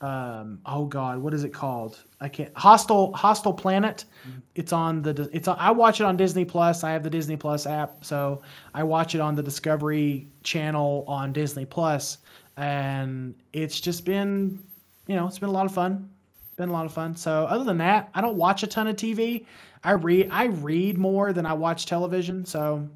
um, 0.00 0.60
oh 0.64 0.86
god, 0.86 1.18
what 1.18 1.34
is 1.34 1.44
it 1.44 1.52
called? 1.52 1.98
I 2.20 2.28
can't. 2.28 2.50
Hostile 2.56 3.12
Hostile 3.12 3.52
Planet. 3.52 4.04
Mm-hmm. 4.26 4.38
It's 4.54 4.72
on 4.72 5.02
the. 5.02 5.28
It's 5.32 5.46
on, 5.46 5.56
I 5.58 5.70
watch 5.72 6.00
it 6.00 6.04
on 6.04 6.16
Disney 6.16 6.44
Plus. 6.44 6.84
I 6.84 6.92
have 6.92 7.02
the 7.02 7.10
Disney 7.10 7.36
Plus 7.36 7.66
app, 7.66 8.02
so 8.02 8.40
I 8.72 8.82
watch 8.82 9.14
it 9.14 9.20
on 9.20 9.34
the 9.34 9.42
Discovery 9.42 10.26
Channel 10.42 11.04
on 11.06 11.32
Disney 11.34 11.66
Plus, 11.66 12.18
and 12.56 13.34
it's 13.52 13.78
just 13.78 14.06
been, 14.06 14.62
you 15.06 15.16
know, 15.16 15.26
it's 15.26 15.38
been 15.38 15.50
a 15.50 15.52
lot 15.52 15.66
of 15.66 15.74
fun. 15.74 16.08
Been 16.56 16.70
a 16.70 16.72
lot 16.72 16.86
of 16.86 16.92
fun. 16.92 17.14
So 17.14 17.44
other 17.44 17.64
than 17.64 17.78
that, 17.78 18.08
I 18.14 18.22
don't 18.22 18.36
watch 18.36 18.62
a 18.62 18.66
ton 18.66 18.86
of 18.86 18.96
TV. 18.96 19.44
I 19.84 19.92
read. 19.92 20.28
I 20.30 20.44
read 20.44 20.96
more 20.96 21.34
than 21.34 21.44
I 21.44 21.52
watch 21.52 21.84
television. 21.84 22.46
So, 22.46 22.88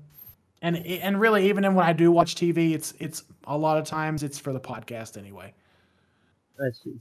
and 0.63 0.79
and 0.79 1.21
really, 1.21 1.51
even 1.51 1.65
when 1.75 1.85
I 1.85 1.93
do 1.93 2.11
watch 2.11 2.35
TV, 2.35 2.73
it's 2.73 2.95
it's 2.99 3.25
a 3.47 3.59
lot 3.59 3.77
of 3.77 3.85
times 3.85 4.23
it's 4.23 4.39
for 4.39 4.55
the 4.55 4.61
podcast 4.61 5.19
anyway. 5.19 5.53
I 6.61 6.71
see. 6.73 6.95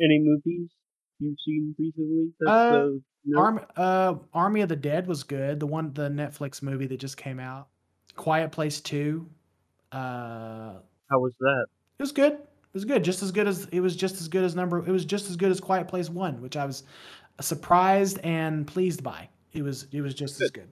Any 0.00 0.20
movies 0.20 0.70
you've 1.18 1.36
seen 1.44 1.74
recently? 1.78 2.32
Uh, 2.46 2.88
Army, 3.36 3.62
uh, 3.76 4.14
Army 4.32 4.60
of 4.60 4.68
the 4.68 4.76
Dead 4.76 5.06
was 5.06 5.22
good. 5.22 5.60
The 5.60 5.66
one, 5.66 5.92
the 5.92 6.08
Netflix 6.08 6.62
movie 6.62 6.86
that 6.86 6.98
just 6.98 7.16
came 7.16 7.40
out. 7.40 7.68
Quiet 8.16 8.52
Place 8.52 8.80
Two. 8.80 9.26
Uh, 9.92 10.74
How 11.10 11.18
was 11.18 11.32
that? 11.40 11.66
It 11.98 12.02
was 12.02 12.12
good. 12.12 12.32
It 12.32 12.74
was 12.74 12.84
good. 12.84 13.02
Just 13.02 13.22
as 13.22 13.32
good 13.32 13.48
as 13.48 13.66
it 13.72 13.80
was. 13.80 13.96
Just 13.96 14.20
as 14.20 14.28
good 14.28 14.44
as 14.44 14.54
number. 14.54 14.78
It 14.78 14.90
was 14.90 15.04
just 15.04 15.28
as 15.30 15.36
good 15.36 15.50
as 15.50 15.60
Quiet 15.60 15.88
Place 15.88 16.08
One, 16.08 16.40
which 16.40 16.56
I 16.56 16.64
was 16.64 16.84
surprised 17.40 18.18
and 18.22 18.66
pleased 18.66 19.02
by. 19.02 19.28
It 19.52 19.62
was. 19.62 19.86
It 19.90 20.00
was 20.00 20.14
just 20.14 20.38
good. 20.38 20.44
as 20.44 20.50
good 20.50 20.68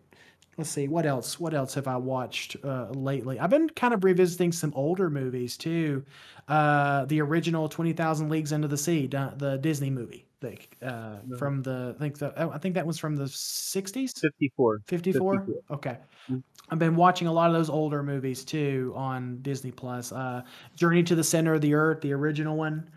let's 0.56 0.70
see 0.70 0.88
what 0.88 1.06
else 1.06 1.38
what 1.38 1.54
else 1.54 1.74
have 1.74 1.86
i 1.86 1.96
watched 1.96 2.56
uh, 2.64 2.88
lately? 2.90 3.38
I've 3.38 3.50
been 3.50 3.68
kind 3.70 3.92
of 3.94 4.04
revisiting 4.04 4.52
some 4.52 4.72
older 4.74 5.10
movies 5.10 5.56
too. 5.56 6.04
Uh, 6.48 7.04
the 7.06 7.20
original 7.20 7.68
20000 7.68 8.28
leagues 8.28 8.52
under 8.52 8.68
the 8.68 8.76
sea 8.76 9.06
the 9.06 9.58
disney 9.60 9.90
movie 9.90 10.24
the, 10.40 10.56
uh, 10.82 11.16
no. 11.26 11.36
from 11.36 11.62
the 11.62 11.94
i 11.96 12.00
think 12.00 12.18
the, 12.18 12.32
oh, 12.40 12.50
i 12.50 12.58
think 12.58 12.74
that 12.74 12.86
was 12.86 12.98
from 12.98 13.16
the 13.16 13.24
60s 13.24 14.20
54 14.20 14.80
54, 14.86 15.38
54. 15.38 15.76
okay. 15.76 15.98
Mm-hmm. 16.30 16.38
i've 16.70 16.78
been 16.78 16.94
watching 16.94 17.26
a 17.26 17.32
lot 17.32 17.48
of 17.48 17.54
those 17.54 17.70
older 17.70 18.02
movies 18.02 18.44
too 18.44 18.92
on 18.96 19.38
disney 19.42 19.72
plus. 19.72 20.12
Uh, 20.12 20.42
journey 20.76 21.02
to 21.02 21.14
the 21.14 21.24
center 21.24 21.54
of 21.54 21.62
the 21.62 21.74
earth 21.74 22.00
the 22.00 22.12
original 22.12 22.56
one 22.56 22.88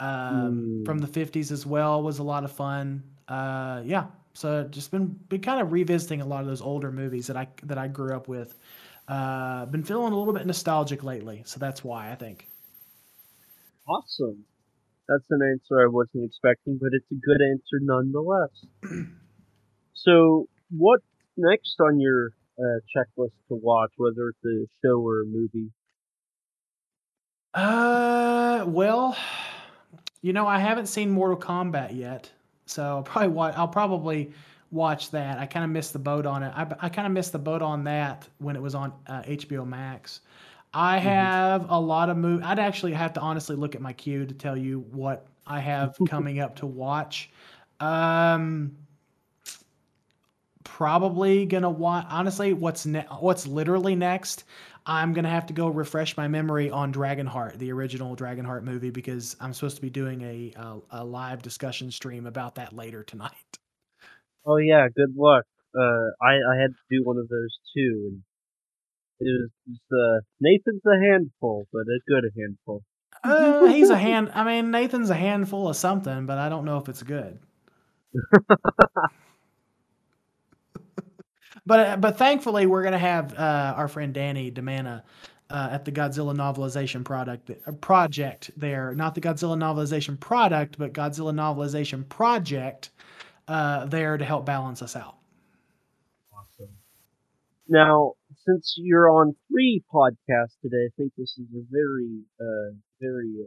um, 0.00 0.82
mm. 0.82 0.84
from 0.84 0.98
the 0.98 1.06
50s 1.06 1.50
as 1.50 1.64
well 1.64 2.02
was 2.02 2.18
a 2.18 2.22
lot 2.22 2.44
of 2.44 2.52
fun. 2.52 3.02
Uh, 3.28 3.82
yeah 3.84 4.06
so 4.36 4.64
just 4.64 4.90
been 4.90 5.18
been 5.28 5.40
kind 5.40 5.60
of 5.62 5.72
revisiting 5.72 6.20
a 6.20 6.26
lot 6.26 6.42
of 6.42 6.46
those 6.46 6.60
older 6.60 6.92
movies 6.92 7.26
that 7.28 7.36
I 7.36 7.48
that 7.64 7.78
I 7.78 7.88
grew 7.88 8.14
up 8.14 8.28
with. 8.28 8.54
Uh, 9.08 9.64
been 9.66 9.82
feeling 9.82 10.12
a 10.12 10.18
little 10.18 10.34
bit 10.34 10.46
nostalgic 10.46 11.02
lately, 11.02 11.42
so 11.46 11.58
that's 11.58 11.82
why 11.82 12.10
I 12.10 12.16
think. 12.16 12.48
Awesome. 13.88 14.44
That's 15.08 15.24
an 15.30 15.40
answer 15.42 15.80
I 15.80 15.88
wasn't 15.88 16.24
expecting, 16.24 16.78
but 16.80 16.90
it's 16.92 17.10
a 17.12 17.14
good 17.14 17.40
answer 17.40 17.78
nonetheless. 17.80 18.50
so, 19.94 20.48
what 20.76 21.00
next 21.36 21.76
on 21.80 22.00
your 22.00 22.32
uh, 22.58 22.80
checklist 22.94 23.32
to 23.48 23.54
watch, 23.54 23.92
whether 23.96 24.28
it's 24.28 24.44
a 24.44 24.66
show 24.84 25.00
or 25.00 25.22
a 25.22 25.24
movie? 25.24 25.70
Uh, 27.54 28.64
well, 28.66 29.16
you 30.20 30.32
know, 30.32 30.46
I 30.46 30.58
haven't 30.58 30.86
seen 30.86 31.10
Mortal 31.10 31.38
Kombat 31.38 31.96
yet. 31.96 32.32
So 32.66 32.82
I'll 32.82 33.02
probably 33.02 33.28
watch, 33.28 33.54
I'll 33.56 33.68
probably 33.68 34.32
watch 34.70 35.10
that. 35.12 35.38
I 35.38 35.46
kind 35.46 35.64
of 35.64 35.70
missed 35.70 35.92
the 35.92 35.98
boat 35.98 36.26
on 36.26 36.42
it. 36.42 36.52
I, 36.54 36.66
I 36.80 36.88
kind 36.88 37.06
of 37.06 37.12
missed 37.12 37.32
the 37.32 37.38
boat 37.38 37.62
on 37.62 37.84
that 37.84 38.28
when 38.38 38.56
it 38.56 38.62
was 38.62 38.74
on 38.74 38.92
uh, 39.06 39.22
HBO 39.22 39.66
Max. 39.66 40.20
I 40.74 40.98
mm-hmm. 40.98 41.08
have 41.08 41.70
a 41.70 41.78
lot 41.78 42.10
of 42.10 42.16
movies. 42.16 42.44
I'd 42.46 42.58
actually 42.58 42.92
have 42.92 43.12
to 43.14 43.20
honestly 43.20 43.56
look 43.56 43.74
at 43.74 43.80
my 43.80 43.92
queue 43.92 44.26
to 44.26 44.34
tell 44.34 44.56
you 44.56 44.80
what 44.90 45.26
I 45.46 45.60
have 45.60 45.96
coming 46.08 46.40
up 46.40 46.56
to 46.56 46.66
watch. 46.66 47.30
Um, 47.80 48.76
probably 50.64 51.46
gonna 51.46 51.70
watch. 51.70 52.04
Honestly, 52.10 52.52
what's 52.52 52.84
ne- 52.84 53.06
what's 53.20 53.46
literally 53.46 53.94
next? 53.94 54.44
I'm 54.86 55.12
gonna 55.12 55.28
have 55.30 55.46
to 55.46 55.52
go 55.52 55.68
refresh 55.68 56.16
my 56.16 56.28
memory 56.28 56.70
on 56.70 56.92
Dragonheart, 56.92 57.58
the 57.58 57.72
original 57.72 58.16
Dragonheart 58.16 58.62
movie, 58.62 58.90
because 58.90 59.36
I'm 59.40 59.52
supposed 59.52 59.76
to 59.76 59.82
be 59.82 59.90
doing 59.90 60.22
a 60.22 60.52
a, 60.56 60.78
a 60.90 61.04
live 61.04 61.42
discussion 61.42 61.90
stream 61.90 62.26
about 62.26 62.54
that 62.54 62.72
later 62.72 63.02
tonight. 63.02 63.58
Oh 64.46 64.56
yeah, 64.58 64.86
good 64.94 65.14
luck. 65.16 65.44
Uh, 65.76 66.10
I 66.22 66.34
I 66.34 66.56
had 66.60 66.70
to 66.70 66.82
do 66.90 67.04
one 67.04 67.18
of 67.18 67.28
those 67.28 67.58
too, 67.76 68.10
and 68.12 68.22
it 69.20 69.50
was, 69.66 69.78
uh, 69.92 70.20
Nathan's 70.40 70.82
a 70.86 70.98
handful, 71.00 71.66
but 71.72 71.80
a 71.80 71.98
good 72.06 72.30
handful. 72.38 72.82
Uh, 73.24 73.66
he's 73.66 73.90
a 73.90 73.96
hand. 73.98 74.30
I 74.34 74.44
mean, 74.44 74.70
Nathan's 74.70 75.10
a 75.10 75.14
handful 75.14 75.68
of 75.68 75.76
something, 75.76 76.26
but 76.26 76.38
I 76.38 76.48
don't 76.48 76.64
know 76.64 76.78
if 76.78 76.88
it's 76.88 77.02
good. 77.02 77.38
But 81.66 81.80
uh, 81.80 81.96
but 81.96 82.16
thankfully, 82.16 82.66
we're 82.66 82.84
gonna 82.84 82.98
have 82.98 83.34
uh, 83.34 83.74
our 83.76 83.88
friend 83.88 84.14
Danny 84.14 84.50
Demana 84.52 85.02
uh, 85.50 85.68
at 85.72 85.84
the 85.84 85.92
Godzilla 85.92 86.34
novelization 86.34 87.04
product 87.04 87.50
uh, 87.50 87.72
project 87.72 88.50
there. 88.56 88.94
Not 88.94 89.14
the 89.14 89.20
Godzilla 89.20 89.56
novelization 89.56 90.18
product, 90.18 90.78
but 90.78 90.92
Godzilla 90.92 91.34
novelization 91.34 92.08
project 92.08 92.90
uh, 93.48 93.86
there 93.86 94.16
to 94.16 94.24
help 94.24 94.46
balance 94.46 94.82
us 94.82 94.96
out. 94.96 95.16
Awesome. 96.32 96.70
Now, 97.68 98.12
since 98.44 98.74
you're 98.78 99.10
on 99.10 99.34
three 99.50 99.82
podcasts 99.92 100.58
today, 100.62 100.86
I 100.86 100.90
think 100.96 101.12
this 101.16 101.36
is 101.38 101.46
a 101.54 101.64
very, 101.70 102.22
uh, 102.40 102.74
very 103.00 103.46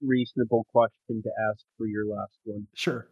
reasonable 0.00 0.66
question 0.72 1.22
to 1.22 1.30
ask 1.50 1.64
for 1.78 1.86
your 1.86 2.06
last 2.06 2.38
one. 2.44 2.66
Sure. 2.74 3.08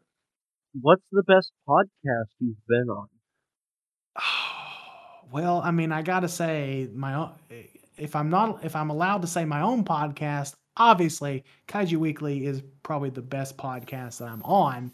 What's 0.80 1.04
the 1.12 1.22
best 1.22 1.52
podcast 1.68 2.30
you've 2.40 2.66
been 2.68 2.88
on? 2.88 3.08
Well, 5.34 5.60
I 5.64 5.72
mean, 5.72 5.90
I 5.90 6.02
gotta 6.02 6.28
say, 6.28 6.88
my 6.94 7.14
own, 7.14 7.32
if 7.98 8.14
I'm 8.14 8.30
not, 8.30 8.64
if 8.64 8.76
I'm 8.76 8.90
allowed 8.90 9.22
to 9.22 9.26
say 9.26 9.44
my 9.44 9.62
own 9.62 9.82
podcast, 9.82 10.54
obviously, 10.76 11.42
Kaiju 11.66 11.96
Weekly 11.96 12.46
is 12.46 12.62
probably 12.84 13.10
the 13.10 13.20
best 13.20 13.56
podcast 13.56 14.18
that 14.18 14.28
I'm 14.28 14.44
on. 14.44 14.92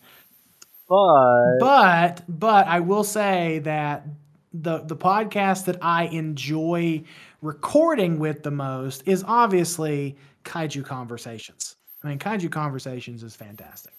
But 0.89 1.59
but 1.61 2.23
but 2.27 2.67
I 2.67 2.81
will 2.81 3.05
say 3.05 3.59
that 3.65 4.07
the 4.55 4.79
the 4.79 4.97
podcast 4.97 5.67
that 5.67 5.77
I 5.83 6.05
enjoy 6.05 7.05
recording 7.43 8.19
with 8.19 8.43
the 8.43 8.51
most 8.51 9.03
is 9.07 9.23
obviously 9.29 10.17
Kaiju 10.47 10.87
Conversations. 10.87 11.77
I 12.03 12.09
mean, 12.09 12.19
Kaiju 12.19 12.51
Conversations 12.51 13.23
is 13.23 13.37
fantastic. 13.37 13.93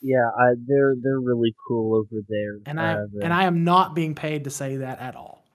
Yeah, 0.00 0.28
I, 0.38 0.54
they're 0.64 0.94
they're 1.02 1.18
really 1.18 1.56
cool 1.66 1.96
over 1.96 2.22
there. 2.28 2.60
And 2.66 2.78
I 2.78 2.92
uh, 2.92 3.06
and 3.20 3.32
I 3.32 3.46
am 3.46 3.64
not 3.64 3.96
being 3.96 4.14
paid 4.14 4.44
to 4.44 4.50
say 4.50 4.76
that 4.76 5.00
at 5.00 5.16
all. 5.16 5.45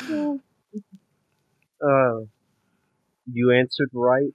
uh, 1.82 2.20
you 3.32 3.52
answered 3.52 3.90
right. 3.92 4.30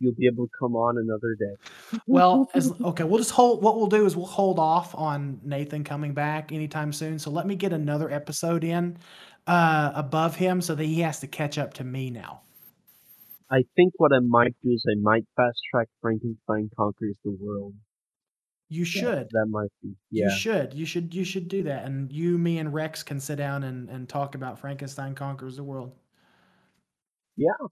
You'll 0.00 0.14
be 0.14 0.26
able 0.26 0.46
to 0.46 0.52
come 0.58 0.74
on 0.74 0.98
another 0.98 1.36
day. 1.38 2.00
well, 2.06 2.50
as 2.54 2.72
okay, 2.80 3.04
we'll 3.04 3.18
just 3.18 3.30
hold. 3.30 3.62
What 3.62 3.76
we'll 3.76 3.86
do 3.86 4.04
is 4.06 4.16
we'll 4.16 4.26
hold 4.26 4.58
off 4.58 4.94
on 4.94 5.40
Nathan 5.44 5.84
coming 5.84 6.14
back 6.14 6.52
anytime 6.52 6.92
soon. 6.92 7.18
So 7.18 7.30
let 7.30 7.46
me 7.46 7.54
get 7.54 7.72
another 7.72 8.10
episode 8.10 8.64
in 8.64 8.98
uh, 9.46 9.92
above 9.94 10.34
him, 10.34 10.60
so 10.60 10.74
that 10.74 10.84
he 10.84 11.00
has 11.00 11.20
to 11.20 11.26
catch 11.26 11.58
up 11.58 11.74
to 11.74 11.84
me 11.84 12.10
now. 12.10 12.42
I 13.50 13.64
think 13.76 13.92
what 13.98 14.12
I 14.12 14.18
might 14.20 14.54
do 14.64 14.72
is 14.72 14.84
I 14.90 14.98
might 15.00 15.24
fast 15.36 15.60
track 15.70 15.88
Frankenstein 16.00 16.70
conquers 16.76 17.14
the 17.24 17.36
world. 17.40 17.74
You 18.68 18.84
should. 18.84 19.28
That 19.30 19.46
might 19.50 19.70
be. 19.82 19.94
Yeah. 20.10 20.26
You 20.26 20.30
should. 20.36 20.74
You 20.74 20.86
should. 20.86 21.14
You 21.14 21.24
should 21.24 21.48
do 21.48 21.62
that. 21.64 21.84
And 21.84 22.10
you, 22.10 22.38
me, 22.38 22.58
and 22.58 22.72
Rex 22.72 23.02
can 23.02 23.20
sit 23.20 23.36
down 23.36 23.62
and, 23.62 23.88
and 23.88 24.08
talk 24.08 24.34
about 24.34 24.58
Frankenstein 24.58 25.14
conquers 25.14 25.56
the 25.56 25.64
world. 25.64 25.92
Yeah, 27.36 27.66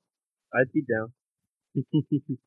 I'd 0.55 0.73
be 0.73 0.83
down. 0.83 1.13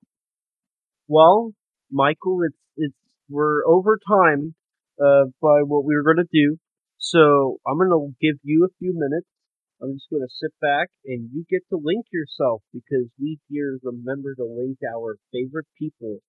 well, 1.08 1.54
Michael, 1.92 2.42
it's 2.46 2.58
it's 2.78 2.96
we're 3.30 3.66
over 3.66 3.98
time 4.08 4.54
uh, 5.02 5.26
by 5.42 5.64
what 5.64 5.86
we 5.86 5.96
were 5.96 6.04
going 6.04 6.18
to 6.18 6.30
do, 6.32 6.58
so 6.98 7.58
I'm 7.66 7.78
going 7.78 7.90
to 7.90 8.16
give 8.22 8.40
you 8.44 8.66
a 8.66 8.74
few 8.80 8.94
minutes 8.94 9.28
I'm 9.82 9.94
just 9.94 10.10
going 10.10 10.24
to 10.24 10.34
sit 10.42 10.54
back 10.62 10.90
and 11.06 11.30
you 11.34 11.46
get 11.50 11.62
to 11.70 11.78
link 11.78 12.06
yourself 12.12 12.62
because 12.74 13.06
we 13.20 13.40
here 13.50 13.78
remember 13.84 14.34
to 14.36 14.46
link 14.46 14.80
our 14.88 15.18
favorite 15.32 15.68
people. 15.78 16.20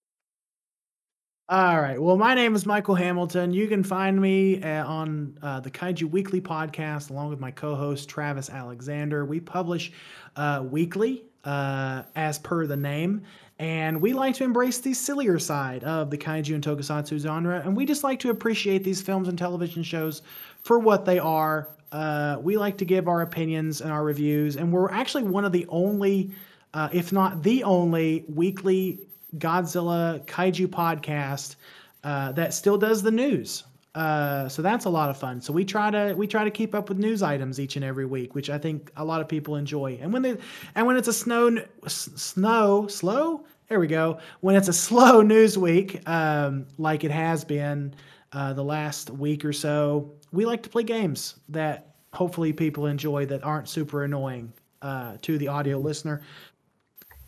All 1.49 1.81
right. 1.81 2.01
Well, 2.01 2.17
my 2.17 2.35
name 2.35 2.57
is 2.57 2.67
Michael 2.67 2.97
Hamilton. 2.97 3.53
You 3.53 3.69
can 3.69 3.85
find 3.85 4.21
me 4.21 4.61
uh, 4.63 4.85
on 4.85 5.39
uh, 5.43 5.61
the 5.61 5.71
Kaiju 5.71 6.11
Weekly 6.11 6.41
podcast 6.41 7.11
along 7.11 7.29
with 7.31 7.39
my 7.39 7.53
co 7.53 7.77
host, 7.77 8.09
Travis 8.09 8.51
Alexander. 8.51 9.25
We 9.25 9.39
publish 9.39 9.93
uh, 10.35 10.65
weekly 10.69 11.23
uh, 11.45 12.03
as 12.17 12.41
per 12.41 12.67
the 12.67 12.77
name. 12.77 13.23
And 13.61 14.01
we 14.01 14.13
like 14.13 14.35
to 14.37 14.45
embrace 14.45 14.79
the 14.79 14.93
sillier 14.93 15.39
side 15.39 15.85
of 15.85 16.11
the 16.11 16.19
kaiju 16.19 16.55
and 16.55 16.65
tokusatsu 16.65 17.19
genre. 17.21 17.63
And 17.65 17.77
we 17.77 17.87
just 17.87 18.03
like 18.03 18.19
to 18.21 18.31
appreciate 18.31 18.83
these 18.83 19.01
films 19.01 19.29
and 19.29 19.39
television 19.39 19.85
shows 19.85 20.23
for 20.63 20.81
what 20.81 21.05
they 21.05 21.21
are 21.21 21.69
uh, 21.93 22.37
we 22.43 22.57
like 22.57 22.77
to 22.79 22.85
give 22.85 23.09
our 23.09 23.23
opinions 23.23 23.81
and 23.81 23.91
our 23.93 24.03
reviews, 24.05 24.57
and 24.57 24.73
we're 24.73 24.91
actually 24.91 25.23
one 25.23 25.45
of 25.45 25.53
the 25.53 25.65
only, 25.69 26.31
uh, 26.75 26.89
if 26.93 27.13
not 27.13 27.43
the 27.43 27.63
only, 27.63 28.25
weekly 28.29 28.99
Godzilla 29.39 30.25
kaiju 30.27 30.67
podcast 30.69 31.57
uh, 32.05 32.33
that 32.33 32.55
still 32.55 32.79
does 32.79 33.03
the 33.03 33.11
news. 33.11 33.65
Uh, 33.95 34.47
so 34.49 34.61
that's 34.61 34.85
a 34.85 34.91
lot 34.91 35.09
of 35.09 35.17
fun. 35.17 35.41
So 35.41 35.53
we 35.53 35.65
try 35.65 35.91
to 35.91 36.15
we 36.15 36.27
try 36.27 36.45
to 36.45 36.51
keep 36.51 36.75
up 36.75 36.89
with 36.89 36.99
news 36.99 37.23
items 37.23 37.59
each 37.59 37.77
and 37.77 37.85
every 37.85 38.05
week, 38.05 38.35
which 38.35 38.51
I 38.51 38.59
think 38.59 38.93
a 38.97 39.05
lot 39.05 39.23
of 39.23 39.29
people 39.29 39.57
enjoy. 39.57 39.99
And 40.03 40.13
when 40.13 40.23
they 40.23 40.37
and 40.75 40.87
when 40.87 40.97
it's 40.97 41.09
a 41.09 41.15
snow 41.15 41.65
snow 41.87 42.87
slow 42.89 43.45
there 43.69 43.81
we 43.81 43.87
go. 43.87 44.19
When 44.41 44.57
it's 44.57 44.69
a 44.69 44.73
slow 44.87 45.23
news 45.23 45.59
week, 45.59 46.09
um, 46.09 46.67
like 46.79 47.05
it 47.05 47.11
has 47.11 47.45
been 47.45 47.95
uh, 48.33 48.53
the 48.53 48.65
last 48.65 49.11
week 49.11 49.45
or 49.45 49.53
so, 49.53 50.13
we 50.33 50.45
like 50.45 50.63
to 50.65 50.69
play 50.69 50.83
games 50.83 51.37
that 51.49 51.95
hopefully 52.13 52.53
people 52.53 52.87
enjoy 52.87 53.27
that 53.27 53.45
aren't 53.45 53.69
super 53.69 54.05
annoying 54.05 54.53
uh, 54.83 55.17
to 55.23 55.39
the 55.39 55.49
audio 55.49 55.79
listener. 55.79 56.23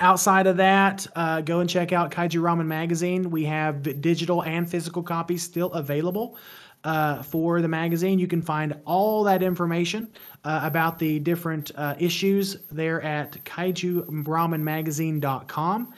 Outside 0.00 0.46
of 0.46 0.56
that, 0.58 1.08
uh, 1.16 1.40
go 1.40 1.58
and 1.58 1.68
check 1.68 1.92
out 1.92 2.12
Kaiju 2.12 2.40
Ramen 2.40 2.66
Magazine. 2.66 3.30
We 3.30 3.42
have 3.44 4.00
digital 4.00 4.44
and 4.44 4.70
physical 4.70 5.02
copies 5.02 5.42
still 5.42 5.72
available 5.72 6.36
uh, 6.84 7.20
for 7.22 7.60
the 7.60 7.66
magazine. 7.66 8.20
You 8.20 8.28
can 8.28 8.40
find 8.40 8.78
all 8.84 9.24
that 9.24 9.42
information 9.42 10.08
uh, 10.44 10.60
about 10.62 11.00
the 11.00 11.18
different 11.18 11.72
uh, 11.74 11.96
issues 11.98 12.58
there 12.70 13.02
at 13.02 13.44
kaijuramenmagazine.com. 13.44 15.94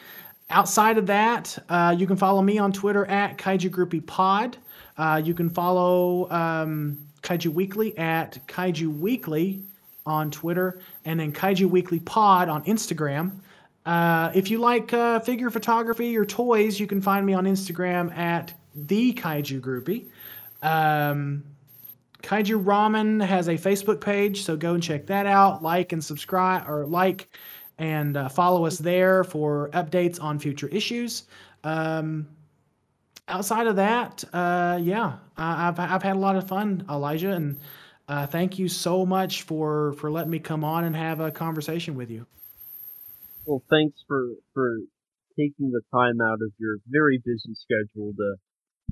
Outside 0.49 0.97
of 0.99 1.07
that, 1.07 1.59
uh, 1.69 1.95
you 1.97 2.07
can 2.07 2.17
follow 2.17 2.43
me 2.43 2.59
on 2.59 2.73
Twitter 2.73 3.07
at 3.07 3.39
Kaiju 3.39 3.71
Groupie 3.71 4.07
Pod. 4.07 4.57
Uh, 4.97 5.21
you 5.23 5.35
can 5.35 5.51
follow 5.51 6.29
um, 6.31 6.99
Kaiju 7.23 7.53
Weekly 7.53 7.97
at 7.99 8.39
Kaiju 8.49 8.99
Weekly 8.99 9.63
on 10.07 10.31
Twitter, 10.31 10.81
and 11.05 11.21
then 11.21 11.31
Kaiju 11.33 11.67
Weekly 11.67 12.01
Pod 12.01 12.49
on 12.49 12.65
Instagram. 12.65 13.33
Uh, 13.87 14.31
if 14.35 14.51
you 14.51 14.59
like 14.59 14.93
uh, 14.93 15.21
figure 15.21 15.51
photography 15.51 16.17
or 16.17 16.25
toys, 16.25 16.79
you 16.79 16.87
can 16.87 17.01
find 17.01 17.25
me 17.25 17.33
on 17.33 17.45
Instagram 17.45 18.17
at 18.17 18.53
the 18.75 19.13
Kaiju 19.15 19.61
Groupie. 19.61 20.07
Um, 20.63 21.45
Kaiju 22.23 22.63
Ramen 22.63 23.25
has 23.25 23.49
a 23.49 23.55
Facebook 23.55 24.01
page, 24.01 24.43
so 24.43 24.57
go 24.57 24.75
and 24.75 24.83
check 24.83 25.07
that 25.07 25.27
out. 25.27 25.63
Like 25.63 25.93
and 25.93 26.05
subscribe, 26.05 26.69
or 26.69 26.87
like 26.87 27.29
and 27.79 28.17
uh, 28.17 28.29
follow 28.29 28.67
us 28.67 28.77
there 28.77 29.25
for 29.25 29.71
updates 29.73 30.23
on 30.23 30.39
future 30.39 30.69
issues. 30.69 31.25
Um, 31.65 32.29
outside 33.27 33.67
of 33.67 33.77
that, 33.77 34.23
uh, 34.35 34.79
yeah, 34.83 35.15
I, 35.37 35.65
have 35.65 35.81
I've 35.81 36.03
had 36.03 36.17
a 36.17 36.19
lot 36.19 36.37
of 36.37 36.47
fun, 36.47 36.85
Elijah, 36.91 37.31
and 37.31 37.59
uh, 38.07 38.27
thank 38.27 38.59
you 38.59 38.69
so 38.69 39.07
much 39.07 39.43
for 39.43 39.95
for 39.95 40.11
letting 40.11 40.31
me 40.31 40.39
come 40.39 40.63
on 40.63 40.85
and 40.85 40.95
have 40.95 41.21
a 41.21 41.31
conversation 41.31 41.95
with 41.95 42.11
you. 42.11 42.27
Well, 43.51 43.65
thanks 43.69 44.05
for 44.07 44.29
for 44.55 44.79
taking 45.37 45.73
the 45.73 45.81
time 45.93 46.21
out 46.21 46.39
of 46.41 46.53
your 46.59 46.77
very 46.87 47.19
busy 47.19 47.53
schedule 47.55 48.13
to 48.17 48.37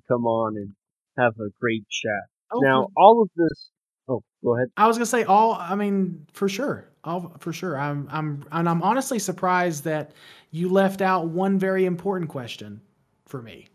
come 0.09 0.27
on 0.27 0.57
and 0.57 0.73
have 1.17 1.35
a 1.39 1.51
great 1.61 1.89
chat. 1.89 2.25
Oh, 2.51 2.59
now, 2.59 2.89
all 2.97 3.23
of 3.23 3.31
this. 3.37 3.71
Oh, 4.09 4.25
go 4.43 4.57
ahead. 4.57 4.67
I 4.77 4.89
was 4.89 4.97
gonna 4.97 5.07
say 5.07 5.23
all. 5.23 5.53
I 5.53 5.77
mean, 5.77 6.27
for 6.33 6.49
sure, 6.49 6.89
all 7.05 7.37
for 7.39 7.53
sure. 7.53 7.79
I'm 7.79 8.09
I'm 8.11 8.45
and 8.51 8.69
I'm 8.69 8.83
honestly 8.83 9.21
surprised 9.21 9.85
that 9.85 10.11
you 10.51 10.69
left 10.69 11.03
out 11.03 11.29
one 11.29 11.57
very 11.57 11.85
important 11.85 12.29
question 12.29 12.81
for 13.27 13.41
me 13.41 13.69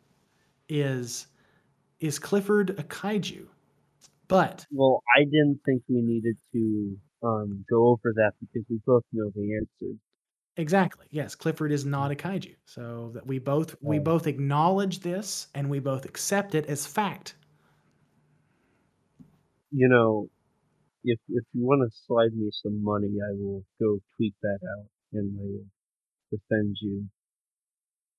is 0.68 1.28
is 2.02 2.20
Clifford 2.20 2.72
a 2.72 2.84
kaiju? 2.84 3.46
But 4.28 4.66
well, 4.70 5.02
I 5.18 5.24
didn't 5.24 5.62
think 5.66 5.84
we 5.88 6.02
needed 6.02 6.36
to 6.52 6.98
um, 7.24 7.64
go 7.70 7.88
over 7.88 8.12
that 8.16 8.34
because 8.42 8.66
we 8.70 8.82
both 8.86 9.04
know 9.14 9.32
the 9.34 9.56
answer. 9.56 9.96
Exactly. 10.58 11.08
Yes, 11.10 11.36
Clifford 11.36 11.72
is 11.72 11.86
not 11.86 12.12
a 12.12 12.16
kaiju. 12.16 12.56
So 12.66 13.12
that 13.16 13.26
we 13.26 13.40
both 13.40 13.76
we 13.82 14.00
both 14.00 14.28
acknowledge 14.28 15.00
this 15.00 15.48
and 15.56 15.70
we 15.70 15.80
both 15.80 16.06
accept 16.06 16.54
it 16.56 16.66
as 16.68 16.86
fact. 16.86 17.36
You 19.72 19.90
know, 19.90 20.30
if 21.04 21.20
if 21.30 21.44
you 21.54 21.66
want 21.66 21.90
to 21.90 21.98
slide 22.08 22.34
me 22.36 22.52
some 22.52 22.84
money, 22.84 23.10
I 23.20 23.34
will 23.34 23.64
go 23.80 24.00
tweet 24.18 24.36
that 24.44 24.60
out 24.78 24.86
and 25.14 25.40
I 25.40 25.44
will 25.44 25.66
defend 26.32 26.78
you. 26.82 27.08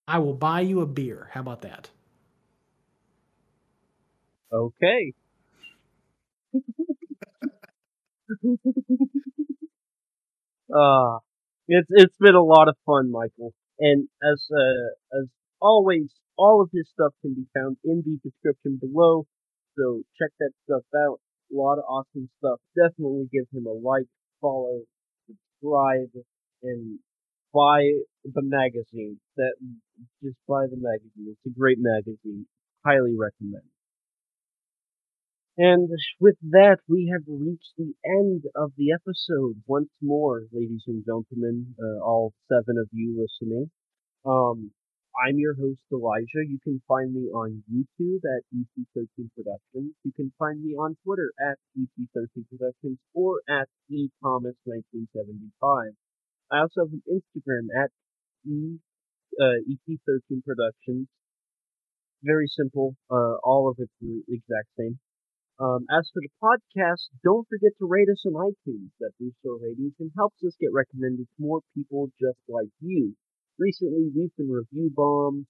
I 0.08 0.18
will 0.18 0.34
buy 0.34 0.60
you 0.60 0.80
a 0.80 0.86
beer. 0.86 1.28
How 1.32 1.40
about 1.40 1.62
that? 1.62 1.90
Okay. 4.52 5.12
uh 10.74 11.18
it's 11.68 11.88
it's 11.90 12.16
been 12.20 12.34
a 12.34 12.42
lot 12.42 12.68
of 12.68 12.76
fun, 12.86 13.10
Michael. 13.10 13.52
And 13.78 14.08
as 14.22 14.46
uh, 14.52 15.20
as 15.20 15.26
always, 15.60 16.10
all 16.36 16.62
of 16.62 16.70
his 16.72 16.88
stuff 16.92 17.12
can 17.22 17.34
be 17.34 17.46
found 17.54 17.76
in 17.84 18.02
the 18.04 18.18
description 18.28 18.78
below. 18.80 19.26
So 19.76 20.02
check 20.18 20.30
that 20.40 20.52
stuff 20.64 20.84
out. 20.96 21.20
A 21.52 21.56
lot 21.56 21.78
of 21.78 21.84
awesome 21.88 22.28
stuff. 22.38 22.60
Definitely 22.76 23.28
give 23.32 23.46
him 23.52 23.66
a 23.66 23.72
like, 23.72 24.06
follow, 24.40 24.82
subscribe, 25.26 26.10
and 26.62 26.98
buy 27.52 27.90
the 28.24 28.42
magazine. 28.42 29.18
That 29.36 29.54
just 30.22 30.36
buy 30.48 30.66
the 30.70 30.78
magazine. 30.78 31.34
It's 31.34 31.46
a 31.46 31.58
great 31.58 31.78
magazine. 31.80 32.46
Highly 32.84 33.14
recommend. 33.16 33.73
And 35.56 35.88
with 36.18 36.36
that, 36.50 36.78
we 36.88 37.06
have 37.12 37.22
reached 37.28 37.74
the 37.78 37.94
end 38.04 38.42
of 38.56 38.72
the 38.76 38.90
episode 38.90 39.62
once 39.66 39.90
more, 40.02 40.48
ladies 40.50 40.82
and 40.88 41.04
gentlemen, 41.04 41.76
uh, 41.78 42.00
all 42.04 42.32
seven 42.48 42.76
of 42.76 42.88
you 42.90 43.14
listening. 43.14 43.70
Um, 44.24 44.72
I'm 45.14 45.38
your 45.38 45.54
host, 45.54 45.78
Elijah. 45.92 46.42
You 46.42 46.58
can 46.64 46.82
find 46.88 47.14
me 47.14 47.30
on 47.30 47.62
YouTube 47.70 48.26
at 48.26 48.42
EC13 48.50 49.30
Productions. 49.36 49.94
You 50.02 50.10
can 50.16 50.32
find 50.40 50.60
me 50.60 50.74
on 50.74 50.96
Twitter 51.04 51.32
at 51.38 51.56
EC13 51.78 52.48
Productions 52.50 52.98
or 53.14 53.40
at 53.48 53.68
eThomas1975. 53.92 55.94
I 56.50 56.58
also 56.58 56.80
have 56.82 56.92
an 56.92 57.02
Instagram 57.06 57.70
at 57.80 57.92
E, 58.44 58.80
uh, 59.40 59.62
EC13 59.70 60.42
Productions. 60.44 61.06
Very 62.24 62.48
simple. 62.48 62.96
Uh, 63.08 63.36
all 63.44 63.68
of 63.70 63.76
it's 63.78 63.92
the 64.00 64.24
exact 64.28 64.66
same. 64.76 64.98
Um, 65.60 65.86
as 65.90 66.10
for 66.12 66.20
the 66.20 66.34
podcast, 66.42 67.08
don't 67.22 67.46
forget 67.48 67.72
to 67.78 67.86
rate 67.86 68.08
us 68.08 68.24
on 68.26 68.34
iTunes. 68.34 68.90
That 69.00 69.12
boosts 69.20 69.38
ratings 69.44 69.94
and 70.00 70.10
helps 70.16 70.42
us 70.44 70.56
get 70.60 70.72
recommended 70.72 71.26
to 71.28 71.42
more 71.42 71.60
people 71.74 72.10
just 72.20 72.38
like 72.48 72.70
you. 72.80 73.14
Recently, 73.58 74.10
we've 74.14 74.34
been 74.36 74.50
review 74.50 74.90
bombed 74.94 75.46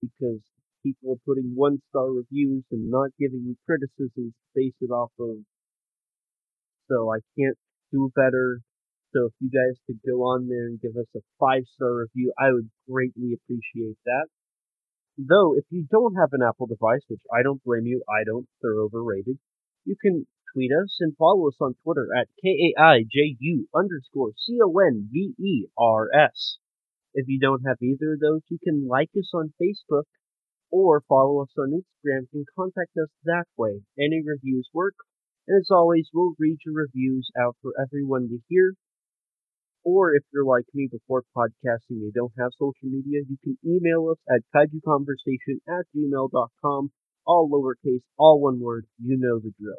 because 0.00 0.40
people 0.84 1.12
are 1.12 1.24
putting 1.26 1.54
one 1.56 1.82
star 1.90 2.10
reviews 2.12 2.64
and 2.70 2.88
not 2.90 3.10
giving 3.18 3.44
me 3.46 3.56
criticisms 3.66 4.14
to 4.14 4.48
base 4.54 4.74
it 4.80 4.90
off 4.90 5.10
of. 5.18 5.38
So 6.88 7.12
I 7.12 7.18
can't 7.36 7.58
do 7.92 8.10
better. 8.14 8.60
So 9.12 9.26
if 9.26 9.32
you 9.40 9.50
guys 9.50 9.78
could 9.86 10.00
go 10.06 10.22
on 10.22 10.48
there 10.48 10.66
and 10.66 10.80
give 10.80 10.96
us 10.96 11.08
a 11.16 11.20
five 11.40 11.64
star 11.74 11.96
review, 12.06 12.32
I 12.38 12.52
would 12.52 12.70
greatly 12.88 13.34
appreciate 13.34 13.98
that. 14.04 14.26
Though, 15.18 15.56
if 15.58 15.64
you 15.70 15.84
don't 15.90 16.14
have 16.14 16.32
an 16.32 16.42
Apple 16.46 16.68
device, 16.68 17.02
which 17.08 17.22
I 17.34 17.42
don't 17.42 17.62
blame 17.64 17.86
you, 17.86 18.04
I 18.08 18.22
don't, 18.24 18.46
they're 18.62 18.78
overrated, 18.78 19.40
you 19.84 19.96
can 20.00 20.28
tweet 20.54 20.70
us 20.70 20.96
and 21.00 21.16
follow 21.16 21.48
us 21.48 21.56
on 21.60 21.74
Twitter 21.82 22.06
at 22.16 22.28
K-A-I-J-U 22.40 23.66
underscore 23.74 24.30
C-O-N-V-E-R-S. 24.46 25.58
If 27.14 27.26
you 27.26 27.40
don't 27.40 27.66
have 27.66 27.82
either 27.82 28.12
of 28.12 28.20
those, 28.20 28.42
you 28.48 28.58
can 28.62 28.86
like 28.86 29.10
us 29.18 29.34
on 29.34 29.52
Facebook 29.60 30.04
or 30.70 31.02
follow 31.08 31.42
us 31.42 31.50
on 31.58 31.72
Instagram 31.72 32.28
and 32.32 32.46
contact 32.54 32.96
us 32.96 33.08
that 33.24 33.46
way. 33.56 33.82
Any 33.98 34.22
reviews 34.24 34.68
work. 34.72 34.94
And 35.48 35.58
as 35.58 35.70
always, 35.70 36.10
we'll 36.14 36.34
read 36.38 36.58
your 36.64 36.74
reviews 36.76 37.28
out 37.36 37.56
for 37.60 37.72
everyone 37.82 38.28
to 38.28 38.38
hear 38.48 38.74
or 39.84 40.14
if 40.14 40.22
you're 40.32 40.44
like 40.44 40.64
me 40.74 40.88
before 40.90 41.22
podcasting, 41.36 42.00
you 42.00 42.12
don't 42.14 42.32
have 42.38 42.50
social 42.58 42.88
media, 42.88 43.20
you 43.28 43.36
can 43.42 43.58
email 43.64 44.08
us 44.10 44.18
at 44.28 44.42
kaijuconversation 44.54 45.58
at 45.68 45.86
gmail.com, 45.96 46.90
all 47.26 47.48
lowercase, 47.50 48.02
all 48.16 48.40
one 48.40 48.60
word, 48.60 48.86
you 49.02 49.16
know 49.18 49.38
the 49.38 49.52
drill. 49.60 49.76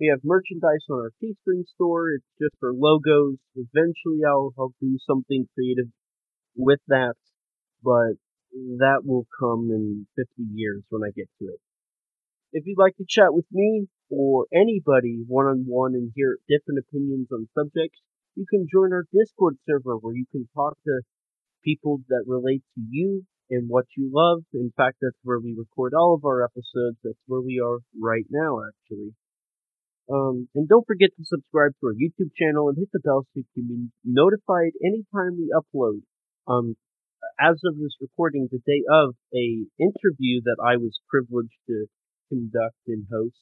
We 0.00 0.08
have 0.08 0.20
merchandise 0.22 0.86
on 0.90 1.00
our 1.00 1.12
Teespring 1.20 1.66
store. 1.74 2.12
It's 2.12 2.24
just 2.40 2.54
for 2.60 2.72
logos. 2.72 3.36
Eventually 3.56 4.20
I'll, 4.26 4.54
I'll 4.56 4.72
do 4.80 4.96
something 5.04 5.48
creative 5.54 5.88
with 6.56 6.78
that, 6.86 7.14
but 7.82 8.14
that 8.78 9.02
will 9.04 9.26
come 9.38 9.70
in 9.70 10.06
50 10.16 10.30
years 10.54 10.82
when 10.90 11.02
I 11.02 11.10
get 11.14 11.28
to 11.40 11.46
it. 11.46 11.60
If 12.52 12.64
you'd 12.66 12.78
like 12.78 12.96
to 12.96 13.04
chat 13.08 13.34
with 13.34 13.44
me 13.52 13.88
or 14.08 14.46
anybody 14.54 15.22
one 15.26 15.46
on 15.46 15.64
one 15.66 15.94
and 15.94 16.12
hear 16.14 16.38
different 16.48 16.78
opinions 16.78 17.28
on 17.32 17.48
subjects, 17.54 18.00
you 18.38 18.46
can 18.46 18.70
join 18.70 18.92
our 18.92 19.04
Discord 19.10 19.58
server 19.66 19.98
where 19.98 20.14
you 20.14 20.24
can 20.30 20.48
talk 20.54 20.78
to 20.86 21.02
people 21.64 21.98
that 22.08 22.22
relate 22.26 22.62
to 22.76 22.80
you 22.88 23.26
and 23.50 23.68
what 23.68 23.86
you 23.96 24.10
love. 24.14 24.44
In 24.54 24.72
fact, 24.76 24.98
that's 25.02 25.18
where 25.24 25.40
we 25.40 25.56
record 25.58 25.92
all 25.92 26.14
of 26.14 26.24
our 26.24 26.44
episodes. 26.44 27.02
That's 27.02 27.18
where 27.26 27.40
we 27.40 27.58
are 27.58 27.78
right 27.98 28.26
now, 28.30 28.62
actually. 28.62 29.10
Um, 30.08 30.48
and 30.54 30.68
don't 30.68 30.86
forget 30.86 31.10
to 31.18 31.24
subscribe 31.24 31.72
to 31.80 31.88
our 31.88 31.98
YouTube 31.98 32.30
channel 32.38 32.68
and 32.68 32.78
hit 32.78 32.88
the 32.92 33.00
bell 33.02 33.26
so 33.26 33.42
you 33.42 33.44
can 33.54 33.66
be 33.66 33.90
notified 34.04 34.72
anytime 34.86 35.36
we 35.36 35.50
upload. 35.50 36.00
Um, 36.46 36.76
as 37.40 37.58
of 37.66 37.76
this 37.76 37.92
recording, 38.00 38.48
the 38.50 38.62
day 38.64 38.82
of 38.88 39.14
a 39.34 39.66
interview 39.82 40.40
that 40.46 40.62
I 40.64 40.76
was 40.76 40.96
privileged 41.10 41.58
to 41.66 41.86
conduct 42.30 42.78
and 42.86 43.04
host 43.10 43.36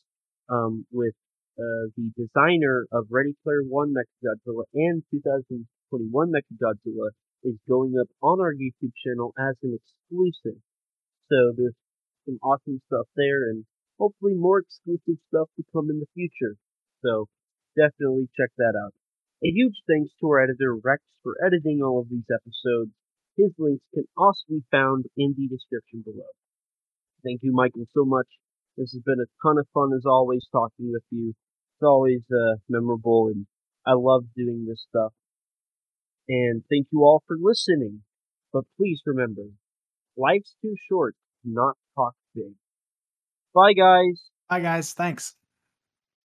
um, 0.49 0.87
with 0.91 1.15
uh, 1.59 1.89
the 1.97 2.13
designer 2.17 2.87
of 2.93 3.07
Ready 3.11 3.35
Player 3.43 3.63
One 3.65 3.95
Mechagodzilla 3.97 4.65
and 4.75 5.03
2021 5.11 5.65
Mechagodzilla 6.29 7.11
is 7.45 7.57
going 7.69 7.95
up 8.01 8.09
on 8.23 8.41
our 8.41 8.53
YouTube 8.53 8.93
channel 9.05 9.33
as 9.39 9.57
an 9.63 9.79
exclusive. 9.79 10.61
So 11.33 11.53
there's 11.57 11.75
some 12.27 12.39
awesome 12.43 12.81
stuff 12.87 13.07
there 13.17 13.49
and 13.49 13.65
hopefully 13.99 14.35
more 14.35 14.61
exclusive 14.61 15.17
stuff 15.29 15.49
to 15.57 15.65
come 15.73 15.89
in 15.89 16.01
the 16.01 16.13
future. 16.13 16.57
So 17.03 17.27
definitely 17.77 18.29
check 18.37 18.51
that 18.59 18.75
out. 18.77 18.93
A 19.45 19.49
huge 19.49 19.77
thanks 19.89 20.11
to 20.21 20.29
our 20.29 20.43
editor 20.43 20.77
Rex 20.77 21.03
for 21.23 21.37
editing 21.45 21.81
all 21.83 22.01
of 22.01 22.09
these 22.09 22.29
episodes. 22.29 22.93
His 23.37 23.53
links 23.59 23.85
can 23.95 24.05
also 24.17 24.45
be 24.49 24.65
found 24.71 25.05
in 25.17 25.35
the 25.37 25.47
description 25.49 26.03
below. 26.05 26.33
Thank 27.25 27.41
you, 27.43 27.53
Michael, 27.53 27.85
so 27.93 28.05
much. 28.05 28.29
This 28.77 28.93
has 28.93 29.03
been 29.05 29.21
a 29.21 29.29
ton 29.45 29.59
of 29.59 29.67
fun 29.73 29.93
as 29.97 30.05
always 30.05 30.47
talking 30.53 30.93
with 30.93 31.05
you. 31.11 31.35
It's 31.77 31.85
always 31.87 32.23
uh, 32.31 32.57
memorable, 32.69 33.29
and 33.29 33.47
I 33.87 33.93
love 33.95 34.27
doing 34.37 34.67
this 34.67 34.85
stuff. 34.89 35.13
And 36.29 36.65
thank 36.71 36.87
you 36.93 37.01
all 37.05 37.23
for 37.27 37.37
listening. 37.39 38.05
But 38.53 38.65
please 38.77 39.03
remember, 39.07 39.43
life's 40.17 40.57
too 40.63 40.77
short 40.89 41.17
to 41.43 41.51
not 41.51 41.77
talk 41.95 42.15
big. 42.35 42.55
Bye, 43.55 43.73
guys. 43.73 44.31
Bye, 44.49 44.61
guys. 44.61 44.93
Thanks. 44.93 45.35